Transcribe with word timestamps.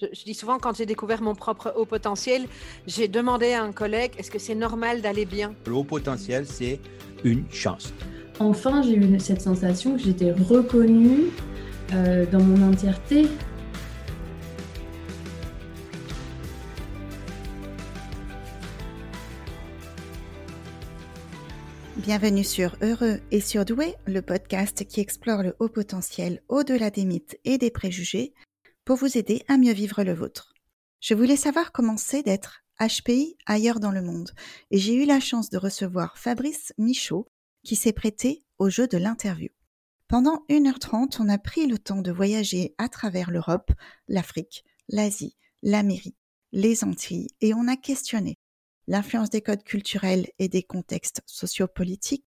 Je, 0.00 0.24
dis 0.24 0.34
souvent, 0.34 0.58
quand 0.58 0.76
j'ai 0.76 0.86
découvert 0.86 1.20
mon 1.20 1.34
propre 1.34 1.74
haut 1.76 1.84
potentiel, 1.84 2.46
j'ai 2.86 3.06
demandé 3.06 3.52
à 3.52 3.62
un 3.62 3.72
collègue, 3.72 4.12
est-ce 4.16 4.30
que 4.30 4.38
c'est 4.38 4.54
normal 4.54 5.02
d'aller 5.02 5.26
bien? 5.26 5.54
Le 5.66 5.74
haut 5.74 5.84
potentiel, 5.84 6.46
c'est 6.46 6.80
une 7.22 7.44
chance. 7.50 7.92
Enfin, 8.38 8.80
j'ai 8.82 8.94
eu 8.94 9.20
cette 9.20 9.42
sensation 9.42 9.96
que 9.96 10.02
j'étais 10.02 10.32
reconnue 10.32 11.30
euh, 11.92 12.24
dans 12.24 12.40
mon 12.40 12.70
entièreté. 12.70 13.26
Bienvenue 21.98 22.44
sur 22.44 22.76
Heureux 22.80 23.20
et 23.30 23.42
Surdoué, 23.42 23.94
le 24.06 24.22
podcast 24.22 24.86
qui 24.88 25.00
explore 25.00 25.42
le 25.42 25.54
haut 25.58 25.68
potentiel 25.68 26.40
au-delà 26.48 26.88
des 26.88 27.04
mythes 27.04 27.38
et 27.44 27.58
des 27.58 27.70
préjugés 27.70 28.32
pour 28.90 28.98
vous 28.98 29.16
aider 29.16 29.44
à 29.46 29.56
mieux 29.56 29.72
vivre 29.72 30.02
le 30.02 30.12
vôtre. 30.12 30.52
Je 30.98 31.14
voulais 31.14 31.36
savoir 31.36 31.70
comment 31.70 31.96
c'est 31.96 32.24
d'être 32.24 32.64
HPI 32.80 33.36
ailleurs 33.46 33.78
dans 33.78 33.92
le 33.92 34.02
monde 34.02 34.32
et 34.72 34.78
j'ai 34.78 34.94
eu 34.94 35.06
la 35.06 35.20
chance 35.20 35.48
de 35.48 35.58
recevoir 35.58 36.18
Fabrice 36.18 36.72
Michaud 36.76 37.30
qui 37.62 37.76
s'est 37.76 37.92
prêté 37.92 38.42
au 38.58 38.68
jeu 38.68 38.88
de 38.88 38.98
l'interview. 38.98 39.50
Pendant 40.08 40.44
1h30, 40.48 41.18
on 41.20 41.28
a 41.28 41.38
pris 41.38 41.68
le 41.68 41.78
temps 41.78 42.02
de 42.02 42.10
voyager 42.10 42.74
à 42.78 42.88
travers 42.88 43.30
l'Europe, 43.30 43.70
l'Afrique, 44.08 44.64
l'Asie, 44.88 45.36
l'Amérique, 45.62 46.18
les 46.50 46.82
Antilles 46.82 47.28
et 47.40 47.54
on 47.54 47.68
a 47.68 47.76
questionné 47.76 48.38
l'influence 48.88 49.30
des 49.30 49.40
codes 49.40 49.62
culturels 49.62 50.26
et 50.40 50.48
des 50.48 50.64
contextes 50.64 51.22
sociopolitiques, 51.26 52.26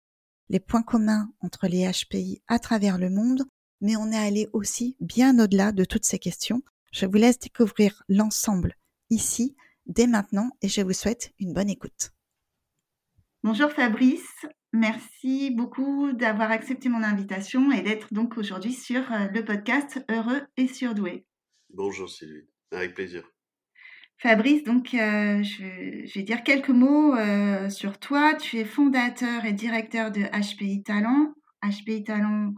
les 0.49 0.61
points 0.61 0.85
communs 0.85 1.29
entre 1.41 1.67
les 1.67 1.91
HPI 1.91 2.41
à 2.47 2.61
travers 2.61 2.99
le 2.99 3.11
monde 3.11 3.43
mais 3.83 3.97
on 3.97 4.11
est 4.11 4.17
allé 4.17 4.49
aussi 4.55 4.97
bien 5.01 5.39
au-delà 5.39 5.73
de 5.73 5.85
toutes 5.85 6.05
ces 6.05 6.19
questions. 6.19 6.63
Je 6.93 7.05
vous 7.05 7.17
laisse 7.17 7.39
découvrir 7.39 8.03
l'ensemble 8.09 8.77
ici, 9.11 9.55
dès 9.87 10.07
maintenant, 10.07 10.51
et 10.63 10.69
je 10.69 10.81
vous 10.81 10.93
souhaite 10.93 11.33
une 11.39 11.53
bonne 11.53 11.69
écoute. 11.69 12.13
Bonjour 13.43 13.71
Fabrice, 13.71 14.47
merci 14.73 15.51
beaucoup 15.51 16.13
d'avoir 16.13 16.53
accepté 16.53 16.89
mon 16.89 17.03
invitation 17.03 17.73
et 17.73 17.83
d'être 17.83 18.15
donc 18.15 18.39
aujourd'hui 18.39 18.73
sur 18.73 19.01
euh, 19.13 19.27
le 19.35 19.45
podcast 19.45 20.05
Heureux 20.09 20.43
et 20.57 20.69
Surdoué. 20.69 21.27
Bonjour 21.75 22.09
Sylvie, 22.09 22.47
avec 22.71 22.95
plaisir. 22.95 23.29
Fabrice, 24.19 24.63
donc 24.63 24.95
euh, 24.95 25.43
je, 25.43 26.15
vais 26.15 26.23
dire 26.23 26.45
quelques 26.45 26.69
mots 26.69 27.17
euh, 27.17 27.69
sur 27.69 27.99
toi. 27.99 28.35
Tu 28.35 28.59
es 28.59 28.65
fondateur 28.65 29.45
et 29.45 29.53
directeur 29.53 30.13
de 30.13 30.21
HPI 30.21 30.85
Talent. 30.85 31.35
HPI 31.65 32.05
Talent, 32.05 32.55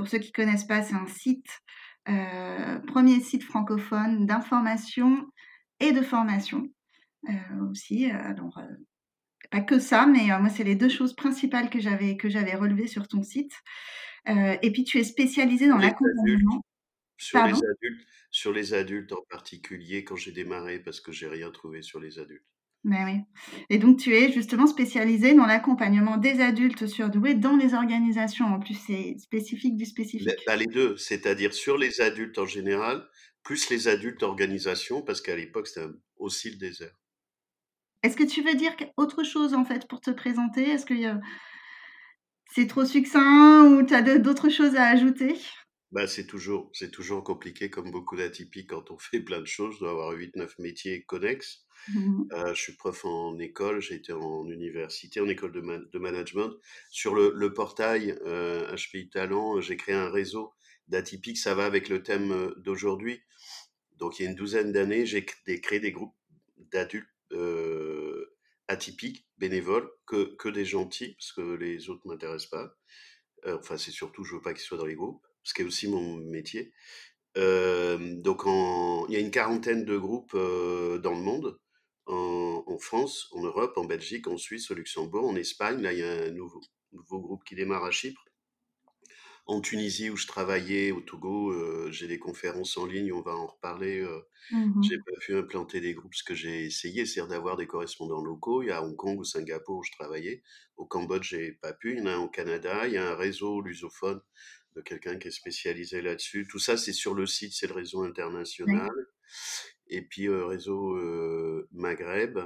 pour 0.00 0.08
ceux 0.08 0.18
qui 0.18 0.28
ne 0.28 0.44
connaissent 0.44 0.64
pas, 0.64 0.82
c'est 0.82 0.94
un 0.94 1.06
site, 1.06 1.60
euh, 2.08 2.78
premier 2.86 3.20
site 3.20 3.44
francophone 3.44 4.24
d'information 4.24 5.30
et 5.78 5.92
de 5.92 6.00
formation 6.00 6.70
euh, 7.28 7.70
aussi. 7.70 8.06
Alors, 8.06 8.56
euh, 8.56 8.76
pas 9.50 9.60
que 9.60 9.78
ça, 9.78 10.06
mais 10.06 10.28
moi, 10.40 10.48
c'est 10.48 10.64
les 10.64 10.74
deux 10.74 10.88
choses 10.88 11.14
principales 11.14 11.68
que 11.68 11.80
j'avais 11.80 12.16
que 12.16 12.30
j'avais 12.30 12.54
relevées 12.54 12.86
sur 12.86 13.08
ton 13.08 13.22
site. 13.22 13.52
et 14.26 14.72
puis, 14.72 14.84
tu 14.84 14.98
es 14.98 15.04
spécialisé 15.04 15.68
dans 15.68 15.76
l'accompagnement. 15.76 16.64
Sur 17.18 17.44
les 17.44 17.52
adultes, 17.52 18.06
sur 18.30 18.52
les 18.54 18.72
adultes 18.72 19.12
en 19.12 19.22
particulier, 19.28 20.02
quand 20.02 20.16
j'ai 20.16 20.32
démarré, 20.32 20.78
parce 20.78 21.00
que 21.00 21.12
j'ai 21.12 21.28
rien 21.28 21.50
trouvé 21.50 21.82
sur 21.82 22.00
les 22.00 22.18
adultes. 22.18 22.46
Mais 22.82 23.04
oui. 23.04 23.20
Et 23.68 23.78
donc, 23.78 23.98
tu 23.98 24.14
es 24.14 24.32
justement 24.32 24.66
spécialisé 24.66 25.34
dans 25.34 25.44
l'accompagnement 25.44 26.16
des 26.16 26.40
adultes 26.40 26.86
surdoués 26.86 27.34
dans 27.34 27.56
les 27.56 27.74
organisations. 27.74 28.46
En 28.46 28.58
plus, 28.58 28.74
c'est 28.74 29.16
spécifique 29.18 29.76
du 29.76 29.84
spécifique. 29.84 30.28
Bah, 30.46 30.56
les 30.56 30.66
deux, 30.66 30.96
c'est-à-dire 30.96 31.52
sur 31.52 31.76
les 31.76 32.00
adultes 32.00 32.38
en 32.38 32.46
général, 32.46 33.06
plus 33.42 33.68
les 33.68 33.88
adultes 33.88 34.22
organisations, 34.22 35.02
parce 35.02 35.20
qu'à 35.20 35.36
l'époque, 35.36 35.66
c'était 35.66 35.86
aussi 36.16 36.50
le 36.50 36.56
désert. 36.56 36.94
Est-ce 38.02 38.16
que 38.16 38.24
tu 38.24 38.42
veux 38.42 38.54
dire 38.54 38.74
autre 38.96 39.24
chose, 39.24 39.52
en 39.52 39.64
fait, 39.64 39.86
pour 39.86 40.00
te 40.00 40.10
présenter? 40.10 40.70
Est-ce 40.70 40.86
que 40.86 40.94
c'est 42.52 42.66
trop 42.66 42.86
succinct 42.86 43.66
ou 43.66 43.84
tu 43.84 43.94
as 43.94 44.18
d'autres 44.18 44.48
choses 44.48 44.74
à 44.76 44.86
ajouter? 44.86 45.36
Bah, 45.92 46.06
c'est 46.06 46.26
toujours, 46.26 46.70
c'est 46.72 46.90
toujours 46.90 47.24
compliqué, 47.24 47.68
comme 47.68 47.90
beaucoup 47.90 48.16
d'atypiques, 48.16 48.70
quand 48.70 48.90
on 48.90 48.98
fait 48.98 49.20
plein 49.20 49.40
de 49.40 49.46
choses. 49.46 49.74
Je 49.74 49.80
dois 49.80 49.90
avoir 49.90 50.14
8-9 50.14 50.54
métiers 50.58 51.02
connexes. 51.02 51.66
Mmh 51.88 52.24
euh, 52.32 52.54
je 52.54 52.60
suis 52.60 52.72
prof 52.74 53.04
en 53.04 53.38
école, 53.38 53.80
j'ai 53.80 53.94
été 53.96 54.12
en 54.12 54.46
université, 54.48 55.20
en 55.20 55.28
école 55.28 55.52
de, 55.52 55.98
management. 55.98 56.52
Sur 56.90 57.14
le, 57.14 57.52
portail 57.52 58.18
euh, 58.26 58.74
HPI 58.76 59.10
Talent, 59.10 59.60
j'ai 59.60 59.76
créé 59.76 59.94
un 59.94 60.10
réseau 60.10 60.52
d'atypiques, 60.88 61.38
ça 61.38 61.54
va 61.54 61.64
avec 61.64 61.88
le 61.88 62.02
thème 62.02 62.32
euh, 62.32 62.54
d'aujourd'hui. 62.58 63.22
Donc 63.96 64.18
il 64.18 64.24
y 64.24 64.26
a 64.26 64.30
une 64.30 64.36
douzaine 64.36 64.72
d'années, 64.72 65.06
j'ai 65.06 65.24
créé 65.24 65.80
des 65.80 65.92
groupes 65.92 66.14
d'adultes 66.56 67.08
euh, 67.32 68.36
atypiques, 68.68 69.26
bénévoles, 69.38 69.90
que, 70.06 70.48
des 70.48 70.64
gentils, 70.64 71.14
parce 71.14 71.32
que 71.32 71.54
les 71.54 71.88
autres 71.90 72.02
ne 72.06 72.12
m'intéressent 72.12 72.50
pas. 72.50 72.76
Enfin, 73.46 73.78
c'est 73.78 73.90
surtout, 73.90 74.22
je 74.22 74.34
veux 74.34 74.42
pas 74.42 74.52
qu'ils 74.52 74.62
soient 74.62 74.78
dans 74.78 74.86
les 74.86 74.94
groupes, 74.94 75.26
ce 75.44 75.54
qui 75.54 75.62
est 75.62 75.64
aussi 75.64 75.88
mon 75.88 76.16
métier. 76.16 76.72
Donc, 77.36 78.42
il 78.46 79.12
y 79.12 79.16
a 79.16 79.20
une 79.20 79.30
quarantaine 79.30 79.84
de 79.84 79.96
groupes 79.96 80.34
dans 80.34 81.14
le 81.14 81.22
monde 81.22 81.58
en, 82.12 82.78
France, 82.78 83.28
en 83.32 83.42
Europe, 83.42 83.76
en 83.76 83.84
Belgique, 83.84 84.26
en 84.26 84.36
Suisse, 84.36 84.70
au 84.70 84.74
Luxembourg, 84.74 85.28
en 85.28 85.36
Espagne. 85.36 85.80
Là, 85.82 85.92
il 85.92 85.98
y 85.98 86.02
a 86.02 86.24
un 86.24 86.30
nouveau, 86.30 86.60
nouveau 86.92 87.20
groupe 87.20 87.44
qui 87.44 87.54
démarre 87.54 87.84
à 87.84 87.90
Chypre. 87.90 88.24
En 89.46 89.60
Tunisie, 89.60 90.10
où 90.10 90.16
je 90.16 90.28
travaillais, 90.28 90.92
au 90.92 91.00
Togo, 91.00 91.50
euh, 91.50 91.90
j'ai 91.90 92.06
des 92.06 92.20
conférences 92.20 92.76
en 92.76 92.86
ligne, 92.86 93.12
on 93.12 93.22
va 93.22 93.34
en 93.34 93.46
reparler. 93.46 94.00
Euh, 94.00 94.20
mmh 94.52 94.82
j'ai 94.82 94.96
pas 94.98 95.18
pu 95.20 95.36
implanter 95.36 95.80
des 95.80 95.92
groupes, 95.94 96.14
ce 96.14 96.22
que 96.22 96.34
j'ai 96.34 96.66
essayé, 96.66 97.04
c'est 97.04 97.26
d'avoir 97.26 97.56
des 97.56 97.66
correspondants 97.66 98.22
locaux. 98.22 98.62
Il 98.62 98.68
y 98.68 98.70
a 98.70 98.82
Hong 98.82 98.94
Kong 98.94 99.18
ou 99.18 99.24
Singapour 99.24 99.78
où 99.78 99.82
je 99.82 99.90
travaillais. 99.92 100.42
Au 100.76 100.86
Cambodge, 100.86 101.30
j'ai 101.30 101.52
pas 101.52 101.72
pu. 101.72 101.92
Il 101.92 101.98
y 101.98 102.02
en 102.02 102.06
a 102.06 102.12
un 102.12 102.18
au 102.18 102.28
Canada. 102.28 102.86
Il 102.86 102.94
y 102.94 102.96
a 102.96 103.10
un 103.10 103.16
réseau 103.16 103.60
lusophone 103.60 104.20
de 104.76 104.80
quelqu'un 104.80 105.18
qui 105.18 105.28
est 105.28 105.32
spécialisé 105.32 106.02
là-dessus. 106.02 106.46
Tout 106.48 106.58
ça, 106.58 106.76
c'est 106.76 106.92
sur 106.92 107.14
le 107.14 107.26
site, 107.26 107.52
c'est 107.54 107.66
le 107.66 107.74
réseau 107.74 108.02
international 108.02 108.90
et 109.88 110.02
puis 110.02 110.28
réseau 110.28 110.96
Maghreb. 111.72 112.38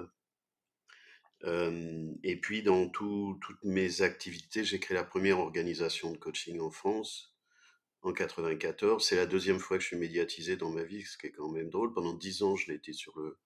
et 1.43 2.41
puis 2.41 2.63
dans 2.63 2.89
toutes 2.89 3.63
mes 3.63 4.03
activités, 4.03 4.65
j'ai 4.65 4.81
créé 4.81 4.97
la 4.97 5.05
première 5.05 5.39
organisation 5.39 6.13
de 6.13 6.17
coaching 6.17 6.61
en 6.61 6.71
France 6.71 7.35
en 8.03 8.13
94. 8.13 9.07
C'est 9.07 9.17
la 9.17 9.27
deuxième 9.27 9.59
fois 9.59 9.79
que 9.79 9.83
je 9.83 9.89
suis 9.89 9.97
médiatisé 9.97 10.57
dans 10.57 10.71
ma 10.71 10.85
vie, 10.85 11.03
ce 11.03 11.17
qui 11.17 11.29
est 11.29 11.33
quand 11.33 11.51
même 11.51 11.71
drôle. 11.71 11.93
Pendant 11.93 12.15
dix 12.15 12.43
ans, 12.43 12.57
je 12.57 12.69
l'ai 12.69 12.77
été 12.77 12.93
sur 12.93 13.19
le, 13.19 13.39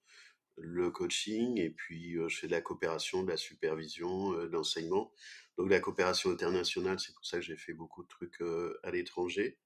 le 0.56 0.90
coaching 0.90 1.58
et 1.58 1.70
puis 1.70 2.16
je 2.28 2.36
fais 2.36 2.46
de 2.46 2.52
la 2.52 2.60
coopération, 2.60 3.22
de 3.22 3.30
la 3.30 3.36
supervision, 3.36 4.32
de 4.32 4.46
l'enseignement. 4.46 5.12
Donc 5.58 5.70
la 5.70 5.80
coopération 5.80 6.30
internationale, 6.30 6.98
c'est 6.98 7.14
pour 7.14 7.26
ça 7.26 7.38
que 7.38 7.44
j'ai 7.44 7.56
fait 7.56 7.74
beaucoup 7.74 8.02
de 8.02 8.08
trucs 8.08 8.40
à 8.82 8.90
l'étranger. 8.90 9.58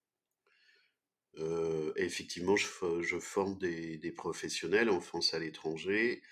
Euh, 1.39 1.93
effectivement, 1.97 2.57
je, 2.57 2.67
je 3.01 3.19
forme 3.19 3.57
des, 3.59 3.97
des, 3.97 4.13
professionnels 4.13 4.91
en 4.91 5.01
France 5.01 5.33
à 5.33 5.39
l'étranger, 5.39 6.23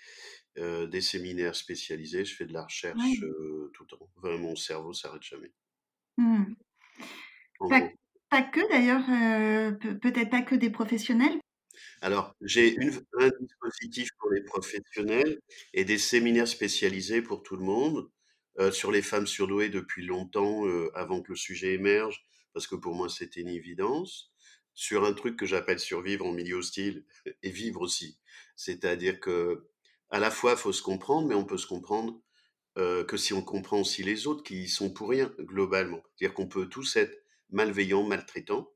euh, 0.57 0.85
des 0.85 1.01
séminaires 1.01 1.55
spécialisés, 1.55 2.23
je 2.23 2.35
fais 2.35 2.45
de 2.45 2.53
la 2.53 2.63
recherche 2.63 3.21
euh, 3.23 3.71
tout 3.73 3.83
le 3.83 3.97
temps. 3.97 4.09
Vraiment, 4.17 4.49
mon 4.49 4.55
cerveau 4.55 4.93
s'arrête 4.93 5.23
jamais. 5.23 5.51
Mmh. 6.17 6.53
Pas, 7.69 7.89
pas, 8.29 8.43
que 8.43 8.69
d'ailleurs, 8.69 9.79
peut-être 10.01 10.29
pas 10.29 10.41
que 10.43 10.55
des 10.55 10.69
professionnels. 10.69 11.39
Alors, 12.01 12.35
j'ai 12.41 12.75
un 13.19 13.29
dispositif 13.39 14.09
pour 14.19 14.29
les 14.31 14.43
professionnels 14.43 15.39
et 15.73 15.85
des 15.85 15.97
séminaires 15.97 16.47
spécialisés 16.47 17.21
pour 17.21 17.41
tout 17.41 17.55
le 17.55 17.63
monde 17.63 18.09
sur 18.69 18.91
les 18.91 19.01
femmes 19.01 19.27
surdouées 19.27 19.69
depuis 19.69 20.05
longtemps, 20.05 20.67
euh, 20.67 20.91
avant 20.93 21.21
que 21.21 21.31
le 21.31 21.37
sujet 21.37 21.73
émerge, 21.73 22.23
parce 22.53 22.67
que 22.67 22.75
pour 22.75 22.93
moi 22.93 23.09
c'était 23.09 23.41
une 23.41 23.47
évidence 23.47 24.31
sur 24.73 25.05
un 25.05 25.13
truc 25.13 25.37
que 25.37 25.45
j'appelle 25.45 25.79
survivre 25.79 26.25
en 26.25 26.33
milieu 26.33 26.57
hostile 26.57 27.05
et 27.43 27.49
vivre 27.49 27.81
aussi. 27.81 28.19
C'est-à-dire 28.55 29.19
que 29.19 29.67
à 30.11 30.19
la 30.19 30.29
fois, 30.29 30.51
il 30.51 30.57
faut 30.57 30.73
se 30.73 30.81
comprendre, 30.81 31.27
mais 31.27 31.35
on 31.35 31.45
peut 31.45 31.57
se 31.57 31.67
comprendre 31.67 32.21
euh, 32.77 33.03
que 33.05 33.17
si 33.17 33.33
on 33.33 33.41
comprend 33.41 33.79
aussi 33.79 34.03
les 34.03 34.27
autres 34.27 34.43
qui 34.43 34.63
y 34.63 34.67
sont 34.67 34.91
pour 34.91 35.09
rien, 35.09 35.33
globalement. 35.39 36.03
C'est-à-dire 36.15 36.33
qu'on 36.35 36.47
peut 36.47 36.67
tous 36.67 36.97
être 36.97 37.17
malveillants, 37.49 38.03
maltraitants, 38.03 38.69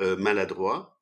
euh, 0.00 0.16
maladroits, 0.16 1.00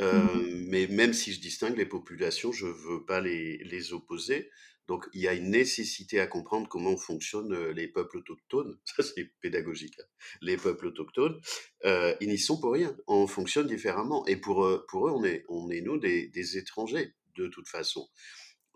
euh, 0.00 0.22
mmh 0.22 0.50
mais 0.70 0.86
même 0.86 1.12
si 1.12 1.32
je 1.32 1.40
distingue 1.40 1.76
les 1.76 1.86
populations, 1.86 2.52
je 2.52 2.66
veux 2.66 3.04
pas 3.04 3.20
les, 3.20 3.58
les 3.58 3.92
opposer. 3.92 4.50
Donc, 4.90 5.08
il 5.12 5.20
y 5.20 5.28
a 5.28 5.34
une 5.34 5.50
nécessité 5.50 6.18
à 6.18 6.26
comprendre 6.26 6.68
comment 6.68 6.96
fonctionnent 6.96 7.52
euh, 7.52 7.72
les 7.72 7.86
peuples 7.86 8.18
autochtones. 8.18 8.76
Ça, 8.84 9.04
c'est 9.04 9.30
pédagogique. 9.40 10.00
Hein. 10.00 10.04
Les 10.42 10.56
peuples 10.56 10.88
autochtones, 10.88 11.40
euh, 11.84 12.12
ils 12.20 12.28
n'y 12.28 12.38
sont 12.38 12.60
pour 12.60 12.72
rien. 12.72 12.96
On 13.06 13.28
fonctionne 13.28 13.68
différemment. 13.68 14.26
Et 14.26 14.34
pour, 14.34 14.64
eux, 14.64 14.84
pour 14.88 15.06
eux, 15.06 15.12
on 15.12 15.22
est, 15.22 15.44
on 15.48 15.70
est 15.70 15.80
nous, 15.80 15.96
des, 15.96 16.26
des 16.26 16.58
étrangers, 16.58 17.14
de 17.36 17.46
toute 17.46 17.68
façon. 17.68 18.08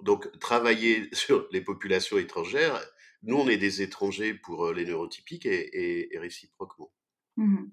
Donc, 0.05 0.31
travailler 0.38 1.08
sur 1.12 1.49
les 1.50 1.62
populations 1.62 2.17
étrangères, 2.17 2.81
nous, 3.25 3.34
on 3.34 3.49
est 3.49 3.56
des 3.56 3.82
étrangers 3.82 4.34
pour 4.34 4.67
euh, 4.67 4.72
les 4.72 4.84
neurotypiques 4.84 5.46
et, 5.46 6.08
réciproquement. 6.14 6.93
Mmh 7.38 7.64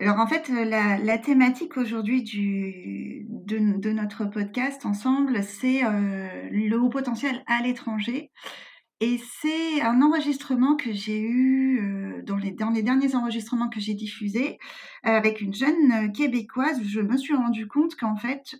Alors 0.00 0.20
en 0.20 0.26
fait, 0.28 0.48
la, 0.48 1.18
thématique 1.18 1.76
aujourd'hui 1.76 2.22
de, 2.22 3.90
notre 3.90 4.24
podcast 4.26 4.86
ensemble, 4.86 5.42
c'est 5.42 5.80
le 6.50 6.76
haut 6.76 6.88
potentiel 6.88 7.42
à 7.46 7.62
l'étranger. 7.62 8.30
Et 9.00 9.20
c'est 9.40 9.80
un 9.80 10.02
enregistrement 10.02 10.74
que 10.74 10.92
j'ai 10.92 11.20
eu 11.20 11.80
euh, 11.80 12.22
dans, 12.22 12.36
les, 12.36 12.50
dans 12.50 12.70
les 12.70 12.82
derniers 12.82 13.14
enregistrements 13.14 13.68
que 13.68 13.78
j'ai 13.78 13.94
diffusés 13.94 14.58
euh, 15.06 15.10
avec 15.10 15.40
une 15.40 15.54
jeune 15.54 15.92
euh, 15.92 16.08
québécoise. 16.08 16.82
Je 16.82 17.00
me 17.00 17.16
suis 17.16 17.34
rendu 17.34 17.68
compte 17.68 17.94
qu'en 17.94 18.16
fait, 18.16 18.56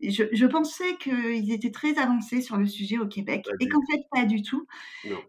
je, 0.00 0.24
je, 0.32 0.46
pensais 0.46 0.96
qu'ils 0.96 1.52
étaient 1.52 1.70
très 1.70 1.98
avancés 1.98 2.40
sur 2.40 2.56
le 2.56 2.64
sujet 2.64 2.98
au 2.98 3.06
Québec 3.06 3.46
et 3.60 3.68
qu'en 3.68 3.82
fait, 3.90 4.00
pas 4.10 4.24
du 4.24 4.40
tout. 4.42 4.66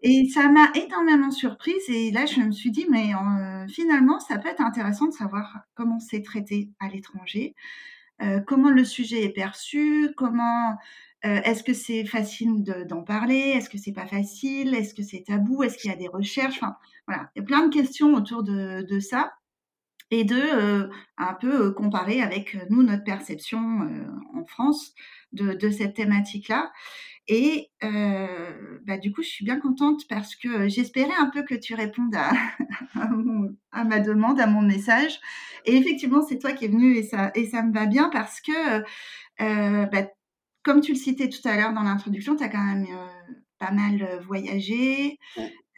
Et 0.02 0.30
ça 0.30 0.48
m'a 0.48 0.72
énormément 0.76 1.32
surprise. 1.32 1.90
Et 1.90 2.12
là, 2.12 2.26
je 2.26 2.40
me 2.40 2.52
suis 2.52 2.72
dit, 2.72 2.86
mais 2.90 3.12
finalement, 3.68 4.20
ça 4.20 4.38
peut 4.38 4.48
être 4.48 4.62
intéressant 4.62 5.08
de 5.08 5.14
savoir 5.14 5.58
comment 5.74 6.00
c'est 6.00 6.22
traité 6.22 6.70
à 6.80 6.88
l'étranger, 6.88 7.56
comment 8.46 8.70
le 8.70 8.86
sujet 8.86 9.24
est 9.24 9.34
perçu, 9.34 10.12
comment 10.16 10.78
euh, 11.26 11.42
est-ce 11.44 11.64
que 11.64 11.74
c'est 11.74 12.06
facile 12.06 12.64
d'en 12.88 13.04
parler? 13.04 13.54
Est-ce 13.56 13.70
que 13.70 13.78
c'est 13.78 13.92
pas 13.92 14.08
facile? 14.08 14.74
Est-ce 14.74 14.94
que 14.94 15.04
c'est 15.04 15.24
tabou? 15.28 15.64
Est-ce 15.64 15.78
qu'il 15.78 15.90
y 15.92 15.94
a 15.94 15.98
des 15.98 16.08
recherches? 16.08 16.58
Enfin, 16.58 16.76
voilà, 17.08 17.30
il 17.36 17.40
y 17.40 17.42
a 17.42 17.46
plein 17.46 17.68
de 17.68 17.74
questions 17.74 18.14
autour 18.14 18.44
de, 18.44 19.00
ça 19.00 19.34
et 20.12 20.24
de 20.24 20.40
euh, 20.40 20.90
un 21.18 21.34
peu 21.34 21.68
euh, 21.68 21.72
comparer 21.72 22.22
avec 22.22 22.58
nous 22.70 22.84
notre 22.84 23.04
perception 23.04 23.60
en 24.34 24.46
France 24.46 24.94
de, 25.34 25.70
cette 25.70 25.96
thématique-là. 25.96 26.72
Et 27.28 27.70
bah, 27.82 28.98
du 28.98 29.12
coup, 29.12 29.22
je 29.22 29.28
suis 29.28 29.46
bien 29.46 29.60
contente 29.60 30.08
parce 30.08 30.36
que 30.36 30.68
j'espérais 30.70 31.14
un 31.20 31.30
peu 31.30 31.44
que 31.44 31.54
tu 31.54 31.76
répondes 31.76 32.16
à, 32.96 33.84
ma 33.84 34.00
demande, 34.00 34.40
à 34.40 34.48
mon 34.48 34.62
message. 34.62 35.20
Et 35.66 35.76
effectivement, 35.76 36.22
c'est 36.22 36.40
toi 36.40 36.54
qui 36.54 36.66
es 36.66 36.70
venu 36.70 36.96
et 36.96 37.04
ça, 37.04 37.32
et 37.36 37.46
ça 37.48 37.62
me 37.62 37.74
va 37.74 37.86
bien 37.86 38.10
parce 38.10 38.40
que 38.42 38.84
bah, 39.38 40.08
comme 40.64 40.82
tu 40.82 40.94
le 40.94 40.98
citais 40.98 41.30
tout 41.30 41.46
à 41.48 41.56
l'heure 41.56 41.74
dans 41.74 41.84
l'introduction, 41.84 42.36
tu 42.36 42.44
as 42.44 42.50
quand 42.50 42.64
même 42.64 42.86
euh, 42.86 43.34
pas 43.58 43.72
mal 43.72 44.02
euh, 44.02 44.20
voyagé, 44.20 45.18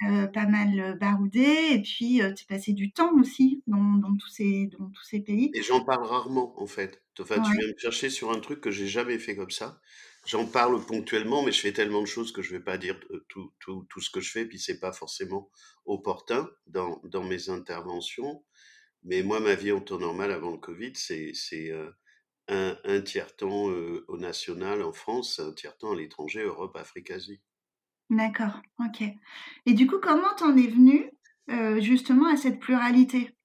euh, 0.08 0.28
pas 0.28 0.48
mal 0.48 0.98
baroudé, 1.00 1.46
et 1.72 1.82
puis 1.82 2.22
tu 2.36 2.46
passé 2.46 2.74
du 2.74 2.92
temps 2.92 3.14
aussi 3.20 3.64
dans, 3.68 4.16
tous, 4.18 4.30
ces, 4.30 4.68
dans 4.78 4.90
tous 4.90 5.04
ces 5.04 5.20
pays. 5.20 5.52
Et 5.54 5.62
j'en 5.62 5.84
parle 5.84 6.06
rarement, 6.06 6.60
en 6.60 6.66
fait. 6.66 7.04
Enfin, 7.20 7.40
Tu 7.42 7.52
viens 7.52 7.68
me 7.68 7.78
chercher 7.78 8.10
sur 8.10 8.32
un 8.32 8.40
truc 8.40 8.62
que 8.62 8.72
j'ai 8.72 8.88
jamais 8.88 9.20
fait 9.20 9.36
comme 9.36 9.52
ça. 9.52 9.80
J'en 10.26 10.46
parle 10.46 10.84
ponctuellement, 10.86 11.44
mais 11.44 11.52
je 11.52 11.62
fais 11.62 11.74
tellement 11.74 12.02
de 12.02 12.08
choses 12.08 12.32
que 12.32 12.42
je 12.42 12.54
ne 12.54 12.58
vais 12.58 12.64
pas 12.64 12.78
dire 12.78 13.00
tout, 13.28 13.52
tout, 13.60 13.86
tout, 13.90 14.02
ce 14.02 14.10
que 14.10 14.22
je 14.22 14.32
fais, 14.32 14.46
puis 14.46 14.60
c'est 14.60 14.80
pas 14.80 14.92
forcément 14.92 15.50
opportun 15.86 16.50
dans, 16.68 17.02
dans, 17.04 17.24
mes 17.24 17.50
interventions. 17.50 18.44
Mais 19.04 19.24
moi, 19.24 19.40
ma 19.40 19.56
vie 19.56 19.72
en 19.72 19.82
temps 19.82 19.98
normal 19.98 20.32
avant 20.32 20.52
le 20.52 20.58
Covid, 20.58 20.94
c'est 20.96 21.34
un, 22.52 23.02
tiers-temps 23.02 23.66
au 24.08 24.18
national 24.18 24.84
en 24.84 24.94
France, 24.94 25.40
un 25.40 25.54
tiers-temps 25.54 25.94
à 25.94 25.96
l'étranger, 25.96 26.44
Europe, 26.44 26.76
Afrique, 26.76 27.12
Asie. 27.12 27.42
D'accord, 28.10 28.62
ok. 28.80 29.04
Et 29.66 29.74
du 29.74 29.88
coup, 29.88 30.00
comment 30.02 30.34
t'en 30.38 30.56
es 30.58 30.68
venu 30.68 31.10
justement 31.80 32.28
à 32.28 32.38
cette 32.38 32.60
pluralité? 32.60 33.36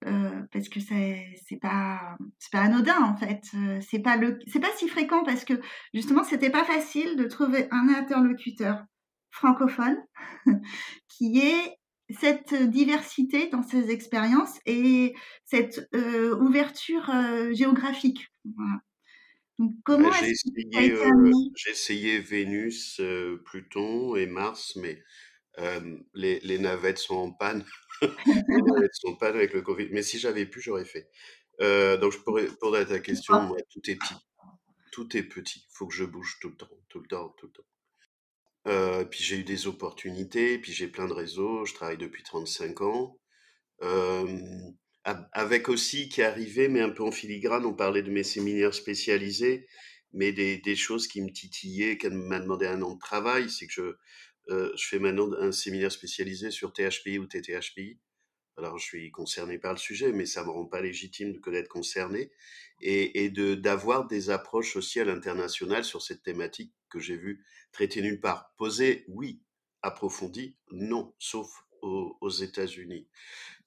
Parce 0.00 0.68
que 0.68 0.78
c'est 0.78 1.58
pas 1.60 2.16
pas 2.52 2.60
anodin 2.60 3.02
en 3.02 3.16
fait 3.16 3.42
c'est 3.80 3.98
pas 3.98 4.16
c'est 4.46 4.60
pas 4.60 4.70
si 4.76 4.88
fréquent 4.88 5.24
parce 5.24 5.44
que 5.44 5.54
justement 5.92 6.22
c'était 6.22 6.50
pas 6.50 6.64
facile 6.64 7.16
de 7.16 7.24
trouver 7.24 7.66
un 7.72 7.88
interlocuteur 7.88 8.84
francophone 9.30 9.98
qui 11.08 11.40
est 11.40 11.75
cette 12.10 12.54
diversité 12.54 13.48
dans 13.48 13.62
ces 13.62 13.90
expériences 13.90 14.58
et 14.64 15.14
cette 15.44 15.88
euh, 15.94 16.36
ouverture 16.36 17.10
euh, 17.10 17.52
géographique. 17.52 18.28
Donc, 19.58 19.72
comment 19.84 20.12
j'ai 20.12 20.30
essayé, 20.30 20.92
euh, 20.92 21.32
j'ai 21.56 21.70
essayé 21.70 22.18
Vénus, 22.18 23.00
Pluton 23.44 24.14
et 24.16 24.26
Mars, 24.26 24.76
mais 24.76 25.02
les, 26.14 26.40
les, 26.40 26.58
navettes 26.58 26.98
sont 26.98 27.16
en 27.16 27.32
panne. 27.32 27.64
les 28.02 28.62
navettes 28.62 28.94
sont 28.94 29.08
en 29.08 29.16
panne 29.16 29.36
avec 29.36 29.54
le 29.54 29.62
Covid. 29.62 29.88
Mais 29.92 30.02
si 30.02 30.18
j'avais 30.18 30.46
pu, 30.46 30.60
j'aurais 30.60 30.84
fait. 30.84 31.10
donc, 31.58 32.12
je 32.12 32.18
pourrais 32.18 32.42
répondre 32.42 32.76
à 32.76 32.84
ta 32.84 32.98
question. 32.98 33.40
Moi, 33.42 33.56
tout 33.70 33.90
est 33.90 33.96
petit. 33.96 34.14
Tout 34.92 35.16
est 35.16 35.22
petit. 35.22 35.60
Il 35.60 35.74
faut 35.74 35.86
que 35.86 35.94
je 35.94 36.04
bouge 36.04 36.36
tout 36.40 36.50
le 36.50 36.56
temps, 36.56 36.68
tout 36.88 37.00
le 37.00 37.06
temps, 37.08 37.34
tout 37.38 37.46
le 37.46 37.52
temps. 37.52 37.66
Euh, 38.66 39.04
puis 39.04 39.22
j'ai 39.22 39.38
eu 39.38 39.44
des 39.44 39.66
opportunités, 39.66 40.58
puis 40.58 40.72
j'ai 40.72 40.88
plein 40.88 41.06
de 41.06 41.12
réseaux, 41.12 41.64
je 41.64 41.74
travaille 41.74 41.98
depuis 41.98 42.22
35 42.22 42.80
ans. 42.82 43.18
Avec 45.04 45.68
aussi 45.68 46.08
qui 46.08 46.20
arrivait, 46.22 46.68
mais 46.68 46.80
un 46.80 46.90
peu 46.90 47.04
en 47.04 47.12
filigrane, 47.12 47.64
on 47.64 47.74
parlait 47.74 48.02
de 48.02 48.10
mes 48.10 48.24
séminaires 48.24 48.74
spécialisés, 48.74 49.68
mais 50.12 50.32
des, 50.32 50.76
choses 50.76 51.06
qui 51.06 51.20
me 51.22 51.30
titillaient, 51.30 51.96
qu'elle 51.96 52.14
m'a 52.14 52.40
demandé 52.40 52.66
un 52.66 52.82
an 52.82 52.94
de 52.94 52.98
travail, 52.98 53.48
c'est 53.48 53.68
que 53.68 53.72
je, 53.72 53.96
euh, 54.48 54.72
je 54.76 54.88
fais 54.88 54.98
maintenant 54.98 55.30
un 55.38 55.52
séminaire 55.52 55.92
spécialisé 55.92 56.50
sur 56.50 56.72
THPI 56.72 57.18
ou 57.18 57.26
TTHPI. 57.26 58.00
Alors, 58.56 58.78
je 58.78 58.84
suis 58.84 59.10
concerné 59.10 59.58
par 59.58 59.72
le 59.72 59.78
sujet, 59.78 60.12
mais 60.12 60.26
ça 60.26 60.44
me 60.44 60.50
rend 60.50 60.66
pas 60.66 60.80
légitime 60.80 61.32
de 61.32 61.50
d'être 61.50 61.68
concerné 61.68 62.30
et, 62.80 63.24
et 63.24 63.30
de 63.30 63.54
d'avoir 63.54 64.06
des 64.06 64.30
approches 64.30 64.76
aussi 64.76 65.00
à 65.00 65.04
l'international 65.04 65.84
sur 65.84 66.02
cette 66.02 66.22
thématique 66.22 66.72
que 66.88 66.98
j'ai 66.98 67.16
vue 67.16 67.44
traitée 67.72 68.02
nulle 68.02 68.20
part. 68.20 68.52
Posée, 68.56 69.04
oui. 69.08 69.42
Approfondie, 69.82 70.56
non, 70.72 71.14
sauf 71.18 71.48
aux, 71.80 72.16
aux 72.20 72.30
États-Unis. 72.30 73.06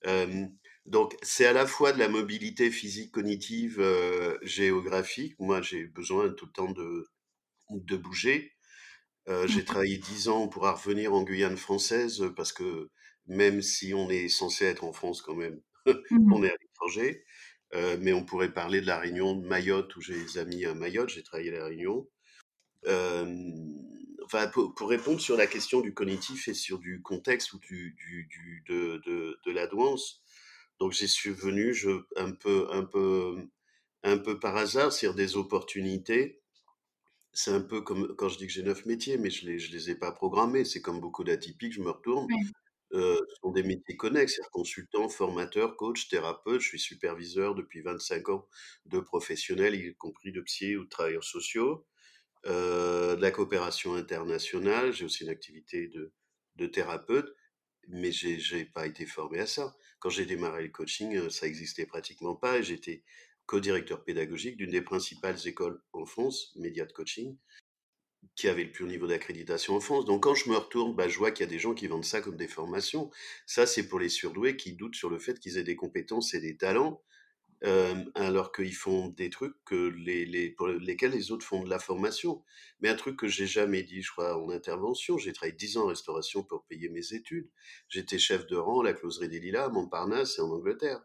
Euh, 0.05 0.47
donc, 0.85 1.15
c'est 1.21 1.45
à 1.45 1.53
la 1.53 1.65
fois 1.65 1.93
de 1.93 1.99
la 1.99 2.09
mobilité 2.09 2.71
physique, 2.71 3.11
cognitive, 3.11 3.79
euh, 3.79 4.37
géographique. 4.41 5.35
Moi, 5.39 5.61
j'ai 5.61 5.85
besoin 5.85 6.29
tout 6.29 6.47
le 6.47 6.51
temps 6.51 6.71
de, 6.71 7.07
de 7.69 7.95
bouger. 7.95 8.51
Euh, 9.29 9.47
j'ai 9.47 9.63
travaillé 9.63 9.97
dix 9.97 10.27
ans 10.27 10.47
pour 10.49 10.63
revenir 10.63 11.13
en 11.13 11.23
Guyane 11.23 11.57
française 11.57 12.25
parce 12.35 12.51
que 12.51 12.89
même 13.29 13.61
si 13.61 13.93
on 13.93 14.09
est 14.09 14.27
censé 14.27 14.65
être 14.65 14.83
en 14.83 14.91
France 14.91 15.21
quand 15.21 15.35
même, 15.35 15.61
mmh 16.11 16.33
on 16.33 16.43
est 16.43 16.49
à 16.51 16.57
l'étranger. 16.61 17.23
Euh, 17.75 17.97
mais 17.99 18.13
on 18.13 18.25
pourrait 18.25 18.51
parler 18.51 18.81
de 18.81 18.87
la 18.87 18.97
Réunion, 18.97 19.35
de 19.35 19.45
Mayotte, 19.45 19.95
où 19.95 20.01
j'ai 20.01 20.19
des 20.19 20.37
amis 20.39 20.65
à 20.65 20.73
Mayotte, 20.73 21.09
j'ai 21.09 21.23
travaillé 21.23 21.49
à 21.55 21.59
la 21.59 21.65
Réunion. 21.65 22.09
Euh, 22.87 23.25
enfin, 24.25 24.47
pour, 24.47 24.89
répondre 24.89 25.19
sur 25.19 25.37
la 25.37 25.45
question 25.45 25.81
du 25.81 25.93
cognitif 25.93 26.47
et 26.47 26.53
sur 26.53 26.79
du 26.79 27.01
contexte 27.01 27.53
ou 27.53 27.59
du, 27.59 27.95
du, 27.99 28.63
de, 28.67 29.01
de, 29.05 29.39
de, 29.45 29.51
la 29.51 29.67
douance, 29.67 30.23
donc 30.79 30.93
j'y 30.93 31.07
suis 31.07 31.31
venu 31.31 31.73
je, 31.73 31.91
un, 32.15 32.31
peu, 32.31 32.67
un, 32.71 32.85
peu, 32.85 33.37
un 34.03 34.17
peu 34.17 34.39
par 34.39 34.55
hasard, 34.55 34.91
sur 34.91 35.13
des 35.13 35.35
opportunités. 35.35 36.41
C'est 37.33 37.51
un 37.51 37.61
peu 37.61 37.81
comme 37.81 38.15
quand 38.15 38.29
je 38.29 38.39
dis 38.39 38.47
que 38.47 38.53
j'ai 38.53 38.63
neuf 38.63 38.87
métiers, 38.87 39.17
mais 39.19 39.29
je 39.29 39.45
ne 39.45 39.51
les, 39.51 39.59
je 39.59 39.71
les 39.71 39.91
ai 39.91 39.95
pas 39.95 40.11
programmés. 40.11 40.65
C'est 40.65 40.81
comme 40.81 40.99
beaucoup 40.99 41.23
d'atypiques, 41.23 41.73
je 41.73 41.81
me 41.81 41.91
retourne. 41.91 42.27
Euh, 42.93 43.19
sont 43.41 43.51
des 43.51 43.63
métiers 43.63 43.95
connexes, 43.95 44.33
c'est-à-dire 44.33 44.51
consultant, 44.51 45.09
formateur, 45.09 45.75
coach, 45.75 46.07
thérapeute. 46.09 46.61
Je 46.61 46.67
suis 46.69 46.79
superviseur 46.79 47.55
depuis 47.55 47.81
25 47.81 48.29
ans 48.29 48.47
de 48.85 48.99
professionnels, 48.99 49.75
y 49.75 49.95
compris 49.95 50.31
de 50.31 50.41
psy 50.41 50.75
ou 50.75 50.85
de 50.85 50.89
travailleurs 50.89 51.23
sociaux, 51.23 51.85
de 52.45 53.21
la 53.21 53.31
coopération 53.31 53.95
internationale. 53.95 54.91
J'ai 54.91 55.05
aussi 55.05 55.23
une 55.23 55.29
activité 55.29 55.87
de, 55.87 56.13
de 56.55 56.65
thérapeute, 56.65 57.35
mais 57.89 58.11
j'ai 58.11 58.37
n'ai 58.53 58.65
pas 58.65 58.87
été 58.87 59.05
formé 59.05 59.39
à 59.39 59.47
ça. 59.47 59.75
Quand 59.99 60.09
j'ai 60.09 60.25
démarré 60.25 60.63
le 60.63 60.69
coaching, 60.69 61.29
ça 61.29 61.47
existait 61.47 61.85
pratiquement 61.85 62.35
pas 62.35 62.57
et 62.57 62.63
j'étais 62.63 63.03
co-directeur 63.45 64.03
pédagogique 64.03 64.57
d'une 64.57 64.69
des 64.69 64.83
principales 64.83 65.47
écoles 65.47 65.81
en 65.91 66.05
France, 66.05 66.53
Média 66.55 66.85
de 66.85 66.93
Coaching, 66.93 67.35
qui 68.39 68.47
avait 68.47 68.63
le 68.63 68.71
plus 68.71 68.85
haut 68.85 68.87
niveau 68.87 69.05
d'accréditation 69.05 69.75
en 69.75 69.79
France. 69.81 70.05
Donc 70.05 70.23
quand 70.23 70.33
je 70.33 70.49
me 70.49 70.55
retourne, 70.55 70.95
bah, 70.95 71.09
je 71.09 71.17
vois 71.17 71.31
qu'il 71.31 71.45
y 71.45 71.49
a 71.49 71.51
des 71.51 71.59
gens 71.59 71.73
qui 71.73 71.87
vendent 71.87 72.05
ça 72.05 72.21
comme 72.21 72.37
des 72.37 72.47
formations. 72.47 73.09
Ça, 73.45 73.65
c'est 73.65 73.87
pour 73.87 73.99
les 73.99 74.07
surdoués 74.07 74.55
qui 74.55 74.73
doutent 74.73 74.95
sur 74.95 75.09
le 75.09 75.19
fait 75.19 75.39
qu'ils 75.39 75.57
aient 75.57 75.63
des 75.63 75.75
compétences 75.75 76.33
et 76.33 76.39
des 76.39 76.55
talents, 76.55 77.03
euh, 77.65 77.95
alors 78.15 78.53
qu'ils 78.53 78.75
font 78.75 79.09
des 79.09 79.29
trucs 79.29 79.55
que 79.65 79.89
les, 79.89 80.25
les, 80.25 80.49
pour 80.51 80.67
lesquels 80.69 81.11
les 81.11 81.31
autres 81.31 81.45
font 81.45 81.63
de 81.63 81.69
la 81.69 81.79
formation. 81.79 82.41
Mais 82.79 82.87
un 82.87 82.95
truc 82.95 83.17
que 83.17 83.27
j'ai 83.27 83.45
jamais 83.45 83.83
dit, 83.83 84.01
je 84.01 84.11
crois, 84.11 84.41
en 84.41 84.49
intervention, 84.49 85.17
j'ai 85.17 85.33
travaillé 85.33 85.57
10 85.57 85.75
ans 85.77 85.83
en 85.83 85.87
restauration 85.87 86.41
pour 86.41 86.65
payer 86.65 86.87
mes 86.87 87.13
études. 87.13 87.49
J'étais 87.89 88.19
chef 88.19 88.47
de 88.47 88.55
rang 88.55 88.79
à 88.79 88.85
la 88.85 88.93
Closerie 88.93 89.27
des 89.27 89.41
Lilas, 89.41 89.65
à 89.65 89.69
Montparnasse 89.69 90.37
et 90.37 90.41
en 90.41 90.49
Angleterre. 90.49 91.01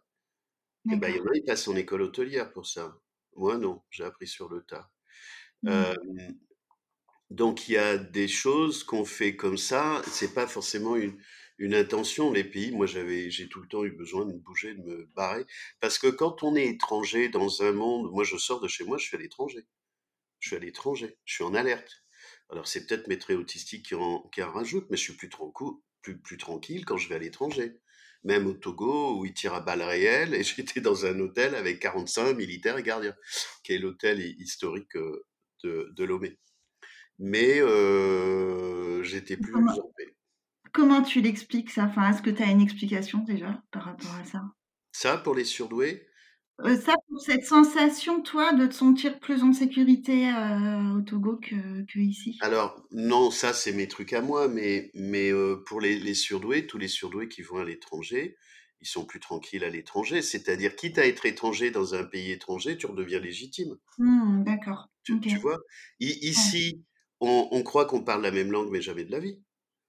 Et 0.93 0.97
ben, 0.97 1.09
il 1.09 1.17
y 1.17 1.21
en 1.21 1.25
a, 1.25 1.31
ils 1.35 1.45
passent 1.45 1.67
en 1.67 1.75
école 1.75 2.03
hôtelière 2.03 2.53
pour 2.53 2.67
ça. 2.67 2.97
Moi, 3.35 3.59
non, 3.59 3.83
j'ai 3.91 4.05
appris 4.05 4.29
sur 4.29 4.49
le 4.49 4.63
tas. 4.63 4.93
Mmh. 5.63 5.69
Euh, 5.71 5.95
donc 7.31 7.69
il 7.69 7.73
y 7.73 7.77
a 7.77 7.97
des 7.97 8.29
choses 8.29 8.85
qu'on 8.85 9.05
fait 9.05 9.37
comme 9.37 9.59
ça, 9.59 10.03
c'est 10.07 10.35
pas 10.35 10.47
forcément 10.47 10.97
une, 10.97 11.19
intention. 11.75 12.33
Les 12.33 12.45
pays, 12.45 12.73
moi 12.73 12.87
j'avais, 12.87 13.31
j'ai 13.31 13.49
tout 13.49 13.61
le 13.61 13.69
temps 13.69 13.85
eu 13.85 13.93
besoin 13.93 14.27
de 14.27 14.33
me 14.33 14.39
bouger, 14.39 14.75
de 14.75 14.83
me 14.83 15.07
barrer, 15.17 15.47
parce 15.81 15.99
que 15.99 16.09
quand 16.09 16.43
on 16.43 16.57
est 16.57 16.67
étranger 16.67 17.29
dans 17.29 17.63
un 17.63 17.73
monde, 17.73 18.11
moi 18.13 18.25
je 18.25 18.37
sors 18.37 18.61
de 18.61 18.69
chez 18.69 18.85
moi, 18.85 18.99
je 18.99 19.05
suis 19.07 19.17
à 19.17 19.21
l'étranger, 19.21 19.65
je 20.41 20.49
suis 20.49 20.57
à 20.57 20.59
l'étranger, 20.61 21.17
je 21.25 21.35
suis 21.35 21.45
en 21.45 21.55
alerte. 21.55 22.05
Alors 22.51 22.69
c'est 22.69 22.87
peut-être 22.87 23.09
mes 23.09 23.19
traits 23.19 23.39
autistiques 23.39 23.87
qui 23.87 23.95
en, 23.95 24.21
qui 24.33 24.43
en 24.43 24.53
rajoutent, 24.53 24.87
mais 24.91 24.97
je 24.97 25.03
suis 25.03 25.15
plus 25.17 25.29
tranquille, 25.31 25.75
plus, 26.03 26.19
plus 26.19 26.37
tranquille 26.39 26.85
quand 26.85 26.99
je 26.99 27.09
vais 27.09 27.17
à 27.17 27.19
l'étranger. 27.19 27.81
même 28.25 28.47
au 28.47 28.55
Togo 28.55 29.19
où 29.19 29.27
ils 29.27 29.35
tirent 29.35 29.55
à 29.55 29.61
balles 29.61 29.83
réelles, 29.83 30.35
et 30.35 30.43
j'étais 30.45 30.81
dans 30.81 31.07
un 31.07 31.19
hôtel 31.21 31.55
avec 31.55 31.81
45 31.81 32.35
militaires 32.35 32.79
et 32.79 32.83
gardiens, 32.83 33.17
qui 33.65 33.73
est 33.75 33.79
l'hôtel 33.79 34.21
historique 34.41 34.95
de, 35.65 35.93
de 35.97 36.05
Lomé. 36.05 36.39
Mais 37.19 37.61
j'étais 39.03 39.37
plus 39.37 39.53
comment, 39.53 39.93
comment 40.73 41.03
tu 41.03 41.21
l'expliques 41.21 41.71
ça? 41.71 41.85
Enfin, 41.85 42.11
Est-ce 42.11 42.23
que 42.23 42.31
tu 42.31 42.43
as 42.43 42.51
une 42.51 42.61
explication 42.61 43.21
déjà 43.21 43.63
par 43.71 43.85
rapport 43.85 44.15
à 44.15 44.25
ça? 44.25 44.43
Ça, 44.93 45.19
pour 45.19 45.35
les 45.35 45.45
surdoués? 45.45 46.07
Ça, 46.63 46.95
pour 47.09 47.21
cette 47.21 47.45
sensation, 47.45 48.23
toi, 48.23 48.53
de 48.53 48.67
te 48.67 48.75
sentir 48.75 49.19
plus 49.19 49.43
en 49.43 49.53
sécurité 49.53 50.33
au 50.97 51.01
Togo 51.03 51.37
que, 51.37 51.85
que, 51.85 51.99
ici? 51.99 52.39
Alors, 52.41 52.87
non, 52.93 53.33
ça, 53.33 53.53
c'est 53.53 53.73
mes 53.73 53.89
trucs 53.89 54.13
à 54.13 54.23
moi, 54.23 54.47
mais, 54.47 54.91
mais 54.95 55.33
pour 55.67 55.81
les, 55.81 55.99
les, 55.99 56.15
surdoués, 56.15 56.67
tous 56.67 56.79
les 56.79 56.87
surdoués 56.87 57.29
qui 57.29 57.43
vont 57.43 57.59
à 57.59 57.65
l'étranger, 57.65 58.37
ils 58.81 58.87
sont 58.87 59.05
plus 59.05 59.19
tranquilles 59.19 59.65
à 59.65 59.71
l'étranger. 59.71 60.23
C'est-à-dire, 60.23 60.77
quitte 60.77 60.99
à 60.99 61.07
être 61.07 61.27
étranger 61.27 61.73
dans 61.73 61.95
un 61.95 62.05
pays 62.05 62.31
étranger, 62.31 62.77
tu 62.77 62.87
redeviens 62.87 63.19
légitime. 63.19 63.77
Mmh, 63.99 64.45
d'accord. 64.45 64.89
Tu, 65.03 65.19
tu, 65.21 65.37
vois? 65.39 65.59
Ici, 65.99 66.85
on, 67.21 67.63
croit 67.63 67.87
qu'on 67.87 68.03
parle 68.03 68.23
la 68.23 68.31
même 68.31 68.53
langue, 68.53 68.71
mais 68.71 68.83
jamais 68.83 69.05
de 69.05 69.13
la 69.13 69.21
vie. 69.21 69.41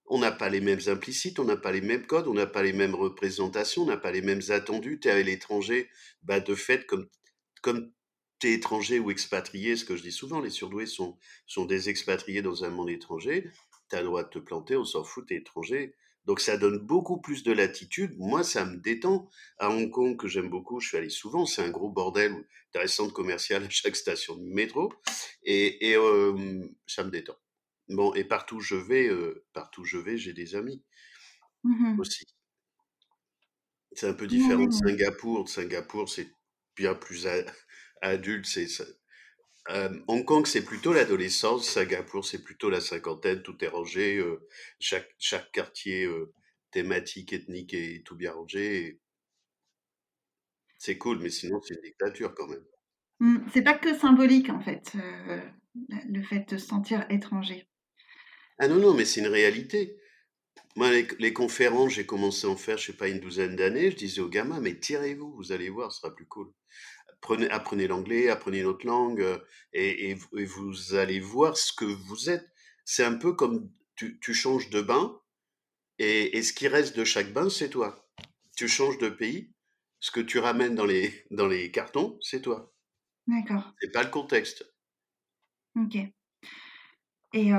On 0.08 0.20
n'a 0.20 0.32
pas 0.32 0.50
les 0.50 0.62
mêmes 0.62 0.82
implicites, 0.88 1.40
on 1.40 1.46
n'a 1.46 1.58
pas 1.58 1.72
les 1.72 1.82
mêmes 1.82 2.06
codes, 2.06 2.28
on 2.28 2.34
n'a 2.34 2.46
pas 2.46 2.64
les 2.64 2.74
mêmes 2.74 2.96
représentations, 2.96 3.84
on 3.84 3.88
n'a 3.88 3.98
pas 3.98 4.12
les 4.12 4.22
mêmes 4.22 4.42
attendus. 4.50 5.00
Tu 5.00 5.08
es 5.08 5.12
à 5.12 5.22
l'étranger, 5.22 5.90
bah 6.24 6.40
de 6.40 6.54
fait, 6.56 6.86
comme, 6.86 7.08
comme 7.62 7.92
tu 8.40 8.48
es 8.48 8.54
étranger 8.54 9.00
ou 9.00 9.10
expatrié, 9.12 9.76
ce 9.76 9.86
que 9.86 9.96
je 9.96 10.04
dis 10.04 10.12
souvent, 10.12 10.42
les 10.42 10.52
surdoués 10.52 10.86
sont, 10.86 11.18
sont 11.48 11.66
des 11.66 11.90
expatriés 11.90 12.42
dans 12.42 12.64
un 12.64 12.70
monde 12.70 12.90
étranger, 12.90 13.50
tu 13.90 13.96
as 13.96 14.02
le 14.02 14.08
droit 14.08 14.24
de 14.24 14.30
te 14.30 14.40
planter, 14.40 14.76
on 14.76 14.86
s'en 14.86 15.04
fout, 15.04 15.26
tu 15.28 15.34
es 15.34 15.38
étranger. 15.38 15.96
Donc 16.26 16.40
ça 16.40 16.58
donne 16.58 16.80
beaucoup 16.80 17.22
plus 17.22 17.44
de 17.44 17.52
latitude. 17.52 18.16
Moi, 18.18 18.44
ça 18.44 18.66
me 18.66 18.78
détend. 18.78 19.30
À 19.60 19.70
Hong 19.70 19.92
Kong, 19.92 20.18
que 20.18 20.28
j'aime 20.28 20.50
beaucoup, 20.50 20.80
je 20.80 20.88
suis 20.88 20.98
allé 20.98 21.10
souvent, 21.10 21.46
c'est 21.46 21.62
un 21.62 21.70
gros 21.70 21.90
bordel, 21.90 22.46
un 22.76 22.88
centre 22.88 23.14
commercial 23.14 23.64
à 23.64 23.70
chaque 23.70 23.96
station 23.96 24.36
de 24.36 24.44
métro, 24.44 24.92
et, 25.44 25.92
et 25.92 25.96
euh, 25.96 26.68
ça 26.88 27.04
me 27.04 27.10
détend. 27.10 27.38
Bon, 27.88 28.14
et 28.16 28.24
partout 28.24 28.58
où 28.58 28.60
je 28.60 28.76
vais, 28.76 29.08
euh, 29.08 29.46
partout 29.54 29.82
où 29.82 29.86
je 29.86 29.98
vais, 29.98 30.18
j'ai 30.18 30.34
des 30.34 30.56
amis 30.56 30.84
mmh 31.64 32.00
aussi. 32.00 32.26
C'est 33.94 34.08
un 34.08 34.14
peu 34.14 34.28
différent 34.28 34.66
de 34.66 34.74
Singapour. 34.74 35.48
Singapour, 35.48 36.10
c'est 36.10 36.30
bien 36.76 36.96
plus 36.96 37.28
adulte. 38.02 38.46
C'est 38.46 38.68
Hong 39.68 40.26
Kong, 40.26 40.46
c'est 40.46 40.64
plutôt 40.64 40.94
l'adolescence. 40.94 41.68
Singapour, 41.68 42.26
c'est 42.26 42.44
plutôt 42.44 42.70
la 42.70 42.82
cinquantaine. 42.82 43.42
Tout 43.42 43.64
est 43.64 43.68
rangé. 43.68 44.24
chaque, 44.80 45.10
chaque 45.18 45.52
quartier 45.52 46.08
thématique, 46.72 47.34
ethnique 47.34 47.74
est 47.74 48.06
tout 48.06 48.16
bien 48.16 48.32
rangé. 48.32 49.00
C'est 50.78 50.98
cool, 50.98 51.20
mais 51.20 51.30
sinon, 51.30 51.62
c'est 51.62 51.74
une 51.74 51.82
dictature 51.82 52.34
quand 52.36 52.48
même. 52.48 52.66
Mmh, 53.20 53.38
c'est 53.54 53.64
pas 53.64 53.78
que 53.78 53.98
symbolique, 53.98 54.50
en 54.50 54.60
fait, 54.60 54.92
le 55.90 56.22
fait 56.24 56.48
de 56.50 56.58
se 56.58 56.68
sentir 56.68 57.06
étranger. 57.10 57.68
Ah 58.60 58.68
non, 58.68 58.76
non, 58.76 58.94
mais 58.94 59.06
c'est 59.06 59.22
une 59.22 59.28
réalité. 59.28 59.98
Moi, 60.76 60.92
les, 61.20 61.34
conférences, 61.34 61.94
j'ai 61.94 62.06
commencé 62.06 62.48
à 62.48 62.50
en 62.50 62.58
faire, 62.58 62.78
je 62.78 62.88
sais 62.88 62.98
pas, 62.98 63.08
une 63.08 63.20
douzaine 63.20 63.56
d'années. 63.56 63.92
Je 63.92 63.96
disais 63.96 64.22
aux 64.22 64.30
gamins, 64.30 64.60
mais 64.60 64.78
tirez-vous, 64.78 65.34
vous 65.34 65.52
allez 65.52 65.70
voir, 65.70 65.92
ce 65.92 66.02
sera 66.02 66.14
plus 66.14 66.26
cool. 66.26 66.52
Apprenez, 67.22 67.50
apprenez 67.50 67.88
l'anglais, 67.88 68.30
apprenez 68.30 68.60
une 68.60 68.68
autre 68.68 68.86
langue, 68.86 69.22
euh, 69.22 69.40
et, 69.74 70.14
vous 70.14 70.96
allez 70.96 71.20
voir 71.20 71.58
ce 71.58 71.74
que 71.74 71.86
vous 71.86 72.30
êtes. 72.30 72.48
C'est 72.86 73.04
un 73.04 73.16
peu 73.16 73.34
comme 73.34 73.72
tu, 73.96 74.34
changes 74.34 74.70
de 74.70 74.82
bain, 74.82 75.20
et, 75.98 76.42
ce 76.44 76.54
qui 76.54 76.68
reste 76.68 76.96
de 76.96 77.04
chaque 77.04 77.34
bain, 77.34 77.50
c'est 77.50 77.70
toi. 77.70 78.08
Tu 78.56 78.68
changes 78.68 78.98
de 79.00 79.10
pays, 79.10 79.52
ce 80.00 80.12
que 80.12 80.20
tu 80.20 80.40
ramènes 80.40 80.76
dans 80.76 80.86
les, 80.86 81.26
dans 81.32 81.48
les 81.48 81.72
cartons, 81.72 82.18
c'est 82.22 82.42
toi. 82.42 82.72
D'accord. 83.28 83.74
C'est 83.82 83.92
pas 83.92 84.04
le 84.04 84.12
contexte. 84.12 84.72
Ok. 85.76 85.98
Et 87.34 87.50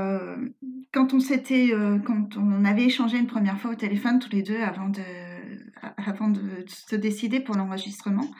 quand 0.92 1.12
on 1.12 1.20
s'était, 1.20 1.70
quand 2.06 2.36
on 2.36 2.64
avait 2.64 2.84
échangé 2.84 3.18
une 3.18 3.26
première 3.26 3.60
fois 3.60 3.72
au 3.72 3.74
téléphone 3.74 4.20
tous 4.20 4.30
les 4.30 4.42
deux 4.42 4.62
avant 4.62 4.88
de, 4.88 5.02
avant 5.96 6.28
de 6.28 6.64
se 6.68 6.96
décider 6.96 7.40
pour 7.40 7.56
l'enregistrement, 7.56 8.30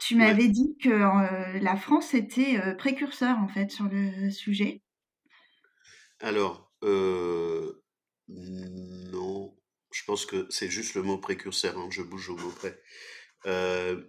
tu 0.00 0.16
m'avais 0.16 0.48
dit 0.48 0.76
que 0.82 1.58
la 1.60 1.76
France 1.76 2.14
était 2.14 2.60
précurseur 2.76 3.38
en 3.38 3.48
fait 3.48 3.70
sur 3.70 3.86
le 3.86 4.30
sujet. 4.30 4.82
Alors, 6.20 6.72
non, 8.28 9.56
je 9.92 10.04
pense 10.04 10.26
que 10.26 10.46
c'est 10.50 10.68
juste 10.68 10.94
le 10.94 11.02
mot 11.02 11.18
précurseur, 11.18 11.76
hein, 11.78 11.88
je 11.90 12.02
bouge 12.02 12.30
au 12.30 12.36
mot 12.36 12.50
près. 12.50 12.80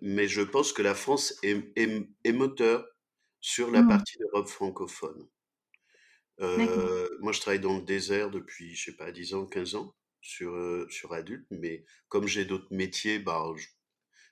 mais 0.01 0.27
je 0.27 0.41
pense 0.41 0.74
que 0.74 0.81
la 0.81 0.96
France 0.96 1.36
est, 1.43 1.74
est, 1.75 2.34
moteur 2.34 2.86
sur 3.41 3.72
la 3.72 3.81
mmh. 3.81 3.88
partie 3.88 4.17
d'Europe 4.17 4.50
francophone. 4.50 5.27
Euh, 6.41 7.08
moi, 7.19 7.31
je 7.31 7.41
travaille 7.41 7.60
dans 7.60 7.77
le 7.77 7.84
désert 7.84 8.29
depuis, 8.29 8.75
je 8.75 8.86
sais 8.86 8.96
pas, 8.96 9.12
10 9.12 9.34
ans, 9.34 9.46
15 9.46 9.75
ans 9.75 9.96
sur, 10.22 10.86
sur 10.90 11.14
adultes, 11.14 11.48
mais 11.52 11.86
comme 12.08 12.28
j'ai 12.28 12.46
d'autres 12.46 12.72
métiers, 12.72 13.20
bah, 13.20 13.44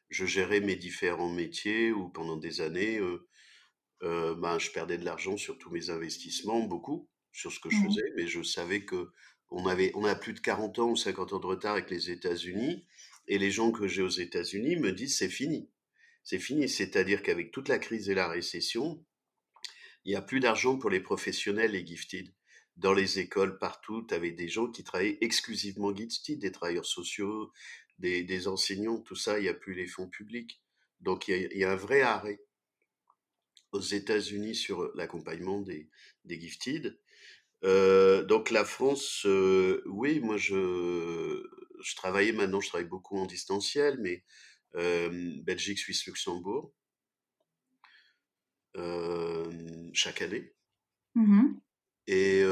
je, 0.10 0.26
gérais 0.26 0.60
mes 0.60 0.76
différents 0.76 1.32
métiers 1.32 1.92
où 1.92 2.10
pendant 2.10 2.38
des 2.38 2.62
années, 2.62 3.00
euh, 4.04 4.36
bah, 4.36 4.58
je 4.60 4.70
perdais 4.72 4.98
de 4.98 5.06
l'argent 5.06 5.38
sur 5.38 5.58
tous 5.58 5.72
mes 5.72 5.90
investissements, 5.90 6.62
beaucoup, 6.62 7.10
sur 7.32 7.52
ce 7.52 7.60
que 7.60 7.70
je 7.70 7.78
faisais, 7.78 8.12
mais 8.16 8.28
je 8.28 8.44
savais 8.44 8.86
que 8.86 9.12
on 9.50 9.66
avait, 9.66 9.92
on 9.96 10.04
a 10.04 10.16
plus 10.16 10.34
de 10.34 10.40
40 10.40 10.80
ans 10.80 10.90
ou 10.90 10.96
50 10.96 11.34
ans 11.34 11.40
de 11.40 11.46
retard 11.46 11.74
avec 11.74 11.90
les 11.90 12.12
États-Unis, 12.12 12.86
et 13.28 13.38
les 13.38 13.52
gens 13.52 13.72
que 13.72 13.88
j'ai 13.88 14.02
aux 14.02 14.10
États-Unis 14.10 14.76
me 14.76 14.92
disent 14.92 15.18
c'est 15.18 15.30
fini. 15.30 15.70
C'est 16.24 16.40
fini, 16.40 16.68
c'est-à-dire 16.68 17.24
qu'avec 17.24 17.52
toute 17.52 17.70
la 17.70 17.80
crise 17.80 18.10
et 18.10 18.14
la 18.14 18.28
récession, 18.28 19.04
il 20.04 20.12
n'y 20.12 20.16
a 20.16 20.22
plus 20.22 20.40
d'argent 20.40 20.78
pour 20.78 20.90
les 20.90 21.00
professionnels 21.00 21.76
et 21.76 21.86
gifted. 21.86 22.34
Dans 22.78 22.94
les 22.94 23.18
écoles, 23.18 23.58
partout, 23.58 24.06
tu 24.08 24.14
avais 24.14 24.32
des 24.32 24.48
gens 24.48 24.68
qui 24.68 24.84
travaillaient 24.84 25.18
exclusivement 25.22 25.96
gifted, 25.96 26.40
des 26.40 26.52
travailleurs 26.52 26.86
sociaux, 26.86 27.52
des, 27.98 28.48
enseignants, 28.48 29.00
tout 29.00 29.16
ça, 29.16 29.40
il 29.40 29.44
n'y 29.44 29.50
a 29.50 29.54
plus 29.56 29.74
les 29.74 29.88
fonds 29.88 30.08
publics. 30.08 30.62
Donc 31.02 31.28
il 31.28 31.52
y, 31.54 31.64
a, 31.64 31.72
un 31.72 31.76
vrai 31.76 32.02
arrêt 32.02 32.40
aux 33.72 33.82
États-Unis 33.82 34.56
sur 34.56 34.92
l'accompagnement 34.96 35.62
des, 35.62 35.90
gifted. 36.30 37.00
Euh, 37.64 38.24
donc 38.24 38.52
la 38.52 38.64
France, 38.64 39.26
euh, 39.26 39.82
oui, 39.88 40.20
moi 40.20 40.38
je, 40.38 41.44
travaillais 41.96 42.32
maintenant, 42.32 42.62
je 42.62 42.70
travaille 42.70 42.88
beaucoup 42.88 43.18
en 43.18 43.26
distanciel, 43.26 43.98
mais 44.00 44.24
euh, 44.76 45.34
Belgique, 45.42 45.80
Suisse, 45.80 46.06
Luxembourg 46.06 46.74
chaque 49.94 50.22
année. 50.22 50.54
Mmh 51.16 51.58
et, 52.08 52.44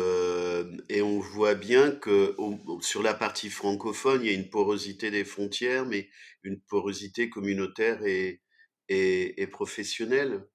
et, 0.89 1.01
on 1.01 1.19
voit 1.19 1.55
bien 1.55 1.91
que 1.91 2.35
sur 2.81 3.01
la 3.01 3.13
partie 3.13 3.49
francophone, 3.49 4.21
il 4.23 4.27
y 4.27 4.29
a 4.31 4.37
une 4.37 4.49
porosité 4.49 5.11
des 5.11 5.25
frontières, 5.25 5.85
mais 5.85 6.09
une 6.43 6.59
porosité 6.59 7.29
communautaire 7.29 8.05
et, 8.05 8.41
et, 8.89 9.47
professionnelle. 9.47 10.45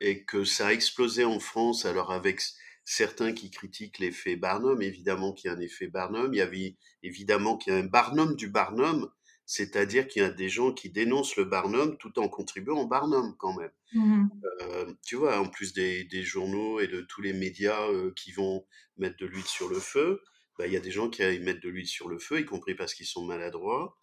et 0.00 0.24
que 0.26 0.44
ça 0.44 0.68
a 0.68 0.72
explosé 0.72 1.24
en 1.24 1.40
France, 1.40 1.84
alors 1.84 2.12
avec 2.12 2.40
certains 2.84 3.32
qui 3.32 3.50
critiquent 3.50 3.98
l'effet 3.98 4.36
Barnum, 4.36 4.82
évidemment 4.82 5.32
qu'il 5.32 5.50
y 5.50 5.54
a 5.54 5.56
un 5.56 5.60
effet 5.60 5.88
Barnum, 5.88 6.32
il 6.32 6.38
y 6.38 6.42
avait 6.42 6.76
évidemment 7.02 7.56
qu'il 7.56 7.72
y 7.72 7.76
a 7.76 7.78
un 7.78 7.84
Barnum 7.84 8.36
du 8.36 8.48
Barnum, 8.48 9.10
c'est-à-dire 9.46 10.08
qu'il 10.08 10.22
y 10.22 10.24
a 10.24 10.30
des 10.30 10.48
gens 10.48 10.72
qui 10.72 10.90
dénoncent 10.90 11.36
le 11.36 11.44
Barnum 11.44 11.98
tout 11.98 12.18
en 12.18 12.28
contribuant 12.28 12.80
au 12.80 12.86
Barnum 12.86 13.34
quand 13.38 13.54
même. 13.54 13.72
Mmh 13.92 14.26
euh, 14.62 14.92
tu 15.04 15.16
vois, 15.16 15.38
en 15.38 15.48
plus 15.48 15.72
des, 15.72 16.22
journaux 16.22 16.80
et 16.80 16.86
de 16.86 17.02
tous 17.02 17.20
les 17.20 17.32
médias 17.32 17.88
euh, 17.88 18.12
qui 18.16 18.32
vont 18.32 18.64
mettre 18.96 19.16
de 19.18 19.26
l'huile 19.26 19.44
sur 19.44 19.68
le 19.68 19.78
feu, 19.78 20.22
bah, 20.58 20.66
il 20.66 20.72
y 20.72 20.76
a 20.76 20.80
des 20.80 20.90
gens 20.90 21.10
qui 21.10 21.22
mettent 21.40 21.62
de 21.62 21.68
l'huile 21.68 21.86
sur 21.86 22.08
le 22.08 22.18
feu, 22.18 22.40
y 22.40 22.44
compris 22.44 22.74
parce 22.74 22.94
qu'ils 22.94 23.06
sont 23.06 23.24
maladroits 23.24 23.96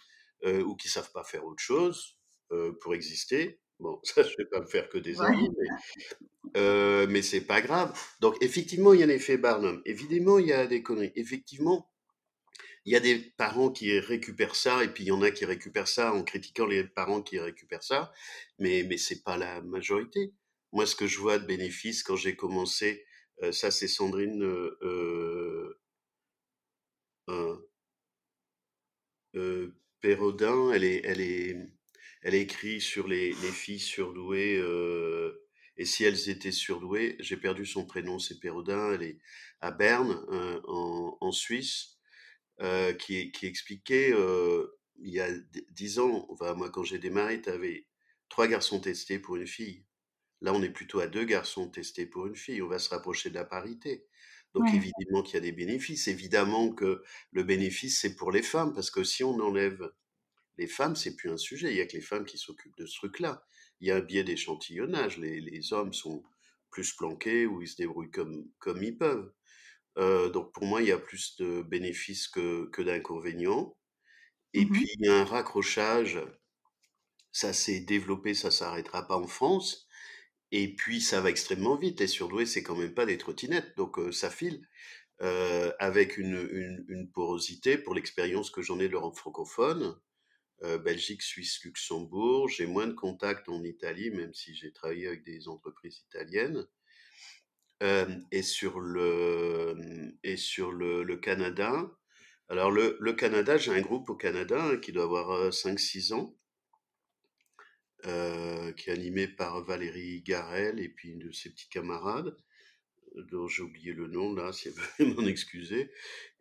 euh, 0.44 0.62
ou 0.64 0.76
qui 0.76 0.90
savent 0.90 1.12
pas 1.12 1.24
faire 1.24 1.46
autre 1.46 1.62
chose 1.62 2.18
pour 2.82 2.94
exister. 2.94 3.62
Bon, 3.80 4.00
ça, 4.04 4.24
je 4.24 4.36
vais 4.38 4.46
pas 4.46 4.60
me 4.60 4.66
faire 4.66 4.90
que 4.90 4.98
des 4.98 5.22
amis, 5.22 5.50
mais, 6.54 7.08
mais 7.08 7.22
c'est 7.22 7.46
pas 7.46 7.62
grave. 7.62 7.98
Donc, 8.20 8.36
effectivement, 8.42 8.94
il 8.94 9.00
y 9.00 9.04
a 9.04 9.06
un 9.06 9.10
effet 9.10 9.38
Barnum. 9.38 9.82
Évidemment, 9.86 10.38
il 10.38 10.48
y 10.48 10.54
a 10.54 10.68
des 10.68 10.84
conneries. 10.84 11.14
Effectivement, 11.16 11.91
il 12.86 12.94
y 12.94 12.96
a 12.96 13.00
des 13.00 13.20
parents 13.20 13.72
qui 13.72 14.00
récupèrent 14.00 14.56
ça, 14.56 14.84
et 14.84 14.88
puis 14.88 15.04
il 15.04 15.08
y 15.08 15.12
en 15.12 15.22
a 15.22 15.32
qui 15.32 15.46
récupèrent 15.46 15.88
ça 15.88 16.14
en 16.14 16.24
critiquant 16.24 16.66
les 16.66 16.84
parents 16.84 17.22
qui 17.22 17.40
récupèrent 17.40 17.84
ça, 17.84 18.12
mais, 18.60 18.84
mais 18.88 18.98
ce 18.98 19.14
n'est 19.14 19.22
pas 19.22 19.38
la 19.38 19.62
majorité. 19.62 20.34
Moi, 20.72 20.86
ce 20.86 20.96
que 20.96 21.08
je 21.08 21.20
vois 21.20 21.38
de 21.38 21.46
bénéfice 21.46 22.04
quand 22.04 22.16
j'ai 22.16 22.36
commencé, 22.36 23.06
euh, 23.44 23.52
ça 23.52 23.72
c'est 23.72 23.88
Sandrine 23.88 24.44
euh, 24.44 25.80
euh, 27.30 27.70
euh 29.36 29.76
Pérodin, 30.02 30.72
elle, 30.72 30.84
est, 30.84 31.02
elle, 31.06 31.22
est, 31.22 31.56
elle 32.24 32.34
écrit 32.34 32.82
sur 32.82 33.08
les, 33.08 33.34
les 33.34 33.52
filles 33.52 33.80
surdouées, 33.80 34.60
et 35.78 35.86
si 35.86 36.04
elles 36.04 36.30
étaient 36.30 36.52
surdouées, 36.52 37.18
j'ai 37.20 37.38
perdu 37.38 37.68
son 37.68 37.86
prénom, 37.86 38.18
c'est 38.18 38.40
Pérodin, 38.40 38.94
elle 38.94 39.04
est 39.04 39.20
à 39.60 39.70
Berne, 39.70 40.26
en, 40.68 41.18
en 41.22 41.32
Suisse. 41.32 42.01
Qui, 43.00 43.32
qui 43.32 43.46
expliquait, 43.46 44.14
il 45.00 45.14
y 45.14 45.20
a 45.20 45.30
dix 45.72 46.00
ans, 46.00 46.26
enfin, 46.30 46.54
moi 46.54 46.70
quand 46.70 46.84
j'ai 46.84 47.00
démarré, 47.00 47.42
tu 47.42 47.50
avais 47.50 47.88
trois 48.30 48.48
garçons 48.48 48.80
testés 48.80 49.20
pour 49.20 49.36
une 49.36 49.48
fille. 49.48 49.86
Là, 50.42 50.54
on 50.54 50.64
est 50.64 50.70
plutôt 50.70 51.00
à 51.00 51.08
deux 51.08 51.26
garçons 51.26 51.70
testés 51.70 52.08
pour 52.08 52.26
une 52.26 52.36
fille. 52.36 52.62
On 52.62 52.68
va 52.68 52.80
se 52.80 52.90
rapprocher 52.90 53.30
de 53.30 53.36
la 53.36 53.46
parité. 53.46 54.08
Donc, 54.54 54.68
évidemment 54.74 55.22
qu'il 55.22 55.36
y 55.36 55.38
a 55.38 55.42
des 55.42 55.52
bénéfices. 55.52 56.08
Évidemment 56.08 56.74
que 56.74 57.04
le 57.32 57.44
bénéfice, 57.44 58.00
c'est 58.00 58.16
pour 58.16 58.32
les 58.32 58.42
femmes, 58.42 58.74
parce 58.74 58.92
que 58.92 59.04
si 59.04 59.24
on 59.24 59.40
enlève 59.40 59.92
les 60.58 60.68
femmes, 60.68 60.96
c'est 60.96 61.16
plus 61.16 61.30
un 61.30 61.38
sujet. 61.38 61.72
Il 61.72 61.78
y 61.78 61.82
a 61.82 61.86
que 61.86 61.96
les 61.96 62.02
femmes 62.02 62.26
qui 62.26 62.38
s'occupent 62.38 62.78
de 62.78 62.86
ce 62.86 62.98
truc-là. 62.98 63.46
Il 63.80 63.88
y 63.88 63.92
a 63.92 63.98
un 63.98 64.02
biais 64.02 64.24
d'échantillonnage. 64.24 65.18
Les, 65.18 65.74
hommes 65.74 65.94
sont 65.94 66.24
plus 66.70 66.94
planqués 66.94 67.46
ou 67.46 67.62
ils 67.62 67.68
se 67.68 67.78
débrouillent 67.78 68.12
comme, 68.12 68.50
comme 68.60 68.82
ils 68.84 68.98
peuvent. 68.98 69.32
Euh, 69.98 70.30
donc, 70.30 70.52
pour 70.54 70.66
moi, 70.66 70.82
il 70.82 70.88
y 70.88 70.92
a 70.92 70.98
plus 70.98 71.36
de 71.38 71.62
bénéfices 71.62 72.28
que, 72.28 72.70
que 72.72 72.82
d'inconvénients. 72.82 73.78
Et 74.54 74.66
mmh 74.66 74.70
puis, 74.72 74.88
il 74.96 75.06
y 75.06 75.10
a 75.10 75.20
un 75.22 75.26
raccrochage. 75.26 76.20
Ça 77.32 77.54
s'est 77.54 77.82
développé, 77.82 78.34
ça 78.34 78.52
s'arrêtera 78.52 79.08
pas 79.08 79.18
en 79.18 79.28
France. 79.28 79.88
Et 80.52 80.76
puis, 80.76 81.02
ça 81.02 81.22
va 81.22 81.30
extrêmement 81.30 81.78
vite. 81.78 82.00
Les 82.00 82.08
surdoués, 82.08 82.46
c'est 82.46 82.64
quand 82.64 82.76
même 82.76 82.94
pas 82.94 83.06
des 83.06 83.18
trottinettes, 83.18 83.76
donc 83.78 83.98
ça 84.12 84.30
file. 84.30 84.68
avec 85.80 86.18
une, 86.18 86.86
une, 86.90 87.12
porosité 87.12 87.78
pour 87.78 87.96
l'expérience 87.96 88.52
que 88.52 88.62
j'en 88.62 88.80
ai 88.80 88.88
de 88.88 88.94
l'Europe 88.94 89.18
francophone, 89.18 89.96
Belgique, 90.62 91.22
Suisse, 91.22 91.64
Luxembourg. 91.64 92.50
J'ai 92.50 92.66
moins 92.66 92.88
de 92.88 92.94
contacts 92.94 93.50
en 93.50 93.64
Italie, 93.64 94.12
même 94.12 94.34
si 94.34 94.56
j'ai 94.56 94.74
travaillé 94.74 95.08
avec 95.08 95.24
des 95.24 95.48
entreprises 95.48 96.04
italiennes. 96.10 96.68
Et 97.82 98.44
sur 98.44 98.80
le, 98.80 99.76
et 100.24 100.38
sur 100.38 100.72
le, 100.72 101.16
Canada, 101.18 101.90
alors 102.50 102.70
le, 102.70 102.98
le 103.00 103.14
Canada, 103.14 103.58
j'ai 103.58 103.72
un 103.72 103.82
groupe 103.82 104.10
au 104.10 104.16
Canada 104.16 104.64
hein, 104.64 104.78
qui 104.78 104.92
doit 104.92 105.06
avoir 105.06 105.50
5-6 105.50 106.14
ans, 106.14 106.36
euh, 108.08 108.72
qui 108.74 108.90
est 108.90 108.94
animé 108.94 109.28
par 109.28 109.64
Valérie 109.64 110.22
Garel 110.22 110.80
et 110.80 110.90
puis 110.90 111.10
une 111.10 111.20
de 111.20 111.32
ses 111.32 111.52
petits 111.52 111.70
camarades, 111.70 112.36
dont 113.32 113.48
j'ai 113.48 113.62
oublié 113.62 113.94
le 113.94 114.08
nom 114.08 114.34
là, 114.34 114.52
si 114.52 114.70
elle 114.70 114.74
veut 115.06 115.14
m'en 115.16 115.28
excuser. 115.28 115.92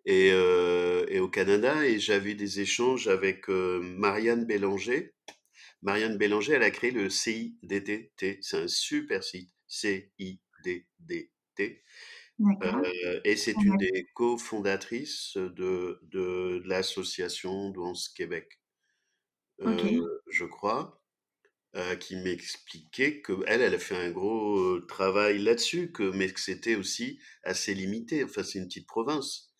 Et, 0.06 0.30
euh, 0.32 1.04
et, 1.10 1.20
au 1.20 1.28
Canada, 1.28 1.86
et 1.86 1.98
j'avais 1.98 2.32
des 2.32 2.60
échanges 2.60 3.08
avec 3.08 3.50
euh, 3.50 3.80
Marianne 3.82 4.46
Bélanger. 4.46 5.12
Marianne 5.82 6.16
Bélanger, 6.16 6.54
elle 6.54 6.62
a 6.62 6.70
créé 6.70 6.92
le 6.92 7.10
CIDDT. 7.10 8.38
C'est 8.40 8.56
un 8.56 8.68
super 8.68 9.22
site, 9.22 9.50
C-I-D-D-T. 9.66 10.40
Euh, 12.40 13.20
et 13.24 13.36
c'est 13.36 13.52
une 13.52 13.76
des 13.76 14.06
cofondatrices 14.14 15.36
de, 15.36 16.00
de, 16.02 16.62
l'association 16.64 17.70
Douance 17.70 18.08
Québec, 18.08 18.60
je 19.58 20.44
crois. 20.44 21.00
Euh, 21.76 21.94
qui 21.94 22.16
m'expliquait 22.16 23.20
que 23.20 23.44
elle, 23.46 23.60
elle 23.60 23.76
a 23.76 23.78
fait 23.78 23.94
un 23.94 24.10
gros 24.10 24.80
travail 24.80 25.38
là-dessus, 25.38 25.92
que 25.92 26.02
mais 26.02 26.28
que 26.32 26.40
c'était 26.40 26.74
aussi 26.74 27.20
assez 27.44 27.74
limité. 27.74 28.24
Enfin, 28.24 28.42
c'est 28.42 28.58
une 28.58 28.66
petite 28.66 28.88
province. 28.88 29.52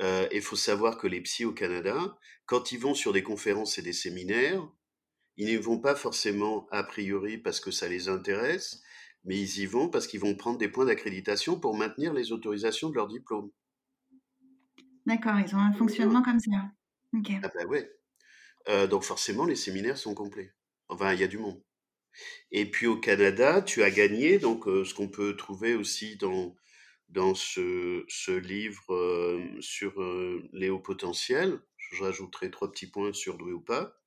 Euh, 0.00 0.26
il 0.32 0.40
faut 0.40 0.56
savoir 0.56 0.96
que 0.96 1.06
les 1.06 1.20
psys 1.20 1.44
au 1.44 1.52
Canada, 1.52 2.16
quand 2.46 2.72
ils 2.72 2.78
vont 2.78 2.94
sur 2.94 3.12
des 3.12 3.22
conférences 3.22 3.76
et 3.76 3.82
des 3.82 3.92
séminaires, 3.92 4.66
ils 5.36 5.52
ne 5.54 5.58
vont 5.58 5.78
pas 5.80 5.94
forcément 5.94 6.66
a 6.70 6.82
priori 6.82 7.36
parce 7.36 7.60
que 7.60 7.70
ça 7.70 7.88
les 7.88 8.08
intéresse, 8.08 8.82
mais 9.24 9.38
ils 9.38 9.60
y 9.60 9.66
vont 9.66 9.88
parce 9.88 10.06
qu'ils 10.06 10.20
vont 10.20 10.34
prendre 10.34 10.58
des 10.58 10.68
points 10.68 10.86
d'accréditation 10.86 11.58
pour 11.58 11.76
maintenir 11.76 12.12
les 12.12 12.32
autorisations 12.32 12.90
de 12.90 12.94
leur 12.94 13.08
diplôme. 13.08 13.50
D'accord, 15.06 15.38
ils 15.40 15.54
ont 15.54 15.58
un 15.58 15.72
fonctionnement 15.72 16.22
comme 16.22 16.40
ça. 16.40 16.70
Ah 17.42 17.50
ben 17.54 17.66
ouais. 17.66 17.90
Euh, 18.68 18.86
donc 18.86 19.02
forcément, 19.02 19.44
les 19.46 19.56
séminaires 19.56 19.98
sont 19.98 20.14
complets. 20.14 20.54
Enfin, 20.88 21.12
il 21.12 21.20
y 21.20 21.24
a 21.24 21.28
du 21.28 21.38
monde. 21.38 21.62
Et 22.50 22.70
puis 22.70 22.86
au 22.86 22.96
Canada, 22.96 23.62
tu 23.62 23.82
as 23.82 23.90
gagné, 23.90 24.38
donc 24.38 24.64
ce 24.66 24.94
qu'on 24.94 25.08
peut 25.08 25.36
trouver 25.36 25.74
aussi 25.74 26.16
dans, 26.16 26.56
dans 27.08 27.34
ce, 27.34 28.04
ce 28.08 28.32
livre 28.32 29.40
sur 29.60 29.94
les 30.52 30.70
hauts 30.70 30.80
potentiels. 30.80 31.60
Je 31.76 32.02
rajouterai 32.04 32.50
trois 32.50 32.70
petits 32.70 32.90
points 32.90 33.12
sur 33.12 33.38
doué 33.38 33.52
ou 33.52 33.60
pas. 33.60 33.99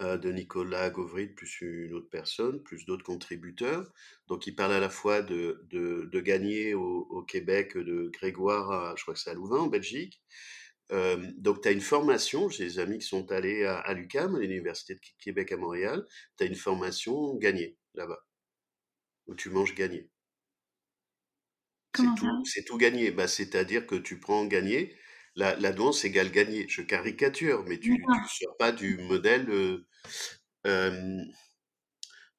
De 0.00 0.30
Nicolas 0.30 0.90
Gauvry, 0.90 1.26
plus 1.26 1.60
une 1.60 1.94
autre 1.94 2.08
personne, 2.10 2.62
plus 2.62 2.86
d'autres 2.86 3.04
contributeurs. 3.04 3.92
Donc, 4.28 4.46
il 4.46 4.54
parle 4.54 4.72
à 4.72 4.80
la 4.80 4.90
fois 4.90 5.22
de, 5.22 5.66
de, 5.70 6.74
au, 6.74 7.06
au, 7.10 7.22
Québec, 7.22 7.76
de 7.76 8.08
Grégoire, 8.12 8.96
je 8.96 9.02
crois 9.02 9.14
que 9.14 9.20
c'est 9.20 9.30
à 9.30 9.34
Louvain, 9.34 9.58
en 9.58 9.66
Belgique, 9.66 10.20
donc, 10.90 11.62
tu 11.62 11.68
as 11.68 11.72
une 11.72 11.80
formation, 11.80 12.48
j'ai 12.48 12.64
des 12.64 12.78
amis 12.78 12.98
qui 12.98 13.06
sont 13.06 13.30
allés 13.30 13.64
à, 13.64 13.92
l'UCAM, 13.92 14.34
à 14.36 14.38
l'Université 14.38 14.94
de 14.94 15.00
Québec 15.18 15.52
à 15.52 15.56
Montréal, 15.56 16.06
tu 16.36 16.44
as 16.44 16.46
une 16.46 16.54
formation 16.54 17.34
gagnée 17.34 17.76
là-bas, 17.94 18.24
où 19.26 19.34
tu 19.34 19.50
manges 19.50 19.74
gagné. 19.74 20.08
C'est 22.44 22.64
tout, 22.64 22.78
gagné. 22.78 23.10
Bah, 23.10 23.26
C'est-à-dire 23.26 23.86
que 23.86 23.96
tu 23.96 24.20
prends 24.20 24.46
gagné, 24.46 24.94
la, 25.38 25.54
la 25.56 25.72
douance 25.72 26.04
égale 26.04 26.30
gagné. 26.30 26.66
Je 26.68 26.82
caricature, 26.82 27.64
mais 27.66 27.78
tu 27.78 27.92
ne 27.92 28.28
sors 28.28 28.56
pas 28.58 28.72
du 28.72 28.98
modèle 28.98 29.46
de, 29.46 29.86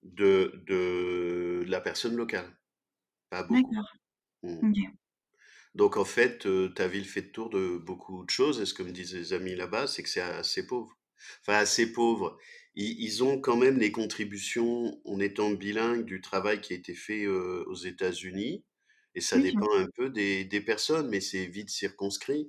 de, 0.03 1.65
la 1.67 1.81
personne 1.81 2.15
locale. 2.15 2.57
Pas 3.29 3.43
beaucoup. 3.43 3.75
Mmh. 4.43 4.73
Donc 5.75 5.97
en 5.97 6.05
fait, 6.05 6.45
ta 6.75 6.87
ville 6.87 7.05
fait 7.05 7.21
le 7.21 7.31
tour 7.31 7.49
de 7.49 7.77
beaucoup 7.77 8.25
de 8.25 8.29
choses 8.29 8.59
et 8.59 8.65
ce 8.65 8.73
que 8.73 8.83
me 8.83 8.91
disent 8.91 9.15
les 9.15 9.33
amis 9.33 9.55
là-bas, 9.55 9.87
c'est 9.87 10.03
que 10.03 10.09
c'est 10.09 10.21
assez 10.21 10.67
pauvre. 10.67 10.97
Enfin 11.41 11.57
assez 11.57 11.93
pauvre. 11.93 12.37
Ils 12.75 13.23
ont 13.23 13.39
quand 13.39 13.57
même 13.57 13.77
les 13.77 13.91
contributions, 13.91 14.99
en 15.05 15.19
étant 15.19 15.51
bilingue, 15.51 16.05
du 16.05 16.21
travail 16.21 16.61
qui 16.61 16.73
a 16.73 16.75
été 16.75 16.93
fait, 16.93 17.27
aux 17.27 17.75
États-Unis 17.75 18.63
et 19.15 19.21
ça 19.21 19.37
dépend 19.37 19.73
un 19.75 19.87
peu 19.95 20.09
des 20.09 20.45
des 20.45 20.61
personnes, 20.61 21.09
mais 21.09 21.19
c'est 21.19 21.45
vite 21.47 21.69
circonscrit 21.69 22.47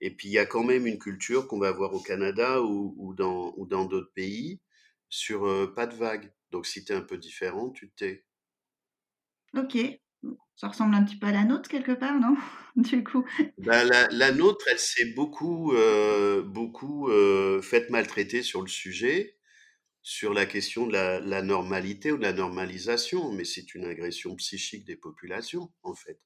et 0.00 0.10
puis 0.14 0.28
il 0.28 0.32
y 0.32 0.38
a 0.38 0.46
quand 0.46 0.64
même 0.64 0.86
une 0.86 0.98
culture 0.98 1.48
qu'on 1.48 1.58
va 1.58 1.68
avoir 1.68 1.94
au 1.94 2.00
Canada 2.00 2.62
ou 2.62 2.94
ou 2.98 3.14
dans 3.14 3.54
ou 3.56 3.66
dans 3.66 3.84
d'autres 3.84 4.12
pays 4.14 4.60
sur, 5.08 5.72
pas 5.74 5.86
de 5.86 5.94
vagues. 5.94 6.32
Donc 6.50 6.66
si 6.66 6.84
tu 6.84 6.92
es 6.92 6.96
un 6.96 7.00
peu 7.00 7.18
différent, 7.18 7.70
tu 7.70 7.90
t'es. 7.90 8.24
OK. 9.56 9.78
Ça 10.56 10.68
ressemble 10.68 10.94
un 10.94 11.04
petit 11.04 11.16
peu 11.16 11.26
à 11.26 11.32
la 11.32 11.44
nôtre 11.44 11.68
quelque 11.68 11.92
part, 11.92 12.18
non? 12.18 12.36
Du 12.76 13.02
coup. 13.04 13.24
Ben, 13.58 13.84
la, 13.84 14.06
la, 14.08 14.32
nôtre, 14.32 14.66
elle 14.70 14.78
s'est 14.78 15.12
beaucoup, 15.14 15.72
euh, 15.72 16.42
beaucoup 16.42 17.08
euh, 17.08 17.62
faite 17.62 17.88
maltraiter 17.88 18.42
sur 18.42 18.60
le 18.60 18.68
sujet, 18.68 19.35
sur 20.08 20.32
la 20.32 20.46
question 20.46 20.86
de 20.86 20.92
la, 20.92 21.42
normalité 21.42 22.12
ou 22.12 22.16
de 22.16 22.22
la 22.22 22.32
normalisation, 22.32 23.32
mais 23.32 23.44
c'est 23.44 23.74
une 23.74 23.84
agression 23.84 24.36
psychique 24.36 24.84
des 24.84 24.94
populations, 24.94 25.72
en 25.82 25.96
fait. 25.96 26.20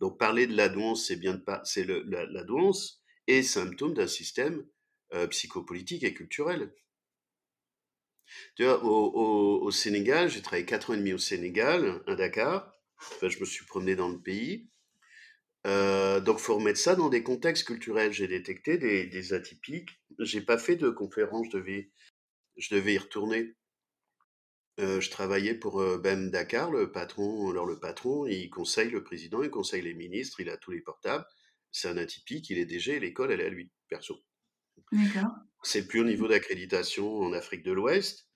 Donc 0.00 0.18
parler 0.18 0.46
de 0.46 0.54
la 0.54 0.68
douance, 0.68 1.06
c'est 1.06 1.16
bien 1.16 1.32
de 1.32 1.40
pas, 1.40 1.62
c'est 1.64 1.86
la, 1.86 2.44
douance 2.44 3.02
est 3.28 3.42
symptôme 3.42 3.94
d'un 3.94 4.06
système 4.06 4.66
euh, 5.14 5.26
psychopolitique 5.28 6.04
et 6.04 6.12
culturel. 6.12 6.74
Tu 8.54 8.64
vois, 8.64 8.84
au, 8.84 9.70
Sénégal, 9.70 10.28
j'ai 10.28 10.42
travaillé 10.42 10.66
quatre 10.66 10.90
ans 10.90 10.94
et 10.94 10.98
demi 10.98 11.14
au 11.14 11.18
Sénégal, 11.18 12.02
à 12.06 12.14
Dakar 12.16 12.70
je 13.22 13.40
me 13.40 13.46
suis 13.46 13.64
promené 13.64 13.96
dans 13.96 14.10
le 14.10 14.20
pays. 14.20 14.68
Euh, 15.66 16.20
donc, 16.20 16.38
faut 16.38 16.56
remettre 16.56 16.78
ça 16.78 16.96
dans 16.96 17.08
des 17.08 17.22
contextes 17.22 17.66
culturels. 17.66 18.12
J'ai 18.12 18.28
détecté 18.28 18.76
des, 18.76 19.06
des 19.06 19.32
atypiques. 19.32 19.90
J'ai 20.18 20.42
pas 20.42 20.58
fait 20.58 20.76
de 20.76 20.90
conférence. 20.90 21.46
Je 21.50 21.56
devais, 21.56 21.90
je 22.56 22.74
devais 22.74 22.94
y 22.94 22.98
retourner. 22.98 23.54
Euh, 24.80 25.00
je 25.00 25.10
travaillais 25.10 25.54
pour 25.54 25.80
euh, 25.80 25.98
Ben 25.98 26.30
Dakar, 26.30 26.70
le 26.70 26.90
patron. 26.90 27.50
Alors, 27.50 27.66
le 27.66 27.78
patron, 27.78 28.26
il 28.26 28.48
conseille 28.48 28.90
le 28.90 29.02
président, 29.02 29.42
il 29.42 29.50
conseille 29.50 29.82
les 29.82 29.94
ministres, 29.94 30.40
il 30.40 30.48
a 30.48 30.56
tous 30.56 30.70
les 30.70 30.80
portables. 30.80 31.26
C'est 31.70 31.88
un 31.88 31.96
atypique, 31.96 32.48
il 32.50 32.58
est 32.58 32.64
DG, 32.64 32.98
l'école, 33.00 33.32
elle 33.32 33.40
est 33.40 33.46
à 33.46 33.50
lui, 33.50 33.70
perso. 33.88 34.22
D'accord. 34.90 35.30
C'est 35.62 35.86
plus 35.86 36.00
au 36.00 36.04
niveau 36.04 36.26
d'accréditation 36.26 37.20
en 37.20 37.32
Afrique 37.32 37.62
de 37.62 37.72
l'Ouest. 37.72 38.28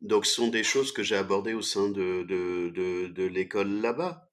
Donc, 0.00 0.26
ce 0.26 0.34
sont 0.34 0.48
des 0.48 0.64
choses 0.64 0.92
que 0.92 1.02
j'ai 1.02 1.16
abordées 1.16 1.54
au 1.54 1.62
sein 1.62 1.88
de, 1.88 2.22
de, 2.22 2.70
de, 2.70 3.08
de 3.08 3.24
l'école 3.24 3.80
là-bas. 3.80 4.30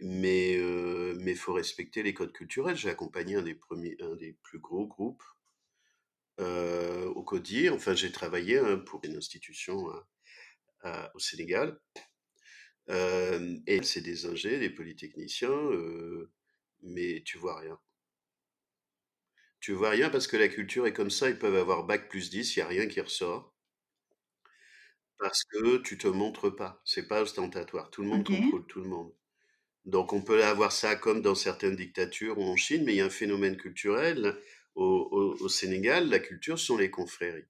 Mais 0.00 0.54
il 0.54 1.36
faut 1.36 1.52
respecter 1.52 2.04
les 2.04 2.14
codes 2.14 2.32
culturels. 2.32 2.76
J'ai 2.76 2.90
accompagné 2.90 3.34
un 3.34 3.42
des, 3.42 3.54
premiers, 3.54 3.96
un 4.00 4.14
des 4.14 4.32
plus 4.42 4.60
gros 4.60 4.86
groupes 4.86 5.22
au 6.38 7.22
CODIR. 7.22 7.74
Enfin, 7.74 7.94
j'ai 7.94 8.12
travaillé 8.12 8.58
hein, 8.58 8.78
pour 8.78 9.00
une 9.04 9.16
institution 9.16 9.86
au 11.14 11.18
Sénégal. 11.18 11.78
Euh, 12.90 13.58
et 13.66 13.82
c'est 13.82 14.00
des 14.00 14.26
ingés, 14.26 14.58
des 14.58 14.70
polytechniciens, 14.70 15.50
euh, 15.50 16.30
mais 16.82 17.22
tu 17.24 17.38
vois 17.38 17.58
rien. 17.58 17.78
Tu 19.60 19.72
vois 19.72 19.90
rien 19.90 20.10
parce 20.10 20.26
que 20.26 20.36
la 20.36 20.48
culture 20.48 20.86
est 20.86 20.92
comme 20.92 21.10
ça. 21.10 21.28
Ils 21.28 21.38
peuvent 21.38 21.56
avoir 21.56 21.84
bac 21.84 22.08
plus 22.08 22.30
10, 22.30 22.56
il 22.56 22.58
n'y 22.58 22.62
a 22.62 22.68
rien 22.68 22.86
qui 22.86 23.00
ressort. 23.00 23.54
Parce 25.18 25.44
que 25.44 25.78
tu 25.78 25.98
te 25.98 26.06
montres 26.06 26.54
pas, 26.54 26.80
c'est 26.84 27.08
pas 27.08 27.22
ostentatoire. 27.22 27.90
Tout 27.90 28.02
le 28.02 28.08
monde 28.08 28.26
contrôle 28.26 28.66
tout 28.66 28.80
le 28.80 28.88
monde. 28.88 29.12
Donc 29.84 30.12
on 30.12 30.22
peut 30.22 30.44
avoir 30.44 30.72
ça 30.72 30.96
comme 30.96 31.22
dans 31.22 31.34
certaines 31.34 31.76
dictatures 31.76 32.38
ou 32.38 32.44
en 32.44 32.56
Chine, 32.56 32.84
mais 32.84 32.94
il 32.94 32.98
y 32.98 33.00
a 33.00 33.06
un 33.06 33.10
phénomène 33.10 33.56
culturel. 33.56 34.36
Au, 34.78 35.48
Sénégal, 35.48 36.08
la 36.08 36.20
culture 36.20 36.56
sont 36.56 36.76
les 36.76 36.88
confréries, 36.88 37.48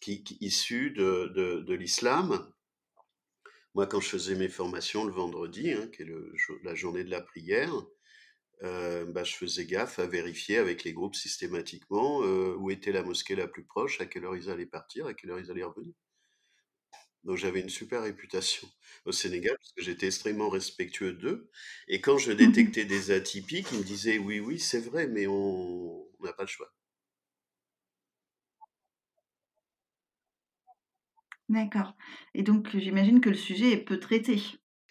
qui, 0.00 0.22
issues 0.42 0.90
de, 0.90 1.72
l'islam. 1.72 2.52
Moi, 3.74 3.86
quand 3.86 4.00
je 4.00 4.10
faisais 4.10 4.34
mes 4.34 4.50
formations 4.50 5.04
le 5.04 5.12
vendredi, 5.12 5.72
hein, 5.72 5.88
qui 5.88 6.02
est 6.02 6.08
la 6.62 6.74
journée 6.74 7.04
de 7.04 7.10
la 7.10 7.22
prière, 7.22 7.72
euh, 8.62 9.06
bah, 9.06 9.24
je 9.24 9.34
faisais 9.34 9.64
gaffe 9.64 9.98
à 9.98 10.06
vérifier 10.06 10.58
avec 10.58 10.84
les 10.84 10.92
groupes 10.92 11.16
systématiquement 11.16 12.22
euh, 12.22 12.54
où 12.58 12.70
était 12.70 12.92
la 12.92 13.02
mosquée 13.02 13.34
la 13.34 13.48
plus 13.48 13.64
proche, 13.64 14.00
à 14.02 14.06
quelle 14.06 14.26
heure 14.26 14.36
ils 14.36 14.50
allaient 14.50 14.66
partir, 14.66 15.06
à 15.06 15.14
quelle 15.14 15.30
heure 15.30 15.40
ils 15.40 15.50
allaient 15.50 15.64
revenir. 15.64 15.94
Donc 17.24 17.36
j'avais 17.38 17.60
une 17.60 17.70
super 17.70 18.02
réputation 18.02 18.68
au 19.06 19.12
Sénégal 19.12 19.56
parce 19.56 19.72
que 19.72 19.82
j'étais 19.82 20.06
extrêmement 20.06 20.48
respectueux 20.48 21.12
d'eux. 21.14 21.50
Et 21.88 22.00
quand 22.00 22.18
je 22.18 22.32
mmh 22.36 22.36
détectais 22.36 22.84
des 22.84 23.10
atypiques, 23.10 23.68
ils 23.72 23.78
me 23.78 23.84
disaient 23.84 24.18
oui, 24.18 24.40
oui, 24.40 24.58
c'est 24.60 24.80
vrai, 24.80 25.06
mais 25.06 25.26
on 25.26 26.06
n'a 26.20 26.32
pas 26.32 26.44
le 26.44 26.48
choix. 26.48 26.72
D'accord. 31.48 31.94
Et 32.34 32.42
donc 32.42 32.68
j'imagine 32.76 33.22
que 33.22 33.30
le 33.30 33.34
sujet 33.36 33.72
est 33.72 33.84
peu 33.84 33.98
traité. 33.98 34.42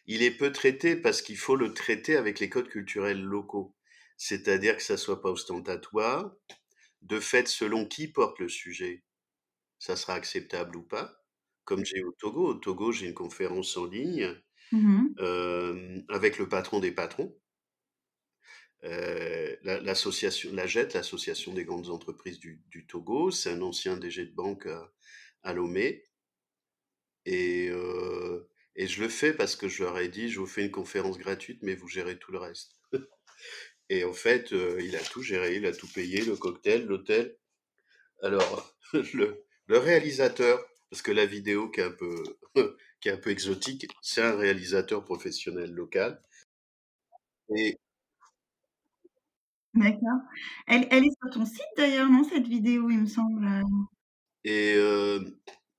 Il 0.06 0.24
est 0.24 0.32
peu 0.32 0.54
traité 0.54 0.96
parce 0.96 1.22
qu'il 1.22 1.36
faut 1.38 1.58
le 1.58 1.74
traiter 1.74 2.16
avec 2.16 2.40
les 2.40 2.50
codes 2.50 2.70
culturels 2.70 3.22
locaux. 3.22 3.76
C'est-à-dire 4.16 4.78
que 4.78 4.84
ça 4.84 4.96
soit 4.96 5.22
pas 5.22 5.30
ostentatoire. 5.32 6.32
De 7.02 7.20
fait, 7.20 7.48
selon 7.50 7.86
qui 7.86 8.08
porte 8.08 8.40
le 8.40 8.50
sujet, 8.50 9.04
ça 9.80 9.96
sera 9.96 10.16
acceptable 10.16 10.78
ou 10.78 10.84
pas 10.84 11.23
comme 11.66 11.86
j'ai 11.86 12.04
au 12.04 12.12
Togo. 12.12 12.50
Au 12.50 12.54
Togo, 12.56 12.92
j'ai 12.92 13.08
une 13.08 13.14
conférence 13.14 13.78
en 13.78 13.86
ligne 13.86 14.34
mmh 14.72 15.08
avec 16.10 16.38
le 16.40 16.50
patron 16.50 16.80
des 16.80 16.92
patrons. 16.92 17.36
l'association, 18.82 20.52
la 20.54 20.68
JET, 20.68 20.94
l'association 20.94 21.54
des 21.54 21.64
grandes 21.64 21.90
entreprises 21.90 22.40
du, 22.40 22.86
Togo, 22.88 23.32
c'est 23.32 23.52
un 23.52 23.62
ancien 23.62 23.98
DG 23.98 24.26
de 24.26 24.34
banque 24.34 24.68
à, 25.44 25.54
Lomé. 25.54 26.04
Et, 27.26 27.72
et 28.76 28.88
je 28.88 29.02
le 29.02 29.10
fais 29.10 29.34
parce 29.34 29.56
que 29.56 29.68
je 29.68 29.84
leur 29.84 29.98
ai 30.00 30.08
dit, 30.08 30.30
je 30.30 30.40
vous 30.40 30.48
fais 30.48 30.66
une 30.66 30.72
conférence 30.72 31.18
gratuite, 31.18 31.60
mais 31.62 31.76
vous 31.76 31.88
gérez 31.88 32.18
tout 32.18 32.32
le 32.32 32.40
reste. 32.40 32.76
et 33.90 34.04
en 34.04 34.14
fait, 34.14 34.52
il 34.52 34.96
a 34.96 35.04
tout 35.04 35.22
géré, 35.22 35.58
il 35.58 35.66
a 35.66 35.74
tout 35.74 35.92
payé, 35.92 36.26
le 36.26 36.36
cocktail, 36.36 36.86
l'hôtel. 36.86 37.38
Alors, 38.24 38.76
le, 39.14 39.46
le 39.68 39.78
réalisateur, 39.78 40.66
parce 40.94 41.02
que 41.02 41.12
la 41.12 41.26
vidéo 41.26 41.72
qui 41.72 41.80
est 41.80 41.86
un 41.86 41.92
peu, 41.92 42.24
qui 43.02 43.10
est 43.10 43.14
un 43.14 43.18
peu 43.18 43.32
exotique, 43.32 43.88
c'est 44.04 44.22
un 44.22 44.36
réalisateur 44.36 45.04
professionnel 45.04 45.72
local. 45.72 46.22
Et 47.58 47.80
D'accord. 49.74 50.20
Elle, 50.68 50.88
elle, 50.92 51.06
est 51.06 51.18
sur 51.20 51.32
ton 51.32 51.48
site 51.48 51.66
d'ailleurs, 51.78 52.12
non, 52.12 52.24
cette 52.24 52.46
vidéo, 52.46 52.92
il 52.92 53.00
me 53.00 53.06
semble? 53.08 53.64
Et, 54.44 54.76
euh, 54.76 55.20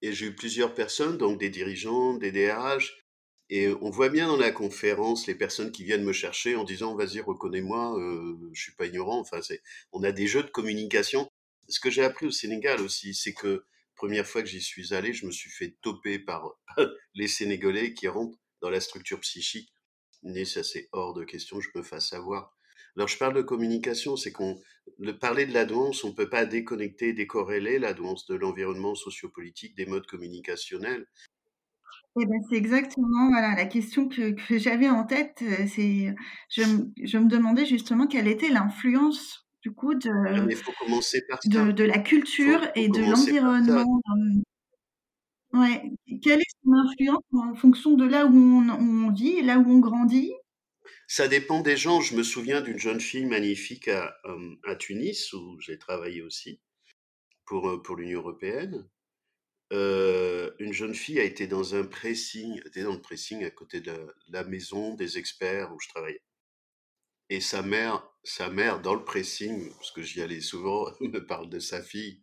et 0.03 0.13
j'ai 0.13 0.27
eu 0.27 0.35
plusieurs 0.35 0.75
personnes, 0.75 1.17
donc 1.17 1.39
des 1.39 1.49
dirigeants, 1.49 2.15
des 2.15 2.33
DRH, 2.33 3.07
et 3.51 3.69
on 3.69 3.91
voit 3.91 4.09
bien 4.09 4.27
dans 4.27 4.37
la 4.37 4.51
conférence 4.51 5.29
les 5.29 5.37
personnes 5.37 5.71
qui 5.71 5.85
viennent 5.85 6.03
me 6.03 6.13
chercher 6.13 6.57
en 6.57 6.65
disant 6.65 6.97
vas-y 6.97 7.21
reconnais-moi, 7.21 7.97
euh, 8.01 8.51
je 8.53 8.61
suis 8.61 8.75
pas 8.75 8.87
ignorant. 8.87 9.21
Enfin, 9.21 9.43
c'est, 9.43 9.63
on 9.93 10.03
a 10.03 10.11
des 10.11 10.27
jeux 10.27 10.43
de 10.43 10.51
communication. 10.51 11.31
Ce 11.69 11.79
que 11.79 11.89
j'ai 11.89 12.03
appris 12.03 12.27
au 12.27 12.33
Sénégal 12.33 12.81
aussi, 12.81 13.15
c'est 13.15 13.33
que 13.33 13.65
première 13.95 14.27
fois 14.27 14.43
que 14.43 14.49
j'y 14.49 14.61
suis 14.61 14.95
allé, 14.95 15.13
je 15.13 15.27
me 15.27 15.31
suis 15.31 15.51
fait 15.51 15.77
toper 15.83 16.19
par 16.19 16.59
les 17.15 17.29
Sénégalais 17.29 17.95
qui 17.95 18.09
rentrent 18.09 18.39
dans 18.61 18.71
la 18.71 18.81
structure 18.81 19.21
psychique. 19.21 19.73
Mais 20.23 20.45
ça, 20.45 20.63
c'est 20.63 20.89
hors 20.93 21.13
de 21.13 21.25
question 21.25 21.59
que 21.59 21.65
je 21.65 21.79
me 21.79 21.83
fasse 21.83 22.09
savoir. 22.09 22.57
Alors, 22.97 23.09
je 23.09 23.19
parle 23.19 23.35
de 23.35 23.43
communication, 23.43 24.17
c'est 24.17 24.33
qu'on, 24.33 24.59
parler 25.21 25.47
de 25.47 25.53
la 25.53 25.65
douance, 25.65 26.05
on 26.05 26.11
ne 26.11 26.15
peut 26.15 26.31
pas 26.31 26.47
déconnecter, 26.47 27.13
décorréler 27.13 27.79
la 27.79 27.93
douance 27.93 28.27
de 28.27 28.35
l'environnement 28.35 28.95
sociopolitique, 28.95 29.77
des 29.77 29.87
modes 29.87 30.07
communicationnels. 30.07 31.07
Eh 32.21 32.27
ben, 32.27 32.41
c'est 32.49 32.57
exactement 32.57 33.29
voilà, 33.29 33.57
la 33.57 33.67
question 33.67 34.09
que, 34.09 34.37
j'avais 34.51 34.89
en 34.89 35.05
tête. 35.05 35.43
Euh, 35.43 36.15
je, 36.49 36.63
je 37.03 37.19
me 37.19 37.29
demandais 37.29 37.67
justement 37.67 38.07
quelle 38.07 38.29
était 38.29 38.51
l'influence 38.51 39.44
du 39.65 39.73
coup 39.73 39.95
de, 39.95 40.11
de, 41.73 41.85
la 41.85 41.99
culture 41.99 42.61
et 42.75 42.89
de 42.89 43.01
l'environnement. 43.01 44.03
Ouais. 45.55 45.91
Quelle 46.23 46.41
est 46.41 46.57
son 46.63 46.73
influence 46.75 47.25
en 47.33 47.55
fonction 47.55 47.95
de 47.95 48.05
là 48.05 48.27
où 48.27 48.37
on, 48.37 49.11
vit 49.11 49.39
et 49.39 49.43
là 49.43 49.59
où 49.59 49.67
on 49.67 49.79
grandit? 49.79 50.35
Ça 51.09 51.29
dépend 51.29 51.63
des 51.63 51.79
gens. 51.79 52.03
Je 52.03 52.15
me 52.15 52.23
souviens 52.23 52.61
d'une 52.61 52.79
jeune 52.79 53.01
fille 53.01 53.25
magnifique 53.25 53.89
à, 53.89 54.15
euh, 54.27 54.55
à 54.65 54.77
Tunis 54.77 55.33
où 55.33 55.59
j'ai 55.61 55.79
travaillé 55.79 56.21
aussi 56.21 56.61
pour, 57.47 57.67
euh, 57.71 57.83
pour 57.83 57.97
l'Union 57.97 58.21
européenne. 58.21 58.87
Euh, 59.73 60.51
une 60.59 60.75
jeune 60.75 60.95
fille 60.95 61.21
a 61.21 61.25
été 61.25 61.47
dans 61.47 61.75
un 61.75 61.85
pressing, 61.85 62.61
était 62.67 62.83
dans 62.83 62.93
le 62.93 63.01
pressing 63.01 63.43
à 63.45 63.51
côté 63.51 63.81
de 63.81 63.95
la 64.29 64.45
maison 64.45 64.95
des 64.95 65.17
experts 65.17 65.73
où 65.73 65.81
je 65.81 65.89
travaillais. 65.89 66.21
Et 67.35 67.41
sa 67.41 67.63
mère, 67.63 68.09
sa 68.23 68.49
mère 68.49 68.81
dans 68.81 68.95
le 68.95 69.03
pressing, 69.03 69.69
parce 69.75 69.91
que 69.91 70.03
j'y 70.03 70.23
allais 70.23 70.41
souvent, 70.41 70.87
me 71.01 71.19
parle 71.19 71.51
de 71.51 71.59
sa 71.59 71.83
fille. 71.83 72.23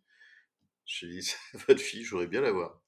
Je 0.86 1.04
lui 1.04 1.18
dis, 1.18 1.34
votre 1.68 1.82
fille, 1.82 2.02
j'aurais 2.02 2.28
bien 2.28 2.40
la 2.40 2.50
voir. 2.50 2.80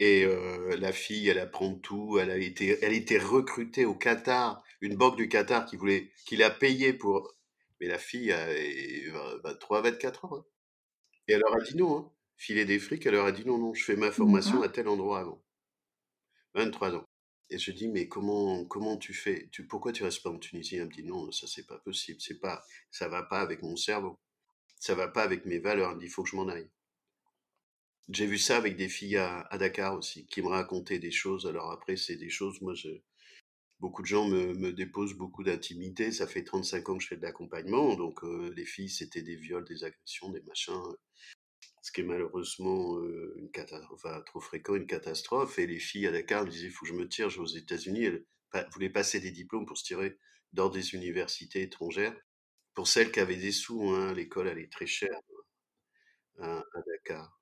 Et 0.00 0.26
euh, 0.26 0.76
la 0.76 0.92
fille, 0.92 1.26
elle 1.30 1.38
apprend 1.38 1.76
tout. 1.76 2.18
Elle 2.18 2.30
a 2.30 2.36
été, 2.36 2.78
elle 2.82 2.92
a 2.92 2.94
été 2.94 3.16
recrutée 3.16 3.86
au 3.86 3.94
Qatar, 3.94 4.62
une 4.82 4.96
banque 4.96 5.16
du 5.16 5.30
Qatar 5.30 5.64
qui 5.64 5.76
voulait, 5.76 6.12
qui 6.26 6.36
l'a 6.36 6.50
payée 6.50 6.92
pour. 6.92 7.34
Mais 7.80 7.86
la 7.86 7.98
fille 7.98 8.30
a 8.30 8.46
23, 9.44 9.80
24 9.80 10.26
ans. 10.26 10.36
Hein. 10.36 10.44
Et 11.26 11.32
elle 11.32 11.40
leur 11.40 11.56
a 11.56 11.60
dit 11.62 11.74
non. 11.74 12.00
Hein. 12.00 12.12
Filer 12.36 12.66
des 12.66 12.78
frics, 12.78 13.06
elle 13.06 13.14
leur 13.14 13.24
a 13.24 13.32
dit 13.32 13.46
non, 13.46 13.56
non, 13.56 13.72
je 13.72 13.82
fais 13.82 13.96
ma 13.96 14.12
formation 14.12 14.60
à 14.62 14.68
tel 14.68 14.88
endroit 14.88 15.20
avant. 15.20 15.42
23 16.52 16.96
ans. 16.96 17.06
Et 17.54 17.58
je 17.58 17.70
dis, 17.70 17.86
mais 17.86 18.08
comment, 18.08 18.64
comment 18.64 18.96
tu 18.96 19.14
fais? 19.14 19.48
Tu, 19.52 19.64
Pourquoi 19.64 19.92
tu 19.92 20.02
restes 20.02 20.24
pas 20.24 20.30
en 20.30 20.40
Tunisie? 20.40 20.74
Elle 20.74 20.86
me 20.86 20.92
dit, 20.92 21.04
non, 21.04 21.30
ça 21.30 21.46
c'est 21.46 21.64
pas 21.68 21.78
possible, 21.78 22.20
c'est 22.20 22.40
pas, 22.40 22.64
ça 22.90 23.06
va 23.06 23.22
pas 23.22 23.40
avec 23.40 23.62
mon 23.62 23.76
cerveau, 23.76 24.18
ça 24.80 24.96
va 24.96 25.06
pas 25.06 25.22
avec 25.22 25.46
mes 25.46 25.60
valeurs, 25.60 25.90
elle 25.90 25.96
me 25.96 26.00
dit, 26.00 26.06
il 26.06 26.10
faut 26.10 26.24
que 26.24 26.30
je 26.30 26.34
m'en 26.34 26.48
aille. 26.48 26.68
J'ai 28.08 28.26
vu 28.26 28.38
ça 28.38 28.56
avec 28.56 28.76
des 28.76 28.88
filles 28.88 29.18
à, 29.18 29.48
Dakar 29.56 29.94
aussi, 29.96 30.26
qui 30.26 30.42
me 30.42 30.48
racontaient 30.48 30.98
des 30.98 31.12
choses. 31.12 31.46
Alors 31.46 31.70
après, 31.70 31.96
c'est 31.96 32.16
des 32.16 32.28
choses, 32.28 32.60
moi, 32.60 32.74
je, 32.74 32.88
beaucoup 33.78 34.02
de 34.02 34.08
gens 34.08 34.26
me, 34.26 34.52
me 34.54 34.72
déposent 34.72 35.14
beaucoup 35.14 35.44
d'intimité. 35.44 36.10
Ça 36.10 36.26
fait 36.26 36.42
35 36.42 36.88
ans 36.88 36.96
que 36.96 37.04
je 37.04 37.08
fais 37.08 37.16
de 37.16 37.22
l'accompagnement, 37.22 37.94
donc 37.94 38.24
euh, 38.24 38.52
les 38.56 38.66
filles, 38.66 38.90
c'était 38.90 39.22
des 39.22 39.36
viols, 39.36 39.64
des 39.64 39.84
agressions, 39.84 40.30
des 40.30 40.42
machins 40.42 40.74
ce 41.84 41.92
qui 41.92 42.00
est 42.00 42.04
malheureusement 42.04 42.96
euh, 42.96 43.34
une 43.36 43.50
catastrophe, 43.50 44.06
trop 44.24 44.40
fréquent, 44.40 44.74
une 44.74 44.86
catastrophe. 44.86 45.58
Et 45.58 45.66
les 45.66 45.78
filles 45.78 46.06
à 46.06 46.12
Dakar 46.12 46.46
me 46.46 46.50
disaient, 46.50 46.68
il 46.68 46.72
faut 46.72 46.86
que 46.86 46.90
je 46.90 46.96
me 46.96 47.06
tire, 47.06 47.28
je 47.28 47.36
vais 47.36 47.42
aux 47.42 47.46
États-Unis. 47.46 48.04
Elles 48.04 48.24
voulaient 48.72 48.88
passer 48.88 49.20
des 49.20 49.30
diplômes 49.30 49.66
pour 49.66 49.76
se 49.76 49.84
tirer 49.84 50.18
dans 50.54 50.70
des 50.70 50.94
universités 50.94 51.60
étrangères. 51.60 52.16
Pour 52.72 52.88
celles 52.88 53.12
qui 53.12 53.20
avaient 53.20 53.36
des 53.36 53.52
sous, 53.52 53.90
hein, 53.90 54.14
l'école, 54.14 54.48
elle 54.48 54.60
est 54.60 54.72
très 54.72 54.86
chère 54.86 55.20
hein, 56.38 56.64
à, 56.74 56.80
Dakar. 56.86 57.38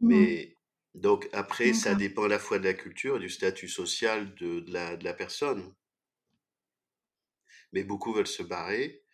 Mmh. 0.00 0.08
Mais 0.08 0.56
donc 0.94 1.28
après, 1.34 1.74
ça 1.74 1.94
dépend 1.94 2.24
à 2.24 2.28
la 2.28 2.38
fois 2.38 2.58
de 2.58 2.64
la 2.64 2.74
culture 2.74 3.18
et 3.18 3.20
du 3.20 3.28
statut 3.28 3.68
social 3.68 4.34
de, 4.36 4.64
la, 4.68 4.96
de 4.96 5.04
la, 5.04 5.12
personne. 5.12 5.74
Mais 7.72 7.84
beaucoup 7.84 8.14
veulent 8.14 8.26
se 8.26 8.42
barrer. 8.42 9.04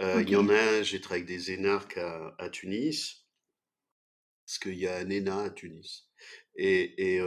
Euh, 0.00 0.20
il 0.20 0.30
y 0.30 0.36
en 0.36 0.48
a, 0.48 0.82
j'ai 0.82 1.00
travaillé 1.00 1.22
avec 1.22 1.36
des 1.36 1.52
énarques 1.52 1.96
à, 1.96 2.34
à 2.38 2.50
Tunis 2.50 3.22
parce 4.46 4.58
qu'il 4.60 4.78
y 4.78 4.86
a 4.86 4.98
un 4.98 5.10
ENA 5.10 5.42
à 5.42 5.50
Tunis. 5.50 6.08
Et, 6.54 7.18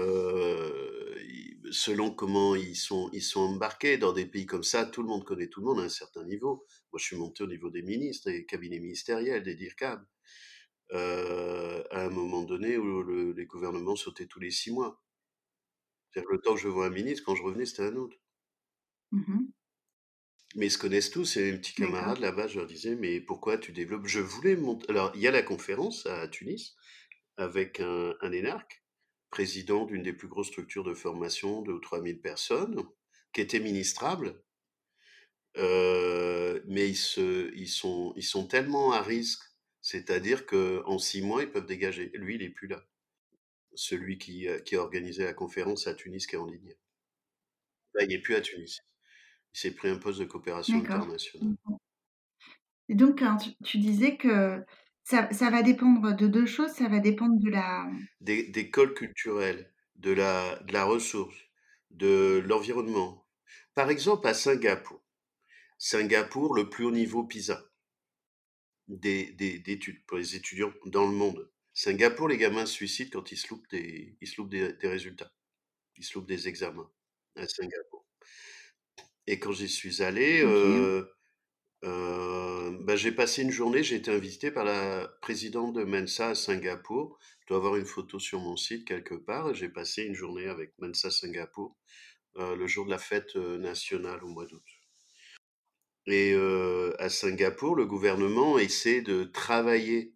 selon 1.71 2.11
comment 2.11 2.55
ils 2.55 2.75
sont, 2.75 3.09
ils 3.13 3.21
sont 3.21 3.41
embarqués 3.41 3.97
dans 3.97 4.13
des 4.13 4.25
pays 4.25 4.45
comme 4.45 4.63
ça, 4.63 4.85
tout 4.85 5.03
le 5.03 5.09
monde 5.09 5.23
connaît 5.23 5.49
tout 5.49 5.59
le 5.59 5.67
monde 5.67 5.81
à 5.81 5.83
un 5.83 5.89
certain 5.89 6.23
niveau. 6.23 6.65
Moi, 6.91 6.97
je 6.97 7.03
suis 7.03 7.17
monté 7.17 7.43
au 7.43 7.47
niveau 7.47 7.69
des 7.69 7.83
ministres, 7.83 8.31
des 8.31 8.45
cabinets 8.45 8.79
ministériels, 8.79 9.43
des 9.43 9.55
DIRCAB, 9.55 10.03
à 10.93 12.05
un 12.05 12.09
moment 12.09 12.43
donné 12.43 12.77
où 12.77 13.33
les 13.33 13.45
gouvernements 13.45 13.95
sautaient 13.95 14.25
tous 14.25 14.39
les 14.39 14.51
six 14.51 14.71
mois. 14.71 15.01
C'est-à-dire 16.09 16.29
que 16.29 16.35
le 16.35 16.41
temps 16.41 16.55
que 16.55 16.61
je 16.61 16.67
vois 16.67 16.87
un 16.87 16.89
ministre, 16.89 17.23
quand 17.25 17.35
je 17.35 17.43
revenais, 17.43 17.65
c'était 17.65 17.83
un 17.83 17.95
autre. 17.97 18.17
Mmh 19.11 19.41
mais 20.55 20.65
ils 20.65 20.71
se 20.71 20.79
connaissent 20.79 21.11
tous, 21.11 21.37
et 21.37 21.51
mes 21.51 21.59
petits 21.59 21.75
camarades 21.75 22.17
là-bas, 22.17 22.47
je 22.47 22.57
leur 22.57 22.65
disais, 22.65 22.95
mais 22.95 23.21
pourquoi 23.21 23.59
tu 23.59 23.71
développes? 23.71 24.07
Je 24.07 24.19
voulais 24.19 24.55
monter. 24.55 24.89
Alors, 24.89 25.11
il 25.13 25.21
y 25.21 25.27
a 25.27 25.31
la 25.31 25.43
conférence 25.43 26.07
à 26.07 26.27
Tunis, 26.27 26.75
avec 27.39 27.79
un, 27.79 28.13
un 28.21 28.31
énarque, 28.31 28.83
président 29.29 29.85
d'une 29.85 30.03
des 30.03 30.13
plus 30.13 30.27
grosses 30.27 30.47
structures 30.47 30.83
de 30.83 30.93
formation 30.93 31.61
de 31.61 31.77
3000 31.79 32.19
personnes, 32.19 32.83
qui 33.33 33.41
était 33.41 33.59
ministrable. 33.59 34.43
Euh, 35.57 36.61
mais 36.67 36.89
ils, 36.89 36.95
se, 36.95 37.53
ils, 37.55 37.67
sont, 37.67 38.13
ils 38.15 38.23
sont 38.23 38.47
tellement 38.47 38.91
à 38.91 39.01
risque, 39.01 39.43
c'est-à-dire 39.81 40.45
qu'en 40.45 40.99
six 40.99 41.21
mois, 41.21 41.43
ils 41.43 41.51
peuvent 41.51 41.65
dégager. 41.65 42.11
Lui, 42.13 42.35
il 42.35 42.41
n'est 42.41 42.49
plus 42.49 42.67
là. 42.67 42.85
Celui 43.75 44.17
qui, 44.17 44.47
qui 44.65 44.75
a 44.75 44.81
organisé 44.81 45.23
la 45.23 45.33
conférence 45.33 45.87
à 45.87 45.93
Tunis, 45.93 46.27
qui 46.27 46.35
est 46.35 46.39
en 46.39 46.45
ligne. 46.45 46.75
Là, 47.93 48.03
il 48.03 48.09
n'est 48.09 48.19
plus 48.19 48.35
à 48.35 48.41
Tunis. 48.41 48.81
Il 49.53 49.59
s'est 49.59 49.71
pris 49.71 49.89
un 49.89 49.97
poste 49.97 50.19
de 50.19 50.25
coopération 50.25 50.77
internationale. 50.77 51.55
Et 52.89 52.95
donc, 52.95 53.23
tu, 53.63 53.77
disais 53.77 54.17
que 54.17 54.63
ça, 55.09 55.49
va 55.49 55.63
dépendre 55.63 56.15
de 56.15 56.27
deux 56.27 56.45
choses. 56.45 56.71
Ça 56.71 56.87
va 56.87 56.99
dépendre 56.99 57.39
de 57.39 57.49
la... 57.49 57.89
Des, 58.21 58.43
des 58.43 58.69
cols 58.69 58.93
culturels, 58.93 59.73
de 59.95 60.11
la, 60.11 60.59
de 60.59 60.73
la 60.73 60.85
ressource, 60.85 61.35
de 61.89 62.43
l'environnement. 62.45 63.27
Par 63.73 63.89
exemple, 63.89 64.27
à 64.27 64.33
Singapour. 64.33 65.01
Singapour, 65.77 66.53
le 66.53 66.69
plus 66.69 66.85
haut 66.85 66.91
niveau 66.91 67.23
PISA 67.23 67.65
d'études 68.87 70.03
pour 70.05 70.17
les 70.17 70.35
étudiants 70.35 70.73
dans 70.85 71.05
le 71.05 71.13
monde. 71.13 71.51
Singapour, 71.73 72.27
les 72.27 72.37
gamins 72.37 72.65
se 72.65 72.73
suicident 72.73 73.11
quand 73.13 73.31
ils 73.31 73.37
se 73.37 73.47
loupent 73.49 73.69
des, 73.69 74.17
ils 74.19 74.27
se 74.27 74.41
des, 74.41 74.73
des 74.73 74.87
résultats. 74.87 75.31
Ils 75.95 76.03
se 76.03 76.15
loupent 76.15 76.27
des 76.27 76.47
examens 76.47 76.91
à 77.35 77.47
Singapour. 77.47 78.05
Et 79.27 79.39
quand 79.39 79.51
j'y 79.51 79.69
suis 79.69 80.01
allé, 80.01 80.41
euh, 80.43 81.05
euh, 81.85 82.77
bah, 82.81 82.95
j'ai 82.95 83.11
passé 83.11 83.41
une 83.41 83.51
journée, 83.51 83.83
j'ai 83.83 83.95
été 83.95 84.11
invité 84.11 84.51
par 84.51 84.65
la 84.65 85.07
présidente 85.21 85.73
de 85.73 85.83
Mensa 85.83 86.29
à 86.29 86.35
Singapour. 86.35 87.17
Je 87.41 87.47
dois 87.47 87.57
avoir 87.57 87.75
une 87.77 87.85
photo 87.85 88.19
sur 88.19 88.39
mon 88.39 88.57
site 88.57 88.85
quelque 88.85 89.15
part. 89.15 89.53
J'ai 89.53 89.69
passé 89.69 90.03
une 90.03 90.15
journée 90.15 90.47
avec 90.47 90.73
Mensa 90.79 91.09
Singapour 91.09 91.77
euh, 92.37 92.55
le 92.55 92.67
jour 92.67 92.85
de 92.85 92.91
la 92.91 92.97
fête 92.97 93.35
nationale 93.35 94.23
au 94.23 94.27
mois 94.27 94.45
d'août. 94.45 94.63
Et 96.07 96.33
à 96.97 97.09
Singapour, 97.09 97.75
le 97.75 97.85
gouvernement 97.85 98.57
essaie 98.57 99.01
de 99.01 99.25
travailler 99.25 100.15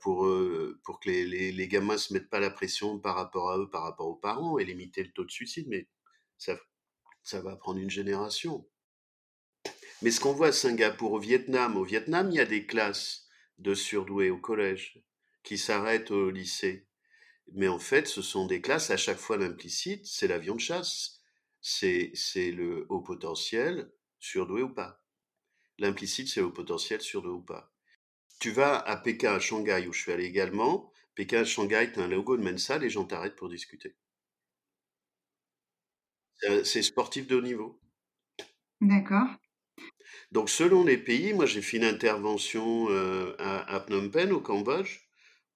pour, 0.00 0.28
pour 0.84 1.00
que 1.00 1.10
les, 1.10 1.50
les, 1.50 1.68
gamins 1.68 1.94
ne 1.94 1.98
se 1.98 2.12
mettent 2.12 2.30
pas 2.30 2.38
la 2.38 2.50
pression 2.50 3.00
par 3.00 3.16
rapport 3.16 3.50
à 3.50 3.58
eux, 3.58 3.68
par 3.68 3.82
rapport 3.82 4.06
aux 4.06 4.14
parents, 4.14 4.56
et 4.58 4.64
limiter 4.64 5.02
le 5.02 5.10
taux 5.10 5.24
de 5.24 5.32
suicide. 5.32 5.66
Mais 5.68 5.88
ça, 6.38 6.56
ça 7.24 7.40
va 7.40 7.56
prendre 7.56 7.80
une 7.80 7.90
génération. 7.90 8.64
Mais 10.04 10.10
ce 10.10 10.20
qu'on 10.20 10.34
voit 10.34 10.48
à 10.48 10.52
Singapour, 10.52 11.12
au 11.12 11.18
Vietnam, 11.18 11.78
au 11.78 11.82
Vietnam, 11.82 12.30
il 12.30 12.36
y 12.36 12.40
a 12.40 12.44
des 12.44 12.66
classes 12.66 13.26
de 13.56 13.74
surdoués 13.74 14.28
au 14.28 14.36
collège 14.36 15.02
qui 15.42 15.56
s'arrêtent 15.56 16.10
au 16.10 16.28
lycée. 16.28 16.86
Mais 17.54 17.68
en 17.68 17.78
fait, 17.78 18.06
ce 18.06 18.20
sont 18.20 18.46
des 18.46 18.60
classes, 18.60 18.90
à 18.90 18.98
chaque 18.98 19.18
fois 19.18 19.38
l'implicite, 19.38 20.06
c'est 20.06 20.28
l'avion 20.28 20.56
de 20.56 20.60
chasse. 20.60 21.22
C'est 21.62 22.12
le 22.52 22.84
haut 22.90 23.00
potentiel, 23.00 23.94
surdoué 24.20 24.62
ou 24.62 24.74
pas. 24.74 25.02
L'implicite, 25.78 26.28
c'est 26.28 26.40
le 26.40 26.48
haut 26.48 26.52
potentiel, 26.52 27.00
surdoué 27.00 27.32
ou 27.32 27.42
pas. 27.42 27.72
Tu 28.40 28.50
vas 28.50 28.78
à 28.78 28.98
Pékin, 28.98 29.34
à 29.34 29.40
Shanghai, 29.40 29.86
où 29.88 29.94
je 29.94 30.02
suis 30.02 30.12
allé 30.12 30.26
également. 30.26 30.92
Pékin, 31.14 31.40
à 31.40 31.44
Shanghai, 31.46 31.90
tu 31.94 32.00
as 32.00 32.04
un 32.04 32.08
logo 32.08 32.36
de 32.36 32.42
Mensa, 32.44 32.78
les 32.78 32.90
gens 32.90 33.06
t'arrêtent 33.06 33.36
pour 33.36 33.48
discuter. 33.48 33.96
C'est 36.62 36.82
sportif 36.82 37.26
de 37.26 37.34
haut 37.34 37.42
niveau. 37.42 37.80
D'accord. 38.80 39.36
Donc, 40.32 40.50
selon 40.50 40.84
les 40.84 40.98
pays, 40.98 41.32
moi 41.32 41.46
j'ai 41.46 41.62
fait 41.62 41.76
une 41.76 41.84
intervention 41.84 42.86
euh, 42.90 43.34
à, 43.38 43.80
Phnom 43.80 44.10
Penh, 44.10 44.32
au 44.32 44.40
Cambodge. 44.40 45.00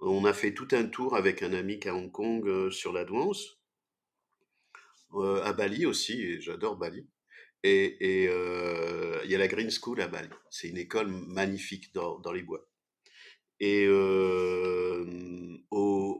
On 0.01 0.25
a 0.25 0.33
fait 0.33 0.55
tout 0.55 0.69
un 0.73 0.85
tour 0.87 1.17
avec 1.17 1.43
un 1.43 1.53
ami 1.53 1.81
à 1.85 1.95
Hong 1.95 2.13
Kong 2.13 2.47
euh, 2.47 2.71
sur 2.71 2.93
la 2.93 3.05
douance. 3.05 3.59
Euh, 5.15 5.43
à 5.43 5.53
Bali 5.53 5.87
aussi, 5.87 6.41
j'adore 6.41 6.77
Bali. 6.77 7.07
Et 7.65 7.97
il 8.03 9.31
y 9.31 9.35
a 9.35 9.39
la 9.39 9.49
Green 9.49 9.71
School 9.71 10.01
à 10.01 10.07
Bali. 10.07 10.29
C'est 10.51 10.69
une 10.69 10.79
école 10.79 11.09
magnifique 11.09 11.93
dans, 11.93 12.19
dans 12.21 12.33
les 12.33 12.43
bois. 12.43 12.69
Et 13.59 13.89
au, 13.89 15.05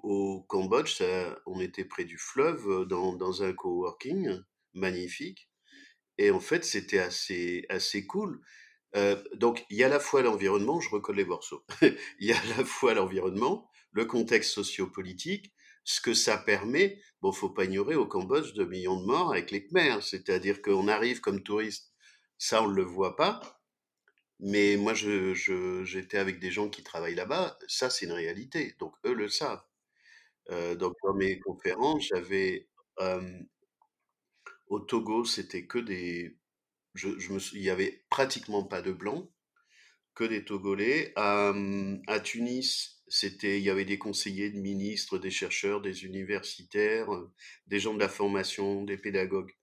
au, 0.03 0.43
Cambodge, 0.49 1.01
on 1.47 1.61
était 1.61 1.85
près 1.85 2.05
du 2.05 2.19
fleuve 2.19 2.87
dans, 2.89 3.15
dans 3.15 3.45
un 3.45 3.53
coworking 3.53 4.41
magnifique. 4.75 5.48
Et 6.19 6.31
en 6.31 6.41
fait, 6.41 6.65
c'était 6.65 6.99
assez, 6.99 7.65
assez 7.69 8.07
cool. 8.07 8.41
donc, 9.35 9.65
il 9.71 9.77
y 9.79 9.85
a 9.85 9.87
à 9.87 9.91
la 9.91 10.01
fois 10.01 10.23
l'environnement, 10.23 10.81
je 10.81 10.91
recolle 10.91 11.17
les 11.17 11.25
morceaux, 11.25 11.65
il 12.21 12.29
y 12.29 12.33
a 12.33 12.39
à 12.39 12.59
la 12.59 12.65
fois 12.65 12.95
l'environnement, 12.95 13.71
le 13.93 14.05
contexte 14.05 14.53
sociopolitique, 14.53 15.53
ce 15.85 16.01
que 16.01 16.15
ça 16.15 16.37
permet, 16.39 17.01
bon, 17.23 17.33
faut 17.33 17.51
pas 17.51 17.65
ignorer 17.65 17.95
au 17.97 18.07
Cambodge 18.07 18.53
de 18.55 18.65
millions 18.65 19.01
de 19.01 19.07
morts 19.07 19.31
avec 19.33 19.51
les 19.51 19.67
Khmers, 19.67 20.03
c'est-à-dire 20.03 20.61
qu'on 20.63 20.89
arrive 20.89 21.21
comme 21.21 21.43
touriste, 21.43 21.93
ça 22.39 22.63
on 22.63 22.69
ne 22.69 22.75
le 22.75 22.83
voit 22.83 23.17
pas, 23.17 23.41
mais 24.41 24.77
moi 24.77 24.95
j'étais 24.95 26.19
avec 26.19 26.41
des 26.41 26.51
gens 26.51 26.69
qui 26.69 26.83
travaillent 26.83 27.15
là-bas, 27.15 27.59
ça 27.69 27.91
c'est 27.91 28.07
une 28.07 28.13
réalité, 28.13 28.75
donc 28.79 28.95
eux 29.07 29.15
le 29.15 29.29
savent. 29.29 29.63
donc 30.77 30.95
dans 31.05 31.15
mes 31.15 31.41
conférences, 31.41 32.07
j'avais 32.13 32.69
au 34.69 34.81
Togo, 34.81 35.25
c'était 35.25 35.67
que 35.67 35.79
des. 35.79 36.39
Je, 36.95 37.09
me, 37.09 37.39
il 37.55 37.63
y 37.63 37.71
avait 37.71 38.05
pratiquement 38.11 38.65
pas 38.65 38.83
de 38.83 38.93
blancs, 38.93 39.31
que 40.15 40.25
des 40.25 40.45
Togolais. 40.45 41.13
À, 41.17 41.53
à 42.09 42.21
Tunis, 42.21 43.03
c'était, 43.09 43.59
il 43.59 43.65
y 43.65 43.71
avait 43.71 43.85
des 43.85 43.99
conseillers, 43.99 44.51
de 44.51 44.59
ministres, 44.59 45.19
des 45.19 45.31
chercheurs, 45.31 45.81
des 45.81 46.05
universitaires, 46.05 47.09
des 47.67 47.81
gens 47.81 47.95
de 47.95 48.01
la 48.01 48.09
formation, 48.09 48.85
des 48.85 48.97
pédagogues. 48.99 49.57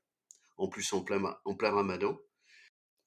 En 0.57 0.69
plus, 0.69 0.93
en 0.93 1.01
plein, 1.03 1.37
en 1.43 1.55
plein 1.55 1.71
ramadan. 1.71 2.17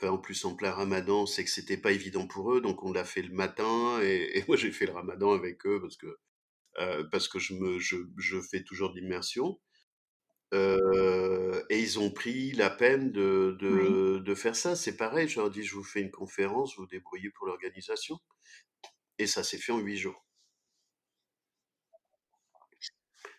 Enfin, 0.01 0.13
en 0.13 0.19
plus, 0.19 0.45
en 0.45 0.55
plein 0.55 0.71
ramadan, 0.71 1.27
c'est 1.27 1.45
que 1.45 1.51
c'était 1.51 1.77
pas 1.77 1.93
évident 1.93 2.27
pour 2.27 2.53
eux, 2.53 2.61
donc 2.61 2.85
on 2.85 2.93
l'a 2.93 3.05
fait 3.05 3.23
le 3.23 3.35
matin, 3.35 4.01
et, 4.03 4.45
moi 4.47 4.57
j'ai 4.57 4.71
fait 4.71 4.87
le 4.87 4.93
ramadan 4.93 5.33
avec 5.33 5.67
eux 5.67 5.81
parce 5.81 5.97
que, 5.97 6.19
euh, 6.79 7.05
parce 7.11 7.27
que 7.29 7.41
je, 7.41 7.55
me, 7.55 7.81
je, 7.81 7.97
je 8.17 8.41
fais 8.41 8.63
toujours 8.63 8.93
de 8.93 9.01
l'immersion 9.01 9.59
et 10.53 11.79
ils 11.79 11.99
ont 11.99 12.11
pris 12.11 12.53
la 12.53 12.71
peine 12.71 13.13
de, 13.13 13.57
de, 13.61 14.19
de 14.19 14.35
faire 14.35 14.57
ça. 14.57 14.77
C'est 14.77 14.97
pareil, 14.97 15.29
je 15.29 15.41
leur 15.41 15.51
dis, 15.51 15.63
je 15.63 15.75
vous 15.75 15.85
fais 15.85 16.01
une 16.01 16.11
conférence, 16.11 16.77
vous 16.77 16.87
débrouillez 16.87 17.31
pour 17.31 17.47
l'organisation. 17.47 18.19
Et 19.19 19.27
ça 19.27 19.43
s'est 19.43 19.59
fait 19.59 19.73
en 19.73 19.79
huit 19.79 19.97
jours. 19.97 20.25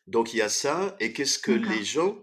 Donc 0.08 0.34
il 0.34 0.38
y 0.38 0.41
a 0.41 0.50
ça, 0.50 0.95
et 1.00 1.13
qu'est-ce 1.13 1.38
que 1.38 1.52
les 1.52 1.84
gens 1.84 2.17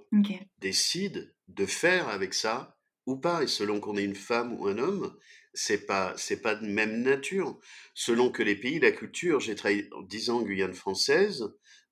décident 0.59 1.20
de 1.49 1.66
faire 1.66 2.09
avec 2.09 2.35
ça 2.35 2.77
ou 3.07 3.16
pas? 3.16 3.44
Et 3.44 3.46
selon 3.46 3.79
qu'on 3.79 3.96
est 3.96 4.05
une 4.05 4.16
femme 4.16 4.53
ou 4.55 4.66
un 4.66 4.79
homme, 4.79 5.16
c'est 5.55 5.87
pas 5.87 6.12
c'est 6.16 6.42
pas 6.42 6.57
de 6.57 6.66
même 6.66 7.03
nature. 7.03 7.59
Selon 7.94 8.31
que 8.31 8.42
les 8.42 8.57
pays, 8.57 8.81
la 8.81 8.90
culture, 8.90 9.40
j'ai 9.40 9.55
travaillé 9.55 9.88
dix 10.09 10.31
ans 10.31 10.38
en 10.38 10.42
Guyane 10.42 10.75
française, 10.75 11.44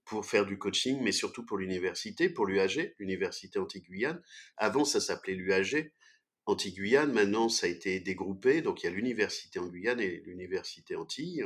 pour 0.04 0.26
faire 0.26 0.46
du 0.46 0.58
coaching, 0.58 1.00
mais 1.02 1.12
surtout 1.12 1.44
pour 1.44 1.58
l'université, 1.58 2.28
pour 2.28 2.46
l'UAG, 2.46 2.94
l'Université 2.98 3.58
Anti-Guyane. 3.58 4.20
Avant, 4.56 4.84
ça 4.84 5.00
s'appelait 5.00 5.34
l'UAG 5.34 5.92
Anti-Guyane. 6.46 7.12
Maintenant, 7.12 7.48
ça 7.48 7.66
a 7.66 7.70
été 7.70 8.00
dégroupé. 8.00 8.62
Donc, 8.62 8.82
il 8.82 8.86
y 8.86 8.88
a 8.88 8.92
l'Université 8.92 9.58
en 9.58 9.66
Guyane 9.66 10.00
et 10.00 10.22
l'Université 10.26 10.96
Antilles. 10.96 11.44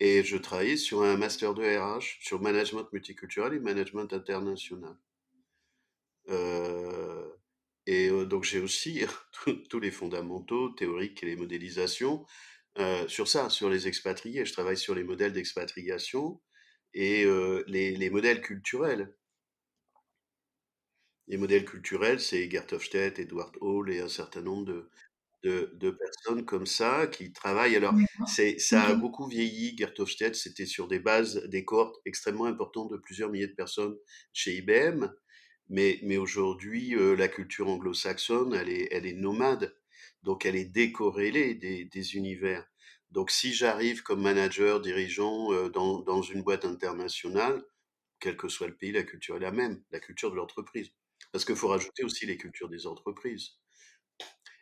Et 0.00 0.24
je 0.24 0.38
travaillais 0.38 0.78
sur 0.78 1.02
un 1.02 1.16
master 1.18 1.52
de 1.52 1.62
RH, 1.62 2.18
sur 2.20 2.40
management 2.40 2.90
multiculturel 2.92 3.52
et 3.52 3.60
management 3.60 4.10
international. 4.12 4.96
Euh, 6.28 7.28
et 7.86 8.08
euh, 8.08 8.24
donc, 8.24 8.44
j'ai 8.44 8.60
aussi 8.60 9.04
tous 9.68 9.80
les 9.80 9.90
fondamentaux 9.90 10.70
théoriques 10.70 11.22
et 11.22 11.26
les 11.26 11.36
modélisations 11.36 12.24
euh, 12.78 13.06
sur 13.08 13.28
ça, 13.28 13.50
sur 13.50 13.68
les 13.68 13.88
expatriés. 13.88 14.46
Je 14.46 14.52
travaille 14.54 14.78
sur 14.78 14.94
les 14.94 15.04
modèles 15.04 15.34
d'expatriation 15.34 16.40
et 16.94 17.24
les, 17.66 17.96
les, 17.96 18.10
modèles 18.10 18.40
culturels. 18.40 19.14
Les 21.28 21.36
modèles 21.36 21.64
culturels, 21.64 22.20
c'est 22.20 22.50
Gert 22.50 22.66
Hofstedt, 22.72 23.18
Edward 23.18 23.56
Hall 23.60 23.90
et 23.90 24.00
un 24.00 24.08
certain 24.08 24.42
nombre 24.42 24.64
de, 24.64 24.90
de, 25.42 25.70
de 25.74 25.90
personnes 25.90 26.44
comme 26.44 26.66
ça 26.66 27.06
qui 27.06 27.32
travaillent. 27.32 27.76
Alors, 27.76 27.94
c'est, 28.26 28.58
ça 28.58 28.82
a 28.82 28.94
beaucoup 28.94 29.26
vieilli. 29.28 29.76
Gert 29.76 29.94
Hofstedt, 29.98 30.34
c'était 30.34 30.66
sur 30.66 30.88
des 30.88 30.98
bases, 30.98 31.44
des 31.46 31.64
cohortes 31.64 32.00
extrêmement 32.04 32.46
importantes 32.46 32.90
de 32.90 32.96
plusieurs 32.96 33.30
milliers 33.30 33.46
de 33.46 33.54
personnes 33.54 33.96
chez 34.32 34.56
IBM. 34.56 35.06
Mais, 35.68 36.00
mais 36.02 36.16
aujourd'hui, 36.16 36.96
la 37.16 37.28
culture 37.28 37.68
anglo-saxonne, 37.68 38.54
elle 38.54 38.68
est, 38.68 38.88
elle 38.90 39.06
est 39.06 39.14
nomade. 39.14 39.76
Donc, 40.24 40.44
elle 40.44 40.56
est 40.56 40.64
décorrélée 40.64 41.54
des, 41.54 41.84
des 41.84 42.16
univers. 42.16 42.69
Donc 43.10 43.30
si 43.30 43.52
j'arrive 43.52 44.02
comme 44.02 44.22
manager, 44.22 44.80
dirigeant 44.80 45.52
euh, 45.52 45.68
dans, 45.68 46.00
dans, 46.00 46.22
une 46.22 46.42
boîte 46.42 46.64
internationale, 46.64 47.62
quel 48.20 48.36
que 48.36 48.48
soit 48.48 48.68
le 48.68 48.76
pays, 48.76 48.92
la 48.92 49.02
culture 49.02 49.36
est 49.36 49.40
la 49.40 49.50
même, 49.50 49.82
la 49.90 50.00
culture 50.00 50.30
de 50.30 50.36
l'entreprise. 50.36 50.90
Parce 51.32 51.44
qu'il 51.44 51.56
faut 51.56 51.68
rajouter 51.68 52.04
aussi 52.04 52.26
les 52.26 52.36
cultures 52.36 52.68
des 52.68 52.86
entreprises. 52.86 53.50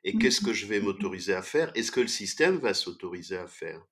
Et 0.04 0.16
qu'est-ce 0.16 0.40
que 0.40 0.52
je 0.52 0.66
vais 0.66 0.80
m'autoriser 0.80 1.34
à 1.34 1.42
faire? 1.42 1.72
Est-ce 1.74 1.90
que 1.90 2.00
le 2.00 2.08
système 2.08 2.58
va 2.58 2.72
s'autoriser 2.72 3.36
à 3.36 3.46
faire? 3.46 3.84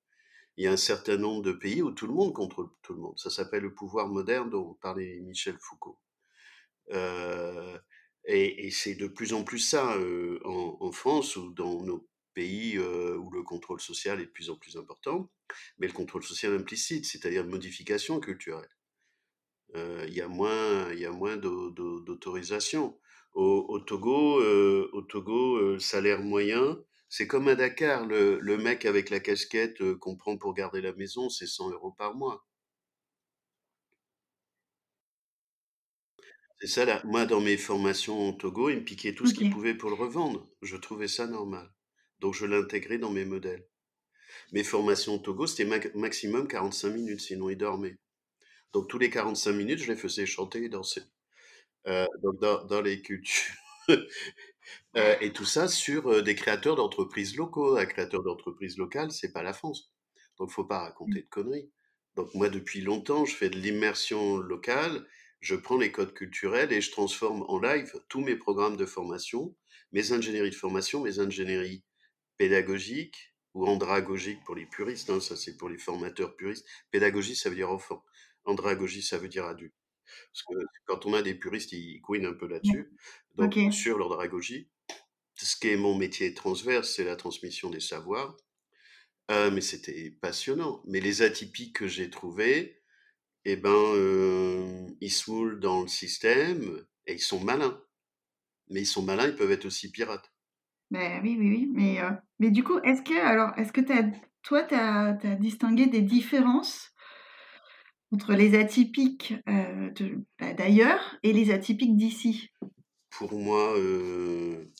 Il 0.55 0.63
y 0.63 0.67
a 0.67 0.71
un 0.71 0.77
certain 0.77 1.17
nombre 1.17 1.43
de 1.43 1.51
pays 1.51 1.81
où 1.83 1.91
tout 1.91 2.07
le 2.07 2.13
monde 2.13 2.33
contrôle 2.33 2.69
tout 2.81 2.93
le 2.93 2.99
monde. 2.99 3.19
Ça 3.19 3.29
s'appelle 3.29 3.63
le 3.63 3.75
pouvoir 3.75 4.07
moderne 4.07 4.49
dont 4.49 4.73
parlait 4.81 5.19
Michel 5.19 5.57
Foucault. 5.59 5.99
Euh, 6.91 7.77
et, 8.25 8.67
et 8.67 8.71
c'est 8.71 8.95
de 8.95 9.07
plus 9.07 9.33
en 9.33 9.43
plus 9.43 9.59
ça 9.59 9.95
euh, 9.95 10.39
en, 10.45 10.77
en, 10.79 10.91
France 10.91 11.35
ou 11.35 11.51
dans 11.53 11.83
nos 11.83 12.07
pays 12.37 12.77
où 12.79 13.29
le 13.31 13.41
contrôle 13.41 13.81
social 13.81 14.21
est 14.21 14.25
de 14.25 14.31
plus 14.31 14.49
en 14.51 14.55
plus 14.55 14.77
important, 14.77 15.31
mais 15.79 15.87
le 15.87 15.93
contrôle 15.93 16.23
social 16.23 16.53
implicite, 16.53 17.05
c'est-à-dire 17.05 17.45
modification 17.45 18.19
culturelle. 18.19 18.69
Il 19.75 20.13
y 20.13 20.21
a 20.21 20.27
moins, 20.27 20.93
y 20.93 21.05
a 21.05 21.11
moins 21.11 21.37
d'autorisation. 21.37 22.97
Au, 23.37 23.79
Togo, 23.79 24.39
euh, 24.41 24.89
au 24.93 25.03
Togo, 25.03 25.57
euh, 25.57 25.77
salaire 25.77 26.23
moyen, 26.23 26.79
c'est 27.07 27.27
comme 27.27 27.47
à 27.47 27.53
Dakar, 27.55 28.07
le, 28.07 28.39
le 28.39 28.57
mec 28.57 28.83
avec 28.85 29.11
la 29.11 29.19
casquette 29.19 29.79
euh, 29.81 29.95
qu'on 29.95 30.15
prend 30.15 30.37
pour 30.37 30.55
garder 30.55 30.81
la 30.81 30.91
maison, 30.93 31.29
c'est 31.29 31.45
100 31.45 31.69
euros 31.69 31.91
par 31.91 32.15
mois. 32.15 32.47
C'est 36.59 36.67
ça, 36.67 36.85
là. 36.85 37.01
Moi, 37.05 37.27
dans 37.27 37.39
mes 37.39 37.57
formations 37.57 38.29
au 38.29 38.31
Togo, 38.31 38.69
ils 38.69 38.77
me 38.77 38.83
piquaient 38.83 39.13
tout 39.13 39.27
ce 39.27 39.35
qu'ils 39.35 39.51
pouvaient 39.51 39.75
pour 39.75 39.91
le 39.91 39.95
revendre. 39.95 40.49
Je 40.63 40.75
trouvais 40.75 41.07
ça 41.07 41.27
normal. 41.27 41.71
Donc, 42.19 42.33
je 42.33 42.45
l'intégrais 42.45 42.97
dans 42.97 43.11
mes 43.11 43.25
modèles. 43.25 43.65
Mes 44.51 44.63
formations 44.63 45.15
au 45.15 45.19
Togo, 45.19 45.47
c'était 45.47 45.91
maximum 45.95 46.47
45 46.47 46.89
minutes, 46.89 47.21
sinon 47.21 47.49
ils 47.49 47.57
dormaient. 47.57 47.97
Donc, 48.73 48.87
tous 48.89 48.97
les 48.97 49.09
45 49.09 49.51
minutes, 49.53 49.79
je 49.79 49.91
les 49.91 49.97
faisais 49.97 50.25
chanter 50.25 50.63
et 50.63 50.69
danser. 50.69 51.01
Euh, 51.87 52.05
donc 52.21 52.39
dans, 52.39 52.81
les 52.81 53.01
cultures. 53.01 53.55
Euh, 54.97 55.15
et 55.21 55.31
tout 55.31 55.45
ça 55.45 55.69
sur 55.69 56.11
euh, 56.11 56.21
des 56.21 56.35
créateurs 56.35 56.75
d'entreprises 56.75 57.37
locaux. 57.37 57.77
Un 57.77 57.85
créateur 57.85 58.21
d'entreprises 58.21 58.77
locales, 58.77 59.11
c'est 59.11 59.31
pas 59.31 59.41
la 59.41 59.53
France. 59.53 59.93
Donc, 60.37 60.49
faut 60.51 60.65
pas 60.65 60.79
raconter 60.79 61.21
de 61.21 61.27
conneries. 61.29 61.71
Donc, 62.15 62.33
moi, 62.33 62.49
depuis 62.49 62.81
longtemps, 62.81 63.23
je 63.23 63.33
fais 63.33 63.49
de 63.49 63.55
l'immersion 63.55 64.37
locale. 64.37 65.07
Je 65.39 65.55
prends 65.55 65.77
les 65.77 65.91
codes 65.91 66.13
culturels 66.13 66.73
et 66.73 66.81
je 66.81 66.91
transforme 66.91 67.45
en 67.47 67.59
live 67.59 67.93
tous 68.09 68.19
mes 68.19 68.35
programmes 68.35 68.75
de 68.75 68.85
formation, 68.85 69.55
mes 69.93 70.11
ingénieries 70.11 70.49
de 70.49 70.55
formation, 70.55 71.01
mes 71.01 71.19
ingénieries 71.19 71.85
pédagogiques 72.37 73.35
ou 73.53 73.65
andragogiques 73.67 74.43
pour 74.45 74.55
les 74.55 74.65
puristes. 74.65 75.09
Hein, 75.09 75.19
ça, 75.19 75.35
c'est 75.35 75.57
pour 75.57 75.69
les 75.69 75.77
formateurs 75.77 76.35
puristes. 76.35 76.65
Pédagogie, 76.91 77.35
ça 77.35 77.49
veut 77.49 77.55
dire 77.55 77.71
enfant. 77.71 78.03
Andragogie, 78.45 79.01
ça 79.01 79.17
veut 79.17 79.27
dire 79.27 79.45
adulte. 79.45 79.75
Parce 80.31 80.43
que 80.43 80.65
quand 80.85 81.05
on 81.05 81.13
a 81.13 81.21
des 81.21 81.35
puristes, 81.35 81.71
ils 81.73 82.01
couinent 82.01 82.25
un 82.25 82.33
peu 82.33 82.47
là-dessus. 82.47 82.91
Donc, 83.35 83.55
sur 83.71 83.97
l'andragogie, 83.97 84.69
ce 85.35 85.55
qui 85.55 85.69
est 85.69 85.77
mon 85.77 85.95
métier 85.95 86.33
transverse, 86.33 86.93
c'est 86.95 87.03
la 87.03 87.15
transmission 87.15 87.69
des 87.69 87.79
savoirs. 87.79 88.37
Euh, 89.29 89.51
mais 89.51 89.61
c'était 89.61 90.11
passionnant. 90.21 90.81
Mais 90.85 91.01
les 91.01 91.21
atypiques 91.21 91.75
que 91.75 91.87
j'ai 91.87 92.09
trouvés, 92.09 92.81
eh 93.45 93.55
ben, 93.57 93.69
euh, 93.71 94.87
ils 95.01 95.11
se 95.11 95.29
moulent 95.29 95.59
dans 95.59 95.81
le 95.81 95.87
système 95.87 96.85
et 97.05 97.13
ils 97.13 97.19
sont 97.19 97.39
malins. 97.39 97.81
Mais 98.69 98.81
ils 98.81 98.85
sont 98.85 99.01
malins, 99.01 99.27
ils 99.27 99.35
peuvent 99.35 99.51
être 99.51 99.65
aussi 99.65 99.91
pirates. 99.91 100.31
Ben, 100.91 101.21
oui, 101.23 101.35
oui, 101.39 101.49
oui. 101.49 101.69
Mais, 101.73 102.01
euh, 102.01 102.11
mais 102.39 102.51
du 102.51 102.63
coup, 102.63 102.79
est-ce 102.79 103.01
que, 103.01 103.19
alors, 103.19 103.51
est-ce 103.57 103.73
que 103.73 103.81
as, 103.91 104.09
toi, 104.43 104.63
tu 104.63 104.75
as, 104.75 105.17
as, 105.21 105.35
distingué 105.35 105.87
des 105.87 106.01
différences 106.01 106.93
entre 108.13 108.33
les 108.33 108.57
atypiques 108.57 109.33
euh, 109.49 109.91
bah, 110.39 110.53
d'ailleurs 110.53 111.17
et 111.23 111.33
les 111.33 111.51
atypiques 111.51 111.97
d'ici? 111.97 112.49
Pour 113.09 113.33
moi, 113.33 113.77
euh, 113.77 114.71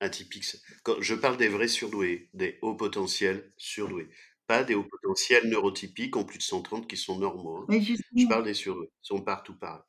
atypiques, 0.00 0.56
quand 0.82 1.00
je 1.00 1.14
parle 1.14 1.36
des 1.36 1.48
vrais 1.48 1.68
surdoués, 1.68 2.28
des 2.34 2.58
hauts 2.62 2.74
potentiels 2.74 3.52
surdoués, 3.56 4.08
pas 4.48 4.64
des 4.64 4.74
hauts 4.74 4.88
potentiels 4.90 5.48
neurotypiques 5.48 6.16
en 6.16 6.24
plus 6.24 6.38
de 6.38 6.42
130 6.42 6.88
qui 6.88 6.96
sont 6.96 7.18
normaux. 7.18 7.66
Hein. 7.68 7.80
Je 7.80 8.26
parle 8.26 8.44
des 8.44 8.54
surdoués, 8.54 8.90
ils 8.90 9.06
sont 9.06 9.22
partout 9.22 9.56
pareils. 9.56 9.84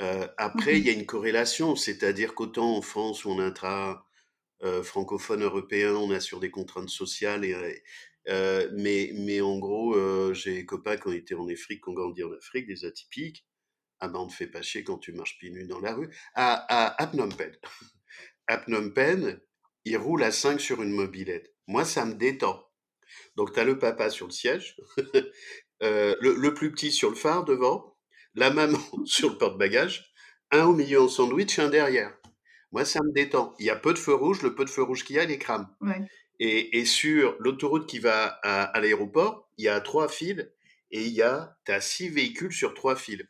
Euh, 0.00 0.28
après, 0.36 0.78
il 0.78 0.86
y 0.86 0.90
a 0.90 0.92
une 0.92 1.06
corrélation, 1.06 1.74
c'est-à-dire 1.74 2.34
qu'autant 2.34 2.76
en 2.76 2.82
France 2.82 3.24
on 3.26 3.38
intra 3.40 4.06
euh, 4.62 4.82
européen, 5.30 5.94
on 5.94 6.10
a 6.10 6.20
sur 6.20 6.40
des 6.40 6.50
contraintes 6.50 6.90
sociales 6.90 7.44
euh, 8.28 8.70
mais, 8.74 9.40
en 9.40 9.58
gros, 9.58 9.94
j'ai 10.34 10.54
des 10.54 10.66
copains 10.66 10.98
qui 10.98 11.08
ont 11.08 11.12
été 11.12 11.34
en 11.34 11.48
Afrique, 11.48 11.82
qui 11.82 11.88
ont 11.88 11.94
grandi 11.94 12.22
en 12.22 12.32
Afrique, 12.32 12.66
des 12.66 12.84
atypiques. 12.84 13.46
Ah 14.00 14.08
ben, 14.08 14.20
on 14.20 14.26
ne 14.26 14.30
fait 14.30 14.46
pas 14.46 14.62
chier 14.62 14.84
quand 14.84 14.98
tu 14.98 15.12
marches 15.12 15.38
pieds 15.38 15.50
nus 15.50 15.66
dans 15.66 15.80
la 15.80 15.94
rue. 15.94 16.14
À, 16.34 17.02
à, 17.02 17.06
Phnom 17.08 17.30
Penh. 17.30 17.56
à 18.46 18.58
Phnom 18.58 18.90
Penh, 18.90 19.40
il 19.84 19.96
roule 19.96 20.22
à 20.22 20.30
5 20.30 20.60
sur 20.60 20.82
une 20.82 20.92
mobilette. 20.92 21.54
Moi, 21.66 21.84
ça 21.84 22.04
me 22.04 22.14
détend. 22.14 22.68
Donc, 23.36 23.54
tu 23.54 23.60
as 23.60 23.64
le 23.64 23.78
papa 23.78 24.10
sur 24.10 24.26
le 24.26 24.32
siège, 24.32 24.76
le, 25.80 26.50
plus 26.50 26.70
petit 26.70 26.92
sur 26.92 27.08
le 27.08 27.16
phare 27.16 27.44
devant, 27.44 27.97
la 28.38 28.50
maman 28.50 28.78
sur 29.04 29.30
le 29.30 29.38
porte-bagages, 29.38 30.12
un 30.50 30.64
au 30.64 30.72
milieu 30.72 31.00
en 31.02 31.08
sandwich, 31.08 31.58
un 31.58 31.68
derrière. 31.68 32.16
Moi, 32.72 32.84
ça 32.84 33.00
me 33.02 33.12
détend. 33.12 33.54
Il 33.58 33.66
y 33.66 33.70
a 33.70 33.76
peu 33.76 33.92
de 33.92 33.98
feux 33.98 34.14
rouges, 34.14 34.42
le 34.42 34.54
peu 34.54 34.64
de 34.64 34.70
feux 34.70 34.82
rouges 34.82 35.04
qu'il 35.04 35.16
y 35.16 35.18
a, 35.18 35.24
il 35.24 35.28
les 35.28 35.38
crame. 35.38 35.68
Ouais. 35.80 36.00
Et, 36.38 36.84
sur 36.84 37.36
l'autoroute 37.40 37.88
qui 37.88 37.98
va 37.98 38.26
à, 38.42 38.80
l'aéroport, 38.80 39.50
il 39.58 39.64
y 39.64 39.68
a 39.68 39.80
trois 39.80 40.08
fils 40.08 40.46
et 40.90 41.04
il 41.04 41.12
y 41.12 41.22
a, 41.22 41.56
as 41.66 41.80
six 41.80 42.08
véhicules 42.08 42.52
sur 42.52 42.74
trois 42.74 42.94
fils. 42.94 43.24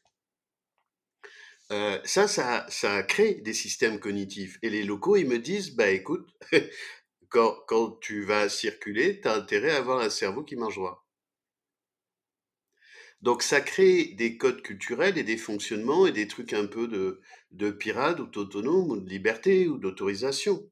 Euh, 1.73 1.99
ça, 2.05 2.29
ça, 2.29 2.67
ça 2.69 3.03
crée 3.03 3.35
des 3.35 3.55
systèmes 3.55 4.01
cognitifs. 4.01 4.59
Et 4.63 4.69
les 4.69 4.85
locaux, 4.85 5.17
ils 5.17 5.27
me 5.27 5.39
disent, 5.39 5.75
bah 5.75 5.89
écoute, 5.89 6.29
quand, 7.31 7.57
quand 7.67 7.99
tu 8.01 8.25
vas 8.25 8.49
circuler, 8.49 9.21
tu 9.21 9.29
as 9.29 9.35
intérêt 9.35 9.71
à 9.71 9.79
avoir 9.79 10.01
un 10.01 10.11
cerveau 10.11 10.45
qui 10.45 10.57
marche 10.57 10.75
droit. 10.75 11.08
Donc 13.23 13.43
ça 13.43 13.61
crée 13.61 14.15
des 14.17 14.37
codes 14.37 14.63
culturels 14.63 15.19
et 15.19 15.25
des 15.25 15.37
fonctionnements 15.37 16.07
et 16.07 16.13
des 16.13 16.29
trucs 16.29 16.53
un 16.53 16.67
peu 16.67 16.87
de, 16.87 17.21
de 17.51 17.71
pirate 17.71 18.21
ou 18.21 18.27
d'autonome 18.27 18.91
ou 18.91 19.01
de 19.01 19.09
liberté 19.09 19.67
ou 19.69 19.79
d'autorisation 19.79 20.71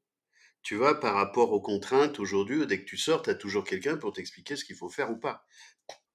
tu 0.67 0.75
vois, 0.75 0.99
par 0.99 1.13
rapport 1.13 1.53
aux 1.53 1.61
contraintes, 1.61 2.19
aujourd'hui, 2.19 2.67
dès 2.67 2.81
que 2.81 2.83
tu 2.83 2.97
sors, 2.97 3.21
tu 3.21 3.29
as 3.29 3.35
toujours 3.35 3.63
quelqu'un 3.63 3.95
pour 3.95 4.11
t'expliquer 4.11 4.57
ce 4.57 4.65
qu'il 4.65 4.75
faut 4.75 4.89
faire 4.89 5.09
ou 5.09 5.15
pas. 5.15 5.45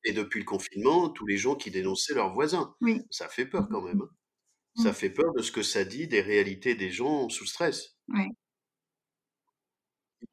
Et 0.05 0.13
depuis 0.13 0.41
le 0.41 0.45
confinement, 0.45 1.09
tous 1.09 1.25
les 1.25 1.39
gens 1.39 1.55
qui 1.55 1.71
dénonçaient 1.71 2.13
leurs 2.13 2.35
voisins, 2.35 2.77
ça 3.09 3.29
fait 3.29 3.47
peur 3.47 3.67
quand 3.71 3.81
même. 3.81 4.03
Hein. 4.03 4.11
Ça 4.83 4.91
mmh. 4.91 4.95
fait 4.95 5.09
peur 5.09 5.33
de 5.33 5.41
ce 5.41 5.53
que 5.53 5.63
ça 5.63 5.85
dit 5.85 6.07
des 6.07 6.21
réalités 6.21 6.75
des 6.75 6.91
gens 6.91 7.31
sous 7.31 7.47
stress. 7.47 7.97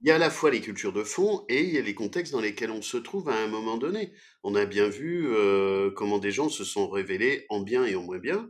Il 0.01 0.07
y 0.07 0.11
a 0.11 0.15
à 0.15 0.19
la 0.19 0.29
fois 0.29 0.51
les 0.51 0.61
cultures 0.61 0.93
de 0.93 1.03
fond 1.03 1.45
et 1.49 1.63
il 1.63 1.73
y 1.73 1.77
a 1.77 1.81
les 1.81 1.95
contextes 1.95 2.31
dans 2.31 2.41
lesquels 2.41 2.71
on 2.71 2.81
se 2.81 2.97
trouve 2.97 3.29
à 3.29 3.35
un 3.35 3.47
moment 3.47 3.77
donné. 3.77 4.13
On 4.43 4.55
a 4.55 4.65
bien 4.65 4.87
vu 4.87 5.27
euh, 5.27 5.91
comment 5.91 6.19
des 6.19 6.31
gens 6.31 6.49
se 6.49 6.63
sont 6.63 6.89
révélés 6.89 7.45
en 7.49 7.61
bien 7.61 7.85
et 7.85 7.95
en 7.95 8.03
moins 8.03 8.19
bien 8.19 8.49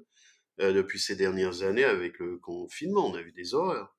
euh, 0.61 0.73
depuis 0.73 0.99
ces 0.99 1.15
dernières 1.15 1.63
années 1.63 1.83
avec 1.85 2.19
le 2.19 2.37
confinement. 2.37 3.07
On 3.07 3.15
a 3.15 3.21
vu 3.21 3.31
des 3.31 3.53
horreurs. 3.53 3.95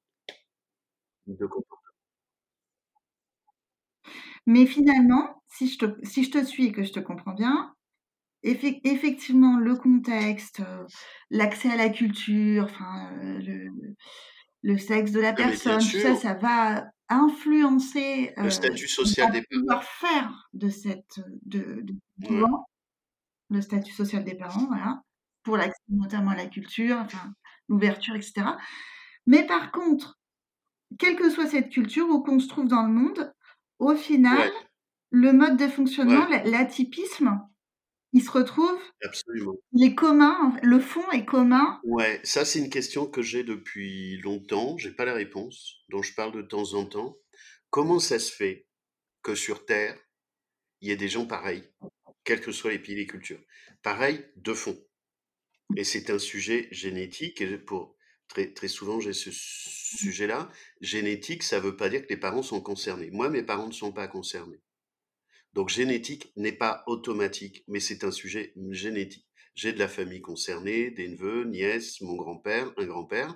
Mais 4.47 4.67
finalement, 4.67 5.43
si 5.49 5.69
je 5.69 5.79
te, 5.79 6.07
si 6.07 6.25
je 6.25 6.31
te 6.31 6.45
suis 6.45 6.67
et 6.67 6.73
que 6.73 6.83
je 6.83 6.93
te 6.93 7.01
comprends 7.01 7.35
bien, 7.35 7.75
effectivement, 8.43 9.59
le 9.59 9.77
contexte, 9.77 10.61
euh, 10.61 10.85
l'accès 11.31 11.71
à 11.71 11.77
la 11.77 11.91
culture, 11.91 12.65
enfin, 12.65 13.11
le, 14.63 14.79
sexe 14.79 15.13
de 15.13 15.21
la 15.21 15.33
personne, 15.33 15.81
tout 15.81 15.99
ça, 15.99 16.17
ça 16.17 16.35
va 16.35 16.85
influencer 17.11 18.33
le 18.37 18.47
euh, 18.47 18.51
statut 18.51 18.89
social 18.89 19.33
des 19.33 19.43
parents. 19.43 19.83
faire 19.83 20.49
de 20.55 20.69
cette 20.69 21.21
de, 21.43 21.85
le 23.51 23.61
statut 23.61 23.93
social 23.93 24.25
des 24.25 24.37
parents, 24.37 24.67
voilà, 24.67 25.03
pour 25.43 25.57
l'accès 25.57 25.83
notamment 25.89 26.31
à 26.31 26.37
la 26.37 26.47
culture, 26.47 26.97
enfin, 26.99 27.33
l'ouverture, 27.69 28.15
etc. 28.15 28.43
Mais 29.27 29.45
par 29.45 29.73
contre, 29.73 30.19
quelle 30.99 31.17
que 31.17 31.31
soit 31.31 31.47
cette 31.47 31.71
culture 31.71 32.09
où 32.09 32.23
qu'on 32.23 32.39
se 32.39 32.49
trouve 32.49 32.69
dans 32.69 32.83
le 32.83 32.93
monde, 32.93 33.35
au 33.79 33.95
final, 33.95 34.51
le 35.11 35.33
mode 35.33 35.57
de 35.57 35.67
fonctionnement, 35.67 36.27
l'atypisme, 36.45 37.41
il 38.13 38.23
se 38.23 38.31
retrouve. 38.31 38.79
Absolument. 39.03 39.57
Il 39.73 39.85
est 39.85 39.95
commun, 39.95 40.57
le 40.63 40.81
fond 40.81 41.09
est 41.13 41.25
commun. 41.25 41.81
Ouais, 41.85 42.21
ça 42.25 42.45
c'est 42.45 42.59
une 42.59 42.71
question 42.71 43.07
que 43.07 43.23
j'ai 43.23 43.45
depuis 43.45 44.19
longtemps, 44.19 44.77
j'ai 44.79 44.93
pas 44.93 45.05
la 45.05 45.15
réponse, 45.15 45.77
dont 45.89 46.03
je 46.03 46.15
parle 46.15 46.33
de 46.33 46.43
temps 46.43 46.75
en 46.75 46.85
temps. 46.85 47.17
Comment 47.71 47.99
ça 47.99 48.19
se 48.19 48.33
fait 48.33 48.67
que 49.23 49.35
sur 49.35 49.65
Terre, 49.65 49.97
il 50.81 50.89
y 50.89 50.93
ait 50.93 50.97
des 50.97 51.09
gens 51.09 51.27
pareils, 51.27 51.65
quels 52.25 52.41
que 52.41 52.53
soient 52.53 52.71
les 52.71 52.79
pays 52.79 52.95
et 52.95 52.99
les 52.99 53.07
cultures, 53.07 53.41
pareils 53.83 54.27
de 54.37 54.55
fond 54.55 54.79
Et 55.77 55.85
c'est 55.85 56.11
un 56.11 56.19
sujet 56.19 56.69
génétique, 56.73 57.41
et 57.41 57.59
pour, 57.59 57.97
Très, 58.31 58.69
souvent, 58.69 59.01
j'ai 59.01 59.13
ce 59.13 59.31
sujet-là. 59.33 60.49
Génétique, 60.81 61.43
ça 61.43 61.57
ne 61.57 61.63
veut 61.63 61.77
pas 61.77 61.89
dire 61.89 62.03
que 62.03 62.11
les 62.11 62.17
parents 62.17 62.45
sont 62.45 62.61
concernés. 62.61 63.11
Moi, 63.11 63.29
mes 63.29 63.43
parents 63.43 63.67
ne 63.67 63.73
sont 63.73 63.93
pas 63.93 64.07
concernés. 64.07 64.61
Donc, 65.53 65.69
génétique 65.69 66.33
n'est 66.37 66.53
pas 66.53 66.85
automatique, 66.87 67.65
mais 67.69 67.81
c'est 67.81 68.05
un 68.05 68.11
sujet 68.11 68.53
génétique. 68.71 69.27
J'ai 69.55 69.73
de 69.73 69.79
la 69.79 69.89
famille 69.89 70.21
concernée, 70.21 70.91
des 70.91 71.09
neveux, 71.09 71.45
nièces, 71.45 72.01
mon 72.01 72.15
grand-père, 72.15 72.73
un 72.77 72.87
grand-père. 72.87 73.35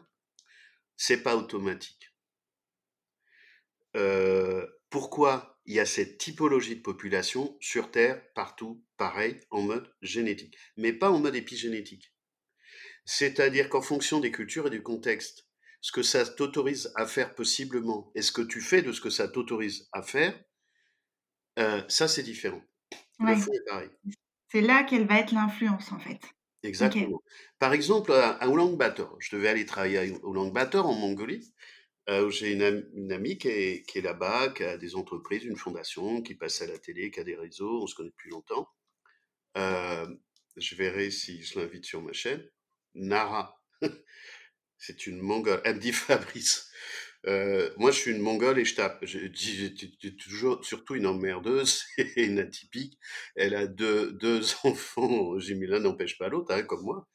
C'est 0.96 1.22
pas 1.22 1.36
automatique. 1.36 2.12
Euh, 3.96 4.66
pourquoi 4.90 5.60
il 5.66 5.74
y 5.74 5.80
a 5.80 5.86
cette 5.86 6.18
typologie 6.18 6.76
de 6.76 6.82
population 6.82 7.56
sur 7.60 7.90
Terre, 7.90 8.22
partout, 8.34 8.84
pareil, 8.96 9.40
en 9.50 9.62
mode 9.62 9.92
génétique, 10.02 10.56
mais 10.76 10.92
pas 10.92 11.10
en 11.10 11.18
mode 11.18 11.34
épigénétique 11.34 12.14
c'est-à-dire 13.04 13.68
qu'en 13.68 13.82
fonction 13.82 14.20
des 14.20 14.30
cultures 14.30 14.66
et 14.66 14.70
du 14.70 14.82
contexte, 14.82 15.46
ce 15.80 15.92
que 15.92 16.02
ça 16.02 16.24
t'autorise 16.24 16.92
à 16.94 17.06
faire 17.06 17.34
possiblement 17.34 18.10
et 18.14 18.22
ce 18.22 18.32
que 18.32 18.42
tu 18.42 18.60
fais 18.60 18.82
de 18.82 18.92
ce 18.92 19.00
que 19.00 19.10
ça 19.10 19.28
t'autorise 19.28 19.88
à 19.92 20.02
faire, 20.02 20.38
euh, 21.58 21.82
ça 21.88 22.08
c'est 22.08 22.22
différent. 22.22 22.62
C'est 24.50 24.60
là 24.60 24.84
qu'elle 24.84 25.06
va 25.06 25.18
être 25.18 25.32
l'influence 25.32 25.92
en 25.92 25.98
fait. 25.98 26.20
Exactement. 26.62 27.22
Par 27.58 27.72
exemple, 27.74 28.12
à, 28.12 28.30
à 28.30 28.48
Ulaanbaatar, 28.48 29.14
je 29.18 29.36
devais 29.36 29.48
aller 29.48 29.66
travailler 29.66 29.98
à 29.98 30.04
Ulaanbaatar 30.04 30.86
en 30.86 30.94
Mongolie, 30.94 31.52
euh, 32.08 32.26
où 32.26 32.30
j'ai 32.30 32.52
une, 32.52 32.88
une 32.94 33.12
amie 33.12 33.36
qui 33.36 33.48
est, 33.48 33.86
qui 33.86 33.98
est 33.98 34.02
là-bas, 34.02 34.50
qui 34.50 34.64
a 34.64 34.78
des 34.78 34.96
entreprises, 34.96 35.44
une 35.44 35.56
fondation, 35.56 36.22
qui 36.22 36.34
passe 36.34 36.62
à 36.62 36.66
la 36.66 36.78
télé, 36.78 37.10
qui 37.10 37.20
a 37.20 37.24
des 37.24 37.36
réseaux, 37.36 37.82
on 37.82 37.86
se 37.86 37.94
connaît 37.94 38.10
depuis 38.10 38.30
longtemps. 38.30 38.68
Euh, 39.56 40.06
je 40.56 40.74
verrai 40.74 41.10
si 41.10 41.42
je 41.42 41.58
l'invite 41.58 41.84
sur 41.84 42.02
ma 42.02 42.12
chaîne. 42.12 42.48
Nara, 42.94 43.60
c'est 44.78 45.06
une 45.06 45.20
mongole. 45.20 45.60
Elle 45.64 45.76
me 45.76 45.80
dit 45.80 45.92
Fabrice, 45.92 46.70
euh, 47.26 47.70
moi, 47.78 47.90
je 47.90 47.98
suis 47.98 48.10
une 48.10 48.20
mongole 48.20 48.58
et 48.58 48.64
je 48.64 48.74
tape. 48.74 48.98
Je 49.02 49.18
dis, 49.18 49.74
toujours, 50.16 50.64
surtout 50.64 50.94
une 50.94 51.06
emmerdeuse 51.06 51.84
et 51.98 52.24
une 52.24 52.38
atypique. 52.38 52.98
Elle 53.34 53.54
a 53.54 53.66
deux, 53.66 54.12
deux 54.12 54.42
enfants. 54.64 55.38
J'ai 55.38 55.54
mis 55.54 55.66
l'un 55.66 55.80
n'empêche 55.80 56.18
pas 56.18 56.28
l'autre, 56.28 56.52
hein, 56.52 56.62
comme 56.62 56.82
moi. 56.82 57.08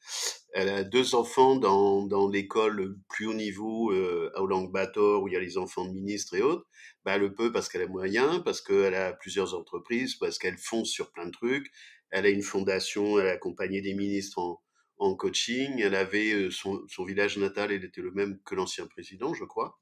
Elle 0.52 0.68
a 0.68 0.82
deux 0.82 1.14
enfants 1.14 1.56
dans, 1.56 2.06
dans 2.06 2.28
l'école 2.28 2.96
plus 3.08 3.26
haut 3.26 3.34
niveau 3.34 3.92
euh, 3.92 4.32
à 4.34 4.42
Ulaanbaatar 4.42 5.22
où 5.22 5.28
il 5.28 5.34
y 5.34 5.36
a 5.36 5.40
les 5.40 5.58
enfants 5.58 5.84
de 5.84 5.92
ministres 5.92 6.34
et 6.34 6.42
autres. 6.42 6.66
Bah, 7.04 7.12
elle 7.14 7.22
le 7.22 7.34
peut 7.34 7.52
parce 7.52 7.68
qu'elle 7.68 7.82
a 7.82 7.86
moyen, 7.86 8.40
parce 8.40 8.60
qu'elle 8.60 8.94
a 8.94 9.12
plusieurs 9.12 9.54
entreprises, 9.54 10.16
parce 10.16 10.38
qu'elle 10.38 10.58
fonce 10.58 10.90
sur 10.90 11.12
plein 11.12 11.26
de 11.26 11.30
trucs. 11.30 11.70
Elle 12.10 12.26
a 12.26 12.30
une 12.30 12.42
fondation, 12.42 13.20
elle 13.20 13.28
a 13.28 13.32
accompagné 13.32 13.80
des 13.80 13.94
ministres 13.94 14.40
en, 14.40 14.60
en 14.98 15.14
coaching. 15.14 15.80
Elle 15.80 15.94
avait 15.94 16.32
euh, 16.32 16.50
son, 16.50 16.82
son 16.88 17.04
village 17.04 17.38
natal, 17.38 17.70
elle 17.70 17.84
était 17.84 18.02
le 18.02 18.10
même 18.10 18.40
que 18.44 18.56
l'ancien 18.56 18.88
président, 18.88 19.34
je 19.34 19.44
crois. 19.44 19.78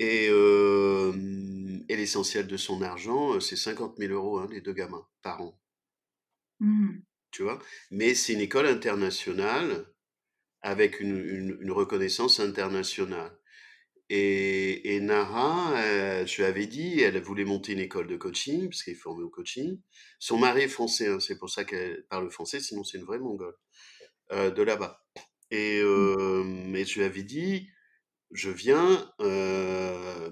Et, 0.00 0.28
euh, 0.30 1.12
et 1.90 1.94
l'essentiel 1.94 2.46
de 2.46 2.56
son 2.56 2.80
argent, 2.80 3.38
c'est 3.38 3.54
50 3.54 3.98
000 3.98 4.14
euros, 4.14 4.38
hein, 4.38 4.48
les 4.50 4.62
deux 4.62 4.72
gamins, 4.72 5.06
par 5.22 5.42
an. 5.42 5.60
Mmh. 6.58 7.00
Tu 7.30 7.42
vois? 7.42 7.58
Mais 7.90 8.14
c'est 8.14 8.32
une 8.32 8.40
école 8.40 8.66
internationale 8.66 9.86
avec 10.62 11.00
une, 11.00 11.18
une, 11.18 11.58
une 11.60 11.70
reconnaissance 11.70 12.40
internationale. 12.40 13.38
Et, 14.08 14.96
et 14.96 15.00
Nara, 15.00 15.78
euh, 15.78 16.26
je 16.26 16.36
lui 16.38 16.44
avais 16.44 16.66
dit, 16.66 17.00
elle 17.00 17.20
voulait 17.20 17.44
monter 17.44 17.74
une 17.74 17.78
école 17.78 18.06
de 18.08 18.16
coaching, 18.16 18.70
parce 18.70 18.82
qu'elle 18.82 18.94
est 18.94 18.96
formée 18.96 19.22
au 19.22 19.28
coaching. 19.28 19.78
Son 20.18 20.38
mari 20.38 20.62
est 20.62 20.68
français, 20.68 21.08
hein, 21.08 21.20
c'est 21.20 21.38
pour 21.38 21.50
ça 21.50 21.64
qu'elle 21.64 22.06
parle 22.08 22.30
français, 22.30 22.58
sinon 22.58 22.84
c'est 22.84 22.96
une 22.96 23.04
vraie 23.04 23.18
mongole, 23.18 23.54
euh, 24.32 24.50
de 24.50 24.62
là-bas. 24.62 25.04
Et, 25.50 25.80
euh, 25.82 26.72
et 26.74 26.86
je 26.86 26.98
lui 26.98 27.04
avais 27.04 27.22
dit, 27.22 27.68
je 28.30 28.50
viens 28.50 29.12
euh, 29.20 30.30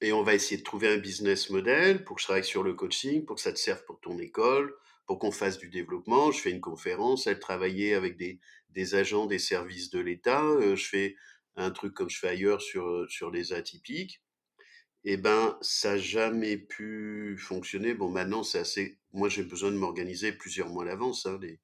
et 0.00 0.12
on 0.12 0.22
va 0.22 0.34
essayer 0.34 0.56
de 0.56 0.64
trouver 0.64 0.88
un 0.88 0.96
business 0.96 1.50
model 1.50 2.04
pour 2.04 2.16
que 2.16 2.22
je 2.22 2.26
travaille 2.26 2.44
sur 2.44 2.62
le 2.62 2.74
coaching, 2.74 3.24
pour 3.24 3.36
que 3.36 3.42
ça 3.42 3.52
te 3.52 3.58
serve 3.58 3.84
pour 3.84 4.00
ton 4.00 4.18
école, 4.18 4.74
pour 5.06 5.18
qu'on 5.18 5.30
fasse 5.30 5.58
du 5.58 5.68
développement. 5.68 6.30
Je 6.30 6.40
fais 6.40 6.50
une 6.50 6.60
conférence, 6.60 7.26
elle 7.26 7.38
travaillait 7.38 7.94
avec 7.94 8.16
des, 8.16 8.40
des 8.70 8.94
agents 8.94 9.26
des 9.26 9.38
services 9.38 9.90
de 9.90 10.00
l'État. 10.00 10.44
Euh, 10.44 10.76
je 10.76 10.88
fais 10.88 11.16
un 11.56 11.70
truc 11.70 11.94
comme 11.94 12.08
je 12.08 12.18
fais 12.18 12.28
ailleurs 12.28 12.62
sur, 12.62 13.06
sur 13.10 13.30
les 13.30 13.52
atypiques. 13.52 14.22
Et 15.04 15.16
ben, 15.16 15.58
ça 15.62 15.92
n'a 15.92 15.98
jamais 15.98 16.58
pu 16.58 17.36
fonctionner. 17.38 17.94
Bon, 17.94 18.10
maintenant, 18.10 18.42
c'est 18.42 18.58
assez. 18.58 18.98
Moi, 19.12 19.28
j'ai 19.28 19.42
besoin 19.42 19.70
de 19.70 19.76
m'organiser 19.76 20.32
plusieurs 20.32 20.68
mois 20.68 20.84
à 20.84 20.86
l'avance. 20.86 21.24
Hein. 21.26 21.38
Les, 21.40 21.58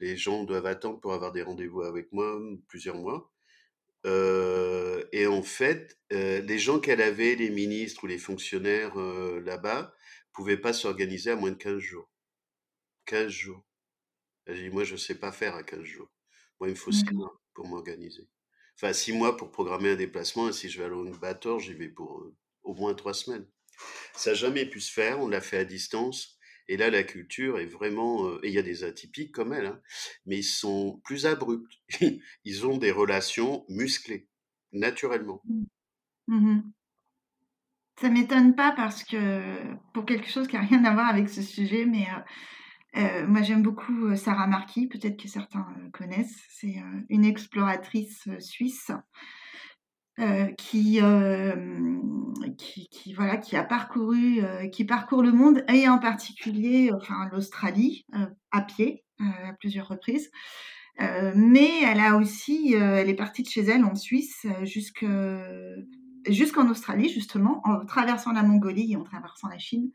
les 0.00 0.16
gens 0.16 0.44
doivent 0.44 0.66
attendre 0.66 1.00
pour 1.00 1.12
avoir 1.12 1.32
des 1.32 1.42
rendez-vous 1.42 1.82
avec 1.82 2.12
moi 2.12 2.40
plusieurs 2.68 2.96
mois. 2.96 3.32
Euh, 4.06 5.04
et 5.12 5.26
en 5.26 5.42
fait, 5.42 5.98
euh, 6.12 6.40
les 6.40 6.58
gens 6.58 6.80
qu'elle 6.80 7.02
avait, 7.02 7.34
les 7.34 7.50
ministres 7.50 8.04
ou 8.04 8.06
les 8.06 8.18
fonctionnaires 8.18 8.98
euh, 8.98 9.40
là-bas, 9.40 9.94
pouvaient 10.32 10.56
pas 10.56 10.72
s'organiser 10.72 11.30
à 11.30 11.36
moins 11.36 11.50
de 11.50 11.56
15 11.56 11.78
jours. 11.78 12.10
15 13.06 13.28
jours. 13.28 13.64
Elle 14.46 14.56
dit, 14.56 14.70
moi, 14.70 14.84
je 14.84 14.96
sais 14.96 15.16
pas 15.16 15.32
faire 15.32 15.54
à 15.54 15.62
15 15.62 15.82
jours. 15.82 16.10
Moi, 16.60 16.68
il 16.68 16.72
me 16.72 16.78
faut 16.78 16.92
6 16.92 17.12
mois 17.12 17.40
pour 17.54 17.66
m'organiser. 17.66 18.28
Enfin, 18.76 18.92
6 18.92 19.12
mois 19.12 19.36
pour 19.36 19.50
programmer 19.50 19.90
un 19.90 19.96
déplacement. 19.96 20.48
Et 20.48 20.52
si 20.52 20.68
je 20.70 20.78
vais 20.78 20.84
à 20.84 20.88
Ulaanbaatar, 20.88 21.58
j'y 21.58 21.74
vais 21.74 21.88
pour 21.88 22.24
au 22.62 22.74
moins 22.74 22.94
3 22.94 23.14
semaines. 23.14 23.46
Ça 24.14 24.30
n'a 24.30 24.34
jamais 24.34 24.66
pu 24.66 24.80
se 24.80 24.92
faire. 24.92 25.20
On 25.20 25.28
l'a 25.28 25.40
fait 25.40 25.58
à 25.58 25.64
distance. 25.64 26.37
Et 26.68 26.76
là, 26.76 26.90
la 26.90 27.02
culture 27.02 27.58
est 27.58 27.66
vraiment, 27.66 28.26
euh, 28.26 28.40
et 28.42 28.48
il 28.48 28.54
y 28.54 28.58
a 28.58 28.62
des 28.62 28.84
atypiques 28.84 29.32
comme 29.32 29.52
elle, 29.52 29.66
hein, 29.66 29.80
mais 30.26 30.38
ils 30.38 30.44
sont 30.44 31.00
plus 31.04 31.26
abrupts. 31.26 31.72
ils 32.44 32.66
ont 32.66 32.76
des 32.76 32.92
relations 32.92 33.64
musclées, 33.68 34.28
naturellement. 34.72 35.42
Mmh 36.26 36.60
Ça 38.00 38.10
m'étonne 38.10 38.54
pas 38.54 38.72
parce 38.72 39.02
que 39.02 39.42
pour 39.94 40.04
quelque 40.04 40.28
chose 40.28 40.46
qui 40.46 40.56
n'a 40.56 40.62
rien 40.62 40.84
à 40.84 40.92
voir 40.92 41.08
avec 41.08 41.30
ce 41.30 41.40
sujet, 41.40 41.86
mais 41.86 42.06
euh, 42.06 43.00
euh, 43.00 43.26
moi 43.26 43.40
j'aime 43.40 43.62
beaucoup 43.62 44.14
Sarah 44.14 44.46
Marquis, 44.46 44.88
peut-être 44.88 45.20
que 45.20 45.28
certains 45.28 45.66
connaissent. 45.94 46.44
C'est 46.50 46.76
une 47.08 47.24
exploratrice 47.24 48.28
suisse 48.40 48.90
euh, 50.20 50.46
qui, 50.58 50.98
euh, 51.00 51.54
qui, 52.56 52.88
qui, 52.88 53.12
voilà, 53.12 53.36
qui 53.36 53.54
a 53.54 53.62
parcouru, 53.62 54.42
euh, 54.42 54.66
qui 54.66 54.84
parcourt 54.84 55.22
le 55.22 55.30
monde 55.30 55.64
et 55.72 55.88
en 55.88 55.98
particulier, 55.98 56.90
enfin 56.92 57.28
l'Australie 57.30 58.04
à 58.50 58.62
pied 58.62 59.04
à 59.20 59.52
plusieurs 59.60 59.86
reprises. 59.86 60.30
mais 60.98 61.70
elle 61.84 62.00
a 62.00 62.16
aussi, 62.16 62.74
elle 62.74 63.08
est 63.08 63.14
partie 63.14 63.44
de 63.44 63.48
chez 63.48 63.62
elle 63.62 63.84
en 63.84 63.94
Suisse 63.94 64.44
jusque 64.62 65.06
jusqu'en 66.26 66.68
Australie, 66.68 67.08
justement, 67.08 67.60
en 67.64 67.84
traversant 67.86 68.32
la 68.32 68.42
Mongolie 68.42 68.92
et 68.92 68.96
en 68.96 69.04
traversant 69.04 69.48
la 69.48 69.58
Chine. 69.58 69.90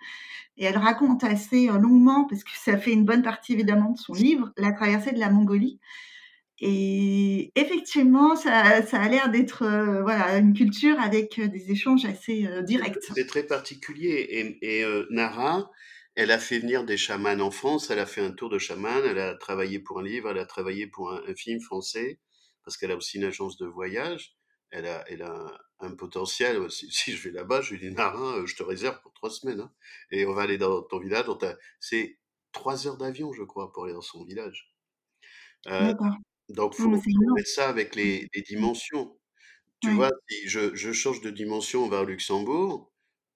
Et 0.57 0.63
elle 0.65 0.77
raconte 0.77 1.23
assez 1.25 1.67
longuement, 1.67 2.25
parce 2.25 2.43
que 2.45 2.51
ça 2.55 2.77
fait 2.77 2.93
une 2.93 3.05
bonne 3.05 3.23
partie 3.23 3.53
évidemment 3.53 3.91
de 3.91 3.97
son 3.97 4.13
livre, 4.13 4.51
la 4.57 4.71
traversée 4.71 5.11
de 5.11 5.19
la 5.19 5.29
Mongolie. 5.29 5.79
Et 6.59 7.51
effectivement, 7.55 8.35
ça, 8.35 8.85
ça 8.85 9.01
a 9.01 9.09
l'air 9.09 9.29
d'être 9.29 9.63
euh, 9.63 10.01
voilà, 10.01 10.37
une 10.37 10.53
culture 10.53 10.99
avec 10.99 11.39
euh, 11.39 11.47
des 11.47 11.71
échanges 11.71 12.05
assez 12.05 12.45
euh, 12.45 12.61
directs. 12.61 12.97
C'est 13.15 13.25
très 13.27 13.43
particulier. 13.43 14.27
Et, 14.29 14.79
et 14.79 14.83
euh, 14.83 15.05
Nara, 15.09 15.69
elle 16.15 16.31
a 16.31 16.39
fait 16.39 16.59
venir 16.59 16.85
des 16.85 16.95
chamans 16.95 17.39
en 17.39 17.51
France, 17.51 17.89
elle 17.89 17.99
a 17.99 18.05
fait 18.05 18.21
un 18.21 18.31
tour 18.31 18.49
de 18.49 18.59
chaman, 18.59 19.03
elle 19.05 19.19
a 19.19 19.35
travaillé 19.35 19.79
pour 19.79 19.99
un 19.99 20.03
livre, 20.03 20.29
elle 20.29 20.37
a 20.37 20.45
travaillé 20.45 20.87
pour 20.87 21.11
un, 21.11 21.21
un 21.27 21.35
film 21.35 21.59
français, 21.59 22.19
parce 22.63 22.77
qu'elle 22.77 22.91
a 22.91 22.95
aussi 22.95 23.17
une 23.17 23.25
agence 23.25 23.57
de 23.57 23.65
voyage. 23.65 24.35
Elle 24.69 24.87
a, 24.87 25.03
elle 25.07 25.21
a 25.21 25.31
un, 25.31 25.87
un 25.87 25.95
potentiel. 25.95 26.71
Si, 26.71 26.89
si, 26.91 27.11
je 27.13 27.29
vais 27.29 27.35
là-bas, 27.35 27.61
je 27.61 27.73
lui 27.73 27.79
dis 27.79 27.91
Nara, 27.93 28.43
je 28.45 28.55
te 28.55 28.63
réserve 28.63 28.99
pour 29.01 29.13
trois 29.13 29.29
semaines. 29.29 29.59
Hein, 29.59 29.71
et 30.11 30.25
on 30.25 30.33
va 30.33 30.43
aller 30.43 30.57
dans 30.57 30.81
ton 30.81 30.99
village. 30.99 31.25
C'est 31.79 32.17
trois 32.51 32.87
heures 32.87 32.97
d'avion, 32.97 33.33
je 33.33 33.43
crois, 33.43 33.71
pour 33.71 33.85
aller 33.85 33.93
dans 33.93 34.01
son 34.01 34.23
village. 34.23 34.73
Euh, 35.67 35.93
donc, 36.49 36.73
il 36.77 36.81
faut, 36.81 36.91
mettre 36.91 37.49
ça 37.49 37.69
avec 37.69 37.95
les, 37.95 38.27
les 38.33 38.41
dimensions. 38.41 39.17
Tu 39.81 39.91
Oui. 39.91 39.95
vois, 39.97 40.11
si 40.29 40.47
je, 40.49 40.75
je 40.75 40.91
change 40.93 41.21
de 41.21 41.29
dimension, 41.31 41.85
on 41.85 41.89
va 41.89 42.01
au 42.01 42.05
Luxembourg. 42.05 42.91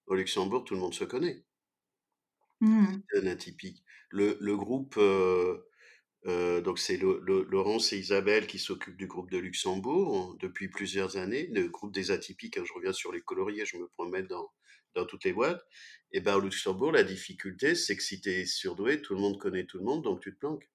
Au 0.06 0.14
Luxembourg, 0.16 0.64
tout 0.64 0.74
le 0.74 0.80
monde 0.80 0.94
se 0.94 1.04
connaît. 1.04 1.44
Mmh. 2.60 3.02
C'est 3.10 3.20
un 3.20 3.26
atypique. 3.26 3.84
Le, 4.10 4.36
le 4.40 4.56
groupe, 4.56 4.96
euh, 4.98 5.58
euh, 6.26 6.60
donc 6.60 6.78
c'est 6.78 6.96
le, 6.96 7.20
le- 7.24 7.44
Laurence 7.44 7.92
et 7.92 7.98
Isabelle 7.98 8.46
qui 8.46 8.58
s'occupent 8.58 8.96
du 8.96 9.06
groupe 9.06 9.30
de 9.30 9.38
Luxembourg 9.38 10.36
depuis 10.40 10.68
plusieurs 10.68 11.16
années, 11.16 11.48
le 11.52 11.68
groupe 11.68 11.92
des 11.94 12.10
atypiques. 12.10 12.56
Quand 12.56 12.64
je 12.64 12.72
reviens 12.74 12.92
sur 12.92 13.12
les 13.12 13.20
coloriers, 13.22 13.66
je 13.66 13.78
me 13.78 13.88
promène 13.88 14.26
dans, 14.26 14.50
dans 14.94 15.06
toutes 15.06 15.24
les 15.24 15.32
boîtes. 15.32 15.62
Et 16.12 16.20
ben 16.20 16.36
au 16.36 16.40
Luxembourg, 16.40 16.92
la 16.92 17.04
difficulté, 17.04 17.74
c'est 17.74 17.96
que 17.96 18.02
si 18.02 18.20
tu 18.20 18.30
es 18.30 18.46
surdoué, 18.46 19.02
tout 19.02 19.14
le 19.14 19.20
monde 19.20 19.38
connaît 19.38 19.66
tout 19.66 19.78
le 19.78 19.84
monde, 19.84 20.04
donc 20.04 20.20
tu 20.22 20.34
te 20.34 20.38
planques. 20.38 20.68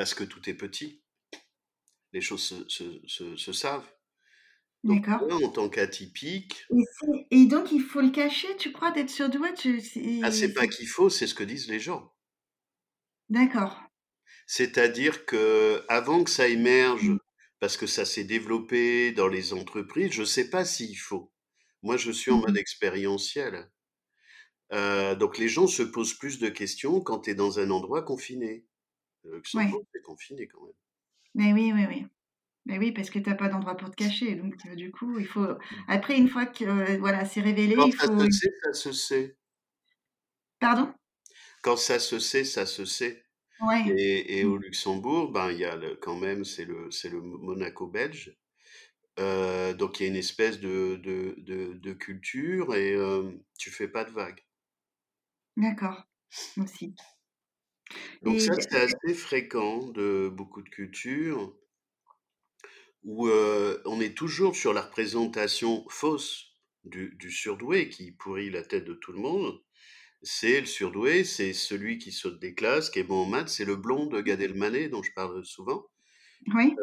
Parce 0.00 0.14
que 0.14 0.24
tout 0.24 0.48
est 0.48 0.54
petit. 0.54 1.02
Les 2.14 2.22
choses 2.22 2.42
se, 2.42 2.66
se, 2.70 2.84
se, 3.06 3.36
se 3.36 3.52
savent. 3.52 3.86
D'accord. 4.82 5.20
moi, 5.28 5.44
en 5.46 5.50
tant 5.50 5.68
qu'atypique, 5.68 6.66
Et, 7.30 7.44
donc, 7.44 7.70
il 7.70 7.82
faut 7.82 8.00
le 8.00 8.08
cacher, 8.08 8.48
tu 8.56 8.72
crois, 8.72 8.92
d'être 8.92 9.10
surdoué 9.10 9.52
tu- 9.52 9.82
ah, 10.22 10.32
c'est- 10.32 10.54
pas 10.54 10.66
qu'il 10.68 10.88
faut, 10.88 11.10
c'est 11.10 11.26
ce 11.26 11.34
que 11.34 11.44
disent 11.44 11.68
les 11.68 11.80
gens. 11.80 12.14
D'accord. 13.28 13.78
C'est-à-dire 14.46 15.26
que 15.26 15.84
avant 15.90 16.24
que 16.24 16.30
ça 16.30 16.48
émerge, 16.48 17.10
Mmh. 17.10 17.18
parce 17.58 17.76
que 17.76 17.86
ça 17.86 18.06
s'est 18.06 18.24
développé 18.24 19.12
dans 19.12 19.28
les 19.28 19.52
entreprises, 19.52 20.12
je 20.12 20.24
sais 20.24 20.48
pas 20.48 20.64
s'il 20.64 20.96
faut. 20.96 21.30
Moi, 21.82 21.98
je 21.98 22.10
suis 22.10 22.30
en 22.30 22.38
mode 22.38 22.54
Mmh. 22.54 22.56
expérientiel. 22.56 23.70
Euh, 24.72 25.14
donc 25.14 25.36
les 25.36 25.50
gens 25.50 25.66
se 25.66 25.82
posent 25.82 26.14
plus 26.14 26.38
de 26.38 26.48
questions 26.48 27.02
quand 27.02 27.20
tu 27.20 27.30
es 27.32 27.34
dans 27.34 27.58
un 27.58 27.70
endroit 27.70 28.00
confiné. 28.00 28.64
Le. 29.24 29.36
Luxembourg, 29.36 29.84
c'est 29.92 30.02
confiné 30.02 30.46
quand 30.48 30.62
même. 30.64 30.74
Mais 31.34 31.52
oui, 31.52 31.72
oui, 31.74 31.86
oui. 31.88 32.06
Mais 32.66 32.78
oui, 32.78 32.92
parce 32.92 33.10
que 33.10 33.18
tu 33.20 33.30
n'as 33.30 33.36
pas 33.36 33.48
d'endroit 33.48 33.76
pour 33.76 33.90
te 33.90 33.96
cacher. 33.96 34.36
Donc, 34.36 34.56
euh, 34.66 34.74
du 34.76 34.90
coup, 34.92 35.18
il 35.20 35.26
faut. 35.26 35.46
Après, 35.88 36.18
une 36.18 36.28
fois 36.28 36.46
que 36.46 36.64
euh, 36.64 36.98
voilà, 36.98 37.24
c'est 37.26 37.40
révélé, 37.42 37.74
Quand 37.74 37.86
il 37.86 37.94
ça 37.98 38.06
faut. 38.06 38.12
se 38.16 38.30
sait, 38.30 38.52
ça 38.62 38.72
se 38.72 38.92
sait. 38.92 39.36
Pardon? 40.58 40.94
Quand 41.62 41.76
ça 41.76 41.98
se 41.98 42.18
sait, 42.18 42.44
ça 42.44 42.66
se 42.66 42.84
sait. 42.84 43.24
Ouais. 43.60 43.96
Et, 43.96 44.40
et 44.40 44.44
Mmh. 44.44 44.52
au 44.52 44.56
Luxembourg, 44.58 45.32
ben, 45.32 45.50
il 45.52 45.58
y 45.60 45.64
a 45.64 45.76
le, 45.76 45.96
quand 45.96 46.16
même, 46.16 46.44
c'est 46.44 46.64
le, 46.66 46.90
le 47.10 47.20
Monaco 47.22 47.86
belge. 47.88 48.36
Euh, 49.20 49.74
donc 49.74 50.00
il 50.00 50.04
y 50.04 50.06
a 50.06 50.10
une 50.10 50.16
espèce 50.16 50.60
de, 50.60 50.96
de, 51.02 51.34
de, 51.38 51.74
de 51.74 51.92
culture 51.94 52.74
et 52.76 52.94
euh, 52.94 53.32
tu 53.58 53.70
fais 53.70 53.88
pas 53.88 54.04
de 54.04 54.10
vagues. 54.12 54.44
D'accord. 55.56 56.08
Aussi. 56.56 56.96
Donc 58.22 58.40
ça, 58.40 58.52
c'est 58.58 58.76
assez 58.76 59.14
fréquent 59.14 59.86
de 59.88 60.30
beaucoup 60.32 60.62
de 60.62 60.68
cultures 60.68 61.54
où 63.02 63.28
on 63.28 64.00
est 64.00 64.16
toujours 64.16 64.54
sur 64.54 64.72
la 64.72 64.82
représentation 64.82 65.86
fausse 65.88 66.50
du, 66.84 67.30
surdoué 67.30 67.88
qui 67.88 68.12
pourrit 68.12 68.50
la 68.50 68.62
tête 68.62 68.84
de 68.84 68.94
tout 68.94 69.12
le 69.12 69.18
monde. 69.18 69.60
C'est 70.22 70.60
le 70.60 70.66
surdoué, 70.66 71.24
c'est 71.24 71.54
celui 71.54 71.98
qui 71.98 72.12
saute 72.12 72.38
des 72.38 72.54
classes, 72.54 72.90
qui 72.90 72.98
est 72.98 73.04
bon 73.04 73.22
en 73.22 73.26
maths, 73.26 73.48
c'est 73.48 73.64
le 73.64 73.76
blond 73.76 74.06
de 74.06 74.20
Gad 74.20 74.40
Elmaleh 74.40 74.90
dont 74.90 75.02
je 75.02 75.12
parle 75.12 75.44
souvent. 75.44 75.86
Oui. 76.54 76.74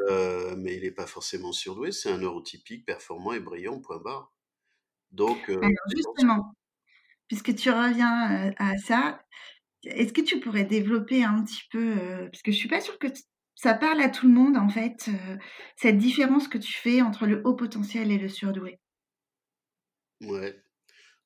mais 0.57 0.75
il 0.75 0.83
n'est 0.83 0.91
pas 0.91 1.07
forcément 1.07 1.51
surdoué, 1.51 1.91
c'est 1.91 2.09
un 2.09 2.17
neurotypique 2.17 2.85
performant 2.85 3.33
et 3.33 3.39
brillant, 3.39 3.79
point 3.79 3.99
barre. 3.99 4.33
Donc, 5.11 5.49
Alors 5.49 5.71
justement, 5.95 6.55
puisque 7.27 7.55
tu 7.55 7.69
reviens 7.69 8.53
à 8.57 8.77
ça, 8.77 9.19
est-ce 9.83 10.13
que 10.13 10.21
tu 10.21 10.39
pourrais 10.39 10.65
développer 10.65 11.23
un 11.23 11.43
petit 11.43 11.63
peu, 11.71 11.95
parce 12.31 12.41
que 12.41 12.51
je 12.51 12.57
suis 12.57 12.69
pas 12.69 12.81
sûre 12.81 12.97
que 12.99 13.07
ça 13.55 13.73
parle 13.73 14.01
à 14.01 14.09
tout 14.09 14.27
le 14.27 14.33
monde 14.33 14.57
en 14.57 14.69
fait, 14.69 15.09
cette 15.75 15.97
différence 15.97 16.47
que 16.47 16.57
tu 16.57 16.73
fais 16.73 17.01
entre 17.01 17.25
le 17.25 17.41
haut 17.45 17.55
potentiel 17.55 18.11
et 18.11 18.17
le 18.17 18.29
surdoué? 18.29 18.79
Ouais. 20.21 20.61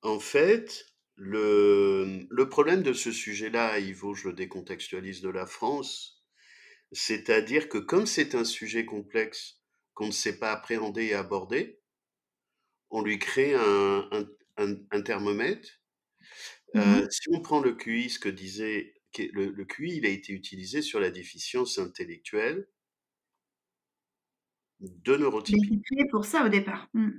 En 0.02 0.20
fait, 0.20 0.86
le, 1.16 2.26
le 2.30 2.50
problème 2.50 2.84
de 2.84 2.94
ce 2.94 3.12
sujet-là, 3.12 3.80
Ivo, 3.80 4.14
je 4.14 4.30
le 4.30 4.34
décontextualise 4.34 5.22
de 5.22 5.30
la 5.30 5.46
France, 5.46 6.24
c'est-à-dire 6.92 7.70
que 7.70 7.78
comme 7.78 8.06
c'est 8.06 8.36
un 8.36 8.44
sujet 8.44 8.86
complexe 8.86 9.62
qu'on 9.94 10.08
ne 10.08 10.12
sait 10.12 10.40
pas 10.40 10.52
appréhender 10.52 11.06
et 11.06 11.14
aborder, 11.14 11.80
on 12.90 13.02
lui 13.02 13.20
crée 13.20 13.54
un, 13.56 14.10
un, 14.58 15.02
thermomètre. 15.02 15.70
Mmh 16.74 17.08
si 17.10 17.30
on 17.32 17.42
prend 17.42 17.60
le 17.60 17.74
QI, 17.74 18.10
ce 18.10 18.20
que 18.20 18.30
disait 18.30 18.94
le, 19.34 19.52
le, 19.52 19.66
QI, 19.66 19.98
il 19.98 20.06
a 20.06 20.10
été 20.10 20.32
utilisé 20.32 20.82
sur 20.82 21.00
la 21.00 21.12
déficience 21.12 21.80
intellectuelle 21.80 22.68
de 24.80 25.18
neurotypie. 25.18 25.82
Il 25.92 26.08
pour 26.10 26.26
ça 26.26 26.46
au 26.46 26.50
départ. 26.50 26.90
Mmh. 26.94 27.10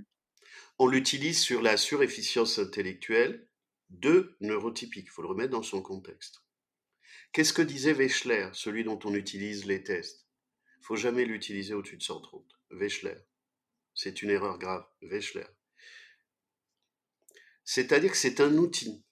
On 0.79 0.89
l'utilise 0.89 1.41
sur 1.41 1.63
la 1.63 1.77
surefficience 1.77 2.59
intellectuelle 2.59 3.47
de 3.91 4.37
neurotypique. 4.41 5.07
Il 5.07 5.11
faut 5.11 5.23
le 5.23 5.29
remettre 5.29 5.51
dans 5.51 5.63
son 5.63 5.83
contexte. 5.83 6.43
Qu'est-ce 7.33 7.53
que 7.53 7.63
disait 7.63 7.93
Wechsler, 7.93 8.49
celui 8.53 8.85
dont 8.85 8.99
on 9.05 9.15
utilise 9.15 9.65
les 9.67 9.83
tests? 9.83 10.27
Il 10.81 10.85
faut 10.85 10.97
jamais 10.97 11.25
l'utiliser 11.25 11.75
au-dessus 11.75 11.99
de 11.99 12.03
130. 12.03 12.45
Wechsler. 12.71 13.17
C'est 13.95 14.23
une 14.23 14.31
erreur 14.31 14.59
grave. 14.59 14.85
Wechsler. 15.03 15.47
C'est-à-dire 17.65 18.11
que 18.11 18.17
c'est 18.17 18.41
un 18.41 18.57
outil 18.57 19.05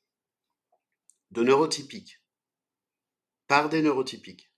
de 1.30 1.42
neurotypique 1.42 2.22
par 3.46 3.68
des 3.68 3.82
neurotypiques 3.82 4.50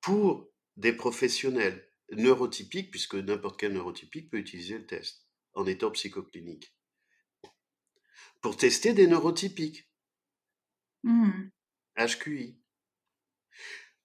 pour 0.00 0.52
des 0.76 0.92
professionnels 0.92 1.86
neurotypiques, 2.12 2.90
puisque 2.90 3.14
n'importe 3.14 3.58
quel 3.58 3.72
neurotypique 3.72 4.30
peut 4.30 4.38
utiliser 4.38 4.78
le 4.78 4.86
test 4.86 5.26
en 5.54 5.66
étant 5.66 5.90
psychoclinique, 5.90 6.74
pour 8.40 8.56
tester 8.56 8.92
des 8.92 9.06
neurotypiques. 9.06 9.90
HQI. 11.02 12.52
Mmh. 12.52 12.62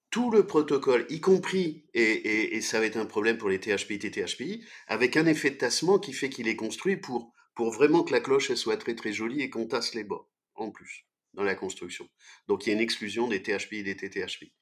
Tout 0.10 0.32
le 0.32 0.46
protocole, 0.46 1.06
y 1.10 1.22
compris, 1.22 1.86
et, 1.94 2.60
ça 2.62 2.80
va 2.80 2.86
être 2.86 2.98
un 2.98 3.06
problème 3.06 3.38
pour 3.38 3.50
les 3.50 3.60
THPI, 3.60 4.00
TTHPI, 4.00 4.66
avec 4.88 5.16
un 5.16 5.26
effet 5.26 5.52
de 5.52 5.56
tassement 5.56 6.00
qui 6.00 6.14
fait 6.14 6.30
qu'il 6.30 6.48
est 6.48 6.56
construit 6.56 6.98
pour, 6.98 7.34
pour 7.56 7.72
vraiment 7.72 8.04
que 8.04 8.12
la 8.12 8.20
cloche 8.20 8.50
elle 8.50 8.58
soit 8.58 8.78
très 8.78 8.96
très 8.96 9.14
jolie 9.14 9.42
et 9.42 9.50
qu'on 9.50 9.68
tasse 9.68 9.94
les 9.94 10.04
bords, 10.04 10.30
en 10.56 10.72
plus, 10.72 11.06
dans 11.34 11.44
la 11.44 11.56
construction. 11.56 12.10
Donc 12.48 12.66
il 12.66 12.70
y 12.70 12.72
a 12.72 12.76
une 12.76 12.82
exclusion 12.82 13.28
des 13.28 13.42
THPI 13.42 13.78
et 13.78 13.84
des 13.84 13.96
TTHPI 13.96 14.54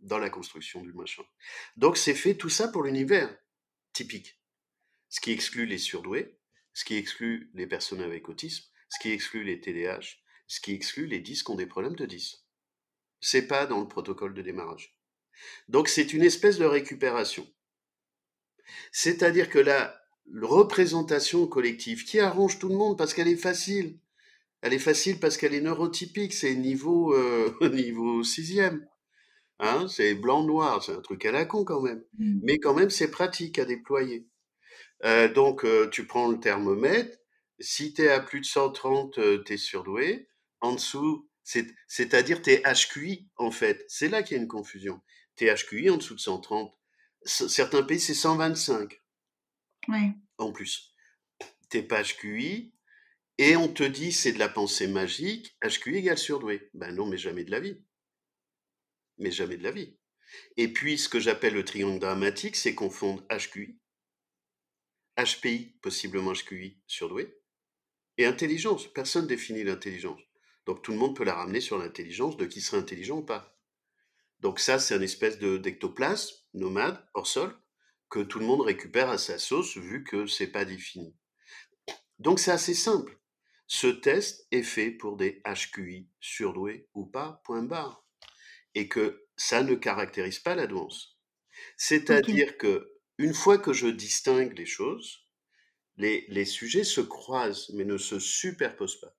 dans 0.00 0.18
la 0.18 0.30
construction 0.30 0.82
du 0.82 0.92
machin. 0.92 1.24
Donc 1.76 1.96
c'est 1.96 2.14
fait 2.14 2.34
tout 2.34 2.50
ça 2.50 2.68
pour 2.68 2.82
l'univers 2.82 3.36
typique 3.92 4.38
ce 5.08 5.20
qui 5.20 5.32
exclut 5.32 5.66
les 5.66 5.78
surdoués, 5.78 6.38
ce 6.72 6.84
qui 6.84 6.96
exclut 6.96 7.50
les 7.54 7.66
personnes 7.66 8.02
avec 8.02 8.28
autisme, 8.28 8.64
ce 8.88 8.98
qui 9.00 9.10
exclut 9.10 9.44
les 9.44 9.60
TDAH, 9.60 10.18
ce 10.46 10.60
qui 10.60 10.72
exclut 10.72 11.06
les 11.06 11.20
10 11.20 11.42
qui 11.42 11.50
ont 11.50 11.56
des 11.56 11.66
problèmes 11.66 11.96
de 11.96 12.06
10. 12.06 12.44
C'est 13.20 13.46
pas 13.46 13.66
dans 13.66 13.80
le 13.80 13.88
protocole 13.88 14.34
de 14.34 14.42
démarrage. 14.42 14.96
Donc 15.68 15.88
c'est 15.88 16.12
une 16.12 16.22
espèce 16.22 16.58
de 16.58 16.64
récupération. 16.64 17.46
C'est-à-dire 18.92 19.48
que 19.48 19.58
la 19.58 19.98
représentation 20.42 21.46
collective 21.46 22.04
qui 22.04 22.18
arrange 22.20 22.58
tout 22.58 22.68
le 22.68 22.76
monde 22.76 22.98
parce 22.98 23.14
qu'elle 23.14 23.28
est 23.28 23.36
facile, 23.36 23.98
elle 24.62 24.72
est 24.72 24.78
facile 24.78 25.20
parce 25.20 25.36
qu'elle 25.36 25.54
est 25.54 25.60
neurotypique, 25.60 26.34
c'est 26.34 26.54
niveau 26.54 27.14
euh, 27.14 27.54
niveau 27.72 28.22
sixième. 28.22 28.86
Hein, 29.58 29.86
c'est 29.88 30.14
blanc-noir, 30.14 30.82
c'est 30.82 30.92
un 30.92 31.00
truc 31.00 31.24
à 31.24 31.32
la 31.32 31.46
con 31.46 31.64
quand 31.64 31.80
même. 31.80 32.04
Mmh. 32.18 32.40
Mais 32.42 32.58
quand 32.58 32.74
même, 32.74 32.90
c'est 32.90 33.10
pratique 33.10 33.58
à 33.58 33.64
déployer. 33.64 34.26
Euh, 35.04 35.32
donc, 35.32 35.64
euh, 35.64 35.88
tu 35.90 36.06
prends 36.06 36.28
le 36.28 36.38
thermomètre. 36.38 37.16
Si 37.58 37.94
tu 37.94 38.02
es 38.02 38.08
à 38.08 38.20
plus 38.20 38.40
de 38.40 38.44
130, 38.44 39.44
tu 39.44 39.52
es 39.52 39.56
surdoué. 39.56 40.28
En 40.60 40.74
dessous, 40.74 41.26
c'est-à-dire 41.86 42.42
tes 42.42 42.62
HQI, 42.62 43.28
en 43.36 43.50
fait. 43.50 43.84
C'est 43.88 44.08
là 44.08 44.22
qu'il 44.22 44.36
y 44.36 44.40
a 44.40 44.42
une 44.42 44.48
confusion. 44.48 45.00
Tes 45.36 45.54
HQI 45.54 45.88
en 45.90 45.96
dessous 45.96 46.14
de 46.14 46.20
130. 46.20 46.74
Certains 47.24 47.82
pays, 47.82 48.00
c'est 48.00 48.14
125. 48.14 49.00
Oui. 49.88 50.12
En 50.38 50.52
plus. 50.52 50.94
T'es 51.70 51.82
pas 51.82 52.02
HQI. 52.02 52.72
Et 53.38 53.56
on 53.56 53.68
te 53.68 53.82
dit, 53.82 54.12
c'est 54.12 54.32
de 54.32 54.38
la 54.38 54.48
pensée 54.48 54.86
magique. 54.86 55.56
HQI 55.62 55.96
égale 55.96 56.18
surdoué. 56.18 56.70
Ben 56.74 56.94
non, 56.94 57.06
mais 57.06 57.18
jamais 57.18 57.44
de 57.44 57.50
la 57.50 57.60
vie. 57.60 57.82
Mais 59.18 59.30
jamais 59.30 59.56
de 59.56 59.62
la 59.62 59.72
vie. 59.72 59.98
Et 60.56 60.72
puis, 60.72 60.98
ce 60.98 61.08
que 61.08 61.20
j'appelle 61.20 61.54
le 61.54 61.64
triangle 61.64 62.00
dramatique, 62.00 62.56
c'est 62.56 62.74
confondre 62.74 63.22
HQI 63.30 63.78
HPI, 65.16 65.78
possiblement 65.80 66.32
HQI, 66.32 66.78
surdoué. 66.86 67.40
Et 68.18 68.26
intelligence, 68.26 68.92
personne 68.92 69.26
définit 69.26 69.64
l'intelligence. 69.64 70.20
Donc 70.66 70.82
tout 70.82 70.92
le 70.92 70.98
monde 70.98 71.16
peut 71.16 71.24
la 71.24 71.34
ramener 71.34 71.60
sur 71.60 71.78
l'intelligence 71.78 72.36
de 72.36 72.44
qui 72.44 72.60
serait 72.60 72.78
intelligent 72.78 73.18
ou 73.18 73.24
pas. 73.24 73.58
Donc 74.40 74.60
ça, 74.60 74.78
c'est 74.78 74.94
une 74.94 75.02
espèce 75.02 75.38
de 75.38 75.56
d'ectoplasme 75.56 76.34
nomade, 76.54 77.02
hors 77.14 77.26
sol, 77.26 77.56
que 78.10 78.20
tout 78.20 78.38
le 78.38 78.46
monde 78.46 78.60
récupère 78.60 79.08
à 79.08 79.18
sa 79.18 79.38
sauce 79.38 79.76
vu 79.76 80.04
que 80.04 80.26
c'est 80.26 80.48
pas 80.48 80.64
défini. 80.64 81.16
Donc 82.18 82.38
c'est 82.38 82.50
assez 82.50 82.74
simple. 82.74 83.18
Ce 83.66 83.88
test 83.88 84.46
est 84.52 84.62
fait 84.62 84.90
pour 84.90 85.16
des 85.16 85.42
HQI 85.44 86.08
surdoués 86.20 86.88
ou 86.94 87.06
pas, 87.06 87.40
point 87.44 87.62
barre. 87.62 88.04
Et 88.74 88.88
que 88.88 89.26
ça 89.36 89.62
ne 89.62 89.74
caractérise 89.74 90.38
pas 90.38 90.54
la 90.54 90.66
douance. 90.66 91.18
C'est-à-dire 91.76 92.58
que 92.58 92.92
une 93.18 93.34
fois 93.34 93.58
que 93.58 93.72
je 93.72 93.86
distingue 93.86 94.56
les 94.56 94.66
choses, 94.66 95.26
les, 95.96 96.44
sujets 96.44 96.84
se 96.84 97.00
croisent 97.00 97.70
mais 97.74 97.84
ne 97.84 97.96
se 97.96 98.18
superposent 98.18 99.00
pas. 99.00 99.16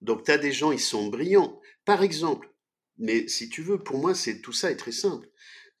Donc 0.00 0.24
tu 0.24 0.30
as 0.30 0.38
des 0.38 0.52
gens, 0.52 0.72
ils 0.72 0.80
sont 0.80 1.08
brillants. 1.08 1.60
Par 1.84 2.02
exemple, 2.02 2.52
mais 2.98 3.28
si 3.28 3.48
tu 3.48 3.62
veux, 3.62 3.82
pour 3.82 3.98
moi, 3.98 4.14
c'est 4.14 4.40
tout 4.40 4.52
ça 4.52 4.70
est 4.70 4.76
très 4.76 4.92
simple. 4.92 5.28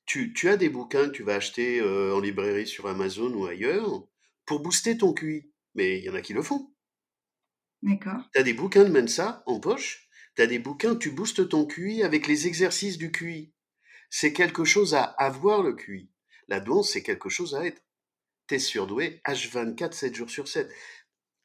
Tu, 0.06 0.32
as 0.48 0.56
des 0.56 0.70
bouquins 0.70 1.06
que 1.06 1.14
tu 1.14 1.22
vas 1.22 1.36
acheter 1.36 1.78
euh, 1.78 2.12
en 2.16 2.20
librairie 2.20 2.66
sur 2.66 2.88
Amazon 2.88 3.32
ou 3.32 3.46
ailleurs 3.46 4.02
pour 4.44 4.58
booster 4.58 4.98
ton 4.98 5.12
QI. 5.12 5.52
Mais 5.74 5.98
il 5.98 6.04
y 6.04 6.10
en 6.10 6.14
a 6.14 6.20
qui 6.20 6.32
le 6.32 6.42
font. 6.42 6.74
D'accord. 7.82 8.22
Tu 8.32 8.40
as 8.40 8.42
des 8.42 8.54
bouquins 8.54 8.84
de 8.84 8.90
Mensa 8.90 9.42
en 9.46 9.58
poche? 9.60 10.08
Tu 10.36 10.42
as 10.42 10.46
des 10.46 10.58
bouquins, 10.58 10.96
tu 10.96 11.10
boostes 11.10 11.48
ton 11.48 11.66
QI 11.66 12.02
avec 12.02 12.26
les 12.26 12.46
exercices 12.46 12.98
du 12.98 13.10
QI. 13.10 13.52
C'est 14.10 14.32
quelque 14.32 14.64
chose 14.64 14.94
à 14.94 15.02
avoir 15.02 15.62
le 15.62 15.74
QI. 15.74 16.10
La 16.48 16.60
douance, 16.60 16.90
c'est 16.92 17.02
quelque 17.02 17.28
chose 17.28 17.54
à 17.54 17.64
être. 17.64 17.82
T'es 18.46 18.58
surdoué 18.58 19.20
H24, 19.24 19.92
7 19.92 20.14
jours 20.14 20.30
sur 20.30 20.48
7. 20.48 20.70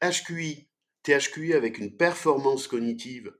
HQI, 0.02 0.68
t'es 1.02 1.18
HQI 1.18 1.54
avec 1.54 1.78
une 1.78 1.96
performance 1.96 2.66
cognitive. 2.66 3.32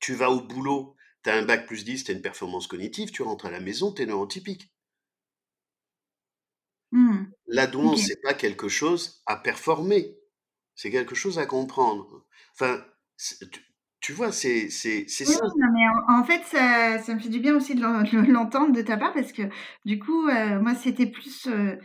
Tu 0.00 0.14
vas 0.14 0.30
au 0.30 0.40
boulot, 0.40 0.96
t'as 1.22 1.36
un 1.36 1.44
bac 1.44 1.66
plus 1.66 1.84
10, 1.84 2.04
t'as 2.04 2.12
une 2.12 2.22
performance 2.22 2.66
cognitive, 2.66 3.10
tu 3.10 3.22
rentres 3.22 3.46
à 3.46 3.50
la 3.50 3.60
maison, 3.60 3.92
t'es 3.92 4.06
neurotypique. 4.06 4.72
Mmh. 6.92 7.26
La 7.46 7.66
douance, 7.68 8.02
c'est 8.06 8.20
pas 8.20 8.34
quelque 8.34 8.68
chose 8.68 9.22
à 9.26 9.36
performer, 9.36 10.18
c'est 10.80 10.90
quelque 10.90 11.14
chose 11.14 11.38
à 11.38 11.44
comprendre. 11.44 12.24
Enfin, 12.54 12.82
tu 14.00 14.14
vois, 14.14 14.32
c'est 14.32 14.70
ça. 14.70 15.24
mais 15.74 15.84
en 16.08 16.24
fait, 16.24 16.42
ça 16.46 16.98
ça 17.00 17.14
me 17.14 17.20
fait 17.20 17.28
du 17.28 17.38
bien 17.38 17.54
aussi 17.54 17.74
de 17.74 17.82
l'entendre 18.32 18.72
de 18.72 18.80
ta 18.80 18.96
part 18.96 19.12
parce 19.12 19.32
que 19.32 19.42
du 19.84 19.98
coup, 19.98 20.26
euh, 20.28 20.58
moi, 20.58 20.74
c'était 20.74 21.04
plus, 21.04 21.46
euh, 21.48 21.76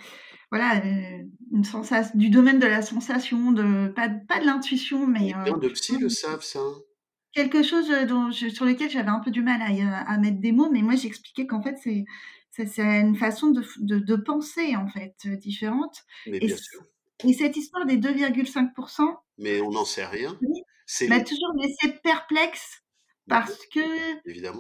voilà, 0.50 0.78
euh, 0.78 1.24
une 1.52 1.66
sensation 1.66 2.18
du 2.18 2.30
domaine 2.30 2.58
de 2.58 2.68
la 2.68 2.82
sensation, 2.82 3.52
de 3.52 3.89
pas 3.89 4.08
pas 4.08 4.39
de 4.39 4.46
l'intuition, 4.46 5.06
mais 5.08 5.34
de 5.34 5.68
psy 5.68 5.98
le 5.98 6.08
savent 6.08 6.43
ça, 6.43 6.62
quelque 7.34 7.64
chose, 7.64 7.89
dont 8.08 8.32
sur 8.32 8.64
lequel 8.64 8.89
j'avais 8.89 9.10
un 9.10 9.20
peu 9.20 9.32
du 9.32 9.41
mal 9.41 9.62
à 9.62 10.10
à 10.10 10.18
mettre 10.18 10.39
des 10.39 10.54
mots, 10.54 10.70
mais 10.72 10.82
moi, 10.82 10.96
j'expliquais 10.96 11.48
qu'en 11.48 11.62
fait, 11.62 11.76
c'est 11.84 12.06
c'est 12.52 13.02
une 13.02 13.18
façon 13.18 13.50
de 13.50 13.62
de 13.80 14.00
de 14.00 14.16
penser, 14.16 14.78
en 14.78 14.88
fait, 14.88 15.16
différente 15.38 16.06
Mais 16.28 16.39
bien 16.39 16.56
sûr. 16.56 16.82
Et 17.24 17.34
cette 17.34 17.55
histoire 17.57 17.86
des 17.86 17.97
2,5% 17.97 19.01
Mais 19.38 19.61
on 19.61 19.72
n'en 19.72 19.86
sait 19.86 20.05
rien. 20.05 20.38
m'a 21.07 21.22
toujours 21.22 21.53
laissé 21.61 21.99
perplexe 22.03 22.82
parce 23.28 23.57
que 23.74 23.80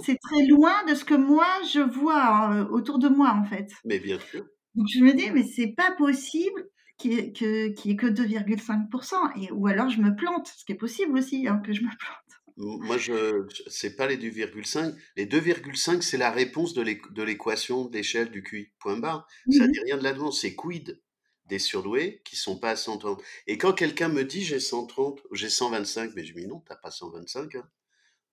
c'est 0.03 0.17
très 0.17 0.45
loin 0.47 0.83
de 0.85 0.95
ce 0.95 1.05
que 1.05 1.13
moi 1.13 1.47
je 1.71 1.81
vois 1.81 2.51
euh, 2.53 2.67
autour 2.69 2.99
de 2.99 3.09
moi 3.09 3.31
en 3.31 3.45
fait. 3.45 3.71
Mais 3.83 3.99
bien 3.99 4.19
sûr. 4.19 4.45
Donc 4.73 4.87
je 4.93 4.99
me 5.01 5.13
dis 5.13 5.29
mais 5.31 5.43
c'est 5.43 5.73
pas 5.75 5.91
possible 5.91 6.67
qu'il 6.97 7.11
n'y 7.11 7.19
ait 7.19 7.31
que, 7.31 7.73
que 7.73 8.07
2,5% 8.07 9.41
et 9.41 9.51
ou 9.51 9.67
alors 9.67 9.89
je 9.89 9.99
me 9.99 10.15
plante, 10.15 10.47
ce 10.47 10.65
qui 10.65 10.71
est 10.71 10.77
possible 10.77 11.17
aussi 11.17 11.47
hein, 11.47 11.61
que 11.63 11.73
je 11.73 11.81
me 11.81 11.89
plante. 11.89 12.25
Moi, 12.57 12.97
je, 12.97 13.45
c'est 13.67 13.97
pas 13.97 14.07
les 14.07 14.17
2,5. 14.17 14.95
Les 15.17 15.25
2,5, 15.25 16.01
c'est 16.01 16.17
la 16.17 16.31
réponse 16.31 16.73
de 16.73 17.21
l'équation 17.23 17.85
d'échelle 17.85 18.31
du 18.31 18.43
QI. 18.43 18.71
Point 18.79 18.97
barre. 18.97 19.27
Ça 19.49 19.67
dit 19.67 19.79
rien 19.81 19.97
de 19.97 20.03
là-dedans. 20.03 20.31
C'est 20.31 20.55
quid 20.55 21.01
des 21.45 21.59
surdoués 21.59 22.21
qui 22.23 22.35
sont 22.35 22.57
pas 22.57 22.71
à 22.71 22.75
130. 22.75 23.21
Et 23.47 23.57
quand 23.57 23.73
quelqu'un 23.73 24.09
me 24.09 24.23
dit 24.23 24.43
j'ai 24.43 24.59
130, 24.59 25.21
j'ai 25.31 25.49
125, 25.49 26.13
mais 26.15 26.25
je 26.25 26.33
dis 26.33 26.47
non, 26.47 26.61
t'as 26.61 26.75
pas 26.75 26.91
125. 26.91 27.55
Hein. 27.55 27.69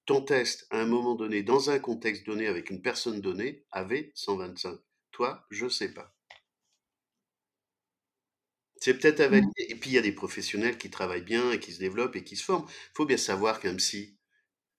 Ton 0.07 0.23
test, 0.23 0.67
à 0.71 0.81
un 0.81 0.87
moment 0.87 1.15
donné, 1.15 1.43
dans 1.43 1.71
un 1.71 1.79
contexte 1.79 2.27
donné, 2.27 2.49
avec 2.49 2.71
une 2.71 2.83
personne 2.83 3.21
donnée, 3.21 3.65
avait 3.71 4.11
125. 4.15 4.79
Toi, 5.13 5.47
je 5.51 5.69
sais 5.69 5.93
pas. 5.93 6.15
C'est 8.77 8.99
peut-être 8.99 9.21
à 9.21 9.29
valider. 9.29 9.67
Et 9.69 9.77
puis, 9.77 9.91
il 9.91 9.93
y 9.93 9.99
a 9.99 10.03
des 10.03 10.13
professionnels 10.13 10.77
qui 10.77 10.91
travaillent 10.91 11.23
bien 11.23 11.53
et 11.53 11.61
qui 11.61 11.73
se 11.73 11.79
développent 11.79 12.17
et 12.17 12.25
qui 12.25 12.35
se 12.35 12.43
forment. 12.43 12.67
Il 12.69 12.97
faut 12.97 13.07
bien 13.07 13.17
savoir 13.17 13.61
qu'un 13.61 13.77
psy, 13.77 14.19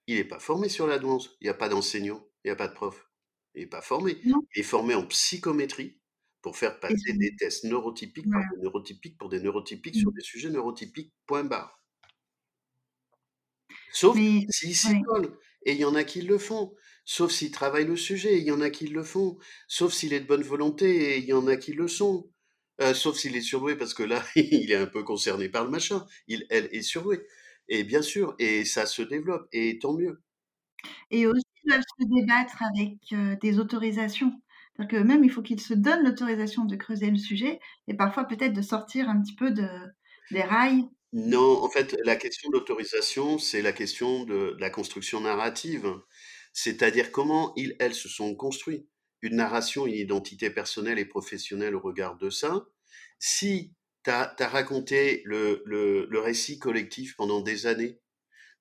il 0.07 0.17
n'est 0.17 0.25
pas 0.25 0.39
formé 0.39 0.67
sur 0.67 0.87
la 0.87 0.99
douance. 0.99 1.37
Il 1.39 1.45
n'y 1.45 1.49
a 1.49 1.53
pas 1.53 1.69
d'enseignant, 1.69 2.27
il 2.43 2.47
n'y 2.47 2.51
a 2.51 2.57
pas 2.57 2.67
de 2.67 2.73
prof. 2.73 3.09
Il 3.55 3.61
n'est 3.61 3.67
pas 3.67 3.81
formé. 3.81 4.17
Il 4.25 4.59
est 4.59 4.63
formé 4.63 4.93
en 4.93 5.05
psychométrie 5.05 6.01
pour 6.43 6.57
faire 6.57 6.79
passer 6.79 7.13
des 7.13 7.35
tests 7.35 7.63
neurotypiques 7.63 8.29
par 8.29 8.43
des 8.53 8.61
neurotypiques 8.61 9.17
pour 9.17 9.29
des 9.29 9.39
neurotypiques 9.39 9.95
sur 9.95 10.11
mmh. 10.11 10.15
des 10.15 10.21
sujets 10.21 10.49
neurotypiques, 10.49 11.13
point 11.25 11.43
barre. 11.43 11.81
Sauf 13.93 14.15
s'ils 14.15 14.75
s'y 14.75 15.01
collent. 15.03 15.37
Et 15.65 15.71
il 15.71 15.77
y 15.77 15.85
en 15.85 15.95
a 15.95 16.03
qui 16.03 16.21
le 16.21 16.37
font. 16.37 16.75
Sauf 17.05 17.31
s'ils 17.31 17.51
travaillent 17.51 17.87
le 17.87 17.95
sujet, 17.95 18.37
il 18.37 18.43
y 18.43 18.51
en 18.51 18.59
a 18.59 18.69
qui 18.69 18.87
le 18.87 19.03
font. 19.03 19.37
Sauf 19.67 19.93
s'il 19.93 20.13
est 20.13 20.19
de 20.19 20.27
bonne 20.27 20.43
volonté, 20.43 21.15
et 21.15 21.17
il 21.19 21.25
y 21.25 21.33
en 21.33 21.47
a 21.47 21.55
qui 21.55 21.71
le 21.71 21.87
sont. 21.87 22.29
Euh, 22.81 22.93
sauf 22.93 23.15
s'il 23.15 23.35
est 23.37 23.41
surdoué, 23.41 23.77
parce 23.77 23.93
que 23.93 24.03
là, 24.03 24.21
il 24.35 24.71
est 24.71 24.75
un 24.75 24.87
peu 24.87 25.03
concerné 25.03 25.47
par 25.47 25.63
le 25.63 25.69
machin. 25.69 26.05
Il, 26.27 26.45
elle 26.49 26.67
est 26.73 26.81
surdouée. 26.81 27.25
Et 27.69 27.85
bien 27.85 28.01
sûr, 28.01 28.35
et 28.39 28.65
ça 28.65 28.85
se 28.85 29.01
développe, 29.01 29.47
et 29.53 29.79
tant 29.79 29.93
mieux. 29.93 30.21
Et 31.09 31.25
aussi, 31.25 31.45
ils 31.63 31.69
doivent 31.69 31.81
se 31.81 32.05
débattre 32.05 32.61
avec 32.63 32.97
euh, 33.13 33.37
des 33.41 33.59
autorisations. 33.59 34.33
C'est-à-dire 34.75 34.99
que 34.99 35.07
même, 35.07 35.23
il 35.23 35.31
faut 35.31 35.41
qu'ils 35.41 35.61
se 35.61 35.73
donnent 35.73 36.03
l'autorisation 36.03 36.65
de 36.65 36.75
creuser 36.75 37.11
le 37.11 37.17
sujet, 37.17 37.59
et 37.87 37.93
parfois 37.93 38.25
peut-être 38.25 38.53
de 38.53 38.61
sortir 38.61 39.09
un 39.09 39.21
petit 39.21 39.35
peu 39.35 39.51
de, 39.51 39.67
des 40.31 40.41
rails. 40.41 40.87
Non, 41.11 41.63
en 41.63 41.69
fait, 41.69 41.95
la 42.03 42.15
question 42.15 42.49
d'autorisation, 42.49 43.37
c'est 43.37 43.61
la 43.61 43.71
question 43.71 44.23
de, 44.25 44.55
de, 44.55 44.57
la 44.59 44.71
construction 44.71 45.21
narrative. 45.21 45.93
C'est-à-dire 46.53 47.11
comment 47.11 47.53
ils, 47.55 47.75
elles 47.79 47.93
se 47.93 48.09
sont 48.09 48.35
construits 48.35 48.87
une 49.23 49.37
narration, 49.37 49.87
une 49.87 49.95
identité 49.95 50.49
personnelle 50.49 50.99
et 50.99 51.05
professionnelle 51.05 51.75
au 51.75 51.79
regard 51.79 52.17
de 52.17 52.29
ça. 52.29 52.67
Si 53.19 53.73
tu 54.03 54.11
as, 54.11 54.35
raconté 54.39 55.21
le, 55.25 55.63
le, 55.65 56.19
récit 56.19 56.59
collectif 56.59 57.15
pendant 57.15 57.41
des 57.41 57.65
années, 57.65 57.99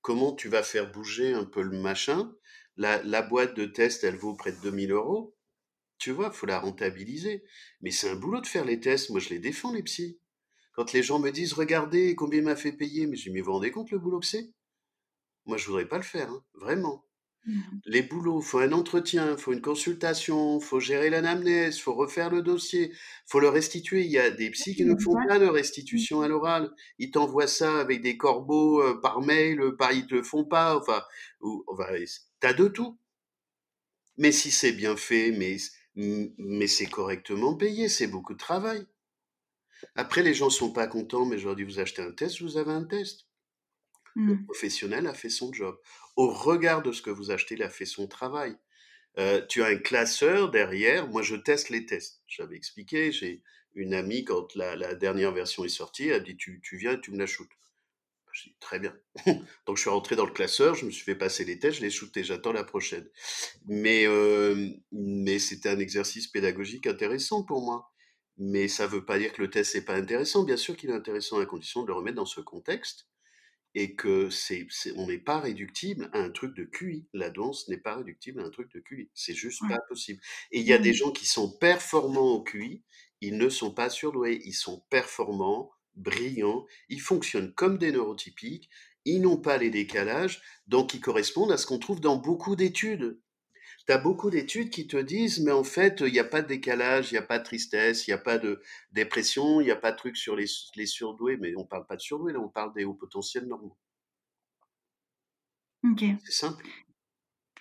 comment 0.03 0.33
tu 0.33 0.49
vas 0.49 0.63
faire 0.63 0.91
bouger 0.91 1.35
un 1.35 1.45
peu 1.45 1.63
le 1.63 1.79
machin? 1.79 2.33
La 2.77 3.23
boîte 3.23 3.57
de 3.57 3.67
test, 3.67 4.05
elle 4.05 4.17
vaut 4.17 4.35
près 4.35 4.53
de 4.53 4.61
2000 4.63 4.93
euros. 4.93 5.35
Tu 6.03 6.11
vois, 6.11 6.33
faut 6.33 6.47
la 6.47 6.59
rentabiliser. 6.59 7.45
Mais 7.81 7.93
c'est 7.93 8.11
un 8.11 8.17
boulot 8.17 8.41
de 8.41 8.47
faire 8.49 8.65
les 8.65 8.81
tests. 8.81 9.11
Moi, 9.11 9.21
je 9.21 9.29
les 9.29 9.39
défends, 9.39 9.73
les 9.73 9.85
psys. 9.85 10.19
Quand 10.73 10.93
les 10.93 11.01
gens 11.01 11.21
me 11.21 11.31
disent, 11.31 11.53
regardez 11.53 12.17
combien 12.17 12.43
m'a 12.43 12.57
fait 12.57 12.73
payer, 12.73 13.07
mais 13.07 13.15
je 13.15 13.23
dis, 13.23 13.31
mais 13.31 13.39
vous 13.39 13.47
vous 13.47 13.53
rendez 13.53 13.71
compte 13.71 13.93
le 13.93 14.01
boulot 14.01 14.19
que 14.19 14.27
c'est? 14.27 14.51
Moi, 15.47 15.59
je 15.59 15.67
voudrais 15.69 15.87
pas 15.87 15.99
le 15.99 16.03
faire, 16.03 16.29
hein, 16.29 16.43
vraiment. 16.55 17.05
Mmh. 17.47 17.61
Les 17.85 18.03
boulots, 18.03 18.41
faut 18.41 18.59
un 18.59 18.73
entretien, 18.73 19.37
faut 19.37 19.53
une 19.53 19.61
consultation, 19.61 20.59
faut 20.59 20.81
gérer 20.81 21.09
l'anamnèse, 21.09 21.79
faut 21.79 21.95
refaire 21.95 22.31
le 22.31 22.43
dossier, 22.43 22.93
faut 23.29 23.39
le 23.39 23.49
restituer. 23.49 24.03
Il 24.05 24.11
y 24.11 24.19
a 24.19 24.33
des 24.33 24.51
psys 24.51 24.75
qui 24.75 24.85
ne 24.85 24.99
font 24.99 25.15
pas 25.29 25.39
de 25.39 25.47
restitution 25.47 26.23
à 26.23 26.27
l'oral. 26.27 26.73
Ils 26.99 27.13
t'envoient 27.13 27.47
ça 27.47 27.79
avec 27.79 28.03
des 28.03 28.17
corbeaux 28.17 28.83
euh, 28.83 29.01
par 29.01 29.21
mail, 29.21 29.61
euh, 29.61 29.77
par 29.77 29.93
ils 29.93 30.09
te 30.09 30.17
le 30.17 30.25
font 30.25 30.45
pas. 30.45 30.77
Enfin, 30.77 31.01
ou, 31.41 31.65
enfin 31.69 31.87
t'as 32.41 32.55
de 32.55 32.67
tout. 32.67 32.99
Mais 34.17 34.33
si 34.33 34.51
c'est 34.51 34.73
bien 34.73 34.97
fait, 34.97 35.31
mais 35.31 35.59
mais 35.95 36.67
c'est 36.67 36.87
correctement 36.87 37.55
payé, 37.55 37.89
c'est 37.89 38.07
beaucoup 38.07 38.33
de 38.33 38.39
travail. 38.39 38.87
Après, 39.95 40.23
les 40.23 40.35
gens 40.35 40.51
sont 40.51 40.73
pas 40.73 40.87
contents, 40.87 41.27
mais 41.27 41.39
je 41.39 41.47
leur 41.47 41.57
dis 41.57 41.65
vous 41.65 41.81
achetez 41.81 42.03
un 42.03 42.13
test, 42.13 42.41
vous 42.41 42.57
avez 42.57 42.73
un 42.73 42.85
test. 42.85 43.27
Le 44.15 44.35
mmh. 44.35 44.45
professionnel 44.45 45.07
a 45.07 45.15
fait 45.15 45.31
son 45.31 45.53
job. 45.53 45.79
Au 46.17 46.31
regard 46.31 46.83
de 46.83 46.93
ce 46.93 47.03
que 47.03 47.11
vous 47.11 47.31
achetez, 47.31 47.55
il 47.55 47.63
a 47.63 47.71
fait 47.71 47.87
son 47.87 48.07
travail. 48.07 48.57
Euh, 49.19 49.45
tu 49.47 49.63
as 49.63 49.67
un 49.67 49.77
classeur 49.77 50.51
derrière. 50.51 51.09
Moi, 51.09 51.23
je 51.23 51.37
teste 51.37 51.71
les 51.71 51.87
tests. 51.87 52.23
J'avais 52.27 52.57
expliqué. 52.57 53.13
J'ai 53.13 53.43
une 53.75 53.95
amie, 53.95 54.25
quand 54.25 54.55
la, 54.55 54.95
dernière 54.95 55.33
version 55.33 55.65
est 55.65 55.69
sortie, 55.71 56.09
elle 56.09 56.15
a 56.15 56.21
dit 56.21 56.37
tu, 56.37 56.61
tu 56.63 56.77
viens, 56.77 56.97
tu 56.97 57.11
me 57.11 57.19
la 57.19 57.27
shootes. 57.27 57.49
Très 58.61 58.79
bien. 58.79 58.95
Donc, 59.67 59.77
je 59.77 59.83
suis 59.83 59.91
rentré 59.91 60.17
dans 60.17 60.25
le 60.25 60.33
classeur, 60.33 60.75
je 60.75 60.87
me 60.87 60.91
suis 60.91 61.05
fait 61.05 61.15
passer 61.15 61.45
les 61.45 61.59
tests, 61.59 61.79
je 61.79 61.83
les 61.83 61.91
shooté, 61.91 62.25
j'attends 62.25 62.53
la 62.53 62.65
prochaine. 62.65 63.07
Mais, 63.67 64.07
euh, 64.07 64.71
mais 64.93 65.39
c'était 65.39 65.69
un 65.69 65.79
exercice 65.79 66.29
pédagogique 66.29 66.87
intéressant 66.87 67.45
pour 67.45 67.63
moi. 67.63 67.93
Mais 68.39 68.69
ça 68.69 68.87
ne 68.87 68.93
veut 68.93 69.05
pas 69.05 69.19
dire 69.19 69.33
que 69.33 69.43
le 69.43 69.51
test 69.51 69.75
n'est 69.75 69.83
pas 69.83 69.95
intéressant. 69.97 70.45
Bien 70.45 70.57
sûr 70.57 70.77
qu'il 70.77 70.91
est 70.91 70.95
intéressant 70.95 71.39
à 71.39 71.47
condition 71.47 71.83
de 71.83 71.89
le 71.89 71.95
remettre 71.95 72.17
dans 72.17 72.27
ce 72.27 72.41
contexte 72.41 73.09
et 73.75 73.95
que 73.95 74.31
c'est, 74.31 74.67
on 74.97 75.07
n'est 75.07 75.19
pas 75.19 75.41
réductible 75.41 76.11
à 76.13 76.19
un 76.19 76.31
truc 76.31 76.55
de 76.55 76.65
QI. 76.65 77.07
La 77.15 77.31
danse 77.31 77.69
n'est 77.69 77.79
pas 77.79 77.97
réductible 77.97 78.41
à 78.41 78.45
un 78.45 78.51
truc 78.51 78.73
de 78.75 78.81
QI. 78.81 79.11
C'est 79.15 79.35
juste 79.35 79.63
pas 79.69 79.79
possible. 79.89 80.21
Et 80.51 80.61
il 80.61 80.67
y 80.67 80.73
a 80.73 80.79
des 80.79 80.93
gens 80.93 81.11
qui 81.11 81.27
sont 81.27 81.51
performants 81.59 82.33
au 82.33 82.43
QI, 82.43 82.83
ils 83.21 83.39
ne 83.39 83.49
sont 83.49 83.73
pas 83.73 83.89
surdoués, 83.91 84.43
ils 84.45 84.55
sont 84.55 84.85
performants, 84.91 85.71
brillants, 85.95 86.67
ils 86.89 87.01
fonctionnent 87.01 87.53
comme 87.55 87.79
des 87.79 87.93
neurotypiques, 87.93 88.71
ils 89.05 89.21
n'ont 89.21 89.37
pas 89.37 89.59
les 89.59 89.71
décalages, 89.71 90.43
donc 90.67 90.95
ils 90.95 91.01
correspondent 91.01 91.53
à 91.53 91.57
ce 91.57 91.67
qu'on 91.67 91.79
trouve 91.79 92.01
dans 92.01 92.17
beaucoup 92.17 92.57
d'études 92.57 93.19
tu 93.87 93.93
as 93.93 93.99
beaucoup 93.99 94.31
d'études 94.31 94.71
qui 94.71 94.87
te 94.87 94.97
disent, 94.97 95.41
mais 95.41 95.51
en 95.51 95.65
fait, 95.65 96.01
il 96.01 96.13
n'y 96.13 96.19
a 96.19 96.25
pas 96.25 96.43
de 96.43 96.47
décalage, 96.47 97.11
il 97.11 97.15
n'y 97.15 97.19
a 97.19 97.23
pas 97.23 97.39
de 97.39 97.45
tristesse, 97.45 98.07
il 98.07 98.11
n'y 98.11 98.15
a 98.15 98.19
pas 98.19 98.39
de 98.39 98.63
dépression, 98.93 99.61
il 99.61 99.65
n'y 99.65 99.71
a 99.71 99.77
pas 99.77 99.93
de 99.93 99.97
truc 99.97 100.17
sur 100.17 100.37
les, 100.37 100.47
les 100.77 100.87
surdoués, 100.87 101.37
mais 101.37 101.55
on 101.57 101.63
ne 101.63 101.67
parle 101.67 101.87
pas 101.87 101.97
de 101.97 102.01
surdoués, 102.01 102.33
là, 102.33 102.41
on 102.41 102.49
parle 102.49 102.73
des 102.75 102.85
hauts 102.85 102.95
potentiels 102.95 103.47
normaux. 103.47 103.77
Ok. 105.85 106.05
C'est 106.25 106.33
simple. 106.33 106.65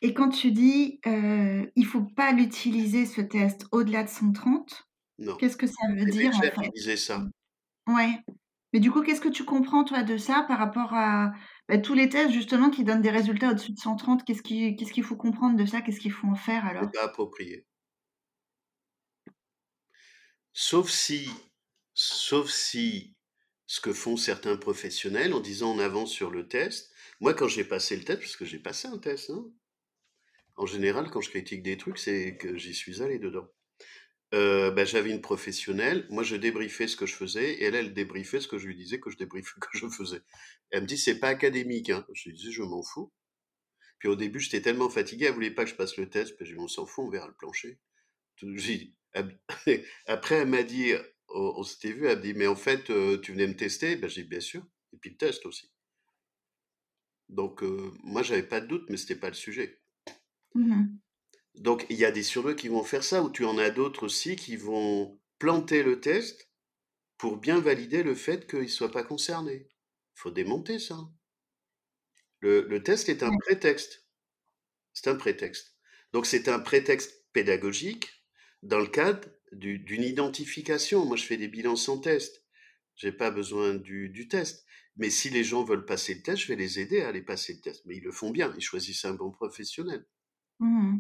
Et 0.04 0.14
quand 0.14 0.30
tu 0.30 0.52
dis, 0.52 1.00
euh, 1.08 1.66
il 1.76 1.86
faut 1.86 2.04
pas 2.04 2.32
l'utiliser, 2.32 3.06
ce 3.06 3.22
test, 3.22 3.66
au-delà 3.72 4.04
de 4.04 4.10
130, 4.10 4.88
qu'est-ce 5.40 5.58
que 5.58 5.68
ça 5.68 5.88
veut 5.96 6.06
dire 6.06 6.36
en 6.36 6.42
fait? 6.42 6.98
ça. 6.98 7.24
Ouais. 7.94 8.24
Mais 8.74 8.80
du 8.80 8.92
coup, 8.92 9.02
qu'est-ce 9.02 9.22
que 9.22 9.30
tu 9.30 9.44
comprends, 9.44 9.84
toi, 9.84 10.04
de 10.04 10.18
ça 10.18 10.46
par 10.48 10.58
rapport 10.58 10.94
à 10.94 11.34
bah, 11.68 11.78
tous 11.78 11.94
les 11.94 12.10
tests, 12.10 12.32
justement, 12.32 12.70
qui 12.70 12.84
donnent 12.84 13.02
des 13.02 13.10
résultats 13.12 13.52
au-dessus 13.52 13.74
de 13.74 13.80
130 13.80 14.24
Qu'est-ce 14.26 14.42
qu'il 14.42 15.04
faut 15.04 15.18
comprendre 15.18 15.58
de 15.58 15.66
ça? 15.66 15.82
Qu'est-ce 15.82 16.00
qu'il 16.00 16.12
faut 16.12 16.28
en 16.28 16.36
faire 16.36 16.66
alors? 16.66 16.90
pas 16.94 17.04
approprié. 17.04 17.66
Sauf 20.54 20.90
si, 20.90 21.30
sauf 21.94 22.50
si 22.50 23.16
ce 23.68 23.82
que 23.82 23.94
font 23.94 24.18
certains 24.18 24.58
professionnels 24.58 25.34
en 25.34 25.40
disant 25.42 25.76
on 25.76 25.80
avance 25.80 26.12
sur 26.12 26.32
le 26.32 26.48
test. 26.48 26.94
Moi, 27.22 27.34
quand 27.34 27.48
j'ai 27.48 27.64
passé 27.66 27.96
le 27.98 28.04
test, 28.04 28.20
parce 28.20 28.36
que 28.36 28.46
j'ai 28.46 28.60
passé 28.60 28.88
un 28.88 28.98
test, 28.98 29.30
hein, 29.30 29.52
en 30.56 30.66
général, 30.66 31.10
quand 31.12 31.20
je 31.20 31.30
critique 31.30 31.62
des 31.62 31.76
trucs, 31.76 31.98
c'est 31.98 32.38
que 32.38 32.56
j'y 32.58 32.74
suis 32.74 33.02
allé 33.02 33.20
dedans. 33.20 33.50
Euh, 34.34 34.72
bah, 34.72 34.86
j'avais 34.86 35.12
une 35.12 35.22
professionnelle, 35.22 36.08
moi 36.10 36.24
je 36.24 36.38
débriefais 36.38 36.88
ce 36.88 36.96
que 36.96 37.06
je 37.06 37.16
faisais, 37.16 37.56
et 37.56 37.64
elle, 37.64 37.76
elle 37.76 37.94
débriefait 37.94 38.40
ce 38.40 38.48
que 38.48 38.58
je 38.58 38.68
lui 38.68 38.76
disais 38.76 39.00
que 39.00 39.10
je 39.10 39.18
débriefais, 39.18 39.52
que 39.62 39.78
je 39.78 39.88
faisais. 39.90 40.22
Elle 40.70 40.84
me 40.84 40.88
dit, 40.88 40.98
c'est 40.98 41.20
pas 41.20 41.28
académique, 41.28 41.90
hein. 41.90 42.06
Je 42.14 42.30
lui 42.30 42.38
disais, 42.38 42.52
je 42.52 42.64
m'en 42.64 42.82
fous. 42.82 43.12
Puis 44.00 44.08
au 44.08 44.16
début, 44.16 44.40
j'étais 44.40 44.62
tellement 44.62 44.90
fatigué, 44.90 45.26
elle 45.26 45.34
voulait 45.34 45.52
pas 45.52 45.64
que 45.66 45.70
je 45.70 45.76
passe 45.76 45.98
le 45.98 46.10
test, 46.10 46.36
puis 46.38 46.46
je 46.46 46.58
on 46.58 46.68
s'en 46.68 46.86
fout, 46.86 47.06
on 47.06 47.10
verra 47.10 47.28
le 47.28 47.36
plancher. 47.36 47.78
Après, 50.06 50.36
elle 50.36 50.48
m'a 50.48 50.64
dit, 50.64 50.94
on, 51.28 51.64
s'était 51.64 51.92
vu, 51.92 52.08
elle 52.08 52.16
m'a 52.18 52.22
dit, 52.22 52.34
mais 52.34 52.48
en 52.48 52.56
fait, 52.56 52.90
euh, 52.90 53.20
tu 53.20 53.34
venais 53.34 53.48
me 53.48 53.56
tester? 53.56 53.98
Ben 53.98 54.10
j'ai 54.10 54.24
dit, 54.24 54.30
bien 54.30 54.40
sûr. 54.40 54.66
Et 54.94 54.98
puis 54.98 55.12
le 55.12 55.18
test 55.18 55.46
aussi. 55.46 55.72
Donc, 57.30 57.64
euh, 57.64 57.92
moi, 58.04 58.24
j'avais 58.24 58.44
pas 58.44 58.60
de 58.60 58.68
doute, 58.68 58.90
mais 58.90 58.98
c'était 58.98 59.16
pas 59.16 59.30
le 59.30 59.36
sujet. 59.36 59.82
Mmh 60.56 60.86
donc, 61.56 61.86
il 61.90 61.98
y 61.98 62.06
a 62.06 62.12
des 62.12 62.24
surdoués 62.24 62.56
qui 62.56 62.70
vont 62.70 62.84
faire 62.84 63.04
ça, 63.04 63.24
ou 63.24 63.30
tu 63.30 63.46
en 63.46 63.58
as 63.58 63.70
d'autres 63.70 64.04
aussi 64.04 64.36
qui 64.36 64.56
vont 64.56 65.20
planter 65.38 65.84
le 65.84 66.00
test 66.00 66.50
pour 67.18 67.38
bien 67.38 67.60
valider 67.60 68.04
le 68.04 68.16
fait 68.16 68.50
qu'ils 68.50 68.62
ne 68.62 68.68
soient 68.68 68.92
pas 68.92 69.04
concernés? 69.04 69.68
Il 70.16 70.20
faut 70.22 70.32
démonter 70.32 70.80
ça. 70.80 70.98
Le, 72.40 72.82
test 72.82 73.10
est 73.10 73.22
un 73.22 73.38
prétexte. 73.38 74.08
C'est 74.94 75.08
un 75.08 75.16
prétexte. 75.16 75.76
Donc, 76.14 76.26
c'est 76.26 76.48
un 76.48 76.60
prétexte 76.60 77.26
pédagogique 77.34 78.10
dans 78.64 78.80
le 78.80 78.88
cadre 78.88 79.28
d'une 79.52 80.04
identification. 80.04 81.06
Moi, 81.06 81.18
je 81.18 81.26
fais 81.26 81.38
des 81.38 81.48
bilans 81.48 81.76
sans 81.76 82.00
test. 82.00 82.44
Je 82.96 83.08
n'ai 83.08 83.14
pas 83.14 83.30
besoin 83.30 83.76
du, 83.76 84.10
du, 84.10 84.28
test. 84.28 84.66
Mais 84.96 85.10
si 85.10 85.30
les 85.30 85.44
gens 85.44 85.64
veulent 85.64 85.86
passer 85.86 86.16
le 86.16 86.22
test, 86.24 86.44
je 86.44 86.48
vais 86.48 86.56
les 86.56 86.80
aider 86.80 87.02
à 87.02 87.10
aller 87.10 87.22
passer 87.22 87.54
le 87.54 87.62
test. 87.62 87.84
Mais 87.86 87.98
ils 87.98 88.04
le 88.04 88.12
font 88.12 88.32
bien, 88.32 88.54
ils 88.58 88.62
choisissent 88.62 89.06
un 89.06 89.14
bon 89.14 89.32
professionnel. 89.32 90.06
Mmh 90.60 91.00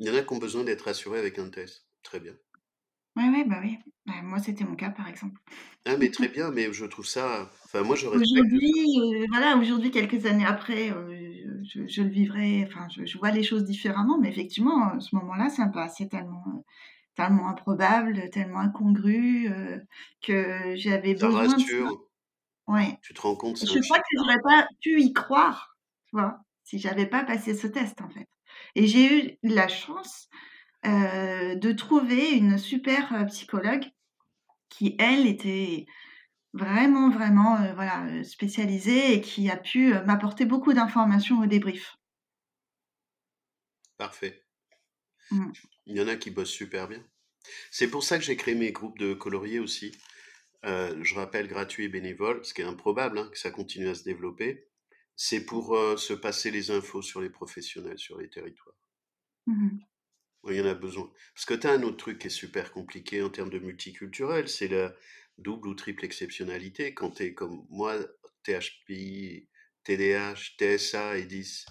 Il 0.00 0.06
y 0.06 0.10
en 0.10 0.14
a 0.14 0.22
qui 0.22 0.32
ont 0.32 0.38
besoin 0.38 0.64
d'être 0.64 0.82
rassurés 0.82 1.18
avec 1.18 1.38
un 1.38 1.50
test. 1.50 1.86
Très 2.02 2.20
bien. 2.20 2.34
Oui, 3.16 3.24
oui, 3.32 3.44
bah 3.44 3.58
oui. 3.62 3.78
Bah, 4.06 4.14
moi, 4.22 4.38
c'était 4.38 4.64
mon 4.64 4.76
cas, 4.76 4.90
par 4.90 5.08
exemple. 5.08 5.40
Ah, 5.84 5.96
mais 5.96 6.10
très 6.10 6.28
bien, 6.28 6.50
mais 6.50 6.72
je 6.72 6.84
trouve 6.84 7.06
ça. 7.06 7.50
Enfin, 7.64 7.82
moi, 7.82 7.96
je. 7.96 8.06
Aujourd'hui, 8.06 8.72
euh, 9.00 9.26
voilà, 9.30 9.56
aujourd'hui, 9.56 9.90
quelques 9.90 10.26
années 10.26 10.46
après, 10.46 10.90
euh, 10.90 11.62
je, 11.64 11.86
je 11.86 12.02
le 12.02 12.08
vivrai, 12.08 12.64
enfin, 12.66 12.86
je, 12.94 13.04
je 13.04 13.18
vois 13.18 13.30
les 13.30 13.42
choses 13.42 13.64
différemment, 13.64 14.18
mais 14.18 14.28
effectivement, 14.28 14.88
à 14.90 15.00
ce 15.00 15.14
moment-là, 15.16 15.48
ça 15.48 15.66
me 15.66 15.72
paraissait 15.72 16.08
tellement, 16.08 16.44
euh, 16.48 16.60
tellement 17.14 17.48
improbable, 17.48 18.30
tellement 18.30 18.60
incongru, 18.60 19.48
euh, 19.50 19.78
que 20.22 20.74
j'avais 20.76 21.14
besoin 21.14 21.48
ça. 21.48 21.54
rassure. 21.54 22.08
Ouais. 22.66 22.98
Tu 23.02 23.14
te 23.14 23.20
rends 23.20 23.36
compte, 23.36 23.58
Je 23.58 23.80
crois 23.80 23.98
que 23.98 24.04
j'aurais 24.16 24.40
pas 24.44 24.68
pu 24.82 25.00
y 25.00 25.12
croire, 25.12 25.76
tu 26.06 26.16
vois, 26.16 26.38
si 26.64 26.78
j'avais 26.78 27.06
pas 27.06 27.24
passé 27.24 27.54
ce 27.54 27.66
test, 27.66 28.00
en 28.00 28.10
fait. 28.10 28.28
Et 28.74 28.86
j'ai 28.86 29.06
eu 29.06 29.38
la 29.42 29.68
chance 29.68 30.28
euh, 30.86 31.54
de 31.54 31.72
trouver 31.72 32.30
une 32.30 32.58
super 32.58 33.12
euh, 33.14 33.24
psychologue 33.24 33.84
qui, 34.68 34.94
elle, 34.98 35.26
était 35.26 35.86
vraiment, 36.52 37.10
vraiment 37.10 37.56
euh, 37.56 37.74
voilà, 37.74 38.24
spécialisée 38.24 39.14
et 39.14 39.20
qui 39.20 39.50
a 39.50 39.56
pu 39.56 39.92
m'apporter 40.06 40.44
beaucoup 40.44 40.72
d'informations 40.72 41.40
au 41.40 41.46
débrief. 41.46 41.96
Parfait. 43.96 44.44
Mm. 45.30 45.50
Il 45.86 45.96
y 45.96 46.00
en 46.00 46.08
a 46.08 46.16
qui 46.16 46.30
bossent 46.30 46.50
super 46.50 46.88
bien. 46.88 47.02
C'est 47.70 47.88
pour 47.88 48.02
ça 48.02 48.18
que 48.18 48.24
j'ai 48.24 48.36
créé 48.36 48.54
mes 48.54 48.72
groupes 48.72 48.98
de 48.98 49.14
colorier 49.14 49.58
aussi. 49.58 49.92
Euh, 50.64 50.96
je 51.02 51.14
rappelle 51.14 51.46
gratuit 51.46 51.84
et 51.84 51.88
bénévole, 51.88 52.44
ce 52.44 52.52
qui 52.52 52.62
est 52.62 52.64
improbable 52.64 53.18
hein, 53.18 53.28
que 53.30 53.38
ça 53.38 53.50
continue 53.50 53.88
à 53.88 53.94
se 53.94 54.04
développer. 54.04 54.68
C'est 55.20 55.44
pour 55.44 55.76
euh, 55.76 55.96
se 55.96 56.12
passer 56.12 56.52
les 56.52 56.70
infos 56.70 57.02
sur 57.02 57.20
les 57.20 57.28
professionnels, 57.28 57.98
sur 57.98 58.18
les 58.18 58.30
territoires. 58.30 58.76
Oui, 60.44 60.54
il 60.54 60.58
y 60.58 60.60
en 60.60 60.70
a 60.70 60.74
besoin. 60.74 61.12
Parce 61.34 61.44
que 61.44 61.54
tu 61.54 61.66
as 61.66 61.72
un 61.72 61.82
autre 61.82 61.96
truc 61.96 62.20
qui 62.20 62.28
est 62.28 62.30
super 62.30 62.70
compliqué 62.70 63.20
en 63.20 63.28
termes 63.28 63.50
de 63.50 63.58
multiculturel, 63.58 64.48
c'est 64.48 64.68
la 64.68 64.94
double 65.36 65.66
ou 65.66 65.74
triple 65.74 66.04
exceptionnalité. 66.04 66.94
Quand 66.94 67.10
tu 67.10 67.24
es 67.24 67.34
comme 67.34 67.66
moi, 67.68 67.98
THPI, 68.44 69.48
TDH, 69.82 70.56
TSA 70.56 71.18
et 71.18 71.24
10, 71.24 71.66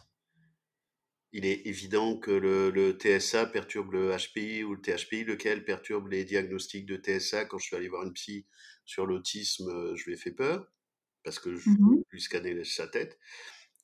il 1.32 1.46
est 1.46 1.68
évident 1.68 2.18
que 2.18 2.32
le, 2.32 2.70
le 2.70 2.98
TSA 3.00 3.46
perturbe 3.46 3.94
le 3.94 4.14
HPI 4.14 4.66
ou 4.66 4.76
le 4.76 4.82
THPI, 4.82 5.24
lequel 5.24 5.64
perturbe 5.64 6.10
les 6.10 6.26
diagnostics 6.26 6.86
de 6.86 6.98
TSA. 6.98 7.46
Quand 7.46 7.60
je 7.60 7.68
suis 7.68 7.78
allé 7.78 7.88
voir 7.88 8.04
une 8.04 8.14
psy 8.14 8.46
sur 8.84 9.06
l'autisme, 9.06 9.96
je 9.96 10.04
lui 10.04 10.16
ai 10.16 10.18
fait 10.18 10.32
peur, 10.32 10.70
parce 11.24 11.40
que 11.40 11.56
je 11.56 11.70
Mhm. 11.70 12.04
lui 12.12 12.22
scanner 12.22 12.64
sa 12.66 12.88
tête. 12.88 13.20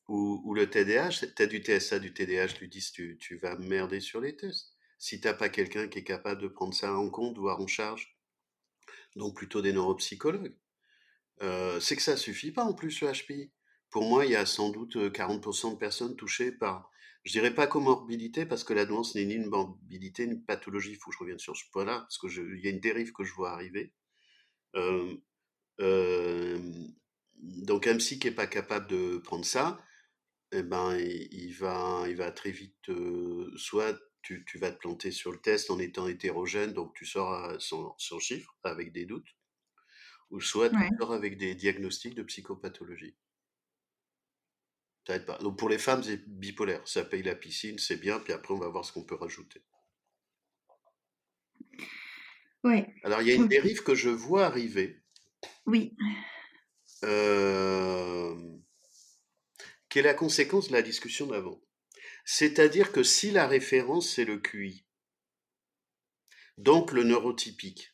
Ou, 0.09 0.41
ou 0.45 0.53
le 0.55 0.69
TDAH, 0.69 1.25
tu 1.35 1.43
as 1.43 1.47
du 1.47 1.59
TSA, 1.59 1.99
du 1.99 2.13
TDAH, 2.13 2.59
lui 2.59 2.69
disent 2.69 2.91
tu, 2.91 3.17
tu 3.19 3.37
vas 3.37 3.57
merder 3.57 3.99
sur 4.01 4.21
les 4.21 4.35
tests. 4.37 4.73
Si 4.99 5.21
t'as 5.21 5.33
pas 5.33 5.49
quelqu'un 5.49 5.87
qui 5.89 5.99
est 5.99 6.03
capable 6.05 6.41
de 6.41 6.47
prendre 6.47 6.73
ça 6.73 6.93
en 6.95 7.09
compte, 7.09 7.37
voire 7.37 7.59
en 7.61 7.67
charge, 7.67 8.17
donc 9.15 9.35
plutôt 9.35 9.61
des 9.61 9.73
neuropsychologues, 9.73 10.55
euh, 11.41 11.79
c'est 11.79 11.95
que 11.95 12.01
ça 12.01 12.17
suffit 12.17 12.51
pas 12.51 12.63
en 12.65 12.73
plus 12.73 13.01
le 13.01 13.09
HPI. 13.11 13.53
Pour 13.91 14.05
moi, 14.09 14.25
il 14.25 14.31
y 14.31 14.35
a 14.35 14.45
sans 14.45 14.69
doute 14.71 14.97
euh, 14.97 15.09
40% 15.11 15.73
de 15.73 15.77
personnes 15.77 16.15
touchées 16.15 16.51
par, 16.51 16.91
je 17.25 17.31
dirais 17.33 17.53
pas 17.55 17.67
comorbidité, 17.67 18.45
parce 18.45 18.63
que 18.63 18.73
la 18.73 18.85
douance 18.85 19.15
n'est 19.15 19.25
ni 19.25 19.35
une 19.35 19.47
morbidité, 19.49 20.27
ni 20.27 20.33
une 20.35 20.45
pathologie. 20.45 20.91
Il 20.91 20.97
faut 20.97 21.11
que 21.11 21.15
je 21.17 21.21
revienne 21.21 21.39
sur 21.39 21.57
ce 21.57 21.65
point-là, 21.73 22.01
parce 22.01 22.17
que 22.17 22.27
je- 22.29 22.41
il 22.43 22.63
y 22.63 22.67
a 22.67 22.71
une 22.71 22.79
dérive 22.81 23.13
que 23.13 23.23
je 23.23 23.33
vois 23.33 23.51
arriver. 23.53 23.93
Euh, 24.75 25.15
euh, 25.81 26.59
donc 27.43 27.87
un 27.87 27.97
psy 27.97 28.19
qui 28.19 28.27
est 28.27 28.31
pas 28.31 28.47
capable 28.47 28.87
de 28.87 29.17
prendre 29.17 29.45
ça, 29.45 29.77
eh 30.51 30.63
ben, 30.63 30.97
il, 30.99 31.53
va, 31.53 32.05
il 32.09 32.15
va 32.17 32.31
très 32.31 32.51
vite, 32.51 32.89
euh, 32.89 33.51
soit 33.57 33.99
tu, 34.23 34.45
tu 34.45 34.57
vas 34.59 34.71
te 34.71 34.79
planter 34.79 35.11
sur 35.11 35.31
le 35.31 35.39
test 35.39 35.71
en 35.71 35.79
étant 35.79 36.07
hétérogène, 36.07 36.73
donc 36.73 36.93
tu 36.95 37.05
sors 37.05 37.33
à- 37.33 37.59
sans, 37.59 37.95
sans 37.99 38.19
chiffre, 38.19 38.57
avec 38.63 38.93
des 38.93 39.05
doutes, 39.05 39.27
ou 40.31 40.41
soit 40.41 40.69
tu 40.69 40.75
sors 40.99 41.13
avec 41.13 41.37
des 41.37 41.55
diagnostics 41.55 42.15
de 42.15 42.23
psychopathologie. 42.23 43.15
Ça 45.07 45.15
aide 45.15 45.25
pas. 45.25 45.37
Donc 45.37 45.57
pour 45.57 45.69
les 45.69 45.77
femmes, 45.77 46.03
c'est 46.03 46.27
bipolaire. 46.27 46.85
Ça 46.85 47.05
paye 47.05 47.23
la 47.23 47.35
piscine, 47.35 47.79
c'est 47.79 47.95
bien, 47.95 48.19
puis 48.19 48.33
après 48.33 48.53
on 48.53 48.59
va 48.59 48.67
voir 48.67 48.83
ce 48.83 48.91
qu'on 48.91 49.05
peut 49.05 49.15
rajouter. 49.15 49.63
Ouais. 52.63 52.93
Alors 53.03 53.21
il 53.21 53.27
y 53.27 53.31
a 53.31 53.35
une 53.35 53.47
dérive 53.47 53.83
que 53.83 53.95
je 53.95 54.09
vois 54.09 54.45
arriver, 54.45 55.03
Oui. 55.65 55.95
Euh, 57.03 58.35
qui 59.89 59.99
est 59.99 60.03
la 60.03 60.13
conséquence 60.13 60.69
de 60.69 60.73
la 60.73 60.81
discussion 60.81 61.27
d'avant? 61.27 61.61
C'est-à-dire 62.25 62.91
que 62.91 63.03
si 63.03 63.31
la 63.31 63.47
référence 63.47 64.09
c'est 64.09 64.25
le 64.25 64.39
QI, 64.39 64.85
donc 66.57 66.91
le 66.91 67.03
neurotypique, 67.03 67.93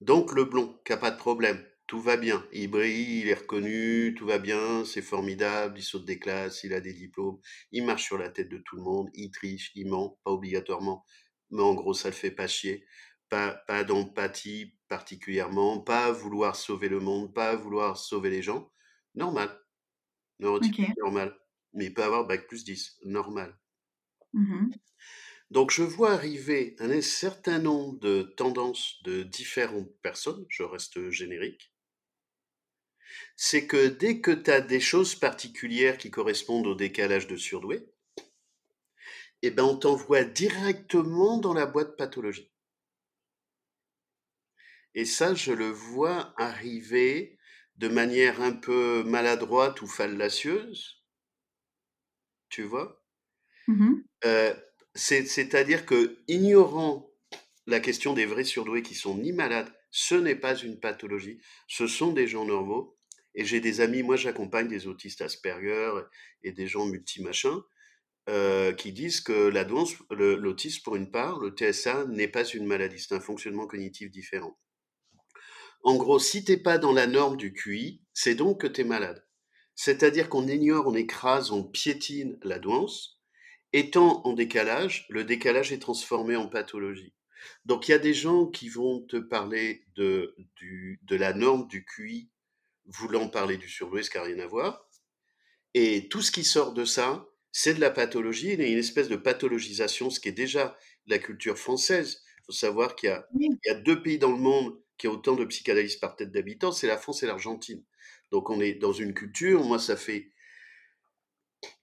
donc 0.00 0.32
le 0.32 0.44
blond, 0.44 0.80
qui 0.84 0.92
n'a 0.92 0.98
pas 0.98 1.10
de 1.10 1.18
problème, 1.18 1.64
tout 1.86 2.00
va 2.00 2.16
bien, 2.16 2.46
il 2.52 2.68
brille, 2.68 3.20
il 3.20 3.28
est 3.28 3.34
reconnu, 3.34 4.14
tout 4.16 4.26
va 4.26 4.38
bien, 4.38 4.84
c'est 4.84 5.02
formidable, 5.02 5.78
il 5.78 5.82
saute 5.82 6.06
des 6.06 6.18
classes, 6.18 6.64
il 6.64 6.72
a 6.72 6.80
des 6.80 6.94
diplômes, 6.94 7.38
il 7.70 7.84
marche 7.84 8.04
sur 8.04 8.16
la 8.16 8.30
tête 8.30 8.48
de 8.48 8.58
tout 8.58 8.76
le 8.76 8.82
monde, 8.82 9.10
il 9.14 9.30
triche, 9.30 9.70
il 9.74 9.88
ment, 9.88 10.18
pas 10.24 10.30
obligatoirement, 10.30 11.04
mais 11.50 11.62
en 11.62 11.74
gros 11.74 11.94
ça 11.94 12.08
le 12.08 12.14
fait 12.14 12.30
pas 12.30 12.46
chier, 12.46 12.86
pas, 13.28 13.62
pas 13.66 13.84
d'empathie 13.84 14.74
particulièrement, 14.96 15.80
pas 15.80 16.12
vouloir 16.12 16.54
sauver 16.56 16.88
le 16.90 17.00
monde, 17.00 17.32
pas 17.34 17.56
vouloir 17.56 17.96
sauver 17.96 18.30
les 18.30 18.42
gens, 18.42 18.70
normal, 19.14 19.50
neurotypique 20.40 20.90
Ok. 20.90 20.96
normal, 20.98 21.38
mais 21.74 21.86
il 21.86 21.94
peut 21.94 22.04
avoir 22.04 22.26
bac 22.26 22.48
plus 22.48 22.64
10, 22.64 22.98
normal. 23.04 23.58
Mhm. 24.32 24.72
Donc 25.52 25.70
je 25.70 25.84
vois 25.84 26.10
arriver 26.14 26.74
un 26.80 27.00
certain 27.00 27.60
nombre 27.60 27.96
de 28.00 28.22
tendances 28.36 29.00
de 29.04 29.22
différentes 29.22 29.94
personnes, 30.02 30.44
je 30.48 30.64
reste 30.64 31.10
générique, 31.10 31.72
c'est 33.36 33.66
que 33.66 33.88
dès 33.88 34.20
que 34.22 34.30
tu 34.30 34.50
as 34.50 34.60
des 34.62 34.80
choses 34.80 35.14
particulières 35.14 35.98
qui 35.98 36.10
correspondent 36.10 36.66
au 36.66 36.74
décalage 36.74 37.26
de 37.26 37.36
surdoué, 37.36 37.86
eh 39.42 39.50
ben 39.50 39.64
on 39.64 39.76
t'envoie 39.76 40.24
directement 40.24 41.36
dans 41.38 41.52
la 41.54 41.66
boîte 41.66 41.96
pathologie. 41.96 42.51
Et 44.94 45.04
ça, 45.04 45.34
je 45.34 45.52
le 45.52 45.68
vois 45.70 46.34
arriver 46.38 47.38
de 47.76 47.88
manière 47.88 48.40
un 48.42 48.52
peu 48.52 49.02
maladroite 49.04 49.82
ou 49.82 49.86
fallacieuse, 49.86 51.04
tu 52.48 52.62
vois? 52.62 53.02
Mhm. 53.68 54.02
Euh, 54.24 54.54
c'est- 54.94 55.26
C'est-à-dire 55.26 55.86
que 55.86 56.18
ignorant 56.28 57.10
la 57.66 57.80
question 57.80 58.14
des 58.14 58.26
vrais 58.26 58.44
surdoués 58.44 58.82
qui 58.82 58.94
sont 58.94 59.16
ni 59.18 59.32
malades, 59.32 59.72
ce 59.90 60.14
n'est 60.14 60.36
pas 60.36 60.56
une 60.56 60.80
pathologie, 60.80 61.40
ce 61.68 61.86
sont 61.86 62.12
des 62.12 62.26
gens 62.26 62.44
normaux. 62.44 62.96
Et 63.34 63.44
j'ai 63.44 63.60
des 63.60 63.80
amis, 63.80 64.02
moi 64.02 64.16
j'accompagne 64.16 64.68
des 64.68 64.86
autistes 64.86 65.22
Asperger 65.22 65.92
et 66.42 66.52
des 66.52 66.66
gens 66.66 66.86
multi-machins 66.86 67.60
euh, 68.30 68.72
qui 68.74 68.92
disent 68.92 69.20
que 69.22 69.48
l'autisme 70.10 70.82
pour 70.84 70.96
une 70.96 71.10
part, 71.12 71.40
le 71.40 71.50
TSA 71.52 72.06
n'est 72.06 72.28
pas 72.28 72.44
une 72.44 72.66
maladie, 72.66 73.00
c'est 73.00 73.14
un 73.16 73.20
fonctionnement 73.20 73.66
cognitif 73.68 74.10
différent. 74.10 74.58
En 75.82 75.96
gros, 75.96 76.18
si 76.18 76.44
t'es 76.44 76.56
pas 76.56 76.78
dans 76.78 76.92
la 76.92 77.06
norme 77.06 77.36
du 77.36 77.52
QI, 77.52 78.02
c'est 78.12 78.34
donc 78.34 78.60
que 78.60 78.66
tu 78.66 78.82
es 78.82 78.84
malade. 78.84 79.26
C'est-à-dire 79.74 80.28
qu'on 80.28 80.46
ignore, 80.46 80.86
on 80.86 80.94
écrase, 80.94 81.50
on 81.50 81.64
piétine 81.64 82.38
la 82.42 82.58
douance. 82.58 83.20
Étant 83.72 84.22
en 84.24 84.34
décalage, 84.34 85.06
le 85.08 85.24
décalage 85.24 85.72
est 85.72 85.78
transformé 85.78 86.36
en 86.36 86.46
pathologie. 86.46 87.14
Donc 87.64 87.88
il 87.88 87.92
y 87.92 87.94
a 87.94 87.98
des 87.98 88.14
gens 88.14 88.46
qui 88.46 88.68
vont 88.68 89.00
te 89.00 89.16
parler 89.16 89.84
de, 89.96 90.36
du, 90.56 91.00
de 91.02 91.16
la 91.16 91.32
norme 91.32 91.66
du 91.66 91.84
QI, 91.84 92.30
voulant 92.84 93.28
parler 93.28 93.56
du 93.56 93.68
surdoué, 93.68 94.02
ce 94.02 94.10
qui 94.10 94.18
n'a 94.18 94.24
rien 94.24 94.38
à 94.38 94.46
voir. 94.46 94.88
Et 95.74 96.08
tout 96.08 96.22
ce 96.22 96.30
qui 96.30 96.44
sort 96.44 96.74
de 96.74 96.84
ça, 96.84 97.26
c'est 97.50 97.74
de 97.74 97.80
la 97.80 97.90
pathologie. 97.90 98.52
Il 98.52 98.60
y 98.60 98.64
a 98.64 98.68
une 98.68 98.78
espèce 98.78 99.08
de 99.08 99.16
pathologisation, 99.16 100.10
ce 100.10 100.20
qui 100.20 100.28
est 100.28 100.32
déjà 100.32 100.76
la 101.06 101.18
culture 101.18 101.58
française. 101.58 102.22
Il 102.40 102.44
faut 102.46 102.52
savoir 102.52 102.94
qu'il 102.94 103.10
y 103.10 103.70
a 103.70 103.74
deux 103.74 104.02
pays 104.02 104.18
dans 104.18 104.30
le 104.30 104.38
monde 104.38 104.78
qui 105.02 105.08
ont 105.08 105.14
autant 105.14 105.34
de 105.34 105.44
psychanalystes 105.44 105.98
par 106.00 106.14
tête 106.14 106.30
d'habitants, 106.30 106.70
c'est 106.70 106.86
la 106.86 106.96
France 106.96 107.24
et 107.24 107.26
l'Argentine. 107.26 107.82
Donc 108.30 108.50
on 108.50 108.60
est 108.60 108.74
dans 108.74 108.92
une 108.92 109.14
culture, 109.14 109.64
moi 109.64 109.80
ça 109.80 109.96
fait 109.96 110.30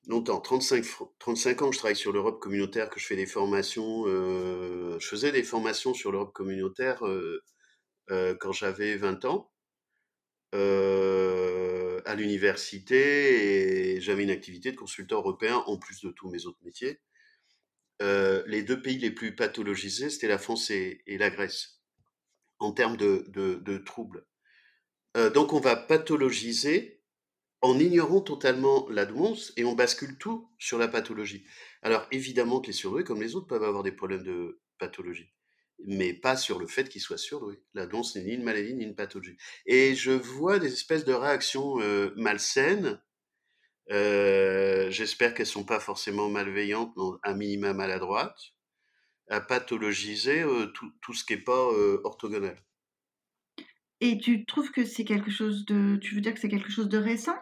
longtemps, 0.08 0.40
35, 0.40 0.86
fr- 0.86 1.12
35 1.20 1.62
ans 1.62 1.70
que 1.70 1.74
je 1.76 1.80
travaille 1.80 1.98
sur 1.98 2.14
l'Europe 2.14 2.40
communautaire, 2.40 2.90
que 2.90 2.98
je 2.98 3.06
fais 3.06 3.18
des 3.18 3.26
formations, 3.26 4.06
euh, 4.08 4.98
je 5.02 5.06
faisais 5.06 5.34
des 5.34 5.44
formations 5.44 5.94
sur 5.94 6.14
l'Europe 6.14 6.32
communautaire 6.32 7.06
euh, 7.06 7.44
euh, 8.10 8.36
quand 8.40 8.54
j'avais 8.54 8.96
20 8.96 9.26
ans 9.26 9.52
à 12.06 12.16
l'université 12.16 13.96
et 13.96 14.02
j'avais 14.02 14.24
une 14.24 14.30
activité 14.30 14.72
de 14.72 14.78
consultant 14.78 15.18
européen 15.18 15.62
en 15.68 15.78
plus 15.78 16.00
de 16.02 16.10
tous 16.12 16.30
mes 16.30 16.46
autres 16.46 16.64
métiers. 16.64 17.02
Les 18.00 18.64
deux 18.64 18.82
pays 18.82 18.98
les 18.98 19.12
plus 19.12 19.36
pathologisés, 19.36 20.10
c'était 20.10 20.30
la 20.30 20.38
France 20.38 20.70
et 20.72 21.04
la 21.06 21.30
Grèce 21.30 21.79
en 22.60 22.72
termes 22.72 22.98
de, 22.98 23.78
troubles. 23.86 24.26
Euh, 25.18 25.30
donc 25.30 25.54
on 25.54 25.60
va 25.60 25.76
pathologiser 25.76 27.02
en 27.62 27.78
ignorant 27.80 28.22
totalement 28.22 28.88
la 28.90 29.06
douance 29.06 29.52
et 29.58 29.66
on 29.66 29.74
bascule 29.74 30.18
tout 30.18 30.50
sur 30.60 30.78
la 30.78 30.88
pathologie. 30.88 31.46
Alors 31.82 32.08
évidemment 32.12 32.62
que 32.62 32.68
les 32.68 32.74
surdoués, 32.74 33.04
comme 33.04 33.22
les 33.22 33.36
autres, 33.36 33.48
peuvent 33.48 33.64
avoir 33.64 33.84
des 33.84 33.92
problèmes 33.92 34.24
de 34.24 34.62
pathologie, 34.78 35.34
mais 35.86 36.14
pas 36.14 36.38
sur 36.38 36.60
le 36.60 36.68
fait 36.68 36.88
qu'ils 36.88 37.02
soient 37.02 37.18
surdoués. 37.18 37.62
La 37.74 37.86
douance 37.86 38.16
n'est 38.16 38.24
ni 38.24 38.34
une 38.34 38.44
maladie 38.44 38.74
ni 38.74 38.84
une 38.84 38.96
pathologie. 38.96 39.38
Et 39.66 39.96
je 39.96 40.12
vois 40.12 40.60
des 40.60 40.72
espèces 40.72 41.06
de 41.06 41.14
réactions 41.14 41.82
euh, 41.82 42.14
malsaines. 42.16 43.02
Euh, 43.92 44.90
j'espère 44.92 45.34
qu'elles 45.34 45.48
sont 45.48 45.66
pas 45.66 45.80
forcément 45.80 46.30
malveillantes, 46.30 46.94
mais 46.96 47.04
à 47.24 47.34
minima 47.34 47.74
maladroites, 47.74 48.54
à 49.30 49.42
pathologiser 49.42 50.44
tout, 50.74 50.92
tout, 51.02 51.14
ce 51.14 51.24
qui 51.24 51.34
n'est 51.34 51.42
pas 51.42 51.68
orthogonal. 52.04 52.62
Et 54.02 54.18
tu 54.18 54.46
trouves 54.46 54.72
que 54.72 54.86
c'est 54.86 55.06
quelque 55.06 55.32
chose 55.32 55.66
de. 55.66 55.98
Tu 55.98 56.16
veux 56.16 56.22
dire 56.22 56.34
que 56.34 56.40
c'est 56.40 56.50
quelque 56.50 56.72
chose 56.72 56.90
de 56.90 56.98
récent? 56.98 57.38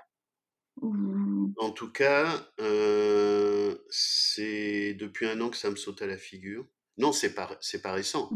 En 0.82 1.72
tout 1.72 1.92
cas, 1.92 2.52
euh, 2.60 3.78
c'est 3.90 4.94
depuis 4.94 5.28
un 5.28 5.42
an 5.42 5.50
que 5.50 5.58
ça 5.58 5.72
me 5.72 5.76
saute 5.76 6.02
à 6.02 6.08
la 6.08 6.18
figure. 6.18 6.68
Non, 6.98 7.12
c'est 7.12 7.34
pas, 7.34 7.58
c'est 7.62 7.82
pas 7.82 7.94
récent. 7.94 8.30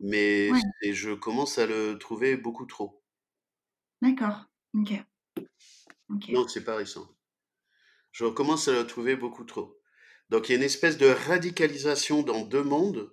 Mais 0.00 0.50
je 0.82 1.12
commence 1.14 1.58
à 1.58 1.66
le 1.66 1.98
trouver 1.98 2.36
beaucoup 2.36 2.66
trop. 2.66 3.02
D'accord. 4.02 4.46
Ok. 4.74 6.28
Non, 6.28 6.46
c'est 6.48 6.64
pas 6.64 6.76
récent. 6.76 7.08
Je 8.12 8.26
commence 8.26 8.68
à 8.68 8.72
le 8.72 8.86
trouver 8.86 9.16
beaucoup 9.16 9.44
trop. 9.44 9.80
Donc 10.34 10.48
il 10.48 10.52
y 10.52 10.54
a 10.56 10.58
une 10.58 10.64
espèce 10.64 10.98
de 10.98 11.06
radicalisation 11.06 12.24
dans 12.24 12.44
deux 12.44 12.64
mondes 12.64 13.08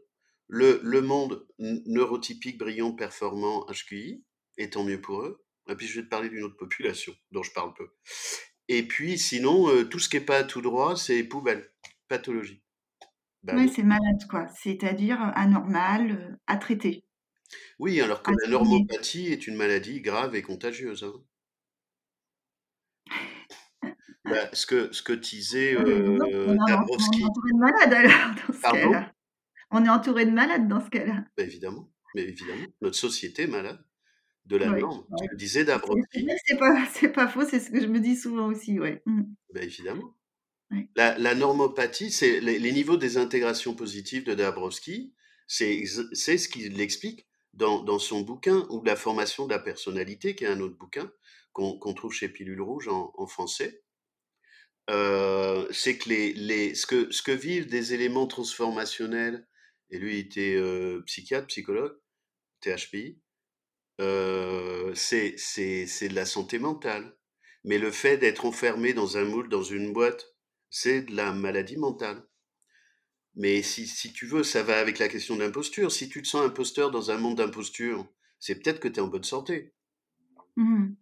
le, 0.47 1.01
monde 1.01 1.45
neurotypique, 1.59 2.57
brillant, 2.57 2.93
performant, 2.93 3.67
HQI, 3.67 4.25
et 4.57 4.71
tant 4.71 4.83
mieux 4.83 4.99
pour 4.99 5.21
eux. 5.21 5.45
Et 5.69 5.75
puis 5.75 5.85
je 5.85 5.99
vais 5.99 6.05
te 6.05 6.09
parler 6.09 6.29
d'une 6.29 6.41
autre 6.41 6.57
population 6.57 7.13
dont 7.29 7.43
je 7.43 7.51
parle 7.51 7.75
peu. 7.75 7.89
Et 8.69 8.81
puis 8.81 9.19
sinon, 9.19 9.69
euh, 9.69 9.83
tout 9.83 9.99
ce 9.99 10.09
qui 10.09 10.15
n'est 10.15 10.25
pas 10.25 10.43
tout 10.43 10.63
droit, 10.63 10.95
c'est 10.95 11.23
poubelle, 11.23 11.71
pathologie. 12.07 12.63
Bah 13.43 13.53
oui, 13.55 13.69
c'est 13.69 13.83
malade, 13.83 14.27
quoi. 14.27 14.47
C'est-à-dire 14.59 15.21
euh, 15.21 15.31
anormal, 15.35 16.11
euh, 16.13 16.35
à 16.47 16.57
traiter. 16.57 17.05
Oui, 17.77 18.01
alors 18.01 18.23
que 18.23 18.31
la 18.31 18.49
normopathie 18.49 19.27
est 19.27 19.45
une 19.45 19.57
maladie 19.57 20.01
grave 20.01 20.33
et 20.33 20.41
contagieuse. 20.41 21.03
Hein. 21.03 21.23
Bah, 24.25 24.49
ce 24.53 24.65
que 24.65 24.91
ce 24.93 25.01
que 25.01 25.13
disait 25.13 25.73
euh, 25.75 26.17
on, 26.19 26.67
est 26.67 26.73
entouré 26.73 27.51
de 27.51 27.57
malades 27.57 27.93
alors 27.93 28.35
dans 28.47 28.53
ce 28.53 28.61
cas-là. 28.61 29.13
On 29.71 29.85
est 29.85 29.89
entouré 29.89 30.25
de 30.25 30.31
malades 30.31 30.67
dans 30.67 30.79
ce 30.79 30.89
cas-là. 30.89 31.25
Bah, 31.35 31.43
évidemment, 31.43 31.91
mais 32.13 32.23
évidemment, 32.23 32.67
notre 32.81 32.97
société 32.97 33.43
est 33.43 33.47
malade 33.47 33.83
de 34.45 34.57
la 34.57 34.67
norme. 34.67 35.05
Tu 35.17 35.27
le 35.31 35.37
disais 35.37 35.63
Dabrowski. 35.63 36.27
C'est 36.45 36.57
pas, 36.57 36.87
pas 37.13 37.27
faux, 37.27 37.45
c'est 37.45 37.59
ce 37.59 37.71
que 37.71 37.79
je 37.79 37.87
me 37.87 37.99
dis 37.99 38.15
souvent 38.15 38.47
aussi, 38.47 38.79
oui. 38.79 38.97
Mmh. 39.05 39.23
Ben 39.53 39.63
évidemment. 39.63 40.15
La, 40.95 41.17
la, 41.17 41.35
normopathie, 41.35 42.11
c'est 42.11 42.39
les, 42.39 42.71
niveaux 42.71 42.95
des 42.95 43.17
intégrations 43.17 43.75
positives 43.75 44.23
de 44.23 44.33
Dabrowski, 44.33 45.13
c'est 45.45 45.85
ce 45.85 46.47
qu'il 46.47 46.79
explique 46.79 47.27
dans, 47.53 47.83
dans, 47.83 47.99
son 47.99 48.21
bouquin, 48.21 48.65
ou 48.69 48.81
la 48.85 48.95
formation 48.95 49.45
de 49.47 49.51
la 49.51 49.59
personnalité, 49.59 50.33
qui 50.33 50.45
est 50.45 50.47
un 50.47 50.61
autre 50.61 50.77
bouquin 50.77 51.11
qu'on 51.51 51.93
trouve 51.93 52.13
chez 52.13 52.29
Pilule 52.29 52.61
Rouge 52.61 52.87
en, 52.87 53.11
en 53.17 53.27
français. 53.27 53.83
Euh, 54.91 55.65
c'est 55.71 55.97
que, 55.97 56.09
les, 56.09 56.33
les, 56.33 56.75
ce 56.75 56.85
que 56.85 57.09
ce 57.11 57.21
que 57.21 57.31
vivent 57.31 57.67
des 57.67 57.93
éléments 57.93 58.27
transformationnels, 58.27 59.47
et 59.89 59.97
lui 59.97 60.15
il 60.15 60.19
était 60.19 60.55
euh, 60.55 61.01
psychiatre, 61.05 61.47
psychologue, 61.47 61.97
THPI, 62.59 63.17
euh, 64.01 64.93
c'est 64.95 65.35
de 65.35 66.15
la 66.15 66.25
santé 66.25 66.59
mentale. 66.59 67.15
Mais 67.63 67.77
le 67.77 67.91
fait 67.91 68.17
d'être 68.17 68.45
enfermé 68.45 68.93
dans 68.93 69.17
un 69.17 69.23
moule, 69.23 69.47
dans 69.47 69.63
une 69.63 69.93
boîte, 69.93 70.25
c'est 70.69 71.03
de 71.03 71.15
la 71.15 71.31
maladie 71.31 71.77
mentale. 71.77 72.23
Mais 73.35 73.61
si, 73.61 73.87
si 73.87 74.11
tu 74.11 74.25
veux, 74.25 74.43
ça 74.43 74.63
va 74.63 74.79
avec 74.79 74.99
la 74.99 75.07
question 75.07 75.37
d'imposture. 75.37 75.91
Si 75.91 76.09
tu 76.09 76.21
te 76.21 76.27
sens 76.27 76.45
imposteur 76.45 76.91
dans 76.91 77.11
un 77.11 77.17
monde 77.17 77.37
d'imposture, 77.37 78.05
c'est 78.39 78.55
peut-être 78.55 78.79
que 78.79 78.87
tu 78.87 78.95
es 78.95 78.99
en 78.99 79.07
bonne 79.07 79.23
santé. 79.23 79.73
Mmh. 80.57 80.95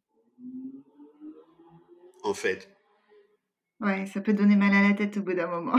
En 2.23 2.33
fait. 2.33 2.69
Ouais, 3.81 4.05
ça 4.07 4.21
peut 4.21 4.33
donner 4.33 4.55
mal 4.55 4.73
à 4.73 4.87
la 4.89 4.93
tête 4.93 5.17
au 5.17 5.21
bout 5.23 5.33
d'un 5.33 5.47
moment. 5.47 5.77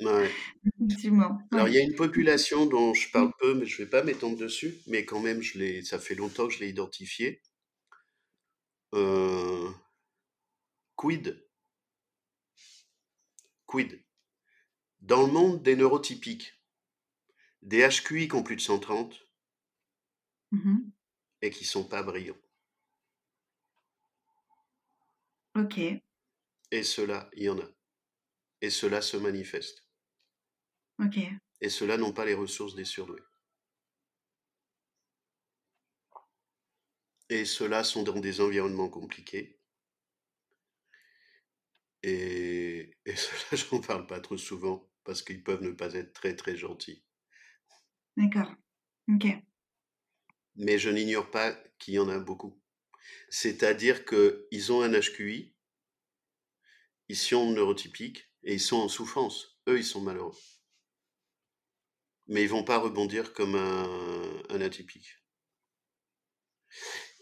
ouais. 0.00 0.40
Effectivement. 0.64 1.38
Alors, 1.52 1.68
il 1.68 1.74
y 1.74 1.78
a 1.78 1.82
une 1.82 1.94
population 1.94 2.66
dont 2.66 2.92
je 2.92 3.08
parle 3.12 3.30
peu, 3.38 3.54
mais 3.54 3.66
je 3.66 3.80
ne 3.80 3.84
vais 3.84 3.90
pas 3.90 4.02
m'étendre 4.02 4.36
dessus, 4.36 4.78
mais 4.88 5.04
quand 5.04 5.20
même, 5.20 5.42
je 5.42 5.80
ça 5.84 6.00
fait 6.00 6.16
longtemps 6.16 6.48
que 6.48 6.54
je 6.54 6.58
l'ai 6.60 6.68
identifié. 6.70 7.40
Euh, 8.94 9.72
quid? 10.96 11.26
Quid? 13.66 14.04
Dans 15.00 15.26
le 15.26 15.32
monde 15.32 15.62
des 15.62 15.76
neurotypiques, 15.76 16.54
des 17.62 17.82
HQI 17.82 18.28
qui 18.28 18.34
ont 18.36 18.42
plus 18.42 18.56
de 18.56 18.60
130 18.60 19.20
mmh 20.52 20.92
et 21.42 21.50
qui 21.50 21.66
sont 21.66 21.84
pas 21.84 22.02
brillants. 22.02 22.38
Ok. 25.54 26.02
Et 26.72 26.82
cela, 26.82 27.30
il 27.34 27.44
y 27.44 27.48
en 27.48 27.60
a. 27.60 27.68
Et 28.62 28.70
cela 28.70 29.02
se 29.02 29.16
manifeste. 29.16 29.86
Ok. 30.98 31.16
Et 31.62 31.70
ceux-là 31.70 31.96
n'ont 31.96 32.12
pas 32.12 32.26
les 32.26 32.34
ressources 32.34 32.74
des 32.74 32.84
surdoués. 32.84 33.22
Et 37.30 37.46
ceux-là 37.46 37.82
sont 37.82 38.02
dans 38.02 38.20
des 38.20 38.42
environnements 38.42 38.90
compliqués. 38.90 39.58
Et, 42.02 42.90
et 43.06 43.16
ceux-là, 43.16 43.56
j'en 43.56 43.80
parle 43.80 44.06
pas 44.06 44.20
trop 44.20 44.36
souvent 44.36 44.90
parce 45.04 45.22
qu'ils 45.22 45.42
peuvent 45.42 45.62
ne 45.62 45.70
pas 45.72 45.94
être 45.94 46.12
très 46.12 46.36
très 46.36 46.56
gentils. 46.56 47.02
D'accord. 48.16 48.54
Ok. 49.08 49.26
Mais 50.54 50.78
je 50.78 50.90
n'ignore 50.90 51.30
pas 51.30 51.52
qu'il 51.78 51.94
y 51.94 51.98
en 51.98 52.08
a 52.08 52.18
beaucoup. 52.18 52.60
C'est-à-dire 53.30 54.04
qu'ils 54.04 54.72
ont 54.72 54.82
un 54.82 54.92
HQI, 54.92 55.54
ils 57.10 57.16
sont 57.16 57.50
neurotypiques 57.50 58.30
et 58.44 58.54
ils 58.54 58.60
sont 58.60 58.76
en 58.76 58.88
souffrance. 58.88 59.60
Eux, 59.66 59.78
ils 59.78 59.84
sont 59.84 60.00
malheureux. 60.00 60.36
Mais 62.28 62.42
ils 62.42 62.48
vont 62.48 62.62
pas 62.62 62.78
rebondir 62.78 63.32
comme 63.32 63.56
un, 63.56 64.60
atypique. 64.60 65.16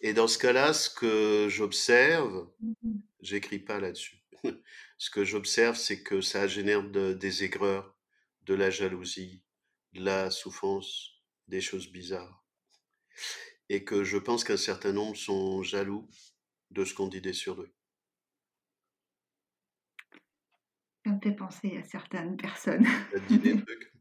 Et 0.03 0.12
dans 0.12 0.28
ce 0.28 0.36
cas-là, 0.36 0.74
ce 0.74 0.91
que 0.91 1.49
j'observe, 1.49 2.51
j'écris 3.22 3.61
pas 3.61 3.80
là-dessus. 3.80 4.18
ce 4.99 5.09
que 5.09 5.24
j'observe, 5.24 5.78
c'est 5.78 6.03
que 6.03 6.20
ça 6.20 6.47
génère 6.47 6.82
des 6.82 7.45
aigreurs, 7.45 7.97
de 8.43 8.53
la 8.53 8.68
jalousie, 8.68 9.43
de 9.95 10.05
la 10.05 10.30
souffrance, 10.30 11.12
des 11.47 11.62
choses 11.62 11.91
bizarres. 11.91 12.45
Et 13.70 13.84
que 13.84 14.05
je 14.05 14.18
pense 14.18 14.45
qu'un 14.45 14.59
certain 14.59 14.93
nombre 14.93 15.16
sont 15.16 15.62
jaloux 15.62 16.07
de 16.72 16.84
ce 16.84 16.93
qu'on 16.93 17.09
dit 17.09 17.22
des 17.22 17.32
surdoués. 17.32 17.72
Ça 17.72 17.78
me 21.19 21.31
fait 21.31 21.37
penser 21.37 21.77
à 21.77 21.85
certaines 21.85 22.37
personnes. 22.37 22.85
Ça 22.85 23.19
dit 23.29 23.39
des 23.39 23.57
trucs. 23.64 23.93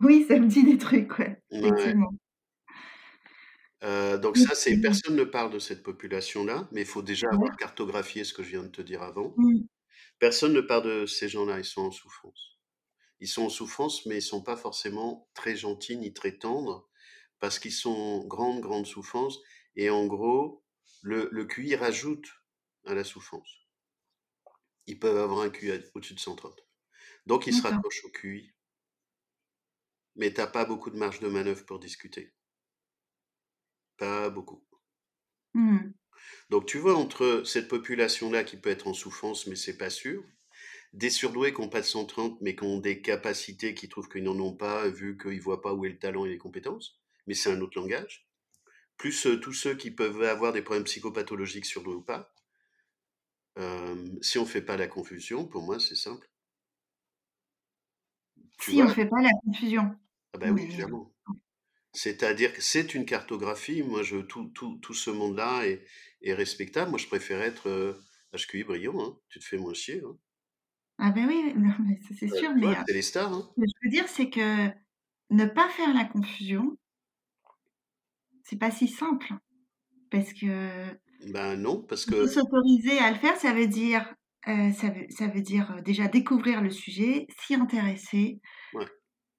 oui, 0.00 0.24
ça 0.26 0.38
me 0.38 0.46
dit 0.46 0.64
des 0.64 0.78
trucs, 0.78 1.18
ouais, 1.18 1.42
effectivement. 1.50 2.12
Euh, 3.82 4.18
donc 4.18 4.36
ça, 4.36 4.54
c'est 4.54 4.78
personne 4.80 5.16
ne 5.16 5.24
parle 5.24 5.50
de 5.52 5.58
cette 5.58 5.82
population-là, 5.82 6.68
mais 6.72 6.82
il 6.82 6.86
faut 6.86 7.02
déjà 7.02 7.28
avoir 7.32 7.56
cartographié 7.56 8.24
ce 8.24 8.34
que 8.34 8.42
je 8.42 8.50
viens 8.50 8.62
de 8.62 8.68
te 8.68 8.82
dire 8.82 9.02
avant. 9.02 9.32
Mmh. 9.36 9.60
Personne 10.18 10.52
ne 10.52 10.60
parle 10.60 10.84
de 10.84 11.06
ces 11.06 11.28
gens-là, 11.28 11.58
ils 11.58 11.64
sont 11.64 11.82
en 11.82 11.90
souffrance. 11.90 12.58
Ils 13.20 13.28
sont 13.28 13.44
en 13.44 13.48
souffrance, 13.48 14.04
mais 14.06 14.18
ils 14.18 14.22
sont 14.22 14.42
pas 14.42 14.56
forcément 14.56 15.28
très 15.34 15.56
gentils 15.56 15.96
ni 15.96 16.12
très 16.12 16.36
tendres, 16.36 16.88
parce 17.38 17.58
qu'ils 17.58 17.72
sont 17.72 17.90
en 17.90 18.24
grande, 18.26 18.60
grande 18.60 18.86
souffrance. 18.86 19.38
Et 19.76 19.88
en 19.88 20.06
gros, 20.06 20.62
le, 21.02 21.28
le 21.32 21.44
QI 21.46 21.74
rajoute 21.74 22.28
à 22.84 22.94
la 22.94 23.04
souffrance 23.04 23.59
ils 24.90 24.98
peuvent 24.98 25.16
avoir 25.16 25.40
un 25.40 25.50
QI 25.50 25.70
au-dessus 25.94 26.14
de 26.14 26.20
130. 26.20 26.66
Donc, 27.26 27.46
ils 27.46 27.54
se 27.54 27.62
raccrochent 27.62 28.04
au 28.04 28.10
QI. 28.10 28.52
Mais 30.16 30.32
tu 30.32 30.40
n'as 30.40 30.48
pas 30.48 30.64
beaucoup 30.64 30.90
de 30.90 30.98
marge 30.98 31.20
de 31.20 31.28
manœuvre 31.28 31.64
pour 31.64 31.78
discuter. 31.78 32.32
Pas 33.96 34.30
beaucoup. 34.30 34.64
Mmh. 35.54 35.92
Donc, 36.50 36.66
tu 36.66 36.78
vois, 36.78 36.96
entre 36.96 37.42
cette 37.44 37.68
population-là 37.68 38.42
qui 38.42 38.56
peut 38.56 38.70
être 38.70 38.88
en 38.88 38.94
souffrance, 38.94 39.46
mais 39.46 39.56
c'est 39.56 39.78
pas 39.78 39.90
sûr, 39.90 40.24
des 40.92 41.10
surdoués 41.10 41.54
qui 41.54 41.60
n'ont 41.60 41.68
pas 41.68 41.80
de 41.80 41.86
130, 41.86 42.40
mais 42.40 42.56
qui 42.56 42.64
ont 42.64 42.78
des 42.78 43.00
capacités 43.00 43.74
qui 43.74 43.88
trouvent 43.88 44.08
qu'ils 44.08 44.24
n'en 44.24 44.38
ont 44.40 44.56
pas, 44.56 44.88
vu 44.88 45.16
qu'ils 45.16 45.36
ne 45.36 45.40
voient 45.40 45.62
pas 45.62 45.72
où 45.72 45.84
est 45.84 45.90
le 45.90 45.98
talent 45.98 46.26
et 46.26 46.30
les 46.30 46.38
compétences, 46.38 47.00
mais 47.28 47.34
c'est 47.34 47.52
un 47.52 47.60
autre 47.60 47.78
langage, 47.78 48.28
plus 48.96 49.26
euh, 49.26 49.38
tous 49.38 49.52
ceux 49.52 49.76
qui 49.76 49.92
peuvent 49.92 50.22
avoir 50.22 50.52
des 50.52 50.62
problèmes 50.62 50.84
psychopathologiques 50.84 51.66
surdoués 51.66 51.94
ou 51.94 52.02
pas, 52.02 52.34
si 54.22 54.38
on 54.38 54.42
ne 54.42 54.48
fait 54.48 54.62
pas 54.62 54.76
la 54.76 54.86
confusion, 54.86 55.46
pour 55.46 55.62
moi, 55.62 55.78
c'est 55.78 55.96
simple. 55.96 56.28
si 58.60 58.82
on 58.82 58.88
ne 58.88 58.92
fait 58.92 59.06
pas 59.06 59.20
la 59.20 59.30
confusion. 59.44 59.94
Ah 60.32 60.38
bah 60.38 60.50
oui, 60.50 60.62
évidemment. 60.62 61.12
C'est-à-dire 61.92 62.52
que 62.52 62.62
c'est 62.62 62.94
une 62.94 63.04
cartographie. 63.04 63.82
Moi, 63.82 64.02
je, 64.02 64.18
tout, 64.18 64.48
tout, 64.54 64.78
tout 64.78 64.94
ce 64.94 65.10
monde-là 65.10 65.66
est, 65.66 65.84
est, 66.22 66.34
respectable. 66.34 66.90
Moi, 66.90 66.98
je 66.98 67.06
préfère 67.06 67.42
être 67.42 67.68
euh, 67.68 68.00
HQI 68.32 68.64
brillant. 68.64 69.00
Hein. 69.00 69.18
Tu 69.28 69.40
te 69.40 69.44
fais 69.44 69.58
moins 69.58 69.74
chier. 69.74 70.00
Hein. 70.04 70.16
Ah 70.98 71.10
ben 71.10 71.26
oui, 71.26 71.54
c'est 72.18 72.28
sûr. 72.28 72.54
mais 72.54 72.76
c'est 72.86 72.92
les 72.92 73.02
stars. 73.02 73.32
Hein. 73.32 73.50
Ce 73.56 73.60
que 73.60 73.66
je 73.66 73.86
veux 73.86 73.90
dire, 73.90 74.08
c'est 74.08 74.28
que 74.30 74.68
ne 75.30 75.46
pas 75.46 75.68
faire 75.70 75.94
la 75.94 76.04
confusion, 76.04 76.76
c'est 78.44 78.58
pas 78.58 78.70
si 78.70 78.86
simple. 78.86 79.32
Parce 80.10 80.32
que. 80.32 80.84
Ben 81.26 81.56
non, 81.56 81.82
parce 81.82 82.04
que. 82.04 82.26
S'autoriser 82.26 82.98
à 82.98 83.10
le 83.10 83.16
faire, 83.16 83.36
ça 83.36 83.52
veut 83.52 83.66
dire, 83.66 84.14
euh, 84.48 84.72
ça, 84.72 84.88
veut, 84.88 85.06
ça 85.10 85.26
veut 85.26 85.42
dire 85.42 85.72
euh, 85.76 85.82
déjà 85.82 86.08
découvrir 86.08 86.62
le 86.62 86.70
sujet, 86.70 87.26
s'y 87.40 87.54
intéresser. 87.54 88.40
Ouais. 88.74 88.86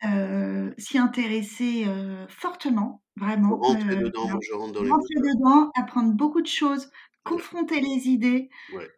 Euh, 0.04 0.72
s'y 0.80 0.98
intéresser 0.98 1.86
fortement, 2.28 3.04
vraiment. 3.18 3.58
Rentrer 3.58 3.98
dedans, 3.98 4.30
je 4.42 4.54
rentre 4.54 4.74
dans 4.74 4.84
les 4.84 4.90
rentrer 4.90 5.16
dedans, 5.16 5.70
apprendre 5.76 6.14
beaucoup 6.14 6.42
de 6.42 6.48
choses, 6.48 6.90
confronter 7.24 7.80
les 7.82 8.08
idées, 8.08 8.50
Ouais. 8.74 8.90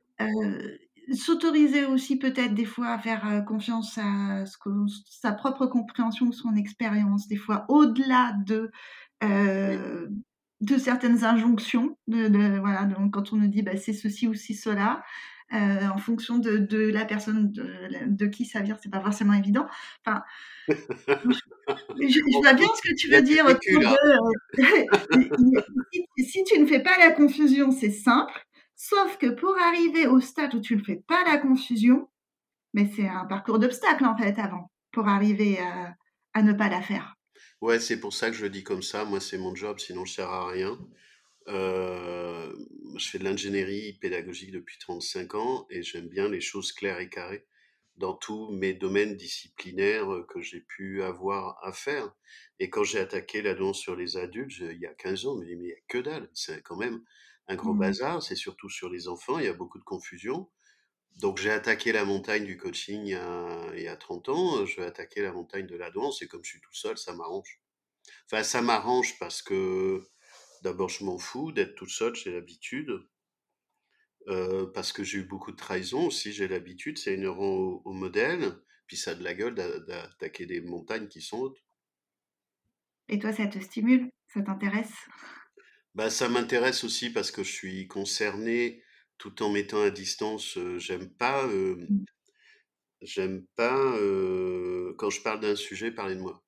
s'autoriser 1.13 1.86
aussi 1.86 2.17
peut-être 2.17 2.53
des 2.53 2.63
fois 2.63 2.88
à 2.88 2.99
faire 2.99 3.43
confiance 3.45 3.97
à 3.97 4.45
ce 4.45 4.57
que, 4.57 4.69
sa 5.09 5.34
propre 5.34 5.65
compréhension, 5.65 6.31
son 6.31 6.55
expérience, 6.55 7.27
des 7.27 7.36
fois 7.36 7.65
au-delà 7.67 8.34
de 8.45 8.71
euh, 9.23 10.07
de 10.64 10.78
certaines 10.78 11.24
injonctions, 11.26 11.97
de, 12.07 12.28
de- 12.30 12.59
voilà, 12.59 12.86
donc 12.86 13.14
quand 13.14 13.34
on 13.34 13.38
nous 13.38 13.47
dit 13.47 13.61
bah, 13.64 13.78
c'est 13.78 13.93
ceci 13.93 14.28
ou 14.28 14.34
c'est 14.34 14.53
cela, 14.53 15.03
euh, 15.53 15.88
en 15.89 15.97
fonction 15.97 16.38
de, 16.39 16.57
de 16.57 16.80
la 16.89 17.05
personne 17.05 17.51
de, 17.51 17.68
de 18.07 18.26
qui 18.28 18.45
ça 18.45 18.61
vient, 18.61 18.78
c'est 18.82 18.89
pas 18.91 19.01
forcément 19.01 19.34
évident. 19.34 19.68
Enfin, 20.05 20.24
je, 21.99 22.07
je 22.07 22.39
vois 22.41 22.53
bien 22.53 22.68
ce 22.76 22.82
que 22.89 22.95
tu 22.95 23.09
veux 23.09 23.22
dire 23.22 23.45
de. 23.45 23.86
euh, 24.59 24.86
si, 25.91 26.05
si 26.18 26.43
tu 26.43 26.59
ne 26.59 26.66
fais 26.66 26.82
pas 26.82 26.97
la 26.99 27.11
confusion, 27.11 27.72
c'est 27.72 27.91
simple. 27.91 28.34
Sauf 28.76 29.18
que 29.18 29.28
pour 29.28 29.55
arriver 29.57 30.07
au 30.07 30.20
stade 30.20 30.53
où 30.55 30.59
tu 30.59 30.76
ne 30.76 30.84
fais 30.84 30.97
pas 31.07 31.24
la 31.26 31.38
confusion, 31.38 32.09
mais 32.74 32.91
c'est 32.95 33.07
un 33.07 33.26
parcours 33.26 33.59
d'obstacles 33.59 34.05
en 34.05 34.18
fait 34.18 34.39
avant, 34.39 34.72
pour 34.91 35.07
arriver 35.09 35.59
à, 35.59 35.95
à 36.34 36.43
ne 36.43 36.53
pas 36.53 36.70
la 36.70 36.82
faire. 36.82 37.16
Ouais, 37.64 37.80
c'est 37.80 37.99
pour 37.99 38.14
ça 38.14 38.30
que 38.30 38.36
je 38.36 38.43
le 38.43 38.49
dis 38.49 38.64
comme 38.64 38.84
ça. 38.84 39.05
Moi, 39.05 39.20
c'est 39.22 39.38
mon 39.38 39.55
job, 39.55 39.80
sinon 39.80 40.03
je 40.05 40.14
sers 40.14 40.30
à 40.30 40.49
rien. 40.49 40.78
Euh, 41.49 42.53
je 42.97 43.09
fais 43.09 43.20
de 43.20 43.24
l'ingénierie 43.26 43.93
pédagogique 43.93 44.51
depuis 44.51 44.78
35 44.80 45.36
ans 45.36 45.68
et 45.70 45.84
j'aime 45.84 46.09
bien 46.09 46.30
les 46.30 46.41
choses 46.41 46.74
claires 46.74 46.99
et 46.99 47.09
carrées 47.09 47.47
dans 47.97 48.14
tous 48.16 48.51
mes 48.51 48.74
domaines 48.74 49.16
disciplinaires 49.18 50.11
euh, 50.14 50.26
que 50.28 50.41
j'ai 50.41 50.61
pu 50.61 51.03
avoir 51.03 51.59
à 51.66 51.74
faire. 51.74 52.14
Et 52.59 52.70
quand 52.70 52.84
j'ai 52.84 52.99
attaqué 52.99 53.41
la 53.41 53.55
danse 53.55 53.80
sur 53.80 53.95
les 53.95 54.18
adultes, 54.18 54.59
il 54.59 54.80
y 54.80 54.88
a 54.88 54.93
15 54.95 55.26
ans, 55.28 55.36
je 55.38 55.41
me 55.43 55.47
dis, 55.47 55.55
mais 55.57 55.66
il 55.66 55.70
y 55.72 55.74
a 55.74 55.82
que 55.89 55.99
dalle. 55.99 56.30
C'est 56.34 56.61
quand 56.64 56.78
même 56.78 57.03
un 57.47 57.55
gros 57.55 57.74
Mhm. 57.74 57.76
bazar. 57.76 58.24
C'est 58.24 58.36
surtout 58.36 58.70
sur 58.70 58.89
les 58.89 59.07
enfants. 59.09 59.39
Il 59.39 59.45
y 59.45 59.49
a 59.49 59.53
beaucoup 59.53 59.80
de 59.80 59.86
confusion. 59.86 60.49
Donc 61.18 61.38
j'ai 61.39 61.49
attaqué 61.51 61.91
la 61.91 62.05
montagne 62.05 62.45
du 62.45 62.57
coaching 62.57 63.01
il 63.05 63.09
y 63.11 63.16
a, 63.16 63.72
il 63.76 63.82
y 63.84 63.88
a 63.88 63.95
30 63.95 64.30
ans. 64.30 64.66
Je 64.66 64.80
vais 64.82 64.86
attaquer 64.88 65.22
la 65.22 65.32
montagne 65.34 65.66
de 65.68 65.76
la 65.76 65.89
danse. 65.91 66.22
Et 66.22 66.28
comme 66.28 66.43
je 66.43 66.51
suis 66.51 66.61
tout 66.61 66.74
seul, 66.74 66.97
ça 66.97 67.14
m'arrange. 67.14 67.61
Enfin, 68.32 68.43
ça 68.43 68.61
m'arrange 68.61 69.20
parce 69.20 69.41
que 69.43 70.03
d'abord, 70.64 70.89
je 70.89 71.05
m'en 71.05 71.20
fous 71.20 71.51
d'être 71.53 71.76
tout 71.76 71.89
seul, 71.89 72.16
j'ai 72.16 72.32
l'habitude. 72.34 72.91
Euh, 74.30 74.66
parce 74.74 74.91
que 74.93 75.03
j'ai 75.03 75.20
eu 75.20 75.24
beaucoup 75.26 75.51
de 75.51 75.57
trahison 75.57 76.05
aussi, 76.07 76.32
j'ai 76.34 76.47
l'habitude, 76.47 76.97
c'est 76.97 77.16
inhérent 77.16 77.45
au, 77.55 77.82
au 77.86 77.93
modèle. 77.93 78.53
Puis 78.88 78.97
ça 78.97 79.11
a 79.11 79.16
de 79.16 79.24
la 79.24 79.34
gueule 79.34 79.55
d'a- 79.55 79.80
d'attaquer 79.80 80.45
des 80.45 80.61
montagnes 80.61 81.07
qui 81.07 81.22
sont 81.22 81.39
hautes. 81.39 81.59
Et 83.07 83.18
toi, 83.20 83.32
ça 83.32 83.47
te 83.47 83.59
stimule? 83.59 84.09
Ça 84.28 84.41
t'intéresse? 84.41 84.93
Bah, 85.95 86.09
ça 86.09 86.28
m'intéresse 86.30 86.84
aussi 86.84 87.11
parce 87.11 87.32
que 87.32 87.43
je 87.43 87.51
suis 87.51 87.88
concerné 87.88 88.84
tout 89.18 89.41
en 89.43 89.49
mettant 89.51 89.82
à 89.82 89.89
distance. 89.91 90.57
euh, 90.57 90.78
j'aime 90.80 91.09
pas, 91.09 91.45
euh, 91.47 91.88
Mm. 91.89 92.05
j'aime 93.03 93.45
pas 93.55 93.95
euh, 93.97 94.95
quand 94.97 95.11
je 95.11 95.22
parle 95.22 95.41
d'un 95.41 95.55
sujet 95.55 95.91
parler 95.91 96.16
de 96.16 96.22
moi. 96.22 96.43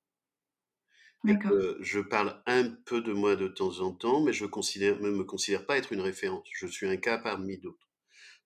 Que 1.47 1.77
je 1.81 1.99
parle 1.99 2.41
un 2.45 2.69
peu 2.85 3.01
de 3.01 3.11
moi 3.11 3.35
de 3.35 3.47
temps 3.47 3.79
en 3.79 3.91
temps, 3.93 4.21
mais 4.21 4.31
je 4.33 4.45
considère, 4.45 4.99
ne 5.01 5.09
me 5.09 5.23
considère 5.23 5.65
pas 5.65 5.77
être 5.77 5.91
une 5.93 6.01
référence. 6.01 6.47
Je 6.53 6.67
suis 6.67 6.87
un 6.87 6.97
cas 6.97 7.17
parmi 7.17 7.57
d'autres. 7.57 7.87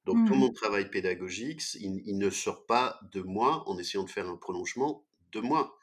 Donc 0.06 0.26
tout 0.26 0.34
Mm. 0.34 0.36
mon 0.36 0.52
travail 0.54 0.90
pédagogique, 0.92 1.64
il, 1.76 2.02
il 2.06 2.18
ne 2.20 2.30
sort 2.32 2.66
pas 2.68 3.00
de 3.14 3.22
moi 3.22 3.68
en 3.70 3.80
essayant 3.80 4.04
de 4.06 4.12
faire 4.12 4.30
un 4.30 4.38
prolongement 4.38 5.08
de 5.32 5.42
moi. 5.42 5.78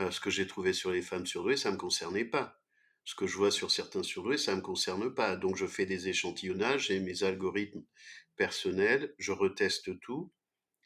Euh, 0.00 0.10
ce 0.12 0.20
que 0.20 0.30
j'ai 0.30 0.46
trouvé 0.48 0.72
sur 0.74 0.92
les 0.92 1.02
femmes 1.02 1.26
surdouées, 1.26 1.58
ça 1.58 1.70
ne 1.70 1.76
me 1.76 1.80
concernait 1.80 2.26
pas. 2.26 2.61
Ce 3.04 3.14
que 3.14 3.26
je 3.26 3.36
vois 3.36 3.50
sur 3.52 3.70
certains 3.70 4.02
surdoués, 4.02 4.38
ça 4.38 4.52
ne 4.52 4.56
me 4.58 4.62
concerne 4.62 5.14
pas. 5.14 5.36
Donc 5.36 5.56
je 5.56 5.66
fais 5.66 5.86
des 5.86 6.08
échantillonnages, 6.08 6.86
j'ai 6.88 7.00
mes 7.00 7.22
algorithmes 7.22 7.84
personnels, 8.36 9.14
je 9.18 9.32
reteste 9.32 10.00
tout 10.00 10.32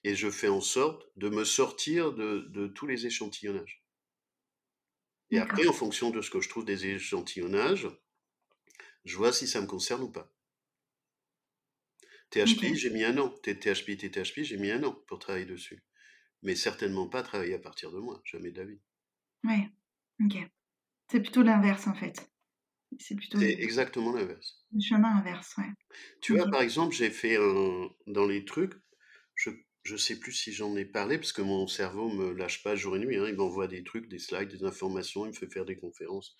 et 0.05 0.15
je 0.17 0.31
fais 0.31 0.49
en 0.49 0.61
sorte 0.63 1.05
de 1.17 1.29
me 1.29 1.45
sortir 1.45 2.13
de, 2.15 2.49
de 2.51 2.69
tous 2.69 2.87
les 2.87 3.07
échantillonnages. 3.07 3.85
Et 5.31 5.39
après, 5.39 5.69
en 5.69 5.73
fonction 5.73 6.11
de 6.11 6.21
ce 6.21 6.31
que 6.31 6.41
je 6.41 6.49
trouve 6.49 6.65
des 6.65 6.87
échantillonnages, 6.87 7.87
je 9.07 9.17
vois 9.17 9.33
si 9.33 9.49
ça 9.49 9.63
me 9.63 9.67
concerne 9.67 10.03
ou 10.03 10.11
pas. 10.11 10.35
THP, 12.31 12.75
j'ai 12.75 12.89
mis 12.89 13.05
un 13.05 13.19
an. 13.19 13.29
THP, 13.29 13.99
THP, 13.99 14.43
j'ai 14.45 14.57
mis 14.57 14.71
un 14.71 14.83
an 14.85 14.93
pour 15.07 15.19
travailler 15.19 15.45
dessus. 15.45 15.85
Mais 16.43 16.57
certainement 16.57 17.09
pas 17.09 17.23
travailler 17.23 17.55
à 17.55 17.61
partir 17.61 17.93
de 17.93 17.99
moi, 18.01 18.23
jamais 18.25 18.53
de 18.53 18.59
la 18.61 18.67
vie. 18.67 18.81
Ouais. 19.45 19.71
Ok. 20.21 20.51
C'est 21.11 21.21
plutôt 21.21 21.43
l'inverse 21.43 21.89
en 21.89 21.95
fait. 21.95 22.31
C'est 23.01 23.17
plutôt 23.17 23.39
C'est 23.39 23.53
exactement 23.63 24.13
l'inverse. 24.13 24.67
le 24.73 24.81
chemin 24.81 25.17
inverse, 25.19 25.57
ouais. 25.59 25.73
Tu 26.21 26.33
vois, 26.35 26.49
par 26.51 26.61
exemple, 26.63 26.95
j'ai 26.95 27.11
fait 27.11 27.37
un, 27.37 27.89
dans 28.07 28.27
les 28.27 28.45
trucs, 28.45 28.75
je, 29.35 29.51
je 29.85 29.97
sais 29.97 30.19
plus 30.19 30.33
si 30.33 30.53
j'en 30.53 30.77
ai 30.77 30.85
parlé, 30.85 31.19
parce 31.19 31.33
que 31.33 31.43
mon 31.43 31.67
cerveau 31.67 32.09
me 32.09 32.33
lâche 32.33 32.63
pas 32.63 32.77
jour 32.77 32.97
et 32.97 32.99
nuit, 32.99 33.17
hein, 33.17 33.27
il 33.29 33.37
m'envoie 33.37 33.69
des 33.69 33.85
trucs, 33.85 34.09
des 34.09 34.19
slides, 34.19 34.49
des 34.49 34.65
informations, 34.65 35.25
il 35.27 35.31
me 35.31 35.35
fait 35.35 35.51
faire 35.51 35.65
des 35.65 35.77
conférences. 35.77 36.37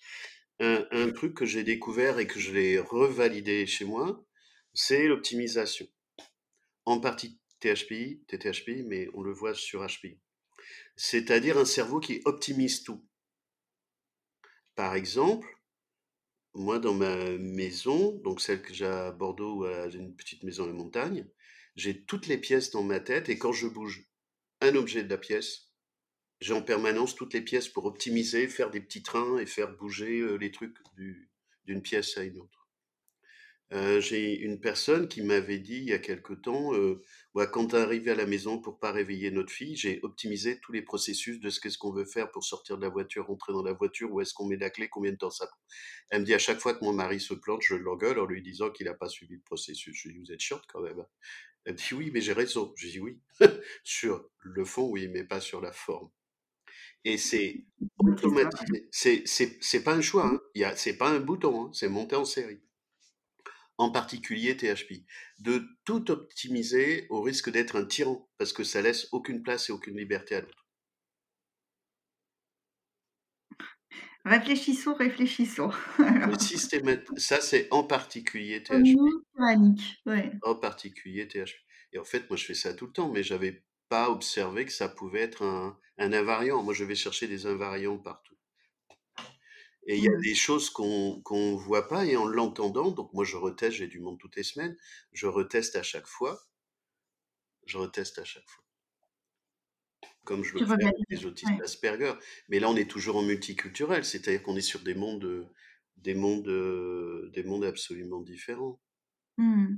Un, 0.59 0.85
un 0.91 1.11
truc 1.11 1.35
que 1.35 1.45
j'ai 1.45 1.63
découvert 1.63 2.19
et 2.19 2.27
que 2.27 2.39
je 2.39 2.51
l'ai 2.53 2.79
revalidé 2.79 3.65
chez 3.67 3.85
moi, 3.85 4.25
c'est 4.73 5.07
l'optimisation. 5.07 5.87
En 6.85 6.99
partie 6.99 7.39
THPI, 7.59 8.23
TTHPI, 8.27 8.83
mais 8.83 9.09
on 9.13 9.21
le 9.21 9.31
voit 9.31 9.53
sur 9.53 9.85
HPI. 9.85 10.19
C'est-à-dire 10.95 11.57
un 11.57 11.65
cerveau 11.65 11.99
qui 11.99 12.21
optimise 12.25 12.83
tout. 12.83 13.05
Par 14.77 14.95
exemple, 14.95 15.45
moi, 16.53 16.79
dans 16.79 16.93
ma 16.93 17.15
maison, 17.37 18.13
donc 18.23 18.41
celle 18.41 18.61
que 18.61 18.73
j'ai 18.73 18.85
à 18.85 19.11
Bordeaux, 19.11 19.65
euh, 19.65 19.89
j'ai 19.89 19.99
une 19.99 20.15
petite 20.15 20.43
maison 20.43 20.63
à 20.65 20.67
la 20.67 20.73
montagne, 20.73 21.25
j'ai 21.75 22.03
toutes 22.03 22.27
les 22.27 22.37
pièces 22.37 22.71
dans 22.71 22.83
ma 22.83 22.99
tête 22.99 23.29
et 23.29 23.37
quand 23.37 23.53
je 23.53 23.67
bouge 23.67 24.05
un 24.61 24.75
objet 24.75 25.03
de 25.03 25.09
la 25.09 25.17
pièce, 25.17 25.71
j'ai 26.41 26.53
en 26.53 26.61
permanence 26.63 27.15
toutes 27.15 27.33
les 27.33 27.41
pièces 27.41 27.69
pour 27.69 27.85
optimiser, 27.85 28.47
faire 28.49 28.71
des 28.71 28.81
petits 28.81 29.03
trains 29.03 29.39
et 29.39 29.45
faire 29.47 29.75
bouger 29.77 30.19
euh, 30.21 30.35
les 30.37 30.51
trucs 30.51 30.77
du- 30.95 31.29
d'une 31.65 31.81
pièce 31.83 32.17
à 32.17 32.23
une 32.23 32.39
autre. 32.39 32.66
J'ai 33.71 34.33
une 34.39 34.59
personne 34.61 35.07
qui 35.07 35.21
m'avait 35.21 35.59
dit 35.59 35.77
il 35.77 35.89
y 35.89 35.93
a 35.93 35.99
quelque 35.99 36.33
temps, 36.33 36.73
euh, 36.73 37.01
Ouais, 37.37 37.45
quand 37.51 37.75
arrivé 37.75 38.09
à 38.11 38.15
la 38.15 38.25
maison 38.25 38.59
pour 38.59 38.79
pas 38.79 38.91
réveiller 38.91 39.29
notre 39.29 39.51
fille, 39.51 39.75
j'ai 39.75 39.99
optimisé 40.01 40.59
tous 40.59 40.71
les 40.71 40.81
processus 40.81 41.39
de 41.39 41.49
ce 41.51 41.59
qu'est-ce 41.59 41.77
qu'on 41.77 41.93
veut 41.93 42.05
faire 42.05 42.31
pour 42.31 42.43
sortir 42.43 42.77
de 42.77 42.81
la 42.81 42.89
voiture, 42.89 43.27
rentrer 43.27 43.53
dans 43.53 43.61
la 43.61 43.73
voiture, 43.73 44.11
où 44.11 44.21
est-ce 44.21 44.33
qu'on 44.33 44.47
met 44.47 44.57
la 44.57 44.71
clé, 44.71 44.87
combien 44.89 45.11
de 45.11 45.17
temps 45.17 45.29
ça 45.29 45.45
prend? 45.45 45.59
Elle 46.09 46.21
me 46.21 46.25
dit 46.25 46.33
à 46.33 46.39
chaque 46.39 46.59
fois 46.59 46.73
que 46.73 46.83
mon 46.83 46.93
mari 46.93 47.19
se 47.19 47.35
plante, 47.35 47.61
je 47.61 47.75
l'engueule 47.75 48.17
en 48.19 48.25
lui 48.25 48.41
disant 48.41 48.71
qu'il 48.71 48.87
n'a 48.87 48.95
pas 48.95 49.07
suivi 49.07 49.35
le 49.35 49.41
processus. 49.41 49.95
Je 49.95 50.07
lui 50.07 50.15
dis, 50.15 50.21
vous 50.25 50.31
êtes 50.31 50.39
chiante 50.39 50.63
quand 50.67 50.81
même. 50.81 50.99
hein? 50.99 51.05
Elle 51.65 51.73
me 51.73 51.77
dit, 51.77 51.93
oui, 51.93 52.09
mais 52.11 52.21
j'ai 52.21 52.33
raison. 52.33 52.73
Je 52.75 52.87
dis, 52.87 52.99
oui. 52.99 53.19
sur 53.83 54.29
le 54.39 54.65
fond, 54.65 54.89
oui, 54.89 55.07
mais 55.07 55.23
pas 55.23 55.39
sur 55.41 55.61
la 55.61 55.71
forme. 55.73 56.09
Et 57.05 57.17
c'est 57.17 57.65
ça 57.79 57.87
automatisé. 57.99 58.87
C'est, 58.91 59.23
c'est, 59.27 59.57
c'est 59.61 59.83
pas 59.83 59.93
un 59.95 60.01
choix, 60.01 60.27
hein. 60.27 60.41
Il 60.55 60.61
y 60.61 60.65
a, 60.65 60.75
c'est 60.75 60.97
pas 60.97 61.09
un 61.09 61.19
bouton, 61.19 61.67
hein. 61.67 61.71
c'est 61.73 61.89
monté 61.89 62.15
en 62.15 62.25
série. 62.25 62.61
En 63.77 63.91
particulier 63.91 64.57
THP. 64.57 65.05
De 65.39 65.63
tout 65.85 66.09
optimiser 66.09 67.05
au 67.09 67.21
risque 67.21 67.51
d'être 67.51 67.75
un 67.75 67.85
tyran, 67.85 68.27
parce 68.37 68.53
que 68.53 68.63
ça 68.63 68.81
laisse 68.81 69.07
aucune 69.11 69.43
place 69.43 69.69
et 69.69 69.71
aucune 69.71 69.97
liberté 69.97 70.35
à 70.35 70.41
l'autre. 70.41 70.65
Réfléchissons, 74.25 74.93
réfléchissons. 74.95 75.71
Le 75.99 76.37
systémat... 76.37 76.97
Ça, 77.15 77.39
c'est 77.39 77.67
en 77.71 77.83
particulier 77.83 78.61
THP. 78.61 78.97
Ouais. 80.05 80.31
En 80.41 80.55
particulier 80.55 81.27
THP. 81.27 81.55
Et 81.93 81.99
en 81.99 82.03
fait, 82.03 82.29
moi, 82.29 82.35
je 82.35 82.45
fais 82.45 82.53
ça 82.53 82.73
tout 82.73 82.87
le 82.87 82.91
temps, 82.91 83.09
mais 83.09 83.23
j'avais 83.23 83.63
pas 83.87 84.09
observé 84.09 84.65
que 84.65 84.73
ça 84.73 84.89
pouvait 84.89 85.21
être 85.21 85.43
un, 85.43 85.79
un 85.97 86.11
invariant. 86.11 86.61
Moi, 86.61 86.73
je 86.73 86.83
vais 86.83 86.95
chercher 86.95 87.27
des 87.27 87.45
invariants 87.45 87.97
partout. 87.97 88.36
Et 89.87 89.97
il 89.97 90.03
y 90.03 90.07
a 90.07 90.11
Mm. 90.11 90.21
des 90.23 90.35
choses 90.35 90.69
qu'on 90.69 91.21
qu'on 91.23 91.55
voit 91.55 91.87
pas, 91.87 92.05
et 92.05 92.15
en 92.17 92.25
l'entendant, 92.27 92.91
donc 92.91 93.11
moi, 93.13 93.25
je 93.25 93.37
reteste, 93.37 93.77
j'ai 93.77 93.87
du 93.87 93.99
monde 93.99 94.19
toutes 94.19 94.35
les 94.35 94.43
semaines, 94.43 94.77
je 95.13 95.27
reteste 95.27 95.75
à 95.75 95.83
chaque 95.83 96.07
fois. 96.07 96.39
Je 97.67 97.77
reteste 97.77 98.17
à 98.17 98.23
chaque 98.25 98.49
fois. 98.49 98.63
comme 100.25 100.43
je 100.43 100.53
le 100.53 100.61
fais 100.61 100.83
avec 100.83 100.93
les 101.09 101.25
autistes 101.25 101.57
ouais. 101.57 101.63
Asperger. 101.63 102.13
Mais 102.49 102.59
là, 102.59 102.69
on 102.69 102.75
est 102.75 102.89
toujours 102.89 103.15
en 103.17 103.23
multiculturel, 103.23 104.03
c'est-à-dire 104.05 104.43
qu'on 104.43 104.55
est 104.55 104.61
sur 104.61 104.81
des 104.81 104.93
mondes, 104.93 105.23
euh, 105.25 105.45
des 105.97 106.13
mondes, 106.13 106.47
euh, 106.49 107.29
des 107.33 107.43
mondes 107.43 107.63
absolument 107.65 108.21
différents. 108.21 108.79
Mmh. 109.37 109.77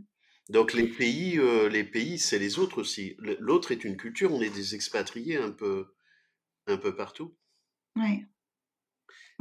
Donc 0.49 0.74
les 0.74 0.88
pays, 0.88 1.38
euh, 1.39 1.70
les 1.70 1.84
pays, 1.86 2.20
c'est 2.20 2.39
les 2.39 2.60
autres 2.60 2.82
aussi. 2.82 3.16
L'autre 3.20 3.72
est 3.72 3.84
une 3.86 3.97
culture. 3.97 4.34
On 4.34 4.41
est 4.41 4.49
des 4.49 4.76
expatriés 4.76 5.38
un 5.38 5.51
peu, 5.51 5.93
un 6.68 6.78
peu 6.78 6.95
partout. 6.95 7.38
Ouais. 7.95 8.28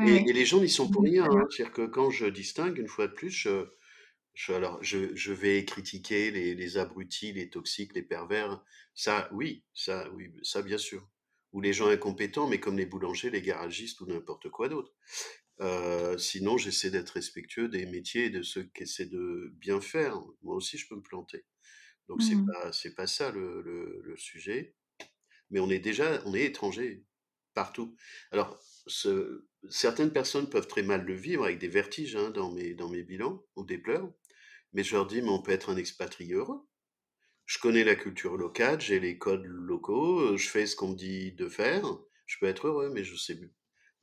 Et, 0.04 0.32
les 0.32 0.44
gens 0.46 0.60
n'y 0.60 0.68
sont 0.68 0.88
pour 0.90 1.04
rien. 1.04 1.24
hein. 1.24 1.46
C'est-à-dire 1.50 1.72
que 1.74 1.86
quand 1.86 2.10
je 2.10 2.26
distingue, 2.26 2.78
une 2.78 2.88
fois 2.88 3.08
de 3.08 3.12
plus, 3.14 3.30
je, 3.30 3.66
je, 4.34 4.52
alors, 4.52 4.82
je, 4.82 5.14
je 5.16 5.32
vais 5.32 5.64
critiquer 5.64 6.30
les, 6.30 6.54
les 6.54 6.78
abrutis, 6.78 7.32
les 7.32 7.50
toxiques, 7.50 7.94
les 7.94 8.02
pervers. 8.02 8.62
Ça, 8.94 9.28
oui, 9.32 9.64
ça, 9.74 10.10
oui, 10.12 10.32
ça 10.42 10.62
bien 10.62 10.78
sûr. 10.78 11.08
Ou 11.52 11.60
les 11.62 11.72
gens 11.72 11.88
incompétents, 11.88 12.48
mais 12.48 12.60
comme 12.60 12.78
les 12.78 12.86
boulangers, 12.86 13.30
les 13.30 13.42
garagistes 13.42 14.00
ou 14.00 14.06
n'importe 14.06 14.50
quoi 14.50 14.68
d'autre. 14.68 14.92
Euh, 15.60 16.18
sinon, 16.18 16.58
j'essaie 16.58 16.90
d'être 16.90 17.10
respectueux 17.10 17.68
des 17.68 17.86
métiers 17.86 18.26
et 18.26 18.30
de 18.30 18.42
ceux 18.42 18.64
qui 18.74 18.84
essaient 18.84 19.06
de 19.06 19.50
bien 19.56 19.80
faire. 19.80 20.20
Moi 20.42 20.56
aussi, 20.56 20.78
je 20.78 20.88
peux 20.88 20.96
me 20.96 21.02
planter. 21.02 21.44
Donc 22.08 22.22
c'est 22.22 22.36
Mmh. 22.36 22.44
pas, 22.44 22.72
c'est 22.72 22.94
pas 22.94 23.06
ça 23.08 23.30
le, 23.32 23.62
le, 23.62 24.00
le 24.04 24.16
sujet. 24.16 24.76
Mais 25.50 25.60
on 25.60 25.70
est 25.70 25.78
déjà, 25.78 26.22
on 26.26 26.34
est 26.34 26.44
étranger 26.44 27.04
partout. 27.54 27.96
Alors, 28.32 28.60
ce- 28.86 29.46
certaines 29.70 30.12
personnes 30.12 30.48
peuvent 30.48 30.68
très 30.68 30.82
mal 30.82 31.04
le 31.04 31.14
vivre 31.14 31.44
avec 31.44 31.58
des 31.58 31.68
vertiges 31.68 32.16
hein, 32.16 32.30
dans 32.30 32.50
mes, 32.50 33.02
bilans 33.02 33.42
ou 33.56 33.64
des 33.64 33.78
pleurs. 33.78 34.10
Mais 34.72 34.84
je 34.84 34.94
leur 34.94 35.06
dis, 35.06 35.22
mais 35.22 35.30
on 35.30 35.42
peut 35.42 35.52
être 35.52 35.70
un 35.70 35.76
expatrié 35.76 36.34
heureux. 36.34 36.66
Je 37.46 37.58
connais 37.58 37.84
la 37.84 37.96
culture 37.96 38.36
locale, 38.36 38.80
j'ai 38.80 39.00
les 39.00 39.16
codes 39.16 39.44
locaux, 39.44 40.20
euh, 40.20 40.36
je 40.36 40.48
fais 40.48 40.66
ce 40.66 40.76
qu'on 40.76 40.88
me 40.88 40.96
dit 40.96 41.32
de 41.32 41.48
faire. 41.48 41.82
Je 42.26 42.36
peux 42.38 42.46
être 42.46 42.66
heureux, 42.66 42.90
mais 42.90 43.04
je 43.04 43.16
sais, 43.16 43.38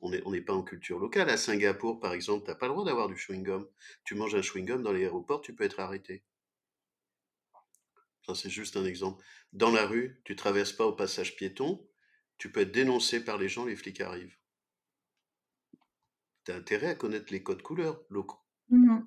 on 0.00 0.10
n'est 0.10 0.40
pas 0.40 0.52
en 0.52 0.62
culture 0.62 0.98
locale. 0.98 1.30
À 1.30 1.36
Singapour, 1.36 2.00
par 2.00 2.12
exemple, 2.12 2.44
t'as 2.44 2.56
pas 2.56 2.66
le 2.66 2.72
droit 2.72 2.84
d'avoir 2.84 3.08
du 3.08 3.14
chewing-gum. 3.14 3.68
Tu 4.04 4.16
manges 4.16 4.34
un 4.34 4.40
chewing-gum 4.40 4.82
dans 4.82 4.92
l'aéroport, 4.92 5.40
tu 5.42 5.54
peux 5.54 5.64
être 5.64 5.78
arrêté. 5.78 6.24
Ça, 8.26 8.34
c'est 8.34 8.50
juste 8.50 8.76
un 8.76 8.84
exemple. 8.84 9.24
Dans 9.52 9.70
la 9.70 9.86
rue, 9.86 10.20
tu 10.24 10.34
traverses 10.34 10.72
pas 10.72 10.86
au 10.86 10.92
passage 10.92 11.36
piéton, 11.36 11.88
tu 12.38 12.50
peux 12.50 12.60
être 12.60 12.72
dénoncé 12.72 13.24
par 13.24 13.38
les 13.38 13.48
gens, 13.48 13.64
les 13.64 13.76
flics 13.76 14.00
arrivent. 14.00 14.36
Tu 16.46 16.52
as 16.52 16.56
intérêt 16.56 16.86
à 16.88 16.94
connaître 16.94 17.32
les 17.32 17.42
codes 17.42 17.62
couleurs 17.62 18.00
locaux. 18.08 18.40
Mmh. 18.70 19.00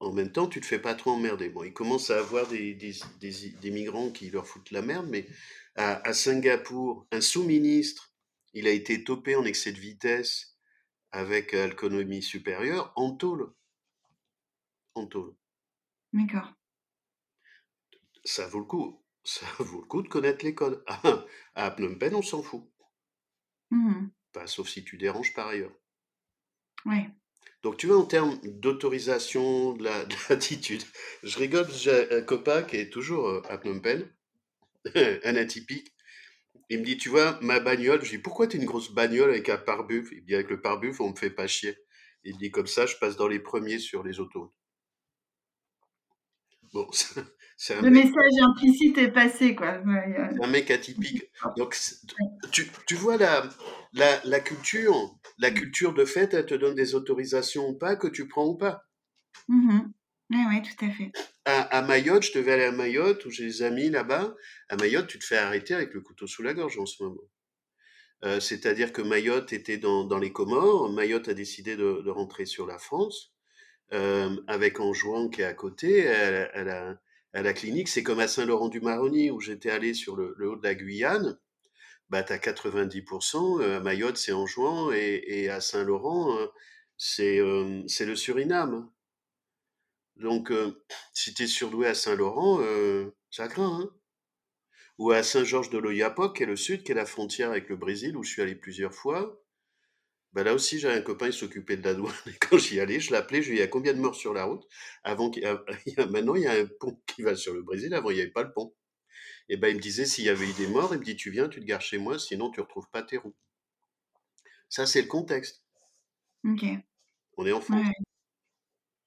En 0.00 0.12
même 0.12 0.30
temps, 0.30 0.46
tu 0.46 0.60
te 0.60 0.66
fais 0.66 0.78
pas 0.78 0.94
trop 0.94 1.10
emmerder. 1.10 1.48
Bon, 1.48 1.64
ils 1.64 1.72
commencent 1.72 2.10
à 2.10 2.18
avoir 2.18 2.46
des, 2.46 2.74
des, 2.74 2.94
des- 3.18 3.50
des 3.50 3.70
migrants 3.70 4.10
qui 4.12 4.30
leur 4.30 4.46
foutent 4.46 4.70
la 4.70 4.82
merde, 4.82 5.08
mais 5.08 5.26
à, 5.74 6.06
à 6.06 6.12
Singapour, 6.12 7.08
un 7.10 7.20
sous-ministre, 7.20 8.14
il 8.52 8.68
a 8.68 8.70
été 8.70 9.02
topé 9.02 9.34
en 9.34 9.44
excès 9.44 9.72
de 9.72 9.78
vitesse 9.80 10.56
avec 11.10 11.54
alcoolémie 11.54 12.22
supérieure 12.22 12.92
en 12.94 13.16
tôle. 13.16 13.52
En 14.94 15.06
tôle. 15.06 15.34
D'accord. 16.12 16.52
Ça 18.24 18.46
vaut 18.46 18.60
le 18.60 18.66
coup. 18.66 19.02
Ça 19.24 19.46
vaut 19.58 19.80
le 19.80 19.86
coup 19.86 20.02
de 20.02 20.08
connaître 20.08 20.44
les 20.44 20.54
codes. 20.54 20.84
À 21.54 21.70
Phnom 21.70 21.98
Penh, 21.98 22.14
on 22.14 22.22
s'en 22.22 22.42
fout. 22.42 22.70
Mmh. 23.70 24.08
Enfin, 24.34 24.46
sauf 24.46 24.68
si 24.68 24.84
tu 24.84 24.96
déranges 24.96 25.34
par 25.34 25.48
ailleurs. 25.48 25.72
Donc, 27.62 27.76
tu 27.76 27.86
vois, 27.86 27.96
en 27.98 28.04
termes 28.06 28.38
d'autorisation, 28.44 29.72
de 29.74 29.84
la- 29.84 30.04
de 30.04 30.14
l'attitude, 30.28 30.82
je 31.22 31.38
rigole, 31.38 31.66
j'ai 31.72 32.10
un 32.12 32.22
copain 32.22 32.62
qui 32.62 32.76
est 32.76 32.90
toujours 32.92 33.28
euh, 33.28 33.42
à 33.48 33.58
Phnom 33.58 33.80
Penh, 33.80 34.10
un 35.24 35.36
atypique. 35.36 35.92
Il 36.70 36.80
me 36.80 36.84
dit, 36.84 36.98
tu 36.98 37.08
vois, 37.10 37.38
ma 37.42 37.60
bagnole, 37.60 38.04
je 38.04 38.10
dis, 38.12 38.18
pourquoi 38.18 38.48
tu 38.48 38.58
une 38.58 38.66
grosse 38.66 38.92
bagnole 38.92 39.30
avec 39.30 39.48
un 39.50 39.58
pare-buff 39.58 40.08
Il 40.12 40.22
me 40.22 40.26
dit, 40.26 40.34
avec 40.36 40.50
le 40.50 40.60
pare-buff, 40.62 41.00
on 41.00 41.10
me 41.12 41.16
fait 41.16 41.30
pas 41.30 41.48
chier. 41.48 41.76
Il 42.24 42.34
me 42.36 42.40
dit, 42.40 42.50
comme 42.52 42.68
ça, 42.68 42.86
je 42.86 42.96
passe 42.96 43.16
dans 43.16 43.28
les 43.28 43.40
premiers 43.40 43.78
sur 43.80 44.04
les 44.04 44.20
autos. 44.20 44.54
Bon, 46.72 46.88
c'est 46.92 47.22
c'est 47.56 47.74
un 47.74 47.82
Le 47.82 47.90
mec, 47.90 48.04
message 48.04 48.32
implicite 48.40 48.98
est 48.98 49.10
passé, 49.10 49.54
quoi. 49.56 49.82
C'est 50.30 50.44
un 50.44 50.46
mec 50.46 50.70
atypique. 50.70 51.24
Donc, 51.56 51.76
tu, 52.52 52.70
tu 52.86 52.94
vois 52.94 53.16
la, 53.16 53.48
la, 53.92 54.20
la 54.24 54.40
culture, 54.40 55.18
la 55.38 55.50
culture 55.50 55.92
de 55.94 56.04
fait, 56.04 56.34
elle 56.34 56.46
te 56.46 56.54
donne 56.54 56.74
des 56.76 56.94
autorisations 56.94 57.68
ou 57.68 57.74
pas, 57.76 57.96
que 57.96 58.06
tu 58.08 58.28
prends 58.28 58.46
ou 58.46 58.56
pas. 58.56 58.84
mhm. 59.48 59.92
Ouais, 60.30 60.44
ouais, 60.46 60.62
tout 60.62 60.84
à 60.84 60.90
fait. 60.90 61.12
À, 61.46 61.62
à 61.78 61.82
Mayotte, 61.82 62.22
je 62.24 62.32
devais 62.38 62.52
aller 62.52 62.64
à 62.64 62.72
Mayotte, 62.72 63.24
où 63.26 63.30
j'ai 63.30 63.46
des 63.46 63.62
amis 63.62 63.90
là-bas. 63.90 64.34
À 64.68 64.76
Mayotte, 64.76 65.08
tu 65.08 65.18
te 65.18 65.24
fais 65.24 65.36
arrêter 65.38 65.74
avec 65.74 65.94
le 65.94 66.00
couteau 66.00 66.26
sous 66.26 66.42
la 66.42 66.54
gorge 66.54 66.78
en 66.78 66.86
ce 66.86 67.02
moment. 67.02 67.22
Euh, 68.24 68.40
C'est-à-dire 68.40 68.92
que 68.92 69.02
Mayotte 69.02 69.52
était 69.52 69.78
dans, 69.78 70.04
dans 70.04 70.18
les 70.18 70.32
Comores. 70.32 70.90
Mayotte 70.92 71.28
a 71.28 71.34
décidé 71.34 71.76
de, 71.76 72.02
de 72.04 72.10
rentrer 72.10 72.46
sur 72.46 72.66
la 72.66 72.78
France. 72.78 73.34
Avec 73.90 74.80
Anjouan 74.80 75.28
qui 75.28 75.42
est 75.42 75.44
à 75.44 75.54
côté, 75.54 76.08
à 76.08 77.42
la 77.42 77.52
clinique, 77.52 77.88
c'est 77.88 78.02
comme 78.02 78.20
à 78.20 78.28
Saint-Laurent-du-Maroni 78.28 79.30
où 79.30 79.40
j'étais 79.40 79.70
allé 79.70 79.94
sur 79.94 80.16
le, 80.16 80.34
haut 80.40 80.56
de 80.56 80.62
la 80.62 80.74
Guyane. 80.74 81.38
Bah, 82.10 82.22
t'as 82.22 82.38
90%, 82.38 83.60
euh, 83.60 83.76
à 83.76 83.80
Mayotte 83.80 84.16
c'est 84.16 84.32
Anjouan 84.32 84.90
et, 84.92 85.50
à 85.50 85.60
Saint-Laurent 85.60 86.38
euh, 86.38 86.46
c'est 86.98 88.06
le 88.06 88.16
Suriname. 88.16 88.90
Donc 90.16 90.50
euh, 90.50 90.84
si 91.12 91.34
t'es 91.34 91.46
surdoué 91.46 91.86
à 91.86 91.94
Saint-Laurent, 91.94 92.60
euh, 92.60 93.14
ça 93.30 93.46
craint. 93.48 93.80
Hein 93.82 93.90
Ou 94.98 95.12
à 95.12 95.22
Saint-Georges 95.22 95.70
de 95.70 95.78
l'Oyapock, 95.78 96.36
qui 96.36 96.42
est 96.42 96.46
le 96.46 96.56
sud, 96.56 96.82
qui 96.82 96.92
est 96.92 96.94
la 96.94 97.06
frontière 97.06 97.50
avec 97.50 97.68
le 97.68 97.76
Brésil, 97.76 98.16
où 98.16 98.24
je 98.24 98.30
suis 98.30 98.42
allé 98.42 98.54
plusieurs 98.54 98.94
fois. 98.94 99.40
Bah 100.32 100.42
là 100.44 100.54
aussi, 100.54 100.78
j'avais 100.78 100.96
un 100.98 101.02
copain, 101.02 101.26
il 101.26 101.32
s'occupait 101.32 101.76
de 101.76 101.84
la 101.84 101.94
douane. 101.94 102.14
Et 102.26 102.32
quand 102.40 102.58
j'y 102.58 102.80
allais, 102.80 103.00
je 103.00 103.12
l'appelais, 103.12 103.42
je 103.42 103.48
lui 103.48 103.56
disais, 103.56 103.64
il 103.64 103.66
y 103.66 103.68
a 103.68 103.68
combien 103.68 103.92
de 103.94 103.98
morts 104.00 104.14
sur 104.14 104.32
la 104.34 104.44
route? 104.44 104.66
Avant 105.04 105.30
qu'il 105.30 105.42
y 105.42 105.46
a- 105.46 105.62
il 105.86 105.94
y 105.94 106.00
a- 106.00 106.06
Maintenant, 106.06 106.34
il 106.34 106.42
y 106.42 106.46
a 106.46 106.52
un 106.52 106.66
pont 106.80 107.00
qui 107.06 107.22
va 107.22 107.34
sur 107.34 107.54
le 107.54 107.62
Brésil, 107.62 107.92
avant, 107.94 108.10
il 108.10 108.16
n'y 108.16 108.20
avait 108.22 108.30
pas 108.30 108.42
le 108.42 108.52
pont. 108.52 108.74
Et 109.50 109.56
ben, 109.58 109.68
il 109.68 109.76
me 109.76 109.80
disait, 109.82 110.06
s'il 110.06 110.24
y 110.24 110.30
avait 110.30 110.48
eu 110.48 110.54
des 110.54 110.68
morts, 110.68 110.94
il 110.94 111.00
me 111.00 111.04
dit, 111.04 111.16
tu 111.16 111.30
viens, 111.30 111.48
tu 111.48 111.60
te 111.60 111.66
gares 111.66 111.82
chez 111.82 111.98
moi, 111.98 112.18
sinon 112.18 112.50
tu 112.50 112.60
retrouves 112.60 112.90
pas 112.92 113.02
tes 113.02 113.18
roues. 113.18 113.36
Ça, 114.70 114.86
c'est 114.86 115.02
le 115.02 115.08
contexte. 115.08 115.62
Ok. 116.44 116.64
On 117.38 117.46
est 117.46 117.52
en 117.52 117.60
France. 117.62 117.86
Ouais, 117.86 117.92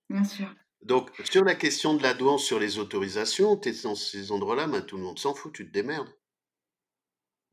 bien 0.09 0.23
sûr. 0.23 0.53
Donc, 0.83 1.09
sur 1.25 1.43
la 1.43 1.55
question 1.55 1.95
de 1.95 2.03
la 2.03 2.13
douane, 2.13 2.37
sur 2.37 2.59
les 2.59 2.77
autorisations, 2.77 3.57
tu 3.57 3.69
es 3.69 3.81
dans 3.81 3.95
ces 3.95 4.31
endroits-là, 4.31 4.67
ben, 4.67 4.81
tout 4.83 4.97
le 4.97 5.03
monde 5.03 5.17
s'en 5.17 5.33
fout, 5.33 5.51
tu 5.53 5.65
te 5.65 5.71
démerdes. 5.71 6.13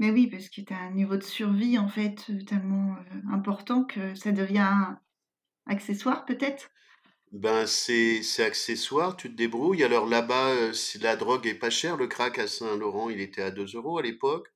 Mais 0.00 0.10
oui, 0.10 0.26
parce 0.28 0.48
que 0.48 0.60
tu 0.60 0.72
as 0.72 0.78
un 0.80 0.90
niveau 0.90 1.16
de 1.16 1.22
survie, 1.22 1.78
en 1.78 1.88
fait, 1.88 2.28
euh, 2.30 2.42
tellement 2.44 2.96
euh, 2.96 3.20
important 3.32 3.84
que 3.84 4.14
ça 4.16 4.32
devient 4.32 4.96
accessoire, 5.66 6.24
peut-être? 6.26 6.70
Ben, 7.32 7.66
c'est 7.66 8.22
accessoire, 8.42 9.16
tu 9.16 9.30
te 9.30 9.36
débrouilles. 9.36 9.84
Alors 9.84 10.06
là-bas, 10.06 10.50
euh, 10.50 10.72
si 10.72 10.98
la 10.98 11.16
drogue 11.16 11.46
est 11.46 11.54
pas 11.54 11.70
chère, 11.70 11.96
le 11.96 12.06
crack 12.06 12.38
à 12.38 12.46
Saint-Laurent, 12.46 13.10
il 13.10 13.20
était 13.20 13.42
à 13.42 13.50
2 13.50 13.66
euros 13.76 13.98
à 13.98 14.02
l'époque. 14.02 14.48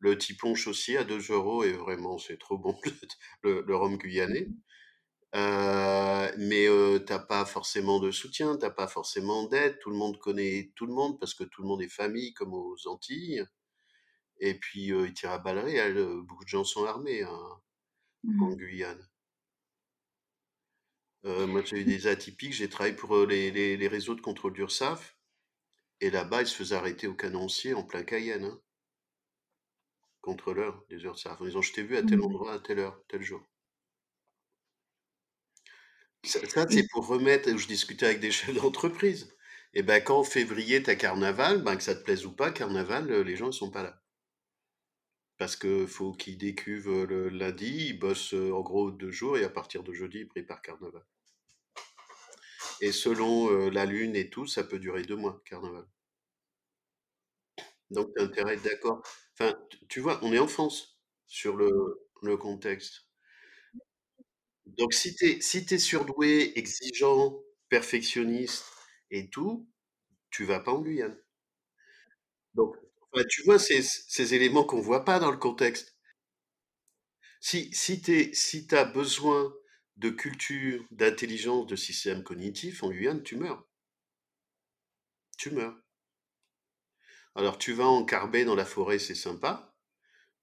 Le 0.00 0.18
tiponche 0.18 0.66
aussi 0.68 0.96
à 0.96 1.04
2 1.04 1.20
euros, 1.32 1.64
et 1.64 1.72
vraiment, 1.74 2.18
c'est 2.18 2.38
trop 2.38 2.58
bon, 2.58 2.76
le, 3.44 3.62
le 3.66 3.76
rhum 3.76 3.98
guyanais. 3.98 4.48
Euh, 5.36 6.32
mais 6.38 6.66
t'as 7.06 7.20
pas 7.20 7.44
forcément 7.46 8.00
de 8.00 8.10
soutien, 8.10 8.56
t'as 8.56 8.70
pas 8.70 8.88
forcément 8.88 9.46
d'aide, 9.48 9.78
tout 9.80 9.90
le 9.90 9.96
monde 9.96 10.18
connaît 10.18 10.72
tout 10.76 10.86
le 10.86 10.94
monde 10.94 11.18
parce 11.20 11.34
que 11.34 11.44
tout 11.44 11.62
le 11.62 11.68
monde 11.68 11.82
est 11.82 11.88
famille 11.88 12.34
comme 12.34 12.54
aux 12.54 12.76
Antilles. 12.86 13.44
Et 14.42 14.52
puis 14.60 14.88
ils 14.88 15.14
tirent 15.14 15.30
à 15.30 15.38
balles 15.38 15.60
réelles, 15.60 16.04
beaucoup 16.24 16.44
de 16.44 16.50
gens 16.50 16.64
sont 16.64 16.84
armés 16.84 17.22
hein, 17.22 17.62
en 18.38 18.52
Mhm. 18.52 18.56
Guyane. 18.56 19.08
Euh, 21.24 21.48
moi 21.48 21.62
j'ai 21.64 21.80
eu 21.80 21.84
des 21.84 22.06
atypiques, 22.06 22.52
j'ai 22.52 22.68
travaillé 22.68 22.94
pour 22.94 23.26
les, 23.26 23.50
les, 23.50 23.76
les 23.76 23.88
réseaux 23.88 24.14
de 24.14 24.20
contrôle 24.20 24.52
d'URSAF, 24.52 25.18
et 26.00 26.10
là-bas 26.10 26.42
ils 26.42 26.48
se 26.48 26.56
faisaient 26.56 26.76
arrêter 26.76 27.08
au 27.08 27.14
canoncier 27.14 27.74
en 27.74 27.84
plein 27.84 28.04
Cayenne, 28.04 28.44
hein, 28.44 28.60
contrôleurs 30.22 30.84
des 30.88 31.04
URSAF, 31.04 31.40
en 31.40 31.44
disant 31.44 31.60
je 31.62 31.72
t'ai 31.74 31.82
vu 31.82 31.96
à 31.98 32.02
tel 32.02 32.20
Mhm. 32.20 32.22
endroit, 32.22 32.54
à 32.54 32.58
telle 32.58 32.78
heure, 32.80 33.04
tel 33.08 33.22
jour. 33.22 33.46
Ça, 36.24 36.66
c'est 36.68 36.88
pour 36.88 37.06
remettre, 37.06 37.56
je 37.56 37.66
discutais 37.68 38.06
avec 38.06 38.18
des 38.20 38.30
chefs 38.32 38.54
d'entreprise. 38.56 39.36
Et 39.72 39.82
ben 39.84 40.02
quand 40.02 40.18
en 40.18 40.24
février 40.24 40.82
t'as 40.82 40.96
carnaval, 40.96 41.62
ben 41.62 41.76
que 41.76 41.82
ça 41.84 41.94
te 41.94 42.02
plaise 42.02 42.26
ou 42.26 42.32
pas, 42.32 42.50
carnaval, 42.50 43.08
les 43.22 43.36
gens 43.36 43.46
ne 43.46 43.52
sont 43.52 43.70
pas 43.70 43.82
là. 43.84 44.01
Parce 45.42 45.56
que 45.56 45.88
faut 45.88 46.12
qu'ils 46.12 46.38
décuvent 46.38 46.86
euh, 46.86 47.04
le 47.04 47.28
lundi, 47.28 47.88
ils 47.88 47.98
bossent 47.98 48.32
euh, 48.32 48.52
en 48.52 48.60
gros 48.60 48.92
deux 48.92 49.10
jours 49.10 49.36
et 49.36 49.42
à 49.42 49.48
partir 49.48 49.82
de 49.82 49.92
jeudi, 49.92 50.20
ils 50.20 50.28
préparent 50.28 50.62
carnaval. 50.62 51.04
Et 52.80 52.92
selon 52.92 53.50
euh, 53.50 53.68
la 53.68 53.84
lune 53.84 54.14
et 54.14 54.30
tout, 54.30 54.46
ça 54.46 54.62
peut 54.62 54.78
durer 54.78 55.02
deux 55.02 55.16
mois, 55.16 55.42
carnaval. 55.44 55.84
Donc 57.90 58.12
t'as 58.14 58.22
intérêt 58.22 58.50
à 58.52 58.54
être 58.54 58.62
d'accord. 58.62 59.02
Enfin, 59.32 59.58
tu 59.68 59.78
tu 59.88 59.98
vois, 59.98 60.20
on 60.22 60.32
est 60.32 60.38
en 60.38 60.46
France 60.46 60.96
sur 61.26 61.56
le, 61.56 61.66
contexte. 62.36 63.08
Donc 64.66 64.94
si 64.94 65.16
t'es 65.16 65.40
si 65.40 65.80
surdoué, 65.80 66.56
exigeant, 66.56 67.36
perfectionniste 67.68 68.64
et 69.10 69.28
tout, 69.28 69.68
tu 70.30 70.44
vas 70.44 70.60
pas 70.60 70.70
en 70.70 70.82
Guyane. 70.82 71.20
Donc 72.54 72.76
tu 73.28 73.42
vois 73.42 73.58
ces, 73.58 74.34
éléments 74.34 74.64
qu'on 74.64 74.80
voit 74.80 75.04
pas 75.04 75.18
dans 75.18 75.30
le 75.30 75.36
contexte. 75.36 75.96
Si, 77.40 77.70
si 77.72 78.00
tu 78.02 78.74
as 78.76 78.84
besoin 78.84 79.52
de 79.96 80.10
culture, 80.10 80.84
d'intelligence, 80.90 81.66
de 81.66 81.76
système 81.76 82.22
cognitif, 82.22 82.82
en 82.82 82.90
Guyane, 82.90 83.22
tu 83.22 83.36
meurs. 83.36 83.66
Tu 85.38 85.50
meurs. 85.50 85.76
Alors 87.34 87.58
tu 87.58 87.72
vas 87.72 87.86
en 87.86 88.04
Carbet 88.04 88.44
dans 88.44 88.54
la 88.54 88.64
forêt, 88.64 88.98
c'est 88.98 89.14
sympa. 89.14 89.74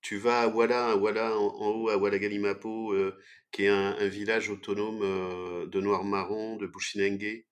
Tu 0.02 0.18
vas 0.18 0.42
à 0.42 0.48
Walla, 0.48 0.96
en, 1.38 1.76
haut, 1.76 1.90
à 1.90 1.98
Wallagalimapo, 1.98 2.94
euh, 2.94 3.18
qui 3.52 3.64
est 3.64 3.68
un, 3.70 4.08
village 4.08 4.50
autonome 4.50 5.02
euh, 5.04 5.66
de 5.68 5.82
Noir-Marron, 5.82 6.56
de 6.58 6.68
Bushinengue. 6.68 7.46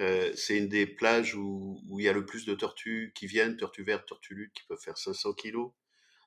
Euh, 0.00 0.32
c'est 0.34 0.58
une 0.58 0.68
des 0.68 0.86
plages 0.86 1.34
où, 1.36 1.80
il 1.98 2.04
y 2.04 2.08
a 2.08 2.12
le 2.12 2.26
plus 2.26 2.46
de 2.46 2.54
tortues 2.54 3.12
qui 3.14 3.26
viennent, 3.26 3.56
tortues 3.56 3.84
vertes, 3.84 4.06
tortues 4.06 4.34
luttes, 4.34 4.52
qui 4.54 4.64
peuvent 4.66 4.80
faire 4.80 4.98
500 4.98 5.34
kilos. 5.34 5.70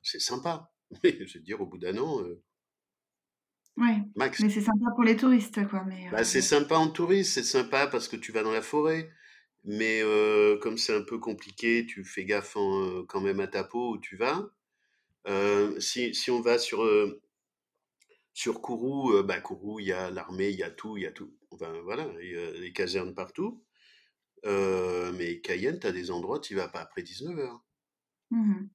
C'est 0.03 0.21
sympa. 0.21 0.71
Mais 1.03 1.25
je 1.25 1.37
veux 1.37 1.43
dire, 1.43 1.59
au 1.61 1.65
bout 1.65 1.77
d'un 1.77 1.97
an, 1.97 2.21
Ouais, 3.75 3.97
Max. 4.15 4.39
mais 4.39 4.49
c'est 4.49 4.61
sympa 4.61 4.89
pour 4.95 5.03
les 5.03 5.15
touristes, 5.15 5.67
quoi. 5.67 5.83
Mais, 5.85 6.09
bah, 6.11 6.23
c'est 6.23 6.41
sympa 6.41 6.77
en 6.77 6.89
touriste, 6.89 7.33
c'est 7.33 7.43
sympa 7.43 7.85
parce 7.85 8.07
que 8.07 8.15
tu 8.15 8.31
vas 8.31 8.41
dans 8.41 8.51
la 8.51 8.63
forêt. 8.63 9.11
Mais 9.65 10.01
comme 10.61 10.79
c'est 10.79 10.95
un 10.95 11.03
peu 11.03 11.19
compliqué, 11.19 11.85
tu 11.85 12.03
fais 12.03 12.25
gaffe 12.25 12.57
quand 13.07 13.21
même 13.21 13.39
à 13.39 13.47
ta 13.47 13.63
peau 13.63 13.93
où 13.93 13.97
tu 13.99 14.17
vas. 14.17 14.49
si, 15.79 16.15
si 16.15 16.31
on 16.31 16.41
va 16.41 16.57
sur, 16.57 16.83
sur 18.33 18.61
Kourou, 18.61 19.21
bah 19.21 19.41
Kourou, 19.41 19.79
il 19.79 19.87
y 19.87 19.91
a 19.91 20.09
l'armée, 20.09 20.49
il 20.49 20.55
y 20.57 20.63
a 20.63 20.71
tout, 20.71 20.97
il 20.97 21.03
y 21.03 21.05
a 21.05 21.11
tout. 21.11 21.36
Enfin 21.51 21.73
voilà, 21.83 22.07
il 22.21 22.31
y 22.31 22.37
a 22.37 22.51
des 22.59 22.73
casernes 22.73 23.13
partout. 23.13 23.63
mais 24.45 25.41
Cayenne, 25.41 25.79
tu 25.79 25.87
as 25.87 25.91
des 25.91 26.11
endroits, 26.11 26.39
tu 26.39 26.55
vas 26.55 26.67
pas 26.67 26.81
après 26.81 27.01
19h. 27.01 27.59
Mmh 28.31 28.67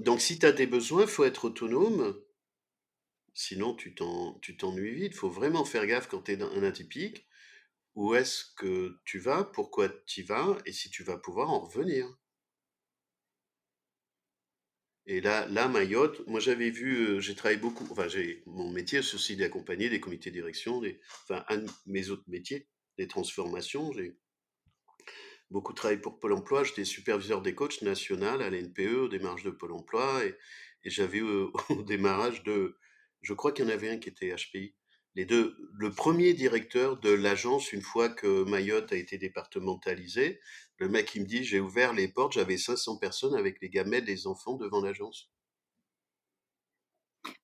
Donc 0.00 0.20
si 0.20 0.38
tu 0.38 0.46
as 0.46 0.52
des 0.52 0.66
besoins, 0.66 1.02
il 1.02 1.08
faut 1.08 1.24
être 1.24 1.44
autonome. 1.44 2.20
Sinon, 3.32 3.74
tu 3.74 3.94
t'ennuies 3.94 4.94
vite. 4.94 5.12
Il 5.12 5.16
faut 5.16 5.30
vraiment 5.30 5.64
faire 5.64 5.86
gaffe 5.86 6.08
quand 6.08 6.22
tu 6.22 6.32
es 6.32 6.36
dans 6.36 6.50
un 6.50 6.64
atypique 6.64 7.28
où 7.94 8.14
est-ce 8.14 8.44
que 8.56 8.96
tu 9.04 9.18
vas, 9.18 9.42
pourquoi 9.42 9.88
tu 10.06 10.20
y 10.20 10.22
vas, 10.22 10.56
et 10.66 10.72
si 10.72 10.88
tu 10.88 11.02
vas 11.02 11.18
pouvoir 11.18 11.50
en 11.50 11.60
revenir. 11.60 12.06
Et 15.10 15.22
là, 15.22 15.46
là, 15.48 15.68
Mayotte, 15.68 16.26
moi 16.26 16.38
j'avais 16.38 16.68
vu, 16.68 16.98
euh, 16.98 17.20
j'ai 17.20 17.34
travaillé 17.34 17.58
beaucoup, 17.58 17.88
enfin 17.90 18.08
j'ai 18.08 18.42
mon 18.44 18.70
métier, 18.70 19.00
c'est 19.00 19.14
aussi 19.14 19.36
d'accompagner 19.36 19.88
des 19.88 20.00
comités 20.00 20.28
de 20.28 20.34
direction, 20.34 20.82
enfin 21.22 21.46
un 21.48 21.56
de 21.58 21.70
mes 21.86 22.10
autres 22.10 22.28
métiers, 22.28 22.68
des 22.98 23.08
transformations. 23.08 23.90
J'ai 23.94 24.18
beaucoup 25.50 25.72
travaillé 25.72 25.98
pour 25.98 26.20
Pôle 26.20 26.34
Emploi, 26.34 26.62
j'étais 26.62 26.84
superviseur 26.84 27.40
des 27.40 27.54
coachs 27.54 27.80
national 27.80 28.42
à 28.42 28.50
l'NPE, 28.50 29.04
au 29.04 29.08
démarrage 29.08 29.44
de 29.44 29.50
Pôle 29.50 29.72
Emploi, 29.72 30.26
et, 30.26 30.36
j'avais 30.84 31.20
euh, 31.20 31.50
au 31.70 31.82
démarrage 31.82 32.42
de, 32.42 32.76
je 33.22 33.32
crois 33.32 33.52
qu'il 33.52 33.64
y 33.64 33.68
en 33.68 33.72
avait 33.72 33.88
un 33.88 33.96
qui 33.96 34.10
était 34.10 34.36
HPI, 34.36 34.74
les 35.18 35.24
deux, 35.24 35.56
le 35.74 35.90
premier 35.90 36.32
directeur 36.32 36.96
de 37.00 37.10
l'agence, 37.10 37.72
une 37.72 37.82
fois 37.82 38.08
que 38.08 38.44
Mayotte 38.44 38.92
a 38.92 38.96
été 38.96 39.18
départementalisé, 39.18 40.38
le 40.76 40.88
mec 40.88 41.12
il 41.16 41.22
me 41.22 41.26
dit 41.26 41.42
j'ai 41.42 41.58
ouvert 41.58 41.92
les 41.92 42.06
portes, 42.06 42.34
j'avais 42.34 42.56
500 42.56 42.98
personnes 42.98 43.34
avec 43.34 43.60
les 43.60 43.68
gamètes 43.68 44.04
des 44.04 44.28
enfants 44.28 44.54
devant 44.54 44.80
l'agence. 44.80 45.28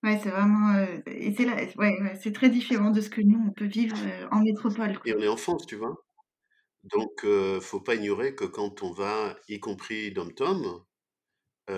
Ouais, 0.05 0.21
c'est 0.23 0.31
vraiment 0.31 0.77
euh, 0.77 1.01
et 1.09 1.35
c'est 1.35 1.77
ouais, 1.77 2.33
très 2.33 2.49
différent 2.49 2.93
de 2.93 3.01
ce 3.01 3.11
que 3.11 3.21
nous 3.21 3.43
on 3.45 3.51
peut 3.51 3.67
vivre 3.67 3.97
euh, 4.07 4.29
en 4.31 4.43
métropole. 4.43 4.97
Et 5.05 5.13
on 5.13 5.19
est 5.19 5.27
en 5.27 5.37
France, 5.37 5.67
tu 5.67 5.75
vois. 5.75 5.97
Donc 6.85 7.25
euh, 7.25 7.61
faut 7.61 7.81
pas 7.81 7.97
ignorer 7.97 8.37
que 8.37 8.45
quand 8.45 8.85
on 8.85 8.93
va, 8.93 9.37
y 9.49 9.59
compris 9.59 10.13
dom 10.13 10.33
tom, 10.33 10.85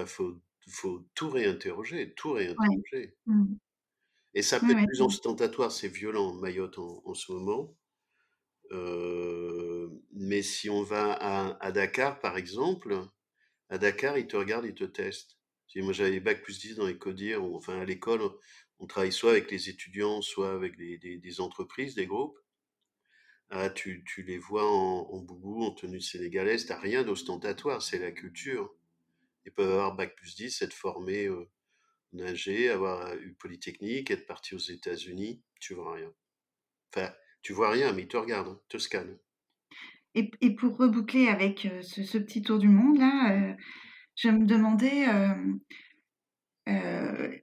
faut 0.05 0.43
faut 0.69 1.07
tout 1.15 1.31
réinterroger, 1.31 2.13
tout 2.13 2.33
réinterroger. 2.33 3.15
Mmh. 3.25 3.55
Et 4.37 4.43
ça 4.43 4.61
peut 4.61 4.71
être 4.73 4.87
plus 4.87 5.01
ostentatoire, 5.01 5.73
c'est 5.73 5.89
violent, 5.89 6.35
Mayotte 6.35 6.79
en, 6.79 7.15
ce 7.15 7.33
moment. 7.33 7.75
Euh, 8.71 9.89
mais 10.13 10.43
si 10.43 10.69
on 10.69 10.83
va 10.83 11.15
à, 11.59 11.73
Dakar, 11.73 12.21
par 12.21 12.37
exemple, 12.37 13.01
à 13.71 13.79
Dakar, 13.79 14.19
ils 14.19 14.27
te 14.27 14.37
regardent, 14.37 14.67
ils 14.67 14.75
te 14.75 14.85
testent. 14.85 15.39
moi, 15.77 15.95
j'avais 15.95 16.21
bac 16.21 16.43
plus 16.43 16.61
10 16.61 16.75
dans 16.75 16.87
les 16.87 16.99
CODIR, 16.99 17.43
enfin, 17.43 17.81
à 17.81 17.87
l'école, 17.87 18.21
on 18.79 18.87
travaille 18.87 19.11
soit 19.11 19.31
avec 19.31 19.51
les 19.51 19.71
étudiants, 19.71 20.21
soit 20.21 20.53
avec 20.53 20.77
des, 20.77 21.41
entreprises, 21.41 21.95
des 21.95 22.07
groupes. 22.07 22.39
Ah, 23.49 23.71
tu, 23.71 24.05
les 24.19 24.37
vois 24.37 24.71
en, 24.71 25.09
en 25.13 25.23
boubou, 25.23 25.63
en 25.63 25.71
tenue 25.71 26.03
sénégalaise, 26.03 26.67
t'as 26.67 26.79
rien 26.79 27.05
d'ostentatoire, 27.05 27.81
c'est 27.81 27.99
la 27.99 28.13
culture. 28.13 28.71
Ils 29.47 29.53
peuvent 29.53 29.73
avoir 29.73 29.97
bac 29.97 30.15
plus 30.15 30.37
10, 30.37 30.61
être 30.61 30.75
formés 30.75 31.25
euh, 31.25 31.49
nager, 32.13 32.71
avoir 32.71 33.15
eu 33.17 33.35
Polytechnique, 33.35 34.11
être 34.11 34.27
parti 34.27 34.55
aux 34.55 34.59
États-Unis, 34.59 35.43
tu 35.61 35.75
vois 35.75 35.95
rien. 35.95 36.13
Enfin, 36.95 37.13
tu 37.43 37.53
vois 37.53 37.71
rien, 37.71 37.93
mais 37.93 38.03
il 38.03 38.09
te 38.09 38.17
regarde, 38.17 38.49
hein, 38.49 38.61
te 38.69 38.79
scanne. 38.79 39.19
Et, 40.15 40.31
et, 40.41 40.55
pour 40.55 40.79
reboucler 40.79 41.29
avec 41.29 41.69
ce, 41.83 42.19
petit 42.19 42.43
tour 42.43 42.59
du 42.59 42.69
monde, 42.69 42.99
là, 42.99 43.35
euh, 43.35 43.55
je 44.17 44.31
me 44.31 44.47
demandais, 44.47 45.07
euh, 46.69 47.37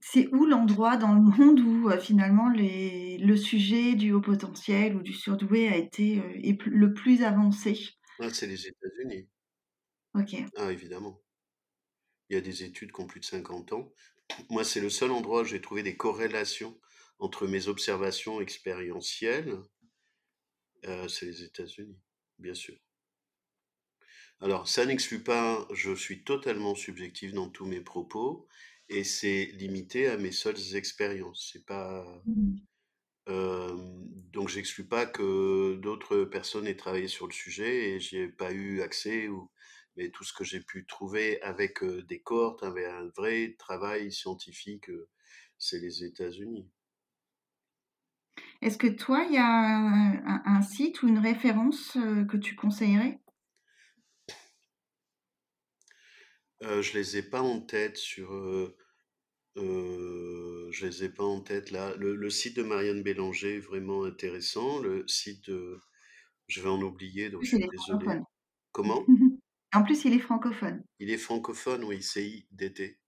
c'est 0.00 0.28
où 0.34 0.44
l'endroit 0.44 0.96
dans 0.96 1.14
le 1.14 1.20
monde 1.20 1.60
où 1.60 1.88
finalement 2.00 2.48
les, 2.48 3.18
le 3.18 3.36
sujet 3.36 3.94
du 3.94 4.12
haut 4.12 4.20
potentiel 4.20 4.96
ou 4.96 5.02
du 5.02 5.12
surdoué 5.12 5.68
a 5.68 5.76
été 5.76 6.20
le 6.66 6.92
plus 6.92 7.22
avancé? 7.22 7.78
Ah, 8.18 8.28
C'est 8.30 8.48
les 8.48 8.66
États-Unis. 8.66 9.28
Ok. 10.14 10.34
Ah, 10.56 10.72
évidemment. 10.72 11.22
Il 12.28 12.34
y 12.34 12.38
a 12.38 12.40
des 12.40 12.64
études 12.64 12.92
qui 12.92 13.00
ont 13.00 13.06
plus 13.06 13.20
de 13.20 13.24
50 13.24 13.72
ans. 13.72 13.92
Moi, 14.48 14.64
c'est 14.64 14.80
le 14.80 14.90
seul 14.90 15.10
endroit 15.10 15.42
où 15.42 15.44
j'ai 15.44 15.60
trouvé 15.60 15.82
des 15.82 15.96
corrélations 15.96 16.78
entre 17.18 17.46
mes 17.46 17.68
observations 17.68 18.40
expérientielles. 18.40 19.58
Euh, 20.86 21.08
c'est 21.08 21.26
les 21.26 21.42
États-Unis, 21.42 21.98
bien 22.38 22.54
sûr. 22.54 22.76
Alors, 24.40 24.66
ça 24.66 24.84
n'exclut 24.84 25.22
pas, 25.22 25.68
je 25.72 25.94
suis 25.94 26.24
totalement 26.24 26.74
subjectif 26.74 27.32
dans 27.32 27.48
tous 27.48 27.64
mes 27.64 27.80
propos, 27.80 28.48
et 28.88 29.04
c'est 29.04 29.46
limité 29.54 30.08
à 30.08 30.16
mes 30.16 30.32
seules 30.32 30.74
expériences. 30.74 31.50
C'est 31.52 31.64
pas. 31.64 32.04
Mmh. 32.26 32.56
Euh, 33.28 33.76
donc, 34.32 34.48
j'exclus 34.48 34.88
pas 34.88 35.06
que 35.06 35.76
d'autres 35.76 36.24
personnes 36.24 36.66
aient 36.66 36.76
travaillé 36.76 37.06
sur 37.06 37.28
le 37.28 37.32
sujet 37.32 37.90
et 37.90 38.00
j'ai 38.00 38.26
pas 38.26 38.50
eu 38.50 38.82
accès 38.82 39.28
ou 39.28 39.48
mais 39.96 40.10
tout 40.10 40.24
ce 40.24 40.32
que 40.32 40.44
j'ai 40.44 40.60
pu 40.60 40.86
trouver 40.86 41.40
avec 41.42 41.84
des 41.84 42.20
cohortes, 42.20 42.62
avec 42.62 42.86
un 42.86 43.08
vrai 43.16 43.56
travail 43.58 44.12
scientifique, 44.12 44.90
c'est 45.58 45.78
les 45.78 46.04
États-Unis. 46.04 46.68
Est-ce 48.62 48.78
que 48.78 48.86
toi, 48.86 49.24
il 49.28 49.34
y 49.34 49.38
a 49.38 49.44
un, 49.44 50.62
site 50.62 51.02
ou 51.02 51.08
une 51.08 51.18
référence 51.18 51.92
que 51.92 52.36
tu 52.36 52.54
conseillerais? 52.54 53.20
Euh, 56.62 56.80
Je 56.80 56.94
les 56.94 57.16
ai 57.16 57.22
pas 57.22 57.42
en 57.42 57.60
tête 57.60 57.96
sur. 57.96 58.32
Euh, 58.32 58.76
je 59.56 60.86
les 60.86 61.04
ai 61.04 61.08
pas 61.08 61.24
en 61.24 61.40
tête 61.40 61.70
là. 61.70 61.94
Le, 61.96 62.30
site 62.30 62.56
de 62.56 62.62
Marianne 62.62 63.02
Bélanger 63.02 63.56
est 63.56 63.60
vraiment 63.60 64.04
intéressant. 64.04 64.78
Le 64.78 65.06
site 65.08 65.50
de. 65.50 65.80
Je 66.46 66.60
vais 66.60 66.68
en 66.68 66.80
oublier, 66.80 67.30
donc 67.30 67.42
je 67.42 67.56
suis 67.56 67.68
désolé. 67.68 68.20
Comment? 68.72 69.04
En 69.74 69.82
plus, 69.82 70.04
il 70.04 70.12
est 70.14 70.18
francophone. 70.18 70.82
Il 70.98 71.10
est 71.10 71.18
francophone, 71.18 71.84
oui, 71.84 72.02
C-I-D-T. 72.02 72.98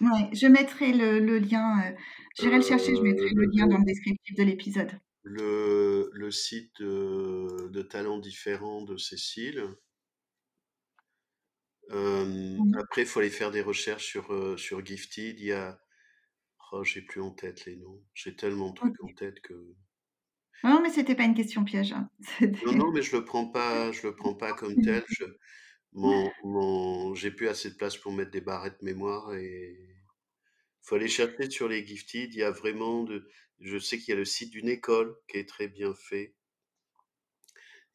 Ouais, 0.00 0.30
je 0.32 0.46
mettrai 0.46 0.92
le, 0.92 1.38
lien, 1.38 1.82
euh, 1.84 1.96
j'irai 2.38 2.56
le 2.56 2.62
chercher, 2.62 2.96
je 2.96 3.02
mettrai 3.02 3.30
le 3.34 3.44
lien 3.52 3.66
dans 3.66 3.78
le 3.78 3.84
descriptif 3.84 4.34
de 4.36 4.42
l'épisode. 4.42 4.90
Le, 5.22 6.10
le 6.14 6.30
site 6.30 6.80
de, 6.80 7.82
talents 7.82 8.18
différents 8.18 8.82
de 8.82 8.96
Cécile. 8.96 9.62
Euh, 11.90 12.58
après, 12.78 13.02
il 13.02 13.06
faut 13.06 13.20
aller 13.20 13.30
faire 13.30 13.50
des 13.50 13.62
recherches 13.62 14.06
sur, 14.06 14.32
euh, 14.32 14.56
sur 14.56 14.84
Gifted. 14.84 15.38
Il 15.38 15.46
y 15.46 15.52
a. 15.52 15.78
Oh, 16.72 16.84
j'ai 16.84 17.02
plus 17.02 17.20
en 17.20 17.32
tête 17.32 17.66
les 17.66 17.76
noms. 17.76 18.00
J'ai 18.14 18.36
tellement 18.36 18.70
de 18.70 18.76
trucs 18.76 19.02
en 19.02 19.12
tête 19.12 19.40
que. 19.40 19.74
Non, 20.62 20.80
mais 20.82 20.90
c'était 20.90 21.16
pas 21.16 21.24
une 21.24 21.34
question 21.34 21.64
piège. 21.64 21.92
Hein. 21.92 22.08
Non, 22.64 22.72
non, 22.72 22.92
mais 22.92 23.02
je 23.02 23.16
le 23.16 23.24
prends 23.24 23.46
pas, 23.46 23.90
je 23.92 24.06
le 24.06 24.14
prends 24.14 24.34
pas 24.34 24.52
comme 24.52 24.80
tel. 24.80 25.04
Je, 25.08 25.24
mon, 25.92 26.30
mon, 26.44 27.14
j'ai 27.14 27.30
plus 27.30 27.48
assez 27.48 27.70
de 27.70 27.76
place 27.76 27.96
pour 27.96 28.12
mettre 28.12 28.30
des 28.30 28.40
barrettes 28.40 28.82
mémoire 28.82 29.34
et 29.34 29.76
faut 30.82 30.96
aller 30.96 31.08
chercher 31.08 31.50
sur 31.50 31.68
les 31.68 31.86
gifted. 31.86 32.32
Il 32.34 32.38
y 32.38 32.42
a 32.42 32.50
vraiment 32.50 33.04
de, 33.04 33.28
je 33.60 33.78
sais 33.78 33.98
qu'il 33.98 34.10
y 34.10 34.16
a 34.16 34.16
le 34.16 34.24
site 34.24 34.50
d'une 34.50 34.68
école 34.68 35.16
qui 35.28 35.38
est 35.38 35.48
très 35.48 35.68
bien 35.68 35.94
fait. 35.94 36.34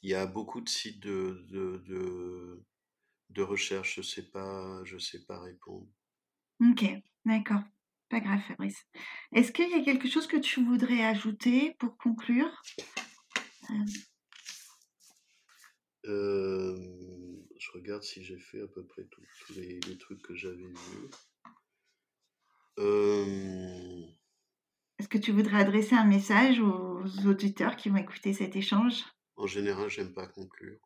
Il 0.04 0.10
y 0.10 0.14
a 0.14 0.26
beaucoup 0.28 0.62
de 0.62 0.70
sites 0.70 1.00
de, 1.00 1.46
de, 1.50 1.78
de, 1.88 2.64
de 3.30 3.42
recherche. 3.42 3.96
Je 3.96 4.02
sais 4.02 4.30
pas, 4.30 4.84
je 4.84 4.98
sais 4.98 5.26
pas 5.26 5.40
répondre. 5.40 5.88
Ok, 6.62 6.86
d'accord. 7.26 7.64
Pas 8.08 8.20
grave, 8.20 8.42
Fabrice. 8.48 8.86
Est-ce 9.34 9.52
qu'il 9.52 9.70
y 9.70 9.74
a 9.74 9.84
quelque 9.84 10.08
chose 10.08 10.28
que 10.28 10.38
tu 10.38 10.64
voudrais 10.64 11.04
ajouter 11.04 11.76
pour 11.80 11.98
conclure? 11.98 12.62
Euh, 16.06 16.76
je 16.76 16.95
regarde 17.76 18.04
si 18.04 18.24
j'ai 18.24 18.40
fait 18.40 18.62
à 18.62 18.68
peu 18.68 18.86
près 18.86 19.04
tous 19.06 19.54
les, 19.56 19.80
trucs 19.98 20.22
que 20.22 20.36
j'avais 20.36 20.56
vus. 20.56 21.10
Euh, 22.80 24.04
Est-ce 25.00 25.08
que 25.08 25.18
tu 25.18 25.32
voudrais 25.32 25.60
adresser 25.60 25.96
un 25.96 26.06
message 26.06 26.60
aux 26.60 27.04
auditeurs 27.26 27.76
qui 27.76 27.90
vont 27.90 27.98
écouter 27.98 28.34
cet 28.34 28.56
échange? 28.56 29.04
En 29.36 29.48
général, 29.48 29.90
j'aime 29.90 30.14
pas 30.14 30.28
conclure. 30.28 30.80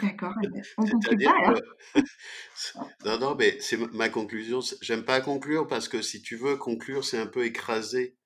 D'accord, 0.00 0.34
eh 0.42 0.48
ben, 0.48 0.62
on 0.78 0.86
conclut 0.86 1.18
pas 1.22 1.54
non, 3.04 3.18
non, 3.18 3.34
mais 3.34 3.60
c'est 3.60 3.76
ma 3.92 4.08
conclusion. 4.08 4.60
J'aime 4.80 5.04
pas 5.04 5.20
conclure 5.20 5.66
parce 5.66 5.86
que 5.88 6.00
si 6.00 6.22
tu 6.22 6.36
veux 6.36 6.56
conclure, 6.56 7.04
c'est 7.04 7.18
un 7.18 7.26
peu 7.26 7.44
écraser. 7.44 8.16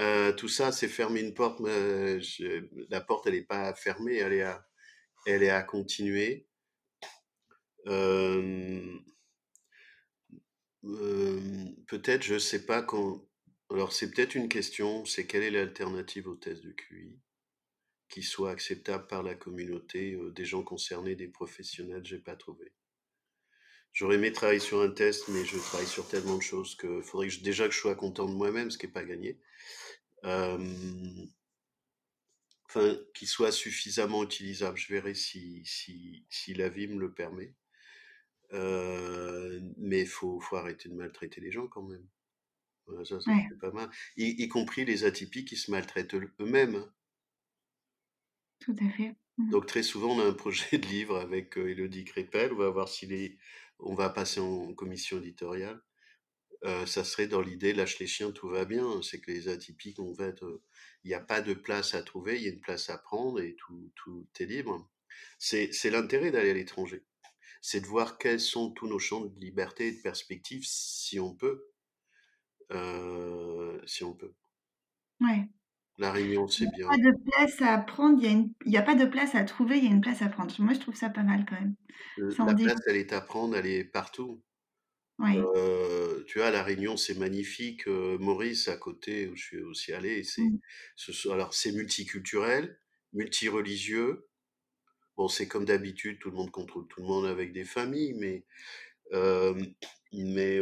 Euh, 0.00 0.32
tout 0.32 0.48
ça, 0.48 0.72
c'est 0.72 0.88
fermer 0.88 1.20
une 1.20 1.34
porte. 1.34 1.60
Mais 1.60 2.18
la 2.90 3.00
porte, 3.00 3.28
elle 3.28 3.34
n'est 3.34 3.42
pas 3.42 3.72
fermée, 3.74 4.16
elle 4.16 4.32
est 4.32 4.42
à, 4.42 4.66
elle 5.24 5.44
est 5.44 5.50
à 5.50 5.62
continuer. 5.62 6.47
Peut-être, 11.86 12.22
je 12.22 12.38
sais 12.38 12.66
pas 12.66 12.82
quand. 12.82 13.24
Alors, 13.70 13.92
c'est 13.92 14.10
peut-être 14.10 14.34
une 14.34 14.48
question. 14.48 15.04
C'est 15.04 15.26
quelle 15.26 15.42
est 15.42 15.50
l'alternative 15.50 16.28
au 16.28 16.36
test 16.36 16.64
de 16.64 16.72
QI 16.72 17.18
qui 18.08 18.22
soit 18.22 18.50
acceptable 18.50 19.06
par 19.06 19.22
la 19.22 19.34
communauté, 19.34 20.18
des 20.34 20.46
gens 20.46 20.62
concernés, 20.62 21.14
des 21.14 21.28
professionnels, 21.28 22.06
j'ai 22.06 22.18
pas 22.18 22.36
trouvé. 22.36 22.72
J'aurais 23.92 24.14
aimé 24.14 24.32
travailler 24.32 24.60
sur 24.60 24.80
un 24.80 24.90
test, 24.90 25.28
mais 25.28 25.44
je 25.44 25.58
travaille 25.58 25.86
sur 25.86 26.08
tellement 26.08 26.38
de 26.38 26.42
choses 26.42 26.74
que 26.74 27.02
faudrait 27.02 27.28
déjà 27.42 27.68
que 27.68 27.74
je 27.74 27.80
sois 27.80 27.94
content 27.94 28.26
de 28.26 28.32
moi-même, 28.32 28.70
ce 28.70 28.78
qui 28.78 28.86
n'est 28.86 28.92
pas 28.92 29.04
gagné. 29.04 29.38
Enfin, 30.22 30.56
qu'il 33.14 33.28
soit 33.28 33.52
suffisamment 33.52 34.24
utilisable. 34.24 34.78
Je 34.78 34.92
verrai 34.92 35.14
si, 35.14 35.62
si, 35.66 36.24
si 36.30 36.54
la 36.54 36.70
vie 36.70 36.86
me 36.86 36.98
le 36.98 37.12
permet. 37.12 37.54
Euh, 38.52 39.60
mais 39.76 40.02
il 40.02 40.06
faut, 40.06 40.40
faut 40.40 40.56
arrêter 40.56 40.88
de 40.88 40.94
maltraiter 40.94 41.40
les 41.40 41.52
gens 41.52 41.66
quand 41.66 41.82
même. 41.82 42.06
ça, 43.04 43.20
ça 43.20 43.30
pas 43.60 43.72
mal. 43.72 43.90
Y, 44.16 44.42
y, 44.42 44.48
compris 44.48 44.84
les 44.84 45.04
atypiques 45.04 45.48
qui 45.48 45.56
se 45.56 45.70
maltraitent 45.70 46.14
eux-mêmes. 46.14 46.76
Hein. 46.76 46.92
Tout 48.60 48.76
à 48.80 48.90
fait. 48.90 49.14
Mmh. 49.36 49.50
Donc 49.50 49.66
très 49.66 49.82
souvent, 49.82 50.16
on 50.16 50.20
a 50.20 50.24
un 50.24 50.32
projet 50.32 50.78
de 50.78 50.86
livre 50.86 51.18
avec 51.18 51.58
euh, 51.58 51.70
Elodie 51.70 52.04
Crépel. 52.04 52.52
On 52.52 52.56
va 52.56 52.70
voir 52.70 52.88
est... 53.02 53.38
On 53.80 53.94
va 53.94 54.10
passer 54.10 54.40
en 54.40 54.74
commission 54.74 55.18
éditoriale. 55.18 55.80
Euh, 56.64 56.86
ça 56.86 57.04
serait 57.04 57.28
dans 57.28 57.40
l'idée 57.40 57.72
lâche 57.72 58.00
les 58.00 58.08
chiens, 58.08 58.32
tout 58.32 58.48
va 58.48 58.64
bien. 58.64 59.00
C'est 59.02 59.20
que 59.20 59.30
les 59.30 59.48
atypiques, 59.48 60.00
en 60.00 60.12
fait, 60.14 60.42
euh, 60.42 60.62
il 61.04 61.08
n'y 61.08 61.14
a 61.14 61.20
pas 61.20 61.40
de 61.40 61.54
place 61.54 61.94
à 61.94 62.02
trouver, 62.02 62.36
il 62.36 62.42
y 62.42 62.48
a 62.48 62.52
une 62.52 62.60
place 62.60 62.90
à 62.90 62.98
prendre 62.98 63.40
et 63.40 63.54
tout, 63.54 63.92
tout 63.94 64.26
est 64.40 64.46
libre. 64.46 64.90
C'est 65.38 65.90
l'intérêt 65.90 66.32
d'aller 66.32 66.50
à 66.50 66.54
l'étranger. 66.54 67.04
C'est 67.60 67.80
de 67.80 67.86
voir 67.86 68.18
quels 68.18 68.40
sont 68.40 68.70
tous 68.70 68.86
nos 68.86 68.98
champs 68.98 69.24
de 69.24 69.40
liberté 69.40 69.88
et 69.88 69.92
de 69.92 70.02
perspective, 70.02 70.62
si 70.64 71.18
on 71.20 71.34
peut. 71.34 71.64
si 73.86 74.04
on 74.04 74.14
peut. 74.14 74.34
Ouais. 75.20 75.48
La 75.98 76.12
Réunion, 76.12 76.46
c'est 76.46 76.70
bien. 76.76 76.88
Il 76.94 77.02
n'y 77.02 77.08
a 77.08 77.12
pas 77.12 77.18
de 77.18 77.24
place 77.24 77.62
à 77.62 77.74
apprendre, 77.74 78.22
il 78.22 78.52
n'y 78.66 78.76
a, 78.76 78.82
pas 78.82 78.94
de 78.94 79.04
place 79.04 79.34
à 79.34 79.42
trouver, 79.42 79.78
il 79.78 79.84
y 79.84 79.88
a 79.88 79.90
une 79.90 80.00
place 80.00 80.22
à 80.22 80.28
prendre. 80.28 80.54
Moi, 80.60 80.72
je 80.72 80.78
trouve 80.78 80.94
ça 80.94 81.10
pas 81.10 81.24
mal 81.24 81.44
quand 81.48 81.60
même. 81.60 81.74
la 82.16 82.54
place, 82.54 82.80
elle 82.86 82.96
est 82.96 83.12
à 83.12 83.20
prendre, 83.20 83.56
elle 83.56 83.66
est 83.66 83.84
partout. 83.84 84.40
Euh, 85.20 86.22
tu 86.28 86.38
vois, 86.38 86.52
La 86.52 86.62
Réunion, 86.62 86.96
c'est 86.96 87.18
magnifique. 87.18 87.88
Euh, 87.88 88.16
Maurice, 88.18 88.68
à 88.68 88.76
côté, 88.76 89.26
où 89.28 89.34
je 89.34 89.42
suis 89.42 89.62
aussi 89.62 89.92
allé, 89.92 90.22
c'est, 90.22 90.42
mmh. 90.42 91.32
alors 91.32 91.54
c'est 91.54 91.72
multiculturel, 91.72 92.78
multireligieux. 93.12 94.27
Bon, 95.18 95.26
c'est 95.26 95.48
comme 95.48 95.64
d'habitude, 95.64 96.20
tout 96.20 96.30
le 96.30 96.36
monde 96.36 96.52
contrôle 96.52 96.86
tout 96.86 97.00
le 97.00 97.06
monde 97.08 97.26
avec 97.26 97.52
des 97.52 97.64
familles, 97.64 98.14
mais 98.14 98.44
mais 100.12 100.60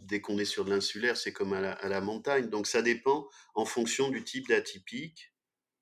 dès 0.00 0.20
qu'on 0.20 0.38
est 0.38 0.44
sur 0.44 0.64
de 0.64 0.70
l'insulaire, 0.70 1.16
c'est 1.16 1.32
comme 1.32 1.52
à 1.52 1.88
la, 1.88 2.00
montagne. 2.00 2.48
Donc 2.48 2.68
ça 2.68 2.80
dépend 2.80 3.28
en 3.56 3.64
fonction 3.64 4.08
du 4.08 4.22
type 4.22 4.46
d'atypique 4.46 5.34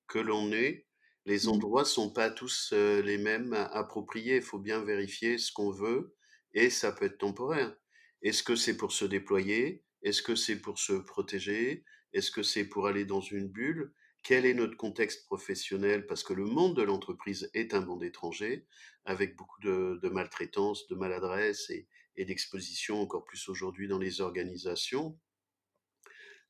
que 0.07 0.17
l'on 0.17 0.51
est. 0.51 0.87
Les 1.27 1.45
mmh. 1.45 1.49
endroits 1.49 1.85
sont 1.85 2.11
pas 2.11 2.31
tous 2.31 2.73
les 2.73 3.19
mêmes 3.19 3.53
appropriés. 3.71 4.37
Il 4.37 4.41
faut 4.41 4.57
bien 4.57 4.83
vérifier 4.83 5.37
ce 5.37 5.51
qu'on 5.51 5.69
veut 5.69 6.15
et 6.55 6.71
ça 6.71 6.91
peut 6.91 7.05
être 7.05 7.19
temporaire. 7.19 7.75
Est-ce 8.23 8.41
que 8.41 8.55
c'est 8.55 8.77
pour 8.77 8.93
se 8.93 9.05
déployer? 9.05 9.83
Est-ce 10.01 10.23
que 10.23 10.33
c'est 10.33 10.59
pour 10.59 10.79
se 10.79 10.93
protéger? 10.93 11.85
Est-ce 12.13 12.31
que 12.31 12.41
c'est 12.41 12.65
pour 12.65 12.87
aller 12.87 13.05
dans 13.05 13.21
une 13.21 13.47
bulle? 13.47 13.93
Quel 14.23 14.45
est 14.45 14.53
notre 14.53 14.77
contexte 14.77 15.25
professionnel? 15.25 16.05
Parce 16.05 16.23
que 16.23 16.33
le 16.33 16.45
monde 16.45 16.75
de 16.75 16.83
l'entreprise 16.83 17.49
est 17.53 17.73
un 17.73 17.81
monde 17.81 18.03
étranger, 18.03 18.67
avec 19.05 19.35
beaucoup 19.35 19.59
de, 19.61 20.09
maltraitance, 20.09 20.87
de 20.87 20.95
maladresse 20.95 21.69
et, 21.69 21.87
d'exposition, 22.17 23.01
encore 23.01 23.25
plus 23.25 23.49
aujourd'hui 23.49 23.87
dans 23.87 23.97
les 23.97 24.21
organisations. 24.21 25.19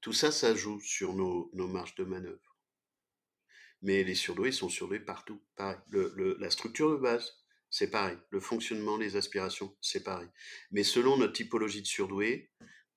Tout 0.01 0.11
ça, 0.11 0.31
ça 0.31 0.53
joue 0.53 0.81
sur 0.81 1.13
nos, 1.13 1.49
marges 1.53 1.95
de 1.95 2.03
manœuvre. 2.03 2.57
Mais 3.81 4.03
les 4.03 4.15
surdoués 4.15 4.51
sont 4.51 4.69
surdoués 4.69 4.99
partout. 4.99 5.41
Pareil. 5.55 5.77
la 5.91 6.49
structure 6.49 6.91
de 6.91 6.97
base, 6.97 7.41
c'est 7.69 7.89
pareil. 7.89 8.17
Le 8.31 8.41
fonctionnement, 8.41 8.97
les 8.97 9.15
aspirations, 9.15 9.75
c'est 9.79 10.03
pareil. 10.03 10.27
Mais 10.71 10.83
selon 10.83 11.17
notre 11.17 11.33
typologie 11.33 11.81
de 11.81 11.87
surdoué, 11.87 12.51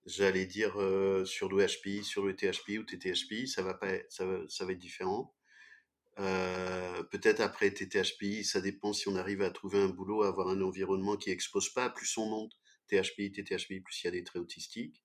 j'allais 0.07 0.47
dire 0.47 0.81
euh, 0.81 1.25
sur 1.25 1.49
le 1.49 1.65
HPI, 1.67 2.05
sur 2.05 2.25
le 2.25 2.35
THPI 2.35 2.79
ou 2.79 2.85
TTHPI, 2.85 3.49
ça 3.49 3.63
va 3.63 3.75
pas, 3.75 3.93
ça 4.09 4.27
va, 4.27 4.39
ça 4.49 4.65
va 4.65 4.73
être 4.73 4.79
différent. 4.79 5.35
Euh, 6.21 7.03
peut-être 7.05 7.41
après 7.41 7.71
TTHPI, 7.71 8.45
ça 8.45 8.61
dépend 8.61 8.93
si 8.93 9.09
on 9.09 9.17
arrive 9.17 9.43
à 9.43 9.51
trouver 9.51 9.79
un 9.79 9.89
boulot, 9.89 10.23
à 10.23 10.29
avoir 10.29 10.49
un 10.49 10.61
environnement 10.61 11.17
qui 11.17 11.31
expose 11.31 11.71
pas, 11.71 11.91
plus 11.91 12.17
on 12.19 12.27
monte 12.27 12.53
THPI, 12.89 13.33
TTHPI, 13.33 13.81
plus 13.81 14.03
il 14.03 14.07
y 14.07 14.09
a 14.09 14.13
des 14.13 14.25
traits 14.25 14.43
autistiques. 14.43 15.03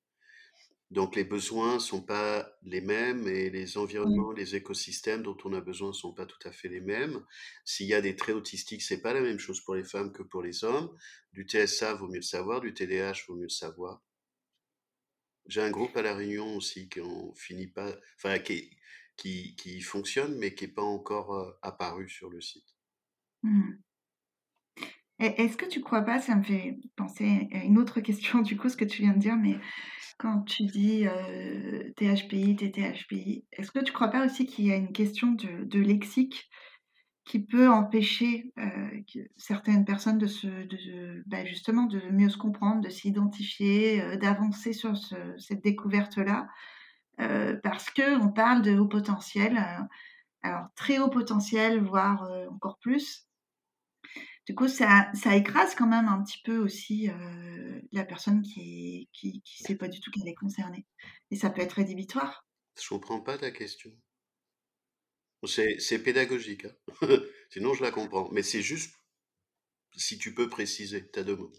Donc 0.91 1.15
les 1.15 1.23
besoins 1.23 1.79
sont 1.79 2.01
pas 2.01 2.51
les 2.63 2.81
mêmes 2.81 3.27
et 3.27 3.51
les 3.51 3.77
environnements, 3.77 4.31
les 4.31 4.55
écosystèmes 4.55 5.21
dont 5.21 5.37
on 5.45 5.53
a 5.53 5.61
besoin 5.61 5.93
sont 5.93 6.13
pas 6.13 6.25
tout 6.25 6.47
à 6.47 6.51
fait 6.51 6.67
les 6.67 6.81
mêmes. 6.81 7.23
S'il 7.63 7.85
y 7.85 7.93
a 7.93 8.01
des 8.01 8.15
traits 8.15 8.35
autistiques, 8.35 8.81
c'est 8.81 9.01
pas 9.01 9.13
la 9.13 9.21
même 9.21 9.37
chose 9.37 9.61
pour 9.61 9.75
les 9.75 9.83
femmes 9.83 10.11
que 10.11 10.23
pour 10.23 10.41
les 10.41 10.63
hommes. 10.63 10.89
Du 11.31 11.47
TSA 11.47 11.93
vaut 11.93 12.07
mieux 12.07 12.15
le 12.15 12.21
savoir, 12.23 12.59
du 12.59 12.73
TDAH 12.73 13.25
vaut 13.27 13.35
mieux 13.35 13.43
le 13.43 13.49
savoir. 13.49 14.01
J'ai 15.49 15.61
un 15.61 15.71
groupe 15.71 15.97
à 15.97 16.01
La 16.01 16.15
Réunion 16.15 16.55
aussi 16.55 16.87
qui 16.87 17.01
en 17.01 17.33
finit 17.33 17.67
pas, 17.67 17.91
enfin, 18.15 18.39
qui, 18.39 18.69
qui, 19.17 19.55
qui 19.55 19.81
fonctionne, 19.81 20.37
mais 20.37 20.53
qui 20.53 20.65
n'est 20.65 20.71
pas 20.71 20.83
encore 20.83 21.57
apparu 21.61 22.07
sur 22.07 22.29
le 22.29 22.39
site. 22.39 22.75
Mmh. 23.43 23.71
Est-ce 25.19 25.57
que 25.57 25.65
tu 25.65 25.81
crois 25.81 26.03
pas, 26.03 26.21
ça 26.21 26.35
me 26.35 26.43
fait 26.43 26.77
penser 26.95 27.49
à 27.51 27.57
une 27.63 27.77
autre 27.77 27.99
question 28.01 28.41
du 28.41 28.55
coup, 28.55 28.69
ce 28.69 28.77
que 28.77 28.85
tu 28.85 29.01
viens 29.01 29.13
de 29.13 29.19
dire, 29.19 29.35
mais 29.35 29.57
quand 30.17 30.43
tu 30.43 30.63
dis 30.63 31.05
THPI, 31.97 32.55
TTHPI, 32.55 33.45
est-ce 33.51 33.71
que 33.71 33.83
tu 33.83 33.91
crois 33.91 34.09
pas 34.09 34.25
aussi 34.25 34.45
qu'il 34.45 34.65
y 34.65 34.71
a 34.71 34.75
une 34.75 34.93
question 34.93 35.31
de, 35.31 35.65
de 35.65 35.79
lexique 35.79 36.49
qui 37.29 37.37
peut 37.39 37.69
empêcher 37.69 38.51
euh, 38.57 39.03
certaines 39.37 39.85
personnes 39.85 40.17
de 40.17 40.25
se, 40.25 40.47
bah, 41.27 41.45
justement, 41.45 41.83
de 41.83 41.99
mieux 42.09 42.29
se 42.29 42.39
comprendre, 42.39 42.81
de 42.81 42.89
s'identifier, 42.89 44.01
euh, 44.01 44.17
d'avancer 44.17 44.73
sur 44.73 44.97
cette 45.37 45.63
découverte-là, 45.63 46.47
euh, 47.21 47.55
parce 47.61 47.91
que 47.91 48.19
on 48.19 48.29
parle 48.29 48.63
de 48.63 48.79
haut 48.79 48.87
potentiel, 48.87 49.63
alors 50.41 50.69
très 50.75 50.97
haut 50.97 51.11
potentiel, 51.11 51.83
voire 51.83 52.27
encore 52.49 52.79
plus. 52.79 53.27
Du 54.47 54.55
coup, 54.55 54.67
ça, 54.67 55.11
écrase 55.35 55.75
quand 55.75 55.87
même 55.87 56.07
un 56.07 56.23
petit 56.23 56.41
peu 56.43 56.57
aussi 56.57 57.11
la 57.91 58.05
personne 58.05 58.41
qui 58.41 59.07
ne 59.23 59.39
sait 59.43 59.75
pas 59.75 59.87
du 59.87 59.99
tout 59.99 60.09
qu'elle 60.09 60.27
est 60.27 60.33
concernée. 60.33 60.87
Et 61.29 61.35
ça 61.35 61.51
peut 61.51 61.61
être 61.61 61.73
rédhibitoire. 61.73 62.47
Je 62.81 62.89
comprends 62.89 63.21
pas 63.21 63.37
ta 63.37 63.51
question. 63.51 63.91
C'est 65.45 66.03
pédagogique, 66.03 66.65
hein. 66.65 67.07
sinon 67.49 67.73
je 67.73 67.81
la 67.81 67.91
comprends. 67.91 68.29
Mais 68.31 68.43
c'est 68.43 68.61
juste 68.61 68.95
si 69.95 70.17
tu 70.17 70.33
peux 70.33 70.49
préciser 70.49 71.07
ta 71.07 71.23
demande. 71.23 71.55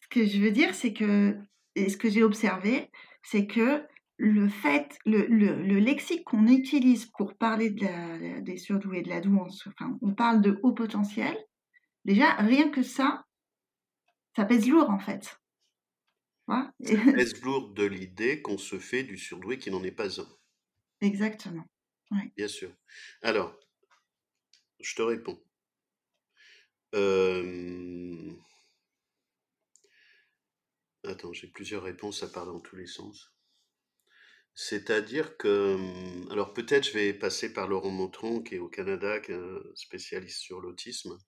Ce 0.00 0.08
que 0.08 0.26
je 0.26 0.38
veux 0.38 0.50
dire, 0.50 0.74
c'est 0.74 0.92
que, 0.92 1.36
et 1.74 1.88
ce 1.88 1.96
que 1.96 2.10
j'ai 2.10 2.22
observé, 2.22 2.90
c'est 3.22 3.46
que 3.46 3.82
le 4.18 4.48
fait, 4.48 4.98
le, 5.04 5.26
le, 5.26 5.78
lexique 5.78 6.24
qu'on 6.24 6.46
utilise 6.46 7.06
pour 7.06 7.36
parler 7.36 7.70
de 7.70 7.84
la, 7.84 8.40
des 8.40 8.56
surdoués, 8.56 9.02
de 9.02 9.08
la 9.08 9.20
douance, 9.20 9.66
enfin, 9.66 9.98
on 10.02 10.14
parle 10.14 10.42
de 10.42 10.60
haut 10.62 10.72
potentiel, 10.72 11.36
déjà, 12.04 12.34
rien 12.34 12.70
que 12.70 12.82
ça, 12.82 13.24
ça 14.36 14.44
pèse 14.44 14.68
lourd 14.68 14.90
en 14.90 14.98
fait. 14.98 15.38
Ça 16.48 16.96
pèse 17.14 17.40
lourd 17.42 17.72
de 17.72 17.84
l'idée 17.84 18.42
qu'on 18.42 18.58
se 18.58 18.78
fait 18.78 19.04
du 19.04 19.16
surdoué 19.16 19.58
qui 19.58 19.70
n'en 19.70 19.82
est 19.82 19.92
pas 19.92 20.20
un. 20.20 20.28
Exactement. 21.00 21.64
Bien 22.36 22.48
sûr. 22.48 22.70
Alors, 23.22 23.58
je 24.80 24.94
te 24.94 25.02
réponds. 25.02 25.40
Attends, 31.04 31.32
j'ai 31.32 31.48
plusieurs 31.48 31.82
réponses, 31.82 32.20
ça 32.20 32.28
part 32.28 32.46
dans 32.46 32.60
tous 32.60 32.76
les 32.76 32.86
sens. 32.86 33.32
C'est-à-dire 34.54 35.36
que, 35.38 35.78
alors 36.30 36.52
peut-être 36.52 36.86
je 36.86 36.92
vais 36.92 37.14
passer 37.14 37.52
par 37.52 37.68
Laurent 37.68 37.90
Montron, 37.90 38.42
qui 38.42 38.56
est 38.56 38.58
au 38.58 38.68
Canada, 38.68 39.18
qui 39.20 39.32
est 39.32 39.34
un 39.34 39.60
spécialiste 39.74 40.40
sur 40.40 40.60
l'autisme. 40.60 41.18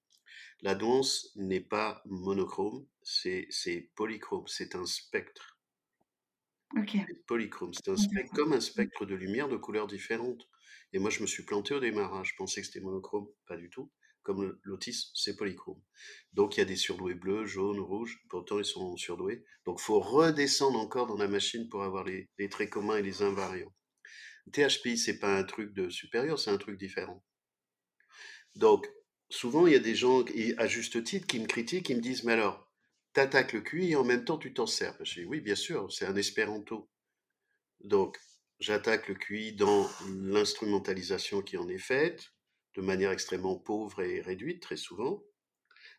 La 0.60 0.74
douance 0.74 1.32
n'est 1.36 1.60
pas 1.60 2.02
monochrome, 2.04 2.86
c'est 3.02 3.90
polychrome, 3.96 4.46
c'est 4.46 4.74
un 4.74 4.86
spectre. 4.86 5.53
Ok. 6.76 6.96
C'est 7.06 7.24
polychrome, 7.26 7.72
c'est 7.72 7.88
un 7.88 7.96
spectre, 7.96 8.32
comme 8.34 8.52
un 8.52 8.60
spectre 8.60 9.06
de 9.06 9.14
lumière 9.14 9.48
de 9.48 9.56
couleurs 9.56 9.86
différentes. 9.86 10.46
Et 10.92 10.98
moi, 10.98 11.08
je 11.10 11.22
me 11.22 11.26
suis 11.26 11.44
planté 11.44 11.74
au 11.74 11.80
démarrage, 11.80 12.30
je 12.30 12.34
pensais 12.36 12.60
que 12.60 12.66
c'était 12.66 12.80
monochrome, 12.80 13.26
pas 13.46 13.56
du 13.56 13.70
tout. 13.70 13.90
Comme 14.22 14.58
l'autisme, 14.62 15.10
c'est 15.14 15.36
polychrome. 15.36 15.82
Donc, 16.32 16.56
il 16.56 16.60
y 16.60 16.62
a 16.62 16.66
des 16.66 16.76
surdoués 16.76 17.14
bleus, 17.14 17.46
jaunes, 17.46 17.80
rouges, 17.80 18.20
pourtant 18.28 18.58
ils 18.58 18.64
sont 18.66 18.96
surdoués. 18.96 19.44
Donc, 19.64 19.80
faut 19.80 20.00
redescendre 20.00 20.78
encore 20.78 21.06
dans 21.06 21.16
la 21.16 21.28
machine 21.28 21.68
pour 21.68 21.82
avoir 21.82 22.04
les, 22.04 22.30
les 22.38 22.48
traits 22.50 22.70
communs 22.70 22.96
et 22.98 23.02
les 23.02 23.22
invariants. 23.22 23.74
THPI, 24.52 24.98
c'est 24.98 25.18
pas 25.18 25.36
un 25.38 25.44
truc 25.44 25.74
de 25.74 25.90
supérieur, 25.90 26.38
c'est 26.38 26.50
un 26.50 26.58
truc 26.58 26.78
différent. 26.78 27.22
Donc, 28.56 28.88
souvent, 29.30 29.66
il 29.66 29.72
y 29.72 29.76
a 29.76 29.80
des 29.80 29.94
gens, 29.94 30.24
à 30.58 30.66
juste 30.66 31.02
titre, 31.04 31.26
qui 31.26 31.38
me 31.40 31.46
critiquent, 31.46 31.86
qui 31.86 31.94
me 31.94 32.00
disent, 32.00 32.24
mais 32.24 32.32
alors, 32.32 32.63
t'attaques 33.14 33.54
le 33.54 33.62
QI 33.62 33.92
et 33.92 33.96
en 33.96 34.04
même 34.04 34.24
temps, 34.24 34.36
tu 34.36 34.52
t'en 34.52 34.66
sers. 34.66 34.94
Je 35.02 35.20
dis, 35.20 35.24
oui, 35.24 35.40
bien 35.40 35.54
sûr, 35.54 35.90
c'est 35.90 36.04
un 36.04 36.16
espéranto. 36.16 36.90
Donc, 37.80 38.18
j'attaque 38.60 39.08
le 39.08 39.14
QI 39.14 39.54
dans 39.54 39.88
l'instrumentalisation 40.08 41.40
qui 41.40 41.56
en 41.56 41.68
est 41.68 41.78
faite, 41.78 42.32
de 42.74 42.82
manière 42.82 43.12
extrêmement 43.12 43.56
pauvre 43.56 44.02
et 44.02 44.20
réduite, 44.20 44.60
très 44.60 44.76
souvent. 44.76 45.24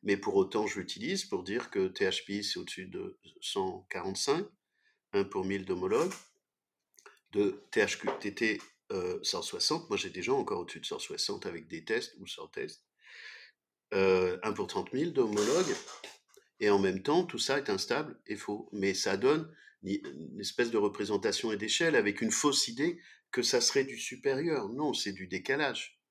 Mais 0.04 0.18
pour 0.18 0.36
autant, 0.36 0.68
je 0.68 0.80
l'utilise 0.80 1.26
pour 1.26 1.44
dire 1.44 1.72
que 1.72 1.88
THPI, 1.88 2.44
c'est 2.44 2.60
au-dessus 2.60 2.86
de 2.86 3.18
145, 3.42 4.46
1 5.14 5.24
pour 5.24 5.46
1000 5.46 5.66
d'homologues. 5.66 6.14
De 7.32 7.64
THQ, 7.72 8.08
TT, 8.20 8.62
160. 9.24 9.90
Moi, 9.90 9.98
j'ai 9.98 10.10
des 10.10 10.22
gens 10.22 10.38
encore 10.38 10.60
au-dessus 10.60 10.80
de 10.82 10.86
160 10.86 11.46
avec 11.46 11.68
des 11.68 11.84
tests 11.84 12.16
ou 12.20 12.28
sans 12.28 12.48
test. 12.48 12.84
1 13.92 14.38
pour 14.54 14.68
30 14.68 14.92
000 14.92 15.12
d'homologues. 15.12 15.76
Et 16.60 16.70
en 16.70 16.80
même 16.80 17.04
temps, 17.04 17.26
tout 17.26 17.40
ça 17.40 17.58
est 17.58 17.70
instable 17.70 18.20
et 18.28 18.36
faux. 18.36 18.70
Mais 18.72 18.94
ça 18.94 19.18
donne 19.18 19.54
une 19.84 20.40
espèce 20.40 20.72
de 20.72 20.78
représentation 20.78 21.52
et 21.52 21.58
d'échelle 21.58 21.96
avec 21.96 22.22
une 22.22 22.32
fausse 22.32 22.68
idée 22.68 23.00
que 23.32 23.42
ça 23.42 23.62
serait 23.62 23.84
du 23.84 23.98
supérieur. 23.98 24.70
Non, 24.70 24.94
c'est 24.94 25.12
du 25.12 25.28
décalage. 25.28 26.02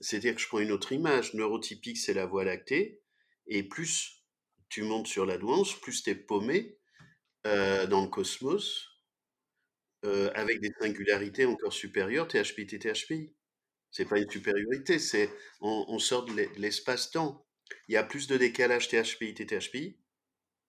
C'est-à-dire 0.00 0.34
que 0.34 0.40
je 0.40 0.48
prends 0.48 0.60
une 0.60 0.72
autre 0.72 0.92
image. 0.92 1.34
Neurotypique, 1.34 1.98
c'est 1.98 2.14
la 2.14 2.26
voie 2.26 2.44
lactée. 2.44 3.00
Et 3.46 3.62
plus 3.62 4.24
tu 4.68 4.82
montes 4.82 5.06
sur 5.06 5.24
la 5.24 5.38
douance, 5.38 5.78
plus 5.80 6.02
tu 6.02 6.10
es 6.10 6.14
paumé 6.14 6.78
dans 7.44 8.02
le 8.02 8.08
cosmos, 8.08 8.88
avec 10.02 10.60
des 10.60 10.72
singularités 10.80 11.44
encore 11.44 11.72
supérieures, 11.72 12.28
THPI, 12.28 12.66
THPI. 12.66 13.34
C'est 13.90 14.06
pas 14.06 14.18
une 14.18 14.28
supériorité, 14.28 14.98
c'est 14.98 15.30
on, 15.60 15.98
sort 16.00 16.24
de 16.24 16.32
l'espace-temps. 16.58 17.43
Il 17.88 17.94
y 17.94 17.96
a 17.96 18.04
plus 18.04 18.26
de 18.26 18.36
décalage 18.36 18.88
THPI, 18.88 19.34
THPI 19.34 19.98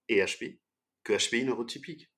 et 0.09 0.23
HPI 0.25 0.59
que 1.05 1.13
HPI 1.13 1.45
neurotypique. 1.45 2.11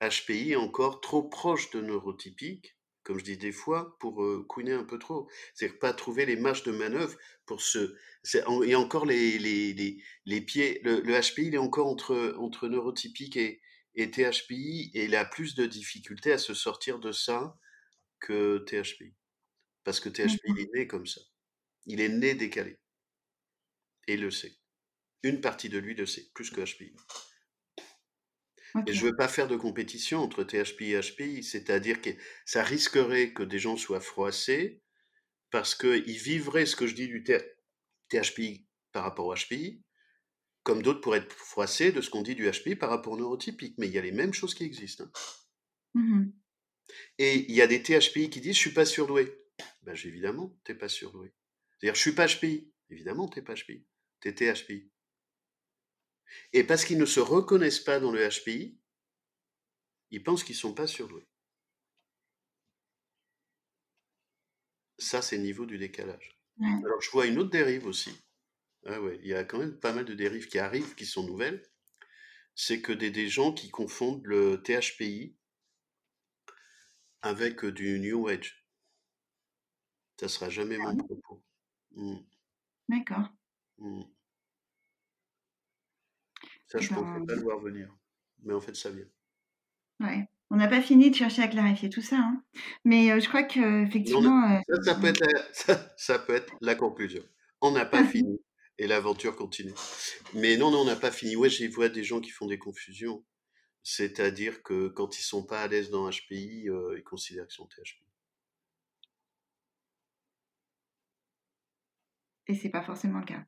HPI 0.00 0.52
est 0.52 0.56
encore 0.56 1.00
trop 1.00 1.22
proche 1.22 1.70
de 1.70 1.80
neurotypique, 1.80 2.76
comme 3.02 3.18
je 3.18 3.24
dis 3.24 3.36
des 3.36 3.52
fois, 3.52 3.96
pour 4.00 4.22
euh, 4.24 4.44
couiner 4.48 4.72
un 4.72 4.84
peu 4.84 4.98
trop. 4.98 5.28
C'est-à-dire 5.54 5.78
pas 5.78 5.92
trouver 5.92 6.24
les 6.24 6.36
marges 6.36 6.62
de 6.62 6.72
manœuvre 6.72 7.16
pour 7.44 7.60
se. 7.60 7.96
Et 8.64 8.74
encore 8.74 9.04
les, 9.04 9.38
les, 9.38 10.00
les, 10.24 10.40
pieds. 10.40 10.80
Le, 10.84 11.00
le, 11.00 11.20
HPI, 11.20 11.48
il 11.48 11.54
est 11.54 11.58
encore 11.58 11.88
entre, 11.88 12.36
entre 12.38 12.68
neurotypique 12.68 13.36
et, 13.36 13.60
et 13.94 14.10
THPI, 14.10 14.92
et 14.94 15.04
il 15.04 15.16
a 15.16 15.24
plus 15.24 15.54
de 15.54 15.66
difficultés 15.66 16.32
à 16.32 16.38
se 16.38 16.54
sortir 16.54 17.00
de 17.00 17.12
ça 17.12 17.58
que 18.20 18.64
THPI. 18.66 19.14
Parce 19.84 19.98
que 19.98 20.08
THPI, 20.08 20.40
il 20.46 20.60
est 20.60 20.74
né 20.74 20.86
comme 20.86 21.06
ça. 21.06 21.20
Il 21.86 22.00
est 22.00 22.08
né 22.08 22.34
décalé. 22.34 22.78
Et 24.08 24.14
il 24.14 24.20
le 24.20 24.30
sait. 24.30 24.56
Une 25.22 25.40
partie 25.40 25.68
de 25.68 25.78
lui 25.78 25.94
le 25.94 26.06
sait, 26.06 26.26
plus 26.34 26.50
que 26.50 26.60
HPI. 26.60 26.94
Et 28.86 28.94
je 28.94 29.04
ne 29.04 29.10
veux 29.10 29.16
pas 29.16 29.28
faire 29.28 29.48
de 29.48 29.56
compétition 29.56 30.20
entre 30.20 30.44
THPI 30.44 30.92
et 30.92 31.00
HPI, 31.00 31.44
c'est-à-dire 31.44 32.00
que 32.00 32.10
ça 32.46 32.62
risquerait 32.62 33.32
que 33.32 33.42
des 33.42 33.58
gens 33.58 33.76
soient 33.76 34.00
froissés 34.00 34.82
parce 35.50 35.74
qu'ils 35.74 36.18
vivraient 36.18 36.64
ce 36.64 36.74
que 36.74 36.86
je 36.86 36.94
dis 36.94 37.06
du 37.06 37.22
THPI 38.08 38.66
par 38.92 39.04
rapport 39.04 39.26
au 39.26 39.34
HPI, 39.34 39.82
comme 40.62 40.82
d'autres 40.82 41.00
pourraient 41.00 41.18
être 41.18 41.32
froissés 41.32 41.92
de 41.92 42.00
ce 42.00 42.08
qu'on 42.08 42.22
dit 42.22 42.34
du 42.34 42.50
HPI 42.50 42.76
par 42.76 42.88
rapport 42.88 43.12
au 43.12 43.18
neurotypique. 43.18 43.74
Mais 43.78 43.88
il 43.88 43.92
y 43.92 43.98
a 43.98 44.02
les 44.02 44.12
mêmes 44.12 44.32
choses 44.32 44.54
qui 44.54 44.64
existent. 44.64 45.04
Hein. 45.04 45.12
Mmh 45.94 46.30
et 47.18 47.46
il 47.48 47.54
y 47.54 47.62
a 47.62 47.66
des 47.66 47.82
THPI 47.82 48.28
qui 48.28 48.40
disent 48.40 48.54
Je 48.54 48.60
suis 48.60 48.72
pas 48.72 48.84
surdoué. 48.84 49.32
Ben, 49.82 49.94
évidemment, 50.04 50.54
tu 50.64 50.72
n'es 50.72 50.78
pas 50.78 50.88
surdoué. 50.88 51.32
C'est-à-dire, 51.78 51.94
je 51.94 52.00
suis 52.00 52.12
pas 52.12 52.26
HPI. 52.26 52.70
Évidemment, 52.90 53.28
tu 53.28 53.38
n'es 53.38 53.44
pas 53.44 53.54
HPI. 53.54 53.86
Es 54.24 54.34
THPI. 54.34 54.90
Et 56.52 56.64
parce 56.64 56.84
qu'ils 56.84 56.98
ne 56.98 57.06
se 57.06 57.20
reconnaissent 57.20 57.80
pas 57.80 58.00
dans 58.00 58.12
le 58.12 58.28
HPI, 58.28 58.78
ils 60.10 60.22
pensent 60.22 60.44
qu'ils 60.44 60.56
ne 60.56 60.60
sont 60.60 60.74
pas 60.74 60.86
surdoués. 60.86 61.26
Ça, 64.98 65.22
c'est 65.22 65.36
le 65.36 65.42
niveau 65.42 65.66
du 65.66 65.78
décalage. 65.78 66.38
Alors, 66.60 67.00
je 67.00 67.10
vois 67.10 67.26
une 67.26 67.38
autre 67.38 67.50
dérive 67.50 67.86
aussi. 67.86 68.16
Ah 68.86 69.00
ouais, 69.00 69.18
il 69.22 69.28
y 69.28 69.34
a 69.34 69.44
quand 69.44 69.58
même 69.58 69.78
pas 69.78 69.92
mal 69.92 70.04
de 70.04 70.14
dérives 70.14 70.48
qui 70.48 70.58
arrivent, 70.58 70.94
qui 70.94 71.06
sont 71.06 71.24
nouvelles. 71.24 71.62
C'est 72.54 72.82
que 72.82 72.92
des, 72.92 73.10
des 73.10 73.28
gens 73.28 73.52
qui 73.52 73.70
confondent 73.70 74.24
le 74.24 74.62
THPI 74.62 75.36
avec 77.22 77.64
du 77.64 77.98
New 78.00 78.28
Age. 78.28 78.66
Ça 80.20 80.28
sera 80.28 80.50
jamais 80.50 80.78
mon 80.78 80.90
ah 80.90 81.04
propos. 81.04 81.42
Mmh. 81.92 82.18
D'accord. 82.88 83.28
Mmh. 83.82 84.02
Ça, 86.68 86.78
je 86.78 86.94
ne 86.94 87.00
ben 87.00 87.26
pas 87.26 87.34
le 87.34 87.42
voir 87.42 87.58
venir. 87.58 87.92
Mais 88.44 88.54
en 88.54 88.60
fait, 88.60 88.76
ça 88.76 88.90
vient. 88.90 89.04
Ouais. 90.00 90.28
On 90.50 90.56
n'a 90.56 90.68
pas 90.68 90.80
fini 90.80 91.10
de 91.10 91.16
chercher 91.16 91.42
à 91.42 91.48
clarifier 91.48 91.90
tout 91.90 92.00
ça. 92.00 92.18
Hein. 92.18 92.44
Mais 92.84 93.20
je 93.20 93.28
crois 93.28 93.42
qu'effectivement. 93.42 94.62
ça, 94.68 94.82
ça, 94.82 94.94
peut 94.94 95.08
être 95.08 95.20
la, 95.20 95.92
ça, 95.96 96.18
peut 96.18 96.34
être 96.34 96.54
la 96.60 96.74
conclusion. 96.74 97.22
On 97.60 97.72
n'a 97.72 97.84
pas 97.84 98.04
fini 98.04 98.40
et 98.78 98.86
l'aventure 98.86 99.34
continue. 99.34 99.74
Mais 100.34 100.56
non, 100.56 100.70
non, 100.70 100.82
on 100.82 100.84
n'a 100.84 100.96
pas 100.96 101.10
fini. 101.10 101.34
Ouais, 101.36 101.50
j'y 101.50 101.66
vois 101.66 101.88
des 101.88 102.04
gens 102.04 102.20
qui 102.20 102.30
font 102.30 102.46
des 102.46 102.58
confusions. 102.58 103.24
C'est-à-dire 103.82 104.62
que 104.62 104.88
quand 104.88 105.18
ils 105.18 105.22
sont 105.22 105.44
pas 105.44 105.62
à 105.62 105.66
l'aise 105.66 105.90
dans 105.90 106.08
HPI, 106.08 106.66
ils 106.66 107.02
considèrent 107.04 107.46
qu'ils 107.48 107.56
sont 107.56 107.66
THPI. 107.66 108.06
Et 112.46 112.54
c'est 112.54 112.70
pas 112.70 112.82
forcément 112.82 113.18
le 113.18 113.24
cas. 113.24 113.44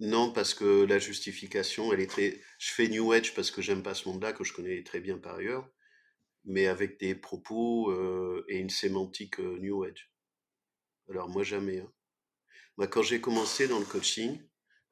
Non, 0.00 0.32
parce 0.32 0.54
que 0.54 0.84
la 0.84 0.98
justification, 0.98 1.92
elle 1.92 2.00
est 2.00 2.06
très. 2.10 2.40
Je 2.58 2.72
fais 2.72 2.88
New 2.88 3.12
Age 3.12 3.34
parce 3.34 3.50
que 3.50 3.62
j'aime 3.62 3.82
pas 3.82 3.94
ce 3.94 4.08
monde-là, 4.08 4.32
que 4.32 4.44
je 4.44 4.52
connais 4.52 4.82
très 4.84 5.00
bien 5.00 5.18
par 5.18 5.36
ailleurs, 5.36 5.68
mais 6.44 6.66
avec 6.68 7.00
des 7.00 7.14
propos 7.14 7.92
et 8.48 8.58
une 8.58 8.70
sémantique 8.70 9.38
New 9.38 9.84
Age. 9.84 10.12
Alors 11.10 11.28
moi 11.28 11.42
jamais. 11.42 11.80
Hein. 11.80 11.92
Moi, 12.76 12.86
quand 12.86 13.02
j'ai 13.02 13.20
commencé 13.20 13.68
dans 13.68 13.80
le 13.80 13.84
coaching, 13.84 14.40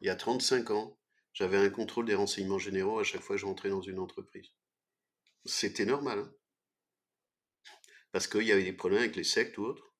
il 0.00 0.08
y 0.08 0.10
a 0.10 0.16
35 0.16 0.70
ans, 0.72 0.98
j'avais 1.32 1.58
un 1.58 1.70
contrôle 1.70 2.06
des 2.06 2.14
renseignements 2.16 2.58
généraux 2.58 2.98
à 2.98 3.04
chaque 3.04 3.22
fois 3.22 3.36
que 3.36 3.40
je 3.40 3.46
rentrais 3.46 3.70
dans 3.70 3.82
une 3.82 4.00
entreprise. 4.00 4.48
C'était 5.44 5.86
normal. 5.86 6.20
Hein 6.20 6.34
parce 8.16 8.28
qu'il 8.28 8.44
y 8.44 8.52
avait 8.52 8.64
des 8.64 8.72
problèmes 8.72 9.00
avec 9.00 9.14
les 9.14 9.24
sectes 9.24 9.58
ou 9.58 9.64
autres. 9.64 9.92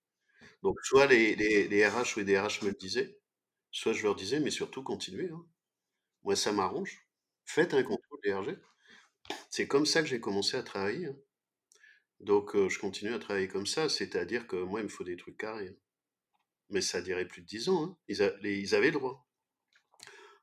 Donc, 0.63 0.79
soit 0.83 1.07
les, 1.07 1.37
les, 1.37 1.87
RH 1.87 2.17
ou 2.17 2.21
les 2.21 2.25
DRH 2.25 2.63
me 2.63 2.69
le 2.69 2.75
disaient, 2.75 3.19
soit 3.77 3.93
je 3.93 4.03
leur 4.03 4.15
disais, 4.15 4.41
mais 4.41 4.51
surtout 4.51 4.83
continuez. 4.83 5.29
Hein. 5.31 5.45
Moi, 6.23 6.35
ça 6.35 6.51
m'arrange. 6.51 7.07
Faites 7.45 7.75
un 7.75 7.83
contrôle 7.83 8.19
DRG. 8.25 8.59
C'est 9.51 9.69
comme 9.69 9.87
ça 9.87 10.01
que 10.01 10.09
j'ai 10.09 10.21
commencé 10.21 10.57
à 10.57 10.63
travailler. 10.63 11.07
Hein. 11.07 11.17
Donc, 12.21 12.57
je 12.57 12.79
continue 12.79 13.13
à 13.13 13.19
travailler 13.19 13.49
comme 13.49 13.67
ça, 13.67 13.91
c'est-à-dire 13.91 14.47
que 14.47 14.57
moi, 14.57 14.81
il 14.81 14.85
me 14.85 14.89
faut 14.89 15.05
des 15.05 15.17
trucs 15.17 15.37
carrés. 15.37 15.77
Mais 16.71 16.81
ça 16.81 17.03
dirait 17.03 17.29
plus 17.29 17.43
de 17.43 17.47
10 17.47 17.69
ans. 17.69 17.85
Hein. 17.85 17.97
Ils, 18.09 18.33
ils, 18.45 18.75
avaient 18.75 18.87
le 18.87 18.99
droit. 18.99 19.29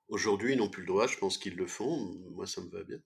Aujourd'hui, 0.09 0.53
ils 0.53 0.57
n'ont 0.57 0.69
plus 0.69 0.83
le 0.83 0.87
droit. 0.87 1.07
Je 1.07 1.17
pense 1.17 1.39
qu'ils 1.39 1.55
le 1.55 1.65
font. 1.67 2.13
Moi, 2.31 2.45
ça 2.45 2.61
me 2.61 2.69
va 2.69 2.83
bien. 2.83 2.99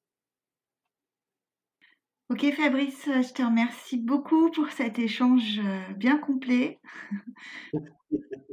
Ok 2.30 2.45
Fabrice, 2.54 3.06
je 3.06 3.34
te 3.34 3.41
remercie 3.41 3.98
beaucoup 3.98 4.52
pour 4.52 4.70
cet 4.72 4.99
échange 4.99 5.62
bien 5.95 6.18
complet. 6.18 6.82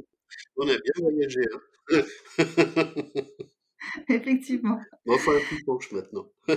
On 0.57 0.67
a 0.67 0.73
bien 0.73 0.93
voyagé. 0.99 1.41
Hein. 1.53 2.03
Effectivement. 4.09 4.79
Il 5.05 5.11
va 5.11 5.17
falloir 5.19 5.43
que 5.43 5.55
tu 5.55 5.63
planches 5.63 5.91
maintenant. 5.91 6.25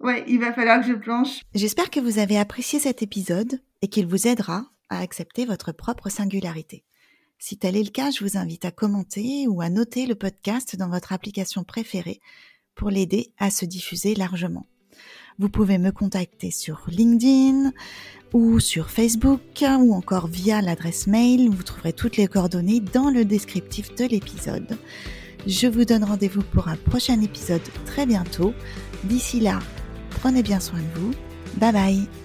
ouais, 0.00 0.24
il 0.28 0.38
va 0.40 0.52
falloir 0.52 0.80
que 0.80 0.86
je 0.86 0.94
planche. 0.94 1.42
J'espère 1.54 1.90
que 1.90 2.00
vous 2.00 2.18
avez 2.18 2.38
apprécié 2.38 2.78
cet 2.78 3.02
épisode 3.02 3.60
et 3.82 3.88
qu'il 3.88 4.06
vous 4.06 4.26
aidera 4.26 4.66
à 4.90 5.00
accepter 5.00 5.46
votre 5.46 5.72
propre 5.72 6.08
singularité. 6.08 6.84
Si 7.38 7.58
tel 7.58 7.76
est 7.76 7.82
le 7.82 7.90
cas, 7.90 8.10
je 8.10 8.24
vous 8.24 8.38
invite 8.38 8.64
à 8.64 8.70
commenter 8.70 9.46
ou 9.48 9.60
à 9.60 9.68
noter 9.68 10.06
le 10.06 10.14
podcast 10.14 10.76
dans 10.76 10.88
votre 10.88 11.12
application 11.12 11.64
préférée 11.64 12.20
pour 12.74 12.90
l'aider 12.90 13.32
à 13.38 13.50
se 13.50 13.64
diffuser 13.64 14.14
largement. 14.14 14.66
Vous 15.38 15.48
pouvez 15.48 15.78
me 15.78 15.90
contacter 15.90 16.50
sur 16.50 16.82
LinkedIn, 16.88 17.72
ou 18.34 18.60
sur 18.60 18.90
Facebook 18.90 19.40
ou 19.62 19.94
encore 19.94 20.26
via 20.26 20.60
l'adresse 20.60 21.06
mail. 21.06 21.48
Vous 21.48 21.62
trouverez 21.62 21.94
toutes 21.94 22.18
les 22.18 22.26
coordonnées 22.26 22.80
dans 22.80 23.08
le 23.08 23.24
descriptif 23.24 23.94
de 23.94 24.04
l'épisode. 24.04 24.76
Je 25.46 25.66
vous 25.66 25.84
donne 25.84 26.04
rendez-vous 26.04 26.42
pour 26.42 26.68
un 26.68 26.76
prochain 26.76 27.20
épisode 27.22 27.62
très 27.86 28.04
bientôt. 28.04 28.52
D'ici 29.04 29.40
là, 29.40 29.60
prenez 30.10 30.42
bien 30.42 30.60
soin 30.60 30.80
de 30.80 31.00
vous. 31.00 31.12
Bye 31.58 31.72
bye 31.72 32.23